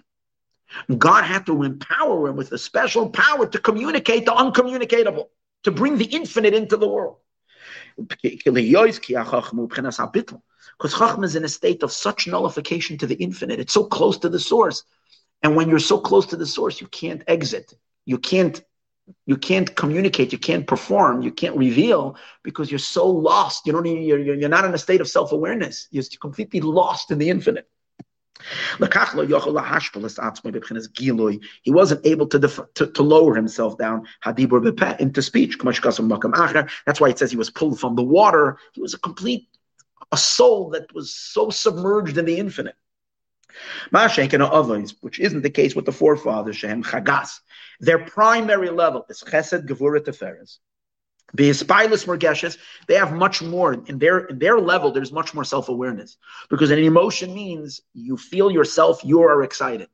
God 0.98 1.24
had 1.24 1.46
to 1.48 1.64
empower 1.64 2.28
him 2.28 2.36
with 2.36 2.52
a 2.52 2.58
special 2.58 3.10
power 3.10 3.48
to 3.48 3.60
communicate 3.60 4.26
the 4.26 4.34
uncommunicatable, 4.34 5.30
to 5.64 5.72
bring 5.72 5.98
the 5.98 6.06
infinite 6.06 6.54
into 6.54 6.78
the 6.78 6.88
world. 6.88 7.18
Because 7.98 8.54
Chachma 10.94 11.26
is 11.26 11.36
in 11.36 11.44
a 11.44 11.50
state 11.50 11.84
of 11.84 11.92
such 11.92 12.28
nullification 12.28 12.98
to 13.00 13.08
the 13.08 13.16
infinite. 13.16 13.60
It's 13.60 13.74
so 13.74 13.84
close 13.84 14.18
to 14.20 14.30
the 14.30 14.40
source. 14.40 14.84
And 15.42 15.56
when 15.56 15.70
you're 15.70 15.80
so 15.80 16.00
close 16.00 16.26
to 16.28 16.36
the 16.36 16.46
source, 16.46 16.82
you 16.82 16.88
can't 16.88 17.24
exit. 17.28 17.74
You 18.06 18.18
can't 18.18 18.62
you 19.26 19.38
can't 19.38 19.76
communicate, 19.76 20.32
you 20.32 20.38
can't 20.38 20.68
perform, 20.68 21.24
you 21.24 21.32
can't 21.32 21.58
reveal 21.58 22.16
because 22.44 22.72
you're 22.72 22.80
so 22.80 23.08
lost. 23.08 23.66
You 23.66 23.74
don't 23.74 23.88
even, 23.88 24.04
you're, 24.04 24.20
you're 24.20 24.50
not 24.50 24.66
in 24.66 24.74
a 24.74 24.78
state 24.78 25.02
of 25.02 25.08
self-awareness. 25.08 25.88
You're 25.92 26.04
completely 26.22 26.62
lost 26.62 27.12
in 27.12 27.18
the 27.18 27.30
infinite. 27.30 27.68
He 31.62 31.72
wasn't 31.72 32.06
able 32.06 32.28
to, 32.28 32.40
def- 32.40 32.74
to, 32.76 32.88
to, 32.88 33.04
lower 33.04 33.36
himself 33.36 33.78
down 33.78 34.08
into 34.26 35.22
speech. 35.22 35.58
That's 35.60 37.00
why 37.00 37.10
it 37.10 37.20
says 37.20 37.32
he 37.32 37.38
was 37.38 37.50
pulled 37.50 37.80
from 37.80 37.96
the 37.96 38.04
water. 38.04 38.58
He 38.74 38.82
was 38.82 38.94
a 38.94 39.00
complete, 39.00 39.50
a 40.12 40.18
soul 40.18 40.70
that 40.72 40.94
was 40.94 41.14
so 41.14 41.50
submerged 41.50 42.18
in 42.18 42.26
the 42.26 42.38
infinite. 42.38 42.76
Which 43.92 45.20
isn't 45.20 45.42
the 45.42 45.50
case 45.50 45.76
with 45.76 45.86
the 45.86 45.92
forefathers. 45.92 46.62
Their 47.82 48.00
primary 48.00 48.70
level 48.70 49.06
is 49.10 49.24
Chesed, 49.24 49.68
Gevurah, 49.68 50.02
Teferes. 50.02 50.60
The 51.34 51.52
spileless 51.52 52.06
mergeshes, 52.06 52.58
they 52.88 52.96
have 52.96 53.14
much 53.14 53.42
more 53.42 53.74
in 53.74 54.00
their 54.00 54.20
in 54.20 54.40
their 54.40 54.60
level. 54.60 54.92
There's 54.92 55.12
much 55.12 55.34
more 55.34 55.44
self 55.44 55.70
awareness 55.70 56.18
because 56.50 56.72
an 56.72 56.80
emotion 56.80 57.34
means 57.34 57.82
you 57.94 58.18
feel 58.18 58.52
yourself. 58.52 59.02
You 59.04 59.22
are 59.24 59.44
excited. 59.44 59.90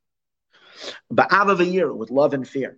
But 1.10 1.32
year 1.66 1.94
with 1.94 2.12
love 2.12 2.34
and 2.34 2.48
fear. 2.48 2.78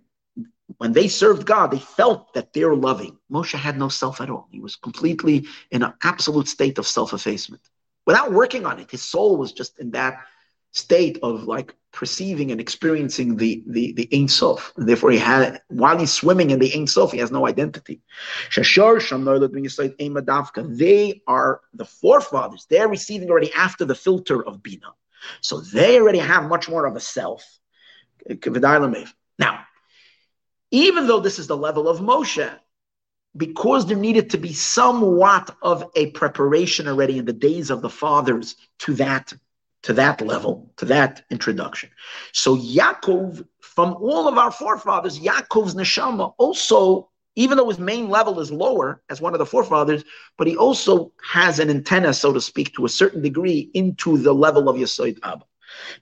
When 0.76 0.92
they 0.92 1.08
served 1.08 1.46
God, 1.46 1.70
they 1.70 1.78
felt 1.78 2.34
that 2.34 2.52
they're 2.52 2.74
loving. 2.74 3.16
Moshe 3.32 3.58
had 3.58 3.78
no 3.78 3.88
self 3.88 4.20
at 4.20 4.30
all. 4.30 4.48
He 4.50 4.60
was 4.60 4.76
completely 4.76 5.46
in 5.70 5.82
an 5.82 5.94
absolute 6.02 6.46
state 6.46 6.78
of 6.78 6.86
self 6.86 7.12
effacement 7.12 7.62
without 8.06 8.32
working 8.32 8.66
on 8.66 8.78
it. 8.78 8.90
His 8.90 9.02
soul 9.02 9.36
was 9.36 9.52
just 9.52 9.78
in 9.78 9.92
that 9.92 10.24
state 10.78 11.18
of 11.22 11.44
like 11.44 11.74
perceiving 11.92 12.50
and 12.52 12.60
experiencing 12.60 13.36
the 13.36 13.62
the 13.66 13.92
the 13.92 14.08
Ein 14.12 14.28
Sof. 14.28 14.72
And 14.76 14.88
therefore, 14.88 15.10
he 15.10 15.18
had 15.18 15.60
while 15.68 15.98
he's 15.98 16.12
swimming 16.12 16.50
in 16.50 16.58
the 16.58 16.72
Ein 16.74 16.86
Sof, 16.86 17.12
he 17.12 17.18
has 17.18 17.32
no 17.32 17.46
identity. 17.46 18.00
They 18.54 18.62
are 21.26 21.60
the 21.74 21.84
forefathers. 21.84 22.66
They're 22.70 22.88
receiving 22.88 23.30
already 23.30 23.52
after 23.54 23.84
the 23.84 23.94
filter 23.94 24.44
of 24.44 24.62
Bina, 24.62 24.94
so 25.40 25.60
they 25.60 26.00
already 26.00 26.18
have 26.18 26.48
much 26.48 26.68
more 26.68 26.86
of 26.86 26.96
a 26.96 27.00
self. 27.00 27.44
Now, 29.38 29.60
even 30.70 31.06
though 31.06 31.20
this 31.20 31.38
is 31.38 31.46
the 31.46 31.56
level 31.56 31.88
of 31.88 32.00
Moshe, 32.00 32.50
because 33.36 33.86
there 33.86 33.96
needed 33.96 34.30
to 34.30 34.38
be 34.38 34.52
somewhat 34.52 35.54
of 35.62 35.90
a 35.94 36.10
preparation 36.10 36.88
already 36.88 37.18
in 37.18 37.24
the 37.24 37.32
days 37.32 37.70
of 37.70 37.82
the 37.82 37.90
fathers 37.90 38.56
to 38.80 38.94
that 38.94 39.32
to 39.82 39.92
that 39.94 40.20
level, 40.20 40.70
to 40.76 40.84
that 40.86 41.24
introduction. 41.30 41.90
So 42.32 42.56
Yaakov, 42.56 43.46
from 43.60 43.94
all 43.94 44.28
of 44.28 44.36
our 44.36 44.50
forefathers, 44.50 45.20
Yaakov's 45.20 45.74
neshama 45.74 46.34
also, 46.38 47.10
even 47.36 47.56
though 47.56 47.68
his 47.68 47.78
main 47.78 48.08
level 48.08 48.40
is 48.40 48.50
lower 48.50 49.02
as 49.08 49.20
one 49.20 49.34
of 49.34 49.38
the 49.38 49.46
forefathers, 49.46 50.04
but 50.36 50.46
he 50.46 50.56
also 50.56 51.12
has 51.22 51.60
an 51.60 51.70
antenna, 51.70 52.12
so 52.12 52.32
to 52.32 52.40
speak, 52.40 52.74
to 52.74 52.84
a 52.84 52.88
certain 52.88 53.22
degree 53.22 53.70
into 53.74 54.18
the 54.18 54.34
level 54.34 54.68
of 54.68 54.76
Yesod 54.76 55.18
Abba. 55.22 55.44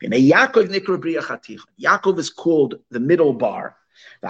Yaakov 0.02 2.18
is 2.18 2.30
called 2.30 2.76
the 2.90 3.00
middle 3.00 3.34
bar. 3.34 3.76
The 4.22 4.28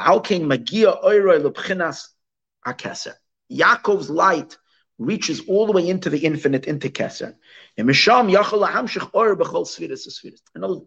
Yaakov's 3.53 4.11
light 4.11 4.57
reaches 4.99 5.41
all 5.49 5.67
the 5.67 5.73
way 5.73 5.89
into 5.89 6.09
the 6.09 6.19
infinite, 6.19 6.67
into 6.67 6.89
Keser. 6.89 7.35
And 7.77 7.91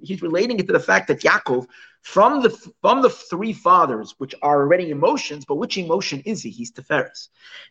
he's 0.01 0.21
relating 0.21 0.59
it 0.59 0.67
to 0.67 0.73
the 0.73 0.79
fact 0.79 1.07
that 1.07 1.21
Yaakov, 1.21 1.67
from 2.01 2.41
the 2.41 2.49
from 2.81 3.01
the 3.01 3.09
three 3.09 3.53
fathers, 3.53 4.15
which 4.17 4.33
are 4.41 4.61
already 4.61 4.89
emotions, 4.89 5.45
but 5.45 5.55
which 5.55 5.77
emotion 5.77 6.21
is 6.25 6.41
he? 6.41 6.49
He's 6.49 6.71
Teferis. 6.71 7.27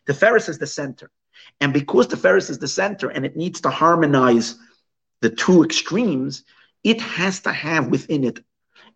Teferis 0.07 0.47
is 0.49 0.59
the 0.59 0.67
center. 0.67 1.11
And 1.59 1.73
because 1.73 2.07
Teferis 2.07 2.49
is 2.49 2.59
the 2.59 2.67
center 2.67 3.09
and 3.09 3.25
it 3.25 3.35
needs 3.35 3.61
to 3.61 3.69
harmonize 3.69 4.55
the 5.21 5.29
two 5.29 5.63
extremes, 5.63 6.43
it 6.83 7.01
has 7.01 7.41
to 7.41 7.51
have 7.51 7.87
within 7.87 8.23
it 8.23 8.39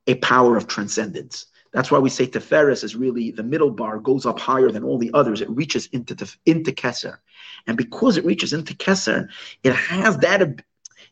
a 0.08 0.16
power 0.16 0.56
of 0.56 0.68
transcendence. 0.68 1.48
That's 1.74 1.90
why 1.90 1.98
we 1.98 2.10
say 2.10 2.28
Teferis 2.28 2.84
is 2.84 2.96
really 2.96 3.32
the 3.32 3.44
middle 3.44 3.72
bar, 3.72 3.98
goes 3.98 4.26
up 4.28 4.40
higher 4.40 4.70
than 4.70 4.84
all 4.84 5.00
the 5.00 5.12
others. 5.14 5.42
It 5.42 5.50
reaches 5.50 5.88
into, 5.88 6.16
into 6.46 6.72
Keser. 6.72 7.18
And 7.68 7.78
because 7.78 8.18
it 8.18 8.26
reaches 8.26 8.54
into 8.54 8.74
Keser, 8.74 9.30
it 9.64 9.74
has 9.74 10.18
that. 10.18 10.64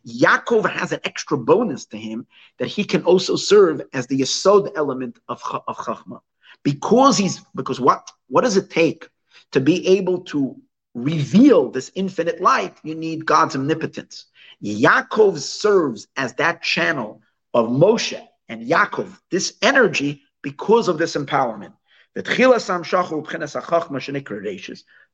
Yaakov 0.07 0.67
has 0.67 0.91
an 0.91 0.99
extra 1.03 1.37
bonus 1.37 1.85
to 1.85 1.97
him 1.97 2.25
that 2.57 2.67
he 2.67 2.83
can 2.83 3.03
also 3.03 3.35
serve 3.35 3.81
as 3.93 4.07
the 4.07 4.19
Yesod 4.19 4.71
element 4.75 5.19
of, 5.27 5.41
of 5.67 5.77
Chachma. 5.77 6.21
Because 6.63 7.17
he's, 7.17 7.41
because 7.55 7.79
what, 7.79 8.09
what 8.27 8.41
does 8.41 8.57
it 8.57 8.69
take 8.69 9.07
to 9.51 9.59
be 9.59 9.87
able 9.87 10.21
to 10.21 10.55
reveal 10.95 11.69
this 11.69 11.91
infinite 11.93 12.41
light? 12.41 12.77
You 12.83 12.95
need 12.95 13.25
God's 13.25 13.55
omnipotence. 13.55 14.25
Yaakov 14.63 15.37
serves 15.37 16.07
as 16.17 16.33
that 16.35 16.61
channel 16.63 17.21
of 17.53 17.67
Moshe 17.67 18.19
and 18.49 18.67
Yaakov, 18.67 19.19
this 19.29 19.53
energy, 19.61 20.23
because 20.41 20.87
of 20.87 20.97
this 20.97 21.15
empowerment. 21.15 21.73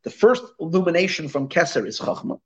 The 0.08 0.14
first 0.14 0.46
illumination 0.58 1.28
from 1.28 1.50
Keser 1.50 1.86
is 1.86 2.00
Chachma. 2.00 2.40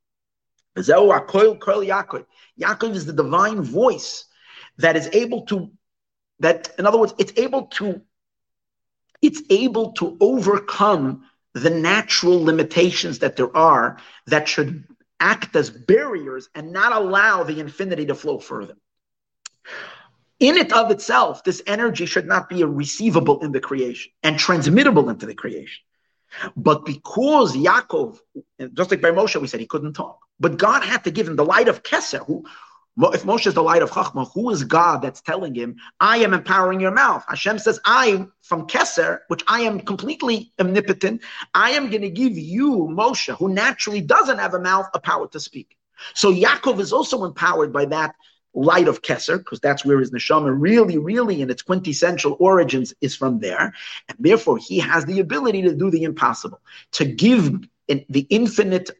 Yaakov 0.76 2.96
is 2.96 3.06
the 3.06 3.12
divine 3.12 3.62
voice 3.62 4.24
that 4.78 4.96
is 4.96 5.08
able 5.12 5.42
to, 5.42 5.70
that 6.40 6.74
in 6.76 6.86
other 6.86 6.98
words, 6.98 7.14
it's 7.18 7.32
able 7.36 7.66
to, 7.78 8.02
it's 9.20 9.42
able 9.48 9.92
to 9.92 10.16
overcome 10.18 11.24
the 11.52 11.70
natural 11.70 12.42
limitations 12.42 13.20
that 13.20 13.36
there 13.36 13.56
are 13.56 13.98
that 14.26 14.48
should 14.48 14.82
act 15.20 15.54
as 15.54 15.70
barriers 15.70 16.48
and 16.56 16.72
not 16.72 16.90
allow 16.90 17.44
the 17.44 17.60
infinity 17.60 18.06
to 18.06 18.16
flow 18.16 18.40
further 18.40 18.74
in 20.40 20.56
it 20.56 20.72
of 20.72 20.90
itself, 20.90 21.44
this 21.44 21.62
energy 21.68 22.04
should 22.04 22.26
not 22.26 22.48
be 22.48 22.64
receivable 22.64 23.38
in 23.44 23.52
the 23.52 23.60
creation 23.60 24.10
and 24.24 24.36
transmittable 24.36 25.08
into 25.08 25.24
the 25.24 25.36
creation. 25.36 25.84
But 26.56 26.84
because 26.84 27.56
Yaakov, 27.56 28.18
just 28.74 28.90
like 28.90 29.00
by 29.00 29.10
Moshe, 29.10 29.40
we 29.40 29.46
said 29.46 29.60
he 29.60 29.66
couldn't 29.66 29.94
talk, 29.94 30.18
but 30.40 30.58
God 30.58 30.82
had 30.82 31.04
to 31.04 31.10
give 31.10 31.28
him 31.28 31.36
the 31.36 31.44
light 31.44 31.68
of 31.68 31.82
Keser. 31.82 32.24
Who, 32.26 32.44
if 33.12 33.24
Moshe 33.24 33.46
is 33.46 33.54
the 33.54 33.62
light 33.62 33.82
of 33.82 33.90
Chachma, 33.90 34.30
who 34.32 34.50
is 34.50 34.64
God 34.64 35.02
that's 35.02 35.20
telling 35.20 35.54
him, 35.54 35.76
I 36.00 36.18
am 36.18 36.34
empowering 36.34 36.80
your 36.80 36.90
mouth? 36.90 37.24
Hashem 37.28 37.58
says, 37.58 37.80
I, 37.84 38.26
from 38.42 38.66
Keser, 38.66 39.20
which 39.28 39.42
I 39.48 39.60
am 39.60 39.80
completely 39.80 40.52
omnipotent, 40.60 41.22
I 41.54 41.70
am 41.70 41.90
going 41.90 42.02
to 42.02 42.10
give 42.10 42.36
you, 42.36 42.88
Moshe, 42.90 43.34
who 43.36 43.48
naturally 43.48 44.00
doesn't 44.00 44.38
have 44.38 44.54
a 44.54 44.60
mouth, 44.60 44.88
a 44.94 45.00
power 45.00 45.28
to 45.28 45.40
speak. 45.40 45.76
So 46.14 46.32
Yaakov 46.32 46.80
is 46.80 46.92
also 46.92 47.24
empowered 47.24 47.72
by 47.72 47.84
that 47.86 48.14
light 48.54 48.88
of 48.88 49.02
Kesser, 49.02 49.38
because 49.38 49.60
that's 49.60 49.84
where 49.84 49.98
his 49.98 50.10
neshama 50.10 50.54
really, 50.56 50.98
really 50.98 51.40
in 51.40 51.50
its 51.50 51.62
quintessential 51.62 52.36
origins 52.38 52.94
is 53.00 53.16
from 53.16 53.40
there. 53.40 53.74
And 54.08 54.18
therefore, 54.18 54.58
he 54.58 54.78
has 54.80 55.04
the 55.04 55.20
ability 55.20 55.62
to 55.62 55.74
do 55.74 55.90
the 55.90 56.04
impossible, 56.04 56.60
to 56.92 57.04
give 57.04 57.60
the 57.86 58.26
infinite, 58.28 58.90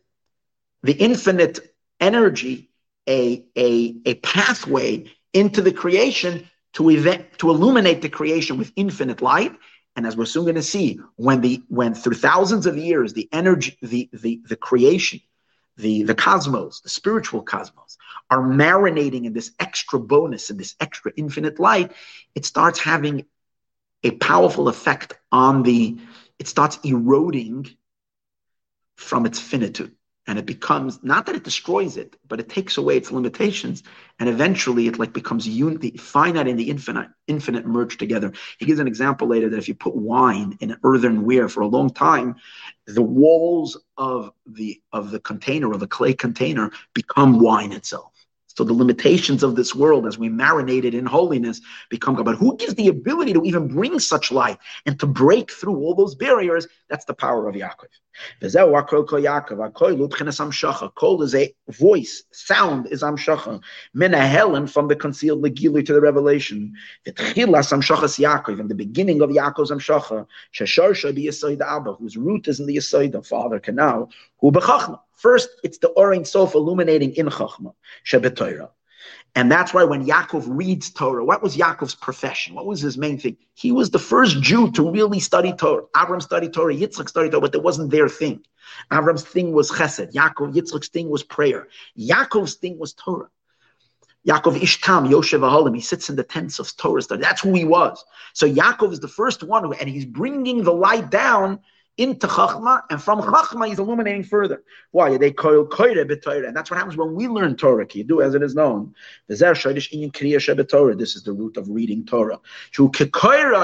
the 0.83 0.93
infinite 0.93 1.61
energy 2.01 2.71
a, 3.09 3.45
a, 3.57 3.97
a 4.05 4.15
pathway 4.15 5.05
into 5.33 5.63
the 5.63 5.73
creation 5.73 6.49
to 6.75 6.91
event, 6.91 7.27
to 7.39 7.51
illuminate 7.51 8.03
the 8.03 8.09
creation 8.09 8.59
with 8.59 8.73
infinite 8.77 9.21
light. 9.21 9.55
And 9.95 10.07
as 10.07 10.17
we're 10.17 10.25
soon 10.25 10.45
going 10.45 10.55
to 10.55 10.63
see, 10.63 10.99
when 11.17 11.43
the 11.43 11.63
when 11.69 11.95
through 11.95 12.15
thousands 12.15 12.65
of 12.65 12.79
years, 12.79 13.13
the 13.13 13.29
energy, 13.31 13.77
the 13.83 14.09
the 14.13 14.41
the 14.49 14.57
creation, 14.57 15.21
the 15.77 16.03
the 16.03 16.15
cosmos, 16.15 16.81
the 16.81 16.89
spiritual 16.89 17.43
cosmos, 17.43 17.97
are 18.31 18.41
marinating 18.41 19.25
in 19.25 19.33
this 19.33 19.53
extra 19.59 19.99
bonus 19.99 20.51
and 20.51 20.59
this 20.59 20.75
extra 20.81 21.13
infinite 21.17 21.59
light, 21.59 21.93
it 22.35 22.45
starts 22.45 22.79
having 22.79 23.25
a 24.05 24.11
powerful 24.13 24.69
effect 24.69 25.15
on 25.31 25.63
the, 25.63 25.99
it 26.39 26.49
starts 26.49 26.79
eroding 26.85 27.69
from 28.97 29.27
its 29.27 29.39
finitude. 29.39 29.95
And 30.29 30.39
it 30.39 30.47
becomes, 30.47 31.03
not 31.03 31.27
that 31.27 31.35
it 31.35 31.43
destroys 31.43 31.97
it, 31.97 32.17
but 32.29 32.39
it 32.39 32.49
takes 32.49 32.77
away 32.77 32.97
its 32.97 33.11
limitations. 33.11 33.83
And 34.21 34.29
eventually 34.29 34.87
it 34.87 34.99
like 34.99 35.13
becomes 35.13 35.49
finite 35.99 36.47
and 36.47 36.59
the 36.59 36.71
infinite, 36.71 37.09
infinite 37.27 37.67
merge 37.67 37.99
together. 37.99 38.33
He 38.59 38.67
gives 38.67 38.79
an 38.79 38.87
example 38.87 39.27
later 39.27 39.49
that 39.51 39.59
if 39.59 39.67
you 39.67 39.75
put 39.75 39.97
wine 39.97 40.57
in 40.61 40.77
earthenware 40.85 41.49
for 41.49 41.63
a 41.63 41.67
long 41.67 41.91
time, 41.91 42.37
the 42.87 43.03
walls 43.03 43.77
of 43.97 44.33
the, 44.47 44.81
of 44.93 45.11
the 45.11 45.19
container, 45.19 45.73
of 45.73 45.81
the 45.81 45.89
clay 45.89 46.15
container 46.15 46.71
become 46.95 47.41
wine 47.41 47.73
itself. 47.73 48.12
So 48.55 48.65
the 48.65 48.73
limitations 48.73 49.43
of 49.43 49.57
this 49.57 49.75
world, 49.75 50.07
as 50.07 50.19
we 50.19 50.29
marinate 50.29 50.85
it 50.85 50.95
in 50.95 51.07
holiness, 51.07 51.61
become 51.89 52.15
God. 52.15 52.25
But 52.25 52.37
who 52.37 52.57
gives 52.57 52.75
the 52.75 52.89
ability 52.89 53.33
to 53.33 53.43
even 53.45 53.69
bring 53.69 53.99
such 53.99 54.31
light 54.31 54.59
and 54.87 54.99
to 55.01 55.07
break 55.07 55.51
through 55.51 55.77
all 55.77 55.95
those 55.95 56.15
barriers? 56.15 56.67
That's 56.89 57.05
the 57.05 57.15
power 57.15 57.49
of 57.49 57.55
Yaakov. 57.55 57.89
Kol 58.43 59.21
Yaakov, 59.21 59.73
akol 59.73 59.97
lutchenes 59.97 60.39
amshacha. 60.39 60.95
Kol 60.95 61.23
is 61.23 61.35
a 61.35 61.55
voice, 61.71 62.25
sound 62.31 62.87
is 62.89 63.03
amshacha. 63.03 63.63
Menahelim 63.97 64.71
from 64.71 64.89
the 64.89 64.97
concealed 64.97 65.43
legili 65.43 65.85
to 65.87 65.95
the 65.95 66.01
revelation. 66.01 66.75
V'tchilas 67.07 67.73
amshachas 67.73 68.19
Yaakov, 68.19 68.61
in 68.61 68.69
the 68.69 68.75
beginning 68.75 69.23
of 69.23 69.31
Yaakov's 69.31 69.71
amshacha, 69.71 70.27
shesharsha 70.55 71.15
be 71.15 71.25
yisoid 71.27 71.63
Abba, 71.63 71.95
whose 71.95 72.19
root 72.19 72.49
is 72.49 72.61
in 72.61 72.67
the 72.67 72.77
yisoid 72.77 73.15
of 73.15 73.27
Father 73.27 73.59
Canal, 73.59 74.11
who 74.41 74.53
bechachma. 74.53 75.01
First, 75.23 75.51
it's 75.63 75.79
the 75.79 75.91
Ohr 75.91 76.13
Ein 76.13 76.25
Sof 76.25 76.57
illuminating 76.57 77.15
in 77.15 77.27
Chachma, 77.27 77.75
Shebet 78.05 78.69
And 79.37 79.53
that's 79.53 79.73
why 79.73 79.85
when 79.85 80.05
Yaakov 80.05 80.47
reads 80.49 80.91
Torah, 80.91 81.25
what 81.25 81.45
was 81.45 81.57
Yaakov's 81.57 81.95
profession? 81.95 82.57
What 82.57 82.67
was 82.67 82.81
his 82.81 82.99
main 82.99 83.21
thing? 83.21 83.37
He 83.55 83.71
was 83.71 83.91
the 83.91 84.01
first 84.01 84.43
Jew 84.43 84.73
to 84.73 84.91
really 84.91 85.21
study 85.21 85.53
Torah. 85.53 85.85
Avram 85.95 86.21
studied 86.21 86.53
Torah, 86.53 86.75
Yitzchak 86.75 87.09
studied 87.09 87.31
Torah, 87.31 87.43
but 87.43 87.55
it 87.55 87.63
wasn't 87.63 87.93
their 87.93 88.09
thing. 88.09 88.45
Avram's 88.91 89.23
thing 89.23 89.53
was 89.53 89.71
chesed. 89.71 90.13
Yaakov, 90.13 90.55
Yitzchak's 90.55 90.89
thing 90.89 91.09
was 91.09 91.23
prayer. 91.23 91.69
Yaakov's 91.97 92.57
thing 92.57 92.77
was 92.81 92.93
Torah. 92.93 93.29
Yaakov 94.27 94.57
Ishtam, 94.57 95.09
Yoshev 95.09 95.41
Ahalim, 95.49 95.77
he 95.77 95.81
sits 95.81 96.11
in 96.11 96.17
the 96.17 96.25
tents 96.25 96.59
of 96.59 96.77
Torah 96.77 97.03
study. 97.03 97.23
That's 97.23 97.43
who 97.43 97.55
he 97.55 97.65
was. 97.65 98.05
So 98.35 98.53
Yaakov 98.53 98.93
is 98.93 98.99
the 98.99 99.07
first 99.07 99.45
one, 99.45 99.63
who, 99.63 99.73
and 99.73 99.89
he's 99.89 100.05
bringing 100.05 100.65
the 100.65 100.73
light 100.73 101.11
down 101.11 101.61
into 101.99 102.27
Chachma, 102.27 102.83
and 102.91 103.03
from 103.03 103.21
Chachma 103.21 103.69
he's 103.69 103.79
illuminating 103.79 104.25
further. 104.25 104.63
Why? 104.93 105.17
They 105.19 105.31
koil 105.31 105.69
koire 105.69 106.05
b'Torah, 106.05 106.49
and 106.49 106.57
that's 106.57 106.71
what 106.71 106.79
happens 106.79 106.97
when 106.97 107.15
we 107.15 107.29
learn 107.29 107.57
Torah. 107.57 107.87
You 107.93 108.05
do 108.05 108.23
as 108.23 108.35
it 108.35 108.43
is 108.43 108.55
known. 108.55 108.95
This 109.29 109.43
is 109.43 111.23
the 111.23 111.35
root 111.37 111.57
of 111.57 111.69
reading 111.69 112.07
Torah. 112.07 112.41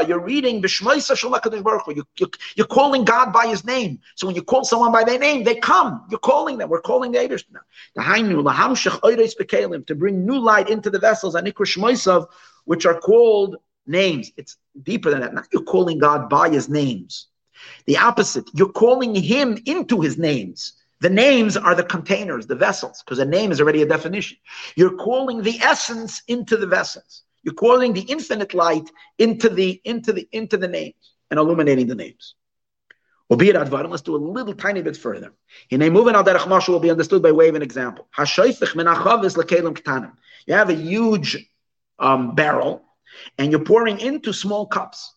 You're 0.07 0.21
reading 0.21 0.63
you, 2.19 2.31
you're 2.57 2.67
calling 2.67 3.05
God 3.05 3.33
by 3.33 3.47
His 3.47 3.65
name. 3.65 4.01
So 4.15 4.27
when 4.27 4.37
you 4.37 4.43
call 4.43 4.65
someone 4.65 4.93
by 4.93 5.05
their 5.05 5.19
name, 5.19 5.45
they 5.45 5.57
come. 5.57 6.05
You're 6.11 6.19
calling 6.19 6.59
them. 6.59 6.69
We're 6.69 6.83
calling 6.83 7.13
the 7.13 7.19
Eibush 7.19 7.45
now. 7.51 7.61
To 9.87 9.95
bring 9.95 10.27
new 10.27 10.39
light 10.39 10.69
into 10.69 10.91
the 10.91 10.99
vessels, 10.99 11.37
which 12.65 12.87
are 12.87 13.01
called 13.01 13.57
names. 13.87 14.33
It's 14.37 14.57
deeper 14.83 15.11
than 15.11 15.21
that. 15.21 15.33
Not 15.35 15.47
you're 15.53 15.63
calling 15.63 15.99
God 15.99 16.29
by 16.29 16.51
His 16.51 16.69
names. 16.69 17.29
The 17.87 17.99
opposite, 17.99 18.49
you're 18.55 18.73
calling 18.73 19.15
him 19.15 19.59
into 19.67 20.01
his 20.01 20.19
names. 20.19 20.75
The 21.01 21.11
names 21.11 21.57
are 21.57 21.75
the 21.75 21.85
containers, 21.85 22.47
the 22.47 22.57
vessels, 22.57 23.03
because 23.05 23.19
a 23.21 23.25
name 23.25 23.53
is 23.53 23.61
already 23.61 23.83
a 23.83 23.87
definition. 23.87 24.37
You're 24.75 24.97
calling 24.97 25.43
the 25.43 25.59
essence 25.61 26.23
into 26.27 26.57
the 26.57 26.67
vessels. 26.67 27.23
You're 27.45 27.55
calling 27.55 27.93
the 27.93 28.03
infinite 28.03 28.53
light 28.53 28.91
into 29.19 29.49
the 29.49 29.81
into 29.85 30.13
the 30.13 30.29
into 30.33 30.57
the 30.57 30.69
names 30.69 31.15
and 31.31 31.39
illuminating 31.39 31.87
the 31.87 31.95
names. 31.95 32.35
Let's 33.31 34.03
do 34.03 34.17
a 34.17 34.17
little 34.17 34.55
tiny 34.55 34.83
bit 34.83 34.97
further. 34.97 35.35
In 35.71 35.83
a 35.83 35.91
moving 35.91 36.15
al 36.15 36.25
derech 36.25 36.69
will 36.69 36.81
be 36.81 36.91
understood 36.91 37.23
by 37.23 37.31
way 37.31 37.49
of 37.49 37.55
an 37.55 37.63
example. 37.63 38.09
You 40.47 40.55
have 40.55 40.71
a 40.71 40.75
huge 40.75 41.51
um, 41.99 42.35
barrel, 42.35 42.85
and 43.37 43.53
you're 43.53 43.65
pouring 43.65 44.01
into 44.01 44.33
small 44.33 44.67
cups. 44.67 45.15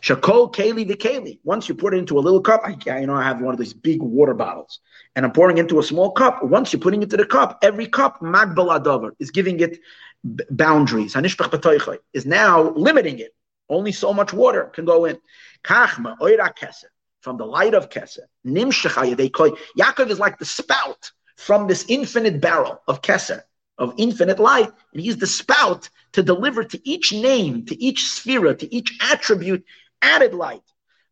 Shakol 0.00 0.52
keli 0.52 0.88
v'keli. 0.88 1.38
Once 1.44 1.68
you 1.68 1.74
put 1.74 1.94
it 1.94 1.98
into 1.98 2.18
a 2.18 2.20
little 2.20 2.40
cup, 2.40 2.62
I, 2.64 3.00
you 3.00 3.06
know, 3.06 3.14
I 3.14 3.22
have 3.22 3.40
one 3.40 3.54
of 3.54 3.60
these 3.60 3.72
big 3.72 4.02
water 4.02 4.34
bottles, 4.34 4.80
and 5.16 5.24
I'm 5.24 5.32
pouring 5.32 5.58
into 5.58 5.78
a 5.78 5.82
small 5.82 6.10
cup. 6.12 6.42
Once 6.42 6.72
you're 6.72 6.80
putting 6.80 7.00
it 7.00 7.04
into 7.04 7.16
the 7.16 7.26
cup, 7.26 7.58
every 7.62 7.86
cup 7.86 8.20
magbal 8.20 8.80
adavar 8.80 9.12
is 9.18 9.30
giving 9.30 9.60
it 9.60 9.78
boundaries. 10.24 11.14
Hanishpach 11.14 11.98
is 12.12 12.26
now 12.26 12.70
limiting 12.70 13.18
it. 13.18 13.34
Only 13.68 13.92
so 13.92 14.12
much 14.12 14.32
water 14.32 14.64
can 14.64 14.84
go 14.84 15.04
in. 15.04 15.18
Kachma 15.62 16.16
oira 16.18 16.54
keser 16.54 16.90
from 17.20 17.38
the 17.38 17.46
light 17.46 17.74
of 17.74 17.88
keser. 17.88 18.26
Nimshachaya 18.46 19.16
they 19.16 19.28
call 19.28 19.56
Yaakov 19.78 20.10
is 20.10 20.18
like 20.18 20.38
the 20.38 20.44
spout 20.44 21.10
from 21.36 21.66
this 21.66 21.84
infinite 21.88 22.40
barrel 22.40 22.80
of 22.86 23.02
keser 23.02 23.42
of 23.78 23.94
infinite 23.96 24.38
light, 24.38 24.70
and 24.92 25.00
he's 25.02 25.16
the 25.16 25.26
spout 25.26 25.88
to 26.12 26.22
deliver 26.22 26.64
to 26.64 26.88
each 26.88 27.12
name, 27.12 27.66
to 27.66 27.82
each 27.82 28.08
sphere, 28.08 28.54
to 28.54 28.74
each 28.74 28.96
attribute 29.00 29.64
added 30.02 30.34
light. 30.34 30.62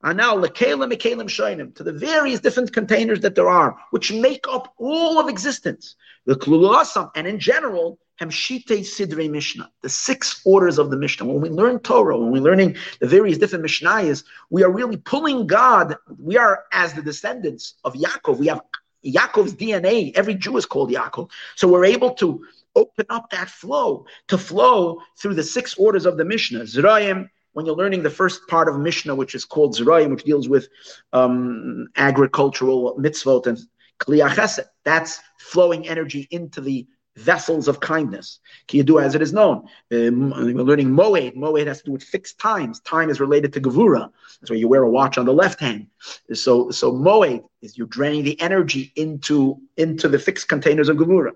And 0.05 0.16
now 0.16 0.36
lekalim 0.36 0.93
mekalim 0.93 1.28
shainim 1.28 1.74
to 1.76 1.84
the 1.84 1.93
various 1.93 2.40
different 2.40 2.72
containers 2.72 3.20
that 3.20 3.34
there 3.34 3.48
are, 3.48 3.76
which 3.90 4.12
make 4.12 4.44
up 4.48 4.74
all 4.78 5.20
of 5.20 5.28
existence. 5.28 5.94
The 6.26 6.34
klulasam, 6.34 7.10
and 7.14 7.26
in 7.26 7.39
general, 7.39 7.98
Hemshite 8.20 8.66
Sidrei 8.66 9.30
Mishnah, 9.30 9.70
the 9.80 9.89
six 9.89 10.40
orders 10.44 10.78
of 10.78 10.90
the 10.90 10.97
Mishnah. 10.97 11.26
When 11.26 11.40
we 11.40 11.48
learn 11.48 11.80
Torah, 11.80 12.18
when 12.18 12.30
we're 12.30 12.43
learning 12.43 12.76
the 13.01 13.06
various 13.06 13.39
different 13.39 13.64
Mishnayos, 13.64 14.24
we 14.51 14.62
are 14.62 14.70
really 14.70 14.97
pulling 14.97 15.47
God. 15.47 15.97
We 16.18 16.36
are 16.36 16.64
as 16.72 16.94
the 16.94 17.02
descendants 17.02 17.74
of 17.84 17.94
Yaakov. 17.94 18.39
We 18.39 18.48
have 18.48 18.60
Yaakov's 19.05 19.55
DNA. 19.55 20.12
Every 20.15 20.35
Jew 20.35 20.57
is 20.57 20.66
called 20.66 20.91
Yaakov. 20.91 21.31
So 21.57 21.69
we're 21.69 21.85
able 21.85 22.15
to 22.15 22.45
open 22.74 23.07
up 23.11 23.31
that 23.31 23.49
flow 23.49 24.07
to 24.29 24.39
flow 24.39 25.01
through 25.19 25.35
the 25.35 25.43
six 25.43 25.74
orders 25.74 26.07
of 26.07 26.16
the 26.16 26.24
Mishnah. 26.24 26.61
Zerayim, 26.61 27.29
when 27.53 27.66
you're 27.66 27.77
learning 27.77 28.03
the 28.03 28.11
first 28.11 28.47
part 28.49 28.69
of 28.69 28.79
Mishnah, 28.79 29.15
which 29.15 29.35
is 29.35 29.45
called 29.45 29.77
Zerayim, 29.77 30.11
which 30.11 30.24
deals 30.24 30.49
with 30.49 30.69
um, 31.12 31.89
agricultural 31.97 32.97
mitzvot 32.99 33.47
and 33.47 33.59
kliyachesed, 33.99 34.65
that's 34.85 35.20
flowing 35.39 35.87
energy 35.89 36.27
into 36.31 36.61
the 36.61 36.87
vessels 37.16 37.68
of 37.68 37.80
kindness. 37.80 38.40
do 38.68 38.98
as 38.98 39.14
it 39.14 39.22
is 39.22 39.32
known. 39.32 39.68
Um, 39.90 40.30
we're 40.30 40.62
learning 40.62 40.90
Moed. 40.90 41.36
Moed 41.36 41.66
has 41.66 41.78
to 41.78 41.84
do 41.84 41.93
with 41.93 42.02
fixed 42.02 42.39
times. 42.39 42.80
Time 42.80 43.10
is 43.10 43.20
related 43.20 43.52
to 43.52 43.60
Gevura. 43.60 44.10
That's 44.40 44.51
why 44.51 44.56
you 44.56 44.68
wear 44.68 44.82
a 44.82 44.90
watch 44.90 45.18
on 45.18 45.26
the 45.26 45.34
left 45.34 45.60
hand. 45.60 45.89
So, 46.32 46.70
so 46.70 46.93
Moed 46.93 47.44
is 47.60 47.76
you're 47.76 47.86
draining 47.86 48.24
the 48.24 48.40
energy 48.40 48.93
into, 48.97 49.60
into 49.76 50.09
the 50.09 50.18
fixed 50.18 50.48
containers 50.48 50.89
of 50.89 50.97
Gevura. 50.97 51.32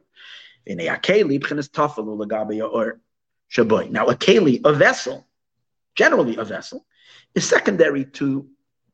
Now, 0.66 0.94
a 4.07 4.15
keli, 4.15 4.61
a 4.65 4.73
vessel, 4.73 5.27
generally 5.94 6.36
a 6.36 6.44
vessel, 6.44 6.85
is 7.35 7.48
secondary 7.48 8.05
to 8.05 8.48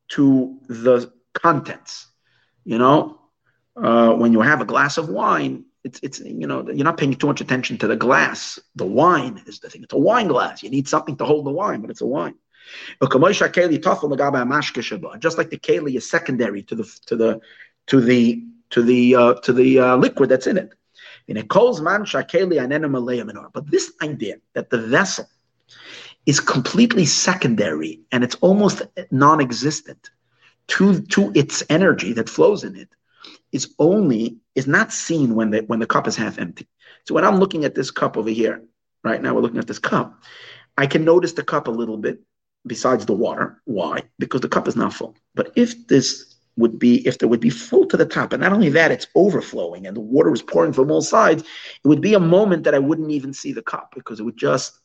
to 0.09 0.59
the 0.67 1.11
contents. 1.33 2.07
You 2.65 2.77
know, 2.77 3.19
uh, 3.75 4.13
when 4.13 4.33
you 4.33 4.41
have 4.41 4.61
a 4.61 4.65
glass 4.65 4.97
of 4.97 5.09
wine, 5.09 5.65
it's 5.83 5.99
it's 6.01 6.19
you 6.19 6.47
know 6.47 6.67
you're 6.67 6.85
not 6.85 6.97
paying 6.97 7.13
too 7.13 7.27
much 7.27 7.41
attention 7.41 7.77
to 7.79 7.87
the 7.87 7.95
glass. 7.95 8.59
The 8.75 8.85
wine 8.85 9.41
is 9.45 9.59
the 9.59 9.69
thing. 9.69 9.83
It's 9.83 9.93
a 9.93 9.97
wine 9.97 10.27
glass. 10.27 10.63
You 10.63 10.69
need 10.69 10.87
something 10.87 11.17
to 11.17 11.25
hold 11.25 11.45
the 11.45 11.51
wine, 11.51 11.81
but 11.81 11.89
it's 11.89 12.01
a 12.01 12.05
wine. 12.05 12.35
Just 12.79 13.41
like 15.37 15.49
the 15.49 15.57
keli 15.57 15.95
is 15.95 16.09
secondary 16.09 16.63
to 16.63 16.75
the 16.75 16.99
to 17.07 17.15
the 17.15 17.41
to 17.87 18.01
the 18.01 18.43
to 18.69 18.81
the 18.81 19.15
uh, 19.15 19.33
to 19.35 19.53
the 19.53 19.79
uh, 19.79 19.95
liquid 19.97 20.29
that's 20.29 20.47
in 20.47 20.57
it. 20.57 20.73
But 21.27 21.49
this 23.71 23.93
idea 24.01 24.35
that 24.53 24.69
the 24.69 24.77
vessel 24.77 25.27
is 26.25 26.39
completely 26.39 27.05
secondary 27.05 27.99
and 28.11 28.23
it's 28.23 28.35
almost 28.35 28.81
non-existent 29.11 30.09
to, 30.67 31.01
to 31.01 31.31
its 31.35 31.63
energy 31.69 32.13
that 32.13 32.29
flows 32.29 32.63
in 32.63 32.75
it 32.75 32.89
is 33.53 33.73
only 33.79 34.37
is 34.55 34.67
not 34.67 34.91
seen 34.91 35.35
when 35.35 35.51
the 35.51 35.61
when 35.61 35.79
the 35.79 35.87
cup 35.87 36.07
is 36.07 36.15
half 36.17 36.37
empty. 36.39 36.67
So 37.05 37.15
when 37.15 37.23
I'm 37.23 37.37
looking 37.37 37.63
at 37.63 37.75
this 37.75 37.91
cup 37.91 38.17
over 38.17 38.29
here, 38.29 38.63
right 39.03 39.21
now 39.21 39.33
we're 39.33 39.41
looking 39.41 39.59
at 39.59 39.67
this 39.67 39.79
cup, 39.79 40.23
I 40.77 40.87
can 40.87 41.05
notice 41.05 41.33
the 41.33 41.43
cup 41.43 41.67
a 41.67 41.71
little 41.71 41.97
bit 41.97 42.19
besides 42.65 43.05
the 43.05 43.13
water. 43.13 43.61
Why? 43.65 44.03
Because 44.19 44.41
the 44.41 44.49
cup 44.49 44.67
is 44.67 44.75
not 44.75 44.93
full. 44.93 45.15
But 45.35 45.53
if 45.55 45.87
this 45.87 46.33
would 46.55 46.77
be 46.77 47.05
if 47.07 47.17
there 47.17 47.29
would 47.29 47.39
be 47.39 47.49
full 47.49 47.85
to 47.87 47.97
the 47.97 48.05
top. 48.05 48.33
And 48.33 48.41
not 48.41 48.53
only 48.53 48.69
that, 48.69 48.91
it's 48.91 49.07
overflowing 49.15 49.87
and 49.87 49.95
the 49.95 50.01
water 50.01 50.33
is 50.33 50.41
pouring 50.41 50.73
from 50.73 50.91
all 50.91 51.01
sides. 51.01 51.43
It 51.43 51.87
would 51.87 52.01
be 52.01 52.13
a 52.13 52.19
moment 52.19 52.63
that 52.65 52.75
I 52.75 52.79
wouldn't 52.79 53.11
even 53.11 53.33
see 53.33 53.53
the 53.53 53.63
cup 53.63 53.93
because 53.95 54.19
it 54.19 54.23
would 54.23 54.37
just, 54.37 54.79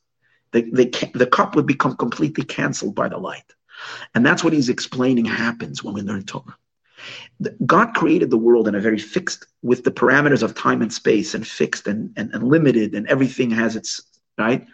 the, 0.52 0.62
the, 0.62 1.10
the 1.14 1.26
cup 1.26 1.56
would 1.56 1.66
become 1.66 1.96
completely 1.96 2.44
canceled 2.44 2.94
by 2.94 3.08
the 3.08 3.18
light. 3.18 3.44
And 4.14 4.24
that's 4.24 4.42
what 4.42 4.52
he's 4.52 4.70
explaining 4.70 5.26
happens 5.26 5.84
when 5.84 5.94
we 5.94 6.00
learn 6.00 6.24
Torah. 6.24 6.56
God 7.64 7.94
created 7.94 8.30
the 8.30 8.36
world 8.36 8.68
in 8.68 8.74
a 8.74 8.80
very 8.80 8.98
fixed, 8.98 9.46
with 9.62 9.84
the 9.84 9.90
parameters 9.90 10.42
of 10.42 10.54
time 10.54 10.82
and 10.82 10.92
space 10.92 11.34
and 11.34 11.46
fixed 11.46 11.86
and, 11.86 12.12
and, 12.16 12.32
and 12.34 12.42
limited, 12.42 12.94
and 12.94 13.06
everything 13.08 13.50
has 13.50 13.76
its, 13.76 14.02
right? 14.36 14.66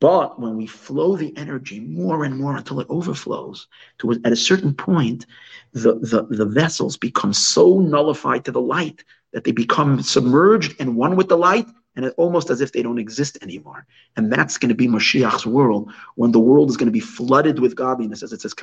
But 0.00 0.40
when 0.40 0.56
we 0.56 0.66
flow 0.66 1.16
the 1.16 1.36
energy 1.36 1.80
more 1.80 2.24
and 2.24 2.38
more 2.38 2.56
until 2.56 2.80
it 2.80 2.86
overflows, 2.88 3.66
to 3.98 4.12
at 4.12 4.32
a 4.32 4.36
certain 4.36 4.74
point, 4.74 5.26
the, 5.72 5.94
the, 5.94 6.26
the 6.30 6.46
vessels 6.46 6.96
become 6.96 7.32
so 7.32 7.80
nullified 7.80 8.44
to 8.44 8.52
the 8.52 8.60
light 8.60 9.02
that 9.32 9.44
they 9.44 9.52
become 9.52 10.00
submerged 10.02 10.76
and 10.80 10.96
one 10.96 11.16
with 11.16 11.28
the 11.28 11.36
light, 11.36 11.66
and 11.96 12.04
it's 12.04 12.14
almost 12.16 12.48
as 12.48 12.60
if 12.60 12.70
they 12.70 12.82
don't 12.82 12.98
exist 12.98 13.38
anymore. 13.42 13.84
And 14.16 14.32
that's 14.32 14.56
going 14.56 14.68
to 14.68 14.74
be 14.74 14.86
Mashiach's 14.86 15.44
world 15.44 15.92
when 16.14 16.30
the 16.30 16.38
world 16.38 16.70
is 16.70 16.76
going 16.76 16.86
to 16.86 16.92
be 16.92 17.00
flooded 17.00 17.58
with 17.58 17.74
godliness, 17.74 18.22
as 18.22 18.32
it 18.32 18.40
says, 18.40 18.54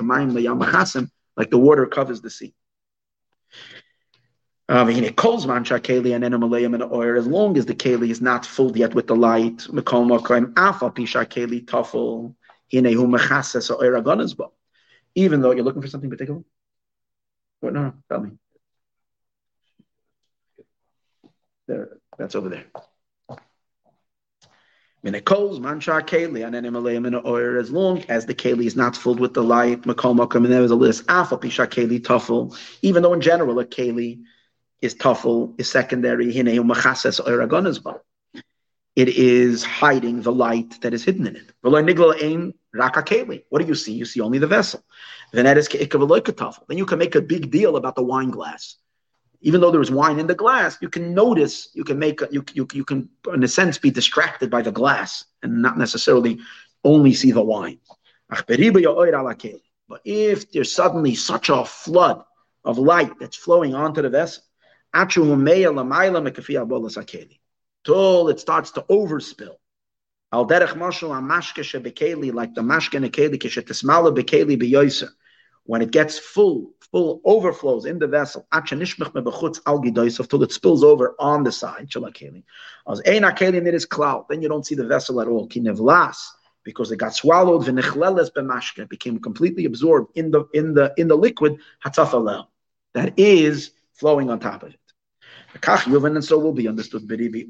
like 1.36 1.50
the 1.50 1.58
water 1.58 1.84
covers 1.84 2.22
the 2.22 2.30
sea. 2.30 2.54
Um, 4.68 4.88
as 4.88 4.96
long 4.96 5.04
as 7.56 7.66
the 7.66 7.74
keli 7.74 8.10
is 8.10 8.20
not 8.20 8.44
filled 8.44 8.76
yet 8.76 8.94
with 8.94 9.06
the 9.06 9.14
light, 9.14 9.64
even 15.14 15.40
though 15.40 15.52
you're 15.52 15.64
looking 15.64 15.82
for 15.82 15.88
something 15.88 16.10
particular. 16.10 16.42
What? 17.60 17.74
No, 17.74 17.82
no, 17.82 17.94
tell 18.08 18.20
me. 18.20 18.30
There, 21.68 21.98
that's 22.18 22.34
over 22.34 22.48
there. 22.48 22.64
As 25.04 25.12
long 27.70 28.02
as 28.08 28.26
the 28.26 28.34
keli 28.34 28.66
is 28.66 28.74
not 28.74 28.96
filled 28.96 29.20
with 29.20 29.34
the 29.34 29.44
light, 29.44 29.86
and 29.86 29.96
there 30.46 30.64
is 30.64 30.72
a 30.72 30.74
list. 30.74 31.04
Even 32.82 33.02
though 33.04 33.12
in 33.12 33.20
general 33.20 33.60
a 33.60 33.64
keli 33.64 34.24
is 34.80 34.94
tafel, 34.94 35.54
is 35.58 35.70
secondary. 35.70 36.34
It 38.96 39.08
is 39.08 39.64
hiding 39.64 40.22
the 40.22 40.32
light 40.32 40.80
that 40.80 40.94
is 40.94 41.04
hidden 41.04 41.26
in 41.26 41.36
it. 41.36 41.52
What 41.60 43.60
do 43.60 43.66
you 43.66 43.74
see? 43.74 43.92
You 43.92 44.06
see 44.06 44.20
only 44.20 44.38
the 44.38 44.46
vessel. 44.46 44.82
Then 45.32 45.44
Then 45.44 46.78
you 46.78 46.86
can 46.86 46.98
make 46.98 47.14
a 47.14 47.20
big 47.20 47.50
deal 47.50 47.76
about 47.76 47.94
the 47.94 48.02
wine 48.02 48.30
glass. 48.30 48.76
Even 49.42 49.60
though 49.60 49.70
there 49.70 49.82
is 49.82 49.90
wine 49.90 50.18
in 50.18 50.26
the 50.26 50.34
glass, 50.34 50.78
you 50.80 50.88
can 50.88 51.12
notice, 51.12 51.68
you 51.74 51.84
can 51.84 51.98
make, 51.98 52.22
you, 52.30 52.42
you, 52.54 52.66
you 52.72 52.84
can, 52.84 53.10
in 53.34 53.44
a 53.44 53.48
sense, 53.48 53.76
be 53.76 53.90
distracted 53.90 54.50
by 54.50 54.62
the 54.62 54.72
glass 54.72 55.26
and 55.42 55.60
not 55.60 55.76
necessarily 55.76 56.38
only 56.82 57.12
see 57.12 57.32
the 57.32 57.42
wine. 57.42 57.78
But 58.28 60.00
if 60.04 60.50
there's 60.50 60.74
suddenly 60.74 61.14
such 61.14 61.50
a 61.50 61.64
flood 61.64 62.24
of 62.64 62.78
light 62.78 63.12
that's 63.20 63.36
flowing 63.36 63.74
onto 63.74 64.02
the 64.02 64.08
vessel, 64.08 64.42
till 67.84 68.28
it 68.28 68.40
starts 68.40 68.70
to 68.72 68.82
overspill. 68.82 69.56
Al 70.32 70.46
derech 70.46 70.74
mashal 70.74 71.10
amashke 71.10 71.62
shebekeli, 71.62 72.32
like 72.34 72.54
the 72.54 72.60
mashke 72.60 72.98
nekeli 73.00 73.38
kishetismala 73.38 74.16
bekeli 74.16 74.60
beyoser. 74.60 75.10
When 75.64 75.82
it 75.82 75.90
gets 75.90 76.18
full, 76.18 76.72
full 76.92 77.20
overflows 77.24 77.86
in 77.86 77.98
the 77.98 78.06
vessel, 78.06 78.46
till 78.52 80.42
it 80.42 80.52
spills 80.52 80.84
over 80.84 81.14
on 81.18 81.42
the 81.42 81.50
side, 81.50 81.88
as 82.88 83.00
it 83.04 83.74
is 83.74 83.84
cloud, 83.86 84.26
then 84.28 84.42
you 84.42 84.48
don't 84.48 84.64
see 84.64 84.76
the 84.76 84.86
vessel 84.86 85.20
at 85.20 85.26
all. 85.26 85.48
Because 86.62 86.92
it 86.92 86.96
got 86.98 87.14
swallowed, 87.14 87.68
it 87.68 88.88
became 88.88 89.18
completely 89.18 89.64
absorbed 89.64 90.16
in 90.16 90.30
the 90.30 90.44
in 90.54 90.74
the 90.74 90.94
in 90.96 91.08
the 91.08 91.16
liquid, 91.16 91.58
that 91.84 93.12
is 93.16 93.70
flowing 93.92 94.30
on 94.30 94.38
top 94.38 94.62
of 94.62 94.70
it. 94.70 94.85
And 95.62 96.24
so 96.24 96.38
will 96.38 96.52
be 96.52 96.68
understood 96.68 97.02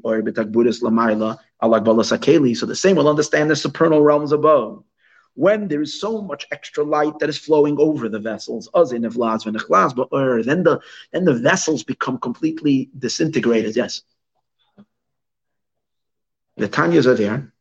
or 0.03 0.21
bitagburis 0.21 0.81
lamaila 0.81 1.37
alagbalasakeli. 1.61 2.55
So 2.55 2.65
the 2.65 2.75
same 2.75 2.95
will 2.95 3.09
understand 3.09 3.49
the 3.49 3.55
supernal 3.55 4.01
realms 4.01 4.31
above. 4.31 4.83
When 5.33 5.67
there 5.67 5.81
is 5.81 6.01
so 6.01 6.21
much 6.21 6.47
extra 6.51 6.83
light 6.83 7.19
that 7.19 7.29
is 7.29 7.37
flowing 7.37 7.77
over 7.79 8.09
the 8.09 8.19
vessels, 8.19 8.69
uh, 8.73 8.83
then 8.85 9.01
the 9.01 10.79
then 11.11 11.25
the 11.25 11.33
vessels 11.33 11.83
become 11.83 12.17
completely 12.17 12.89
disintegrated. 12.97 13.75
Yes. 13.75 14.01
The 16.55 16.67
Tanyas 16.67 17.05
are 17.05 17.13
there. 17.13 17.53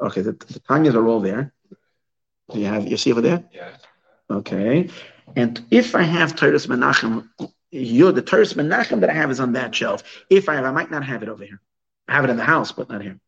Okay, 0.00 0.22
the, 0.22 0.32
the 0.32 0.60
Tanyas 0.68 0.94
are 0.94 1.06
all 1.06 1.20
there. 1.20 1.52
Do 2.52 2.58
you 2.58 2.66
have 2.66 2.86
you 2.86 2.96
see 2.96 3.12
over 3.12 3.20
there? 3.20 3.44
Yeah. 3.52 3.76
Okay. 4.28 4.90
And 5.36 5.64
if 5.70 5.94
I 5.94 6.02
have 6.02 6.34
Toras 6.34 6.66
Menachem, 6.66 7.28
you 7.74 8.12
the 8.12 8.22
Toras 8.22 8.54
Menachem 8.54 9.00
that 9.00 9.10
I 9.10 9.14
have 9.14 9.30
is 9.30 9.40
on 9.40 9.52
that 9.52 9.74
shelf. 9.74 10.02
If 10.30 10.48
I 10.48 10.54
have, 10.54 10.64
I 10.64 10.70
might 10.70 10.90
not 10.90 11.04
have 11.04 11.22
it 11.22 11.28
over 11.28 11.44
here. 11.44 11.60
I 12.08 12.14
have 12.14 12.24
it 12.24 12.30
in 12.30 12.36
the 12.36 12.44
house, 12.44 12.72
but 12.72 12.88
not 12.88 13.02
here. 13.02 13.18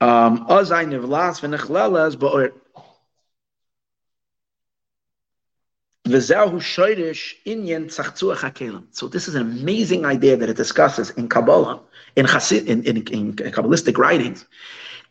Um, 0.00 0.46
so 0.48 0.62
this 9.08 9.28
is 9.28 9.34
an 9.34 9.42
amazing 9.42 10.06
idea 10.06 10.36
that 10.36 10.48
it 10.48 10.56
discusses 10.56 11.10
in 11.10 11.28
Kabbalah, 11.28 11.80
in, 12.16 12.26
Hasid, 12.26 12.66
in, 12.66 12.84
in, 12.84 12.96
in 13.08 13.32
Kabbalistic 13.34 13.98
writings, 13.98 14.46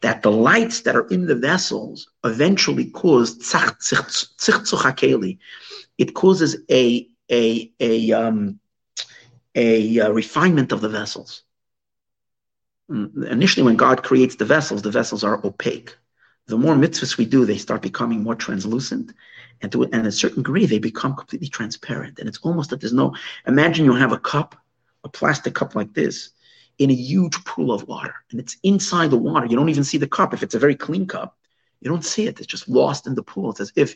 that 0.01 0.21
the 0.21 0.31
lights 0.31 0.81
that 0.81 0.95
are 0.95 1.07
in 1.07 1.25
the 1.25 1.35
vessels 1.35 2.09
eventually 2.23 2.85
cause 2.85 3.37
it 5.97 6.13
causes 6.13 6.57
a 6.69 7.07
a 7.31 7.71
a 7.79 8.11
um, 8.11 8.59
a, 9.55 9.97
a 9.97 10.13
refinement 10.13 10.71
of 10.71 10.81
the 10.81 10.89
vessels. 10.89 11.43
Mm, 12.89 13.29
initially, 13.29 13.65
when 13.65 13.75
God 13.75 14.03
creates 14.03 14.35
the 14.35 14.45
vessels, 14.45 14.81
the 14.81 14.91
vessels 14.91 15.23
are 15.23 15.45
opaque. 15.45 15.95
The 16.45 16.57
more 16.57 16.75
mitzvahs 16.75 17.17
we 17.17 17.25
do, 17.25 17.43
they 17.43 17.57
start 17.57 17.81
becoming 17.81 18.23
more 18.23 18.35
translucent 18.35 19.11
and 19.61 19.71
to 19.71 19.83
and 19.83 20.07
a 20.07 20.11
certain 20.11 20.43
degree 20.43 20.65
they 20.65 20.79
become 20.79 21.15
completely 21.15 21.47
transparent 21.47 22.19
and 22.19 22.27
it's 22.27 22.39
almost 22.39 22.69
that 22.69 22.79
there's 22.79 22.93
no 22.93 23.15
imagine 23.47 23.85
you 23.85 23.93
have 23.93 24.11
a 24.11 24.19
cup 24.19 24.55
a 25.03 25.09
plastic 25.09 25.55
cup 25.55 25.75
like 25.75 25.93
this 25.93 26.31
in 26.77 26.91
a 26.91 26.93
huge 26.93 27.43
pool 27.45 27.71
of 27.71 27.87
water 27.87 28.15
and 28.31 28.39
it's 28.39 28.57
inside 28.63 29.09
the 29.09 29.17
water 29.17 29.45
you 29.45 29.55
don't 29.55 29.69
even 29.69 29.83
see 29.83 29.97
the 29.97 30.07
cup 30.07 30.33
if 30.33 30.43
it's 30.43 30.55
a 30.55 30.59
very 30.59 30.75
clean 30.75 31.07
cup 31.07 31.35
you 31.81 31.89
don't 31.89 32.05
see 32.05 32.27
it 32.27 32.39
it's 32.39 32.47
just 32.47 32.69
lost 32.69 33.07
in 33.07 33.15
the 33.15 33.23
pool 33.23 33.51
it's 33.51 33.59
as 33.59 33.71
if 33.75 33.95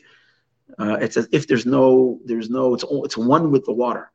uh, 0.78 0.96
it's 1.00 1.16
as 1.16 1.28
if 1.32 1.46
there's 1.46 1.66
no 1.66 2.18
there's 2.24 2.50
no 2.50 2.74
it's 2.74 2.84
all, 2.84 3.04
it's 3.04 3.16
one 3.16 3.50
with 3.50 3.64
the 3.64 3.72
water 3.72 4.10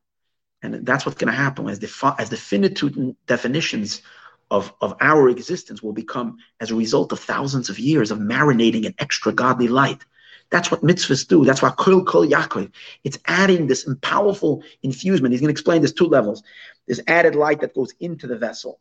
and 0.61 0.85
that's 0.85 1.05
what's 1.05 1.17
going 1.17 1.31
to 1.31 1.37
happen 1.37 1.69
as 1.69 1.79
the 1.79 2.15
as 2.17 2.29
the 2.29 2.37
finitude 2.37 3.15
definitions 3.25 4.01
of, 4.49 4.73
of 4.79 4.95
our 5.01 5.27
existence 5.29 5.83
will 5.83 5.93
become 5.93 6.37
as 6.61 6.71
a 6.71 6.75
result 6.75 7.11
of 7.11 7.19
thousands 7.19 7.69
of 7.69 7.77
years 7.77 8.11
of 8.11 8.19
marinating 8.19 8.85
in 8.85 8.93
extra 8.97 9.31
godly 9.31 9.67
light 9.67 10.03
that's 10.49 10.71
what 10.71 10.81
mitzvahs 10.81 11.27
do. 11.27 11.43
That's 11.43 11.61
why 11.61 11.71
kol 11.71 12.03
kol 12.05 12.25
Yaakov. 12.25 12.71
It's 13.03 13.19
adding 13.25 13.67
this 13.67 13.89
powerful 14.01 14.63
infusement. 14.81 15.33
He's 15.33 15.41
going 15.41 15.49
to 15.49 15.51
explain 15.51 15.81
this 15.81 15.93
two 15.93 16.05
levels. 16.05 16.43
There's 16.87 17.01
added 17.07 17.35
light 17.35 17.61
that 17.61 17.75
goes 17.75 17.93
into 17.99 18.27
the 18.27 18.37
vessel 18.37 18.79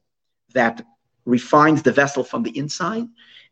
that 0.54 0.82
refines 1.24 1.82
the 1.82 1.92
vessel 1.92 2.22
from 2.22 2.42
the 2.42 2.56
inside, 2.56 3.08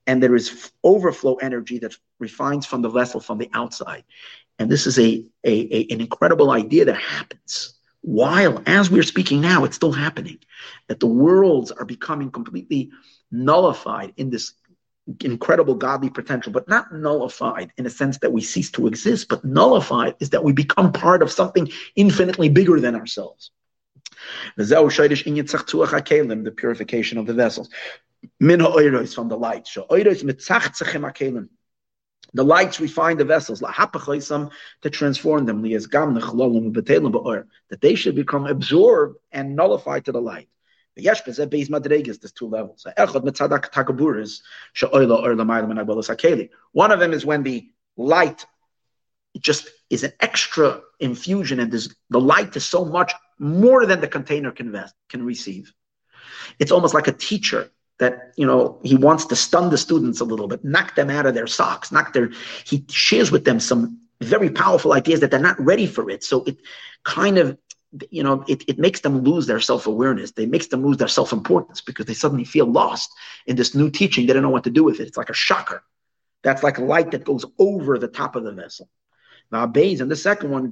and 0.06 0.22
there 0.22 0.36
is 0.36 0.72
overflow 0.84 1.34
energy 1.36 1.78
that 1.80 1.96
refines 2.18 2.66
from 2.66 2.82
the 2.82 2.88
vessel 2.88 3.20
from 3.20 3.38
the 3.38 3.50
outside. 3.52 4.04
And 4.58 4.70
this 4.70 4.86
is 4.86 4.98
a, 4.98 5.24
a, 5.44 5.52
a 5.76 5.86
an 5.90 6.00
incredible 6.00 6.50
idea 6.50 6.84
that 6.84 6.96
happens 6.96 7.74
while, 8.04 8.62
as 8.66 8.90
we're 8.90 9.02
speaking 9.02 9.40
now, 9.40 9.64
it's 9.64 9.76
still 9.76 9.92
happening. 9.92 10.38
That 10.88 11.00
the 11.00 11.06
worlds 11.06 11.70
are 11.70 11.86
becoming 11.86 12.30
completely 12.30 12.90
nullified 13.30 14.12
in 14.18 14.28
this 14.28 14.52
incredible 15.20 15.74
godly 15.74 16.10
potential, 16.10 16.52
but 16.52 16.68
not 16.68 16.92
nullified 16.92 17.72
in 17.78 17.86
a 17.86 17.90
sense 17.90 18.18
that 18.18 18.30
we 18.30 18.42
cease 18.42 18.70
to 18.72 18.86
exist, 18.88 19.28
but 19.28 19.42
nullified 19.42 20.16
is 20.20 20.30
that 20.30 20.44
we 20.44 20.52
become 20.52 20.92
part 20.92 21.22
of 21.22 21.32
something 21.32 21.70
infinitely 21.96 22.50
bigger 22.50 22.78
than 22.78 22.94
ourselves. 22.94 23.50
The 24.56 26.52
purification 26.56 27.18
of 27.18 27.26
the 27.26 27.34
vessels. 27.34 27.68
From 28.40 29.28
the 29.28 29.36
light. 29.36 29.68
The 32.36 32.44
lights 32.44 32.80
refine 32.80 33.16
the 33.16 33.24
vessels 33.24 33.60
to 33.60 34.90
transform 34.90 35.46
them 35.46 35.62
that 35.62 37.78
they 37.80 37.94
should 37.94 38.16
become 38.16 38.46
absorbed 38.46 39.18
and 39.30 39.54
nullified 39.54 40.06
to 40.06 40.12
the 40.12 40.20
light. 40.20 40.48
There's 40.96 42.32
two 42.34 42.48
levels. 42.48 42.86
One 46.72 46.92
of 46.92 47.00
them 47.00 47.12
is 47.12 47.26
when 47.26 47.42
the 47.42 47.68
light 47.96 48.46
just 49.38 49.68
is 49.90 50.04
an 50.04 50.12
extra 50.20 50.80
infusion, 51.00 51.60
and 51.60 51.72
the 51.72 52.20
light 52.20 52.56
is 52.56 52.64
so 52.64 52.84
much 52.84 53.12
more 53.38 53.86
than 53.86 54.00
the 54.00 54.08
container 54.08 54.50
can 54.50 54.72
vest, 54.72 54.94
can 55.08 55.24
receive. 55.24 55.72
It's 56.58 56.72
almost 56.72 56.94
like 56.94 57.08
a 57.08 57.12
teacher 57.12 57.70
that 57.98 58.32
you 58.36 58.46
know 58.46 58.80
he 58.82 58.96
wants 58.96 59.26
to 59.26 59.36
stun 59.36 59.70
the 59.70 59.78
students 59.78 60.20
a 60.20 60.24
little 60.24 60.48
bit, 60.48 60.64
knock 60.64 60.94
them 60.94 61.10
out 61.10 61.26
of 61.26 61.34
their 61.34 61.46
socks, 61.46 61.92
knock 61.92 62.12
their. 62.12 62.30
He 62.64 62.84
shares 62.88 63.30
with 63.30 63.44
them 63.44 63.60
some 63.60 64.00
very 64.20 64.50
powerful 64.50 64.92
ideas 64.92 65.20
that 65.20 65.30
they're 65.30 65.40
not 65.40 65.60
ready 65.60 65.86
for 65.86 66.10
it. 66.10 66.24
So 66.24 66.44
it 66.44 66.58
kind 67.04 67.38
of 67.38 67.58
you 68.10 68.22
know, 68.22 68.44
it, 68.48 68.64
it 68.68 68.78
makes 68.78 69.00
them 69.00 69.22
lose 69.22 69.46
their 69.46 69.60
self-awareness. 69.60 70.32
They 70.32 70.46
makes 70.46 70.66
them 70.66 70.84
lose 70.84 70.96
their 70.96 71.08
self-importance 71.08 71.80
because 71.80 72.06
they 72.06 72.14
suddenly 72.14 72.44
feel 72.44 72.66
lost 72.66 73.12
in 73.46 73.56
this 73.56 73.74
new 73.74 73.90
teaching. 73.90 74.26
They 74.26 74.32
don't 74.32 74.42
know 74.42 74.50
what 74.50 74.64
to 74.64 74.70
do 74.70 74.84
with 74.84 75.00
it. 75.00 75.06
It's 75.06 75.16
like 75.16 75.30
a 75.30 75.34
shocker. 75.34 75.82
That's 76.42 76.62
like 76.62 76.78
light 76.78 77.12
that 77.12 77.24
goes 77.24 77.44
over 77.58 77.98
the 77.98 78.08
top 78.08 78.36
of 78.36 78.44
the 78.44 78.52
vessel. 78.52 78.88
Now, 79.50 79.66
Bays, 79.66 80.00
and 80.00 80.10
the 80.10 80.16
second 80.16 80.50
one, 80.50 80.70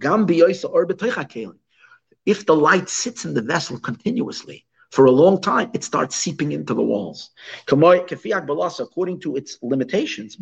if 2.24 2.46
the 2.46 2.54
light 2.54 2.88
sits 2.88 3.24
in 3.24 3.34
the 3.34 3.42
vessel 3.42 3.78
continuously 3.78 4.64
for 4.90 5.06
a 5.06 5.10
long 5.10 5.40
time, 5.40 5.70
it 5.72 5.82
starts 5.82 6.14
seeping 6.14 6.52
into 6.52 6.74
the 6.74 6.82
walls. 6.82 7.30
According 7.70 9.20
to 9.20 9.36
its 9.36 9.58
limitations, 9.62 10.36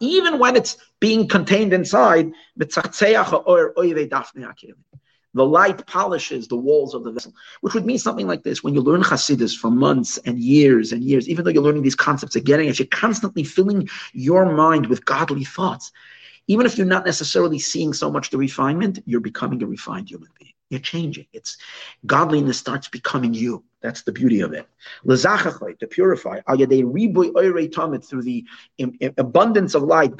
even 0.00 0.38
when 0.38 0.56
it's 0.56 0.76
being 1.00 1.26
contained 1.26 1.72
inside, 1.72 2.30
the 5.34 5.44
light 5.44 5.86
polishes 5.86 6.48
the 6.48 6.56
walls 6.56 6.94
of 6.94 7.04
the 7.04 7.12
vessel, 7.12 7.34
which 7.60 7.74
would 7.74 7.84
mean 7.84 7.98
something 7.98 8.26
like 8.26 8.42
this. 8.44 8.62
When 8.64 8.72
you 8.74 8.80
learn 8.80 9.02
Hasidus 9.02 9.56
for 9.56 9.70
months 9.70 10.16
and 10.18 10.38
years 10.38 10.92
and 10.92 11.02
years, 11.02 11.28
even 11.28 11.44
though 11.44 11.50
you're 11.50 11.62
learning 11.62 11.82
these 11.82 11.94
concepts 11.94 12.36
again, 12.36 12.60
if 12.60 12.78
you're 12.78 12.88
constantly 12.88 13.44
filling 13.44 13.88
your 14.12 14.54
mind 14.54 14.86
with 14.86 15.04
godly 15.04 15.44
thoughts, 15.44 15.92
even 16.46 16.64
if 16.64 16.78
you're 16.78 16.86
not 16.86 17.04
necessarily 17.04 17.58
seeing 17.58 17.92
so 17.92 18.10
much 18.10 18.30
the 18.30 18.38
refinement, 18.38 19.00
you're 19.04 19.20
becoming 19.20 19.62
a 19.62 19.66
refined 19.66 20.08
human 20.08 20.30
being. 20.38 20.52
You're 20.70 20.80
changing. 20.80 21.26
It's 21.32 21.56
godliness 22.04 22.58
starts 22.58 22.88
becoming 22.88 23.34
you. 23.34 23.64
That's 23.80 24.02
the 24.02 24.12
beauty 24.12 24.40
of 24.40 24.52
it. 24.52 24.68
To 25.08 25.86
purify, 25.86 26.40
through 26.40 28.22
the 28.22 28.44
abundance 29.16 29.74
of 29.74 29.82
light, 29.82 30.12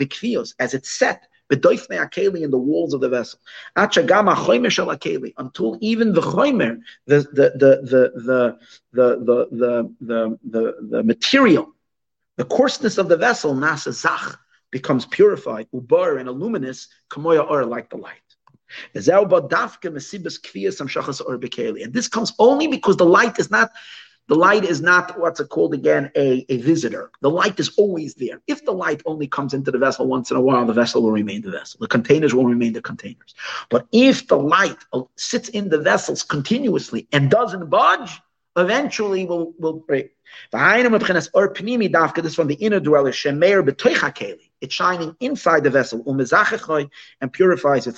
as 0.58 0.74
it's 0.74 0.90
set 0.90 1.28
Bedoifne 1.50 1.98
akeli 1.98 2.42
in 2.42 2.50
the 2.50 2.58
walls 2.58 2.92
of 2.92 3.00
the 3.00 3.08
vessel. 3.08 3.40
Achagama 3.76 4.34
choimer 4.34 4.70
akeli 4.94 5.32
until 5.38 5.78
even 5.80 6.12
the 6.12 6.20
choimer, 6.20 6.80
the 7.06 7.20
the 7.32 7.50
the 7.56 7.80
the 7.82 8.58
the 8.92 9.16
the 9.26 9.48
the 9.50 9.96
the 10.00 10.38
the 10.44 10.88
the 10.90 11.02
material, 11.02 11.74
the 12.36 12.44
coarseness 12.44 12.98
of 12.98 13.08
the 13.08 13.16
vessel 13.16 13.54
nasa 13.54 13.92
zach 13.92 14.38
becomes 14.70 15.06
purified 15.06 15.66
ubar 15.74 16.20
and 16.20 16.30
luminous 16.30 16.88
kamoya 17.10 17.48
or 17.48 17.64
like 17.64 17.88
the 17.88 17.96
light. 17.96 18.27
And 18.94 19.04
this 21.92 22.08
comes 22.08 22.32
only 22.38 22.66
because 22.66 22.96
the 22.96 23.04
light 23.04 23.38
is 23.38 23.50
not 23.50 23.70
the 24.28 24.34
light 24.34 24.64
is 24.64 24.82
not 24.82 25.18
what's 25.18 25.40
it 25.40 25.48
called 25.48 25.72
again, 25.72 26.10
a, 26.14 26.44
a 26.50 26.58
visitor. 26.58 27.10
The 27.22 27.30
light 27.30 27.58
is 27.58 27.70
always 27.78 28.14
there. 28.14 28.42
If 28.46 28.62
the 28.66 28.72
light 28.72 29.02
only 29.06 29.26
comes 29.26 29.54
into 29.54 29.70
the 29.70 29.78
vessel 29.78 30.06
once 30.06 30.30
in 30.30 30.36
a 30.36 30.40
while, 30.40 30.66
the 30.66 30.74
vessel 30.74 31.02
will 31.02 31.12
remain 31.12 31.40
the 31.40 31.50
vessel. 31.50 31.78
The 31.80 31.88
containers 31.88 32.34
will 32.34 32.44
remain 32.44 32.74
the 32.74 32.82
containers. 32.82 33.34
But 33.70 33.86
if 33.90 34.28
the 34.28 34.36
light 34.36 34.76
uh, 34.92 35.04
sits 35.16 35.48
in 35.48 35.70
the 35.70 35.78
vessels 35.78 36.22
continuously 36.22 37.08
and 37.10 37.30
doesn't 37.30 37.70
budge, 37.70 38.20
eventually 38.56 39.24
will 39.24 39.54
will 39.58 39.74
break. 39.74 40.12
This 40.52 41.24
is 42.24 42.34
from 42.34 42.48
the 42.48 42.56
inner 42.60 42.80
dweller, 42.80 43.12
It's 44.60 44.74
shining 44.74 45.16
inside 45.20 45.64
the 45.64 45.70
vessel, 45.70 46.02
and 47.20 47.32
purifies 47.32 47.86
it. 47.86 47.96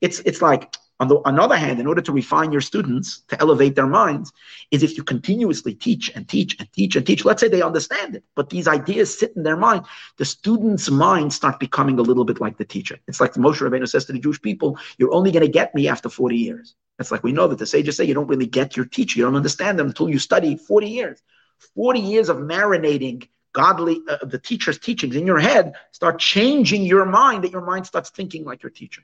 It's 0.00 0.20
it's 0.20 0.42
like 0.42 0.76
on 1.00 1.08
the, 1.08 1.16
on 1.24 1.34
the 1.34 1.42
other 1.42 1.56
hand, 1.56 1.80
in 1.80 1.86
order 1.88 2.00
to 2.00 2.12
refine 2.12 2.52
your 2.52 2.60
students, 2.60 3.22
to 3.28 3.40
elevate 3.40 3.74
their 3.74 3.86
minds, 3.86 4.32
is 4.70 4.84
if 4.84 4.96
you 4.96 5.02
continuously 5.02 5.74
teach 5.74 6.10
and 6.14 6.28
teach 6.28 6.56
and 6.60 6.72
teach 6.72 6.94
and 6.94 7.04
teach. 7.04 7.24
Let's 7.24 7.40
say 7.40 7.48
they 7.48 7.62
understand 7.62 8.14
it, 8.14 8.22
but 8.36 8.48
these 8.48 8.68
ideas 8.68 9.18
sit 9.18 9.32
in 9.34 9.42
their 9.42 9.56
mind. 9.56 9.86
The 10.18 10.24
students' 10.24 10.90
minds 10.90 11.34
start 11.34 11.58
becoming 11.58 11.98
a 11.98 12.02
little 12.02 12.24
bit 12.24 12.40
like 12.40 12.58
the 12.58 12.64
teacher. 12.64 12.98
It's 13.08 13.20
like 13.20 13.34
Moshe 13.34 13.60
Rabbeinu 13.60 13.88
says 13.88 14.04
to 14.04 14.12
the 14.12 14.20
Jewish 14.20 14.40
people, 14.40 14.78
"You're 14.96 15.12
only 15.12 15.32
going 15.32 15.44
to 15.44 15.50
get 15.50 15.74
me 15.74 15.88
after 15.88 16.08
40 16.08 16.36
years." 16.36 16.74
It's 17.00 17.10
like 17.10 17.24
we 17.24 17.32
know 17.32 17.48
that 17.48 17.58
the 17.58 17.66
sages 17.66 17.96
say 17.96 18.04
you 18.04 18.14
don't 18.14 18.28
really 18.28 18.46
get 18.46 18.76
your 18.76 18.86
teacher, 18.86 19.18
you 19.18 19.24
don't 19.24 19.36
understand 19.36 19.78
them 19.78 19.88
until 19.88 20.08
you 20.08 20.20
study 20.20 20.56
40 20.56 20.88
years. 20.88 21.20
40 21.74 21.98
years 22.00 22.28
of 22.28 22.36
marinating 22.36 23.28
godly 23.54 24.00
uh, 24.08 24.18
the 24.24 24.38
teacher's 24.38 24.78
teachings 24.78 25.16
in 25.16 25.26
your 25.26 25.40
head 25.40 25.72
start 25.92 26.18
changing 26.18 26.84
your 26.84 27.06
mind 27.06 27.42
that 27.42 27.50
your 27.50 27.64
mind 27.64 27.86
starts 27.86 28.10
thinking 28.10 28.44
like 28.44 28.62
your 28.62 28.70
teacher 28.70 29.02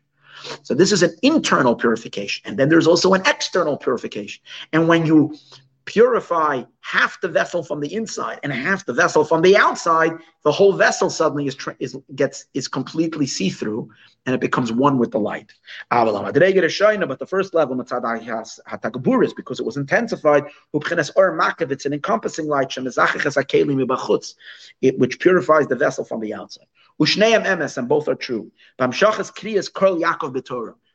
so 0.62 0.74
this 0.74 0.92
is 0.92 1.02
an 1.02 1.14
internal 1.22 1.74
purification. 1.74 2.42
And 2.46 2.58
then 2.58 2.68
there's 2.68 2.86
also 2.86 3.14
an 3.14 3.22
external 3.26 3.76
purification. 3.76 4.42
And 4.72 4.88
when 4.88 5.06
you 5.06 5.36
purify 5.84 6.62
half 6.80 7.20
the 7.20 7.28
vessel 7.28 7.62
from 7.62 7.80
the 7.80 7.92
inside 7.92 8.38
and 8.42 8.52
half 8.52 8.86
the 8.86 8.92
vessel 8.92 9.24
from 9.24 9.42
the 9.42 9.56
outside, 9.56 10.12
the 10.44 10.52
whole 10.52 10.72
vessel 10.72 11.10
suddenly 11.10 11.46
is, 11.46 11.56
is 11.78 11.96
gets 12.14 12.46
is 12.54 12.68
completely 12.68 13.26
see 13.26 13.50
through, 13.50 13.90
and 14.26 14.34
it 14.34 14.40
becomes 14.40 14.70
one 14.70 14.98
with 14.98 15.10
the 15.12 15.18
light. 15.18 15.52
But 15.90 16.12
the 17.18 17.26
first 17.28 17.54
level 17.54 17.80
is 17.80 19.34
because 19.34 19.60
it 19.60 19.66
was 19.66 19.76
intensified. 19.76 20.44
It's 20.74 21.86
an 21.86 21.92
encompassing 21.92 22.46
light, 22.46 22.76
which 24.82 25.20
purifies 25.20 25.66
the 25.66 25.76
vessel 25.76 26.04
from 26.04 26.20
the 26.20 26.34
outside. 26.34 26.66
And 26.98 27.88
both 27.88 28.08
are 28.08 28.14
true. 28.14 28.52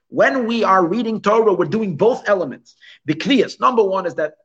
When 0.10 0.46
we 0.46 0.64
are 0.64 0.86
reading 0.86 1.20
Torah, 1.20 1.54
we're 1.54 1.66
doing 1.66 1.98
both 1.98 2.30
elements. 2.30 2.76
Bikniyas, 3.08 3.60
number 3.60 3.84
one 3.84 4.06
is 4.06 4.14
that 4.16 4.36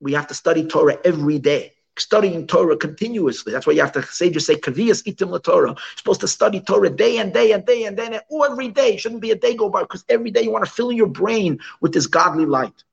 we 0.00 0.12
have 0.12 0.28
to 0.28 0.34
study 0.34 0.64
Torah 0.64 0.96
every 1.04 1.40
day. 1.40 1.72
Studying 1.98 2.46
Torah 2.46 2.76
continuously. 2.76 3.52
That's 3.52 3.66
why 3.66 3.74
you 3.74 3.80
have 3.80 3.92
to 3.92 4.02
say, 4.02 4.30
just 4.30 4.46
say, 4.46 4.54
Kaviyas 4.54 5.04
itim 5.04 5.30
la 5.30 5.38
Torah. 5.38 5.70
You're 5.70 5.76
supposed 5.96 6.20
to 6.20 6.28
study 6.28 6.60
Torah 6.60 6.90
day 6.90 7.18
and 7.18 7.32
day 7.32 7.52
and 7.52 7.66
day 7.66 7.84
and 7.84 7.96
day 7.96 8.06
and 8.06 8.22
every 8.44 8.68
day. 8.68 8.96
Shouldn't 8.96 9.20
be 9.20 9.30
a 9.30 9.36
day 9.36 9.54
go 9.54 9.68
by 9.68 9.82
because 9.82 10.04
every 10.08 10.30
day 10.30 10.42
you 10.42 10.50
want 10.50 10.64
to 10.64 10.70
fill 10.70 10.92
your 10.92 11.08
brain 11.08 11.58
with 11.80 11.92
this 11.92 12.06
godly 12.06 12.46
light. 12.46 12.84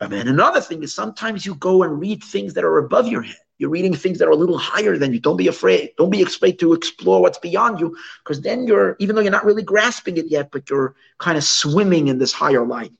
And 0.00 0.12
then 0.12 0.28
another 0.28 0.60
thing 0.60 0.82
is 0.82 0.92
sometimes 0.92 1.46
you 1.46 1.54
go 1.54 1.82
and 1.84 2.00
read 2.00 2.24
things 2.24 2.54
that 2.54 2.64
are 2.64 2.78
above 2.78 3.06
your 3.06 3.22
head. 3.22 3.36
You're 3.58 3.70
reading 3.70 3.94
things 3.94 4.18
that 4.18 4.26
are 4.26 4.32
a 4.32 4.36
little 4.36 4.58
higher 4.58 4.98
than 4.98 5.12
you. 5.12 5.20
Don't 5.20 5.36
be 5.36 5.46
afraid. 5.46 5.90
Don't 5.96 6.10
be 6.10 6.22
afraid 6.22 6.58
to 6.58 6.72
explore 6.72 7.22
what's 7.22 7.38
beyond 7.38 7.78
you, 7.78 7.96
because 8.24 8.40
then 8.40 8.66
you're, 8.66 8.96
even 8.98 9.14
though 9.14 9.22
you're 9.22 9.30
not 9.30 9.44
really 9.44 9.62
grasping 9.62 10.16
it 10.16 10.26
yet, 10.26 10.50
but 10.50 10.68
you're 10.68 10.96
kind 11.18 11.38
of 11.38 11.44
swimming 11.44 12.08
in 12.08 12.18
this 12.18 12.32
higher 12.32 12.66
light. 12.66 12.90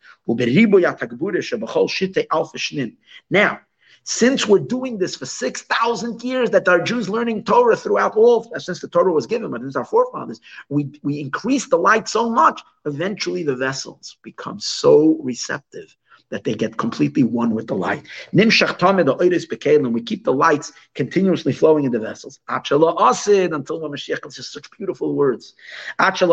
Now, 3.30 3.60
since 4.04 4.46
we're 4.46 4.58
doing 4.58 4.98
this 4.98 5.16
for 5.16 5.26
6,000 5.26 6.22
years, 6.22 6.50
that 6.50 6.68
our 6.68 6.80
Jews 6.80 7.08
learning 7.08 7.44
Torah 7.44 7.76
throughout 7.76 8.16
all, 8.16 8.50
since 8.58 8.80
the 8.80 8.88
Torah 8.88 9.12
was 9.12 9.26
given, 9.26 9.50
but 9.50 9.60
since 9.60 9.76
our 9.76 9.84
forefathers, 9.84 10.40
we, 10.68 10.90
we 11.02 11.20
increase 11.20 11.68
the 11.68 11.78
light 11.78 12.08
so 12.08 12.30
much, 12.30 12.60
eventually 12.84 13.42
the 13.42 13.56
vessels 13.56 14.16
become 14.22 14.58
so 14.58 15.18
receptive 15.22 15.94
that 16.30 16.44
they 16.44 16.54
get 16.54 16.78
completely 16.78 17.22
one 17.22 17.54
with 17.54 17.66
the 17.66 17.74
light. 17.74 18.02
And 18.32 19.94
we 19.94 20.02
keep 20.02 20.24
the 20.24 20.32
lights 20.32 20.72
continuously 20.94 21.52
flowing 21.52 21.84
in 21.84 21.92
the 21.92 21.98
vessels. 21.98 22.40
Until 22.48 22.80
Mashiach 22.80 24.32
says 24.32 24.48
such 24.48 24.70
beautiful 24.70 25.14
words. 25.14 25.54
The 25.98 26.30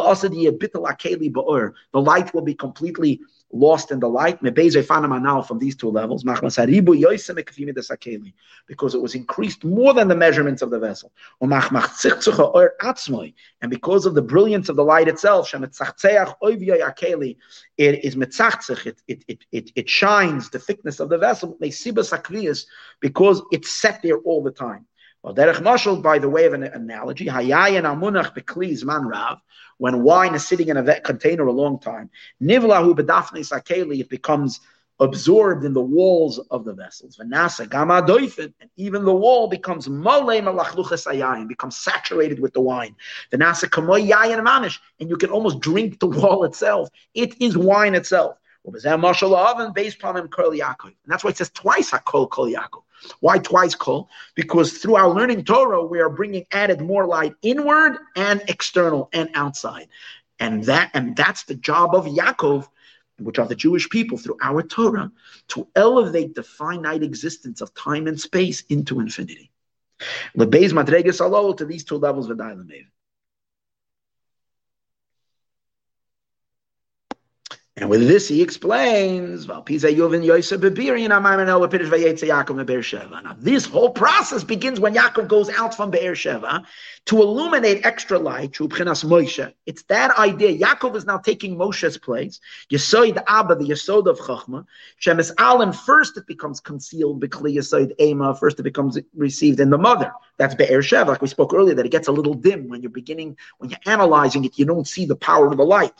light 1.93 2.33
will 2.33 2.41
be 2.41 2.53
completely 2.53 3.19
lost 3.51 3.91
in 3.91 3.99
the 3.99 4.07
light. 4.07 4.39
From 4.39 5.59
these 5.59 5.75
two 5.75 5.89
levels, 5.89 6.23
because 8.67 8.93
it 8.95 9.01
was 9.01 9.15
increased 9.15 9.63
more 9.63 9.93
than 9.93 10.07
the 10.07 10.15
measurements 10.15 10.61
of 10.61 10.69
the 10.69 10.79
vessel. 10.79 11.11
And 11.41 11.49
because 13.69 14.05
of 14.05 14.13
the 14.15 14.21
brilliance 14.21 14.69
of 14.69 14.75
the 14.75 14.83
light 14.83 15.07
itself, 15.07 15.53
it 15.53 15.63
is 17.77 18.15
it, 18.15 19.01
it, 19.07 19.45
it, 19.51 19.71
it 19.75 19.89
shines 19.89 20.49
the 20.49 20.59
thickness 20.59 20.99
of 20.99 21.09
the 21.09 21.17
vessel, 21.17 21.57
because 22.99 23.41
it's 23.51 23.71
set 23.71 24.01
there 24.01 24.17
all 24.19 24.43
the 24.43 24.51
time. 24.51 24.85
Well, 25.21 25.35
derech 25.35 25.55
mashal, 25.55 26.01
by 26.01 26.19
the 26.19 26.29
way 26.29 26.45
of 26.45 26.53
an 26.53 26.63
analogy, 26.63 27.25
hayayin 27.25 27.83
amunach 27.83 28.33
bekli 28.33 28.81
man 28.85 29.05
rav, 29.05 29.39
when 29.77 30.01
wine 30.03 30.33
is 30.33 30.47
sitting 30.47 30.69
in 30.69 30.77
a 30.77 31.01
container 31.01 31.45
a 31.45 31.51
long 31.51 31.77
time, 31.79 32.09
nivlahu 32.41 32.95
bedafne 32.95 33.39
sakeli, 33.39 33.99
it 33.99 34.09
becomes 34.09 34.61
absorbed 35.01 35.65
in 35.65 35.73
the 35.73 35.81
walls 35.81 36.39
of 36.51 36.63
the 36.63 36.73
vessels. 36.73 37.17
Vanasa 37.17 37.67
gama 37.69 38.01
doifin, 38.01 38.53
and 38.61 38.69
even 38.77 39.03
the 39.03 39.13
wall 39.13 39.49
becomes 39.49 39.89
mole 39.89 40.41
malachluchas 40.41 41.05
ayayin, 41.05 41.49
becomes 41.49 41.75
saturated 41.75 42.39
with 42.39 42.53
the 42.53 42.61
wine. 42.61 42.95
Vanasa 43.31 43.67
kamoy 43.69 44.09
yayin 44.09 44.41
manish, 44.45 44.79
and 45.01 45.09
you 45.09 45.17
can 45.17 45.31
almost 45.31 45.59
drink 45.59 45.99
the 45.99 46.07
wall 46.19 46.45
itself. 46.45 46.89
It 47.13 47.41
is 47.41 47.57
wine 47.57 47.93
itself. 47.93 48.37
And 48.65 48.75
that's 48.75 48.91
why 51.23 51.29
it 51.29 51.37
says 51.37 51.49
twice 51.49 51.91
Hakol 51.91 52.29
Kol 52.29 52.47
Yaakov. 52.47 52.83
Why 53.19 53.37
twice 53.39 53.75
Kol? 53.75 54.09
Because 54.35 54.77
through 54.77 54.95
our 54.95 55.09
learning 55.09 55.45
Torah, 55.45 55.85
we 55.85 55.99
are 55.99 56.09
bringing 56.09 56.45
added 56.51 56.81
more 56.81 57.05
light 57.05 57.33
inward 57.41 57.97
and 58.15 58.41
external 58.47 59.09
and 59.13 59.29
outside. 59.33 59.87
And 60.39 60.63
that 60.65 60.91
and 60.93 61.15
that's 61.15 61.43
the 61.43 61.55
job 61.55 61.95
of 61.95 62.05
Yaakov, 62.05 62.67
which 63.19 63.39
are 63.39 63.47
the 63.47 63.55
Jewish 63.55 63.89
people 63.89 64.17
through 64.17 64.37
our 64.41 64.63
Torah, 64.63 65.11
to 65.49 65.67
elevate 65.75 66.35
the 66.35 66.43
finite 66.43 67.03
existence 67.03 67.61
of 67.61 67.73
time 67.73 68.07
and 68.07 68.19
space 68.19 68.63
into 68.69 68.99
infinity. 68.99 69.51
Lebeis 70.37 70.71
Madreges 70.71 71.19
Alo 71.19 71.53
to 71.53 71.65
these 71.65 71.83
two 71.83 71.97
levels 71.97 72.29
of 72.29 72.37
Dailamev. 72.37 72.85
And 77.79 77.89
with 77.89 78.05
this, 78.09 78.27
he 78.27 78.41
explains, 78.41 79.47
now, 79.47 79.63
this 83.39 83.65
whole 83.65 83.89
process 83.89 84.43
begins 84.43 84.81
when 84.81 84.93
Yaakov 84.93 85.29
goes 85.29 85.49
out 85.49 85.73
from 85.73 85.89
Be'er 85.89 86.13
Sheva 86.13 86.65
to 87.05 87.21
illuminate 87.21 87.85
extra 87.85 88.19
light, 88.19 88.57
It's 88.59 89.83
that 89.83 90.17
idea. 90.17 90.57
Yaakov 90.57 90.97
is 90.97 91.05
now 91.05 91.19
taking 91.19 91.57
Moshe's 91.57 91.97
place. 91.97 92.41
Yesoid 92.69 93.23
Abba, 93.27 93.55
the 93.55 93.69
Yesod 93.69 94.07
of 94.07 94.19
Chachma. 94.19 94.65
Shemes 95.01 95.31
Alan, 95.37 95.71
first 95.71 96.17
it 96.17 96.27
becomes 96.27 96.59
concealed, 96.59 97.21
Bikli 97.23 97.55
Yesoid 97.55 97.93
Ema, 98.01 98.35
first 98.35 98.59
it 98.59 98.63
becomes 98.63 98.97
received 99.15 99.61
in 99.61 99.69
the 99.69 99.77
mother. 99.77 100.11
That's 100.37 100.53
Be'er 100.53 100.81
Sheva, 100.81 101.07
like 101.07 101.21
we 101.21 101.29
spoke 101.29 101.53
earlier, 101.53 101.75
that 101.75 101.85
it 101.85 101.93
gets 101.93 102.09
a 102.09 102.11
little 102.11 102.33
dim 102.33 102.67
when 102.67 102.81
you're 102.81 102.91
beginning, 102.91 103.37
when 103.59 103.69
you're 103.69 103.79
analyzing 103.85 104.43
it, 104.43 104.59
you 104.59 104.65
don't 104.65 104.85
see 104.85 105.05
the 105.05 105.15
power 105.15 105.47
of 105.47 105.55
the 105.55 105.63
light. 105.63 105.93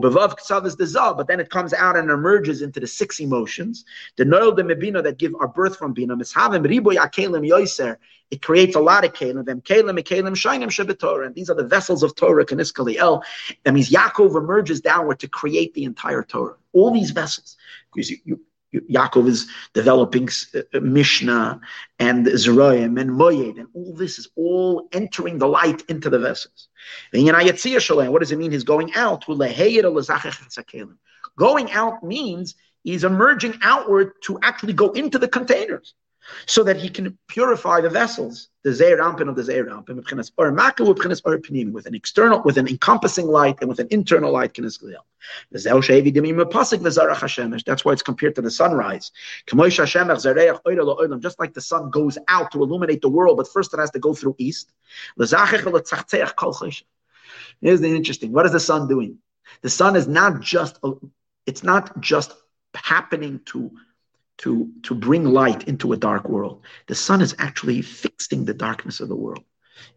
But 0.00 1.26
then 1.28 1.40
it 1.40 1.50
comes 1.50 1.74
out 1.74 1.96
and 1.96 2.10
emerges 2.10 2.62
into 2.62 2.80
the 2.80 2.86
six 2.86 3.20
emotions. 3.20 3.84
The 4.16 4.24
noel 4.24 4.54
the 4.54 4.62
mebina 4.62 5.02
that 5.02 5.18
give 5.18 5.34
our 5.34 5.48
birth 5.48 5.76
from 5.76 5.92
bina. 5.92 6.16
Mishavim 6.16 6.66
riboy 6.66 6.96
akelim 6.96 7.46
yoiser. 7.46 7.98
It 8.30 8.40
creates 8.40 8.74
a 8.74 8.80
lot 8.80 9.04
of 9.04 9.12
kelim. 9.12 9.44
Them 9.44 9.60
kelim 9.60 9.98
kelim 10.02 10.34
shainim 10.34 10.70
shebetorah. 10.70 11.26
And 11.26 11.34
these 11.34 11.50
are 11.50 11.54
the 11.54 11.66
vessels 11.66 12.02
of 12.02 12.14
Torah. 12.14 12.46
Kaniskali 12.46 12.96
el. 12.96 13.22
That 13.64 13.74
means 13.74 13.90
Yaakov 13.90 14.34
emerges 14.34 14.80
downward 14.80 15.20
to 15.20 15.28
create 15.28 15.74
the 15.74 15.84
entire 15.84 16.22
Torah. 16.22 16.56
All 16.72 16.90
these 16.90 17.10
vessels. 17.10 17.58
Because 17.92 18.10
you, 18.10 18.16
you 18.24 18.40
Yaakov 18.74 19.28
is 19.28 19.48
developing 19.74 20.28
uh, 20.54 20.80
Mishnah 20.80 21.60
and 21.98 22.26
Zerayim 22.26 23.00
and 23.00 23.10
Moyed, 23.10 23.58
and 23.58 23.68
all 23.74 23.94
this 23.94 24.18
is 24.18 24.28
all 24.36 24.88
entering 24.92 25.38
the 25.38 25.46
light 25.48 25.82
into 25.88 26.08
the 26.10 26.18
vessels. 26.18 26.68
What 27.12 28.18
does 28.20 28.32
it 28.32 28.38
mean? 28.38 28.52
He's 28.52 28.64
going 28.64 28.94
out. 28.94 29.24
Going 31.38 31.72
out 31.72 32.02
means 32.02 32.54
he's 32.82 33.04
emerging 33.04 33.54
outward 33.62 34.12
to 34.24 34.38
actually 34.42 34.72
go 34.72 34.90
into 34.92 35.18
the 35.18 35.28
containers 35.28 35.94
so 36.46 36.62
that 36.64 36.76
he 36.76 36.88
can 36.88 37.18
purify 37.28 37.80
the 37.80 37.90
vessels, 37.90 38.48
the 38.62 38.72
Zeir 38.72 38.98
Anpin 38.98 39.28
of 39.28 39.36
the 39.36 39.42
Zeir 39.42 39.66
Anpin, 39.66 39.96
with 41.72 41.86
an 41.86 41.94
external, 41.94 42.42
with 42.42 42.58
an 42.58 42.68
encompassing 42.68 43.26
light 43.26 43.58
and 43.60 43.68
with 43.68 43.80
an 43.80 43.88
internal 43.90 44.32
light. 44.32 44.56
That's 45.50 45.66
why 47.84 47.92
it's 47.92 48.02
compared 48.02 48.34
to 48.36 48.42
the 48.42 48.50
sunrise. 48.50 49.12
Just 49.46 51.38
like 51.38 51.54
the 51.54 51.60
sun 51.60 51.90
goes 51.90 52.18
out 52.28 52.50
to 52.52 52.62
illuminate 52.62 53.02
the 53.02 53.08
world, 53.08 53.36
but 53.36 53.48
first 53.48 53.74
it 53.74 53.80
has 53.80 53.90
to 53.90 53.98
go 53.98 54.14
through 54.14 54.36
east. 54.38 54.72
Here's 57.60 57.80
the 57.80 57.94
interesting. 57.94 58.32
What 58.32 58.46
is 58.46 58.52
the 58.52 58.60
sun 58.60 58.88
doing? 58.88 59.18
The 59.62 59.70
sun 59.70 59.96
is 59.96 60.06
not 60.08 60.40
just, 60.40 60.78
it's 61.46 61.62
not 61.62 62.00
just 62.00 62.32
happening 62.74 63.40
to 63.46 63.70
to, 64.38 64.70
to 64.82 64.94
bring 64.94 65.24
light 65.24 65.68
into 65.68 65.92
a 65.92 65.96
dark 65.96 66.28
world. 66.28 66.62
The 66.88 66.94
sun 66.94 67.20
is 67.20 67.34
actually 67.38 67.82
fixing 67.82 68.44
the 68.44 68.54
darkness 68.54 69.00
of 69.00 69.08
the 69.08 69.16
world. 69.16 69.44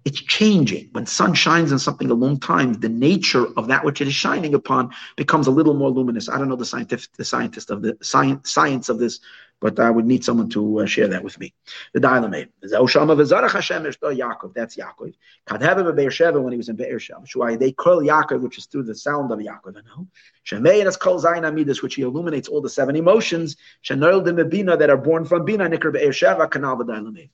It's 0.06 0.22
changing. 0.22 0.90
When 0.92 1.06
sun 1.06 1.34
shines 1.34 1.72
on 1.72 1.80
something 1.80 2.12
a 2.12 2.14
long 2.14 2.40
time, 2.40 2.74
the 2.74 2.90
nature 2.90 3.48
of 3.58 3.68
that 3.68 3.84
which 3.84 4.02
it 4.02 4.08
is 4.08 4.14
shining 4.14 4.54
upon 4.54 4.92
becomes 5.16 5.48
a 5.48 5.52
little 5.52 5.74
more 5.74 5.90
luminous. 5.90 6.30
I 6.30 6.38
don't 6.38 6.50
know 6.50 6.56
the 6.56 6.66
scientific, 6.66 7.12
the 7.14 7.26
scientist 7.26 7.72
of 7.72 7.82
the 7.82 7.98
science, 8.02 8.52
science 8.52 8.90
of 8.90 9.00
this, 9.00 9.20
but 9.62 9.80
I 9.80 9.90
would 9.90 10.06
need 10.06 10.24
someone 10.24 10.50
to 10.50 10.82
uh, 10.82 10.86
share 10.86 11.08
that 11.08 11.24
with 11.24 11.40
me. 11.40 11.54
The 11.94 12.00
dilemma. 12.00 12.46
Yaakov. 12.62 14.54
That's 14.54 14.76
Yaakov. 14.76 15.14
Kadheba 15.48 15.96
Be'er 15.96 16.42
when 16.42 16.54
he 16.54 16.58
was 16.58 16.70
in 16.70 16.76
Be'er 16.76 17.00
Sheva. 17.00 17.60
They 17.60 17.72
call 17.72 18.02
Yaakov, 18.02 18.42
which 18.42 18.58
is 18.58 18.66
through 18.66 18.84
the 18.84 18.96
sound 18.96 19.32
of 19.32 19.40
Yaakov. 19.40 19.76
No. 19.86 20.08
Shemei 20.46 21.68
is 21.68 21.82
which 21.82 21.96
he 21.96 22.04
illuminates 22.04 22.48
all 22.48 22.62
the 22.62 22.70
seven 22.70 22.96
emotions. 22.96 23.56
That 23.88 24.88
are 24.90 24.98
born 24.98 25.26
from 25.26 25.46
bina 25.46 25.70
nikr 25.70 25.92
Be'er 25.94 26.10
Sheva 26.10 26.50
kanal. 26.50 27.30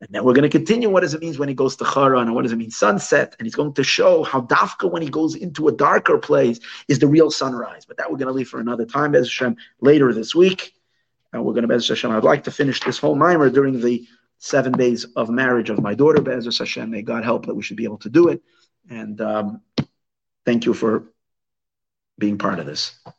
And 0.00 0.08
then 0.10 0.24
we're 0.24 0.32
going 0.32 0.48
to 0.50 0.58
continue 0.58 0.88
what 0.88 1.00
does 1.00 1.12
it 1.12 1.20
mean 1.20 1.34
when 1.34 1.48
he 1.48 1.54
goes 1.54 1.76
to 1.76 1.84
Haran 1.84 2.26
and 2.26 2.34
what 2.34 2.42
does 2.42 2.52
it 2.52 2.56
mean 2.56 2.70
sunset? 2.70 3.36
And 3.38 3.46
he's 3.46 3.54
going 3.54 3.74
to 3.74 3.84
show 3.84 4.22
how 4.22 4.40
Dafka, 4.42 4.90
when 4.90 5.02
he 5.02 5.10
goes 5.10 5.34
into 5.34 5.68
a 5.68 5.72
darker 5.72 6.16
place, 6.16 6.58
is 6.88 6.98
the 6.98 7.06
real 7.06 7.30
sunrise. 7.30 7.84
But 7.84 7.98
that 7.98 8.10
we're 8.10 8.16
going 8.16 8.28
to 8.28 8.32
leave 8.32 8.48
for 8.48 8.60
another 8.60 8.86
time, 8.86 9.12
Bez 9.12 9.26
Hashem, 9.26 9.56
later 9.80 10.14
this 10.14 10.34
week. 10.34 10.72
And 11.32 11.44
we're 11.44 11.52
going 11.52 11.62
to, 11.62 11.68
Bez 11.68 11.86
Hashem, 11.86 12.10
I'd 12.10 12.24
like 12.24 12.44
to 12.44 12.50
finish 12.50 12.80
this 12.80 12.98
whole 12.98 13.14
mimer 13.14 13.50
during 13.50 13.80
the 13.80 14.06
seven 14.38 14.72
days 14.72 15.04
of 15.16 15.28
marriage 15.28 15.68
of 15.68 15.82
my 15.82 15.94
daughter, 15.94 16.22
Bez 16.22 16.46
Hashem. 16.58 16.90
May 16.90 17.02
God 17.02 17.22
help 17.22 17.46
that 17.46 17.54
we 17.54 17.62
should 17.62 17.76
be 17.76 17.84
able 17.84 17.98
to 17.98 18.08
do 18.08 18.28
it. 18.28 18.42
And 18.88 19.20
um, 19.20 19.60
thank 20.46 20.64
you 20.64 20.72
for 20.72 21.12
being 22.18 22.38
part 22.38 22.58
of 22.58 22.64
this. 22.64 23.00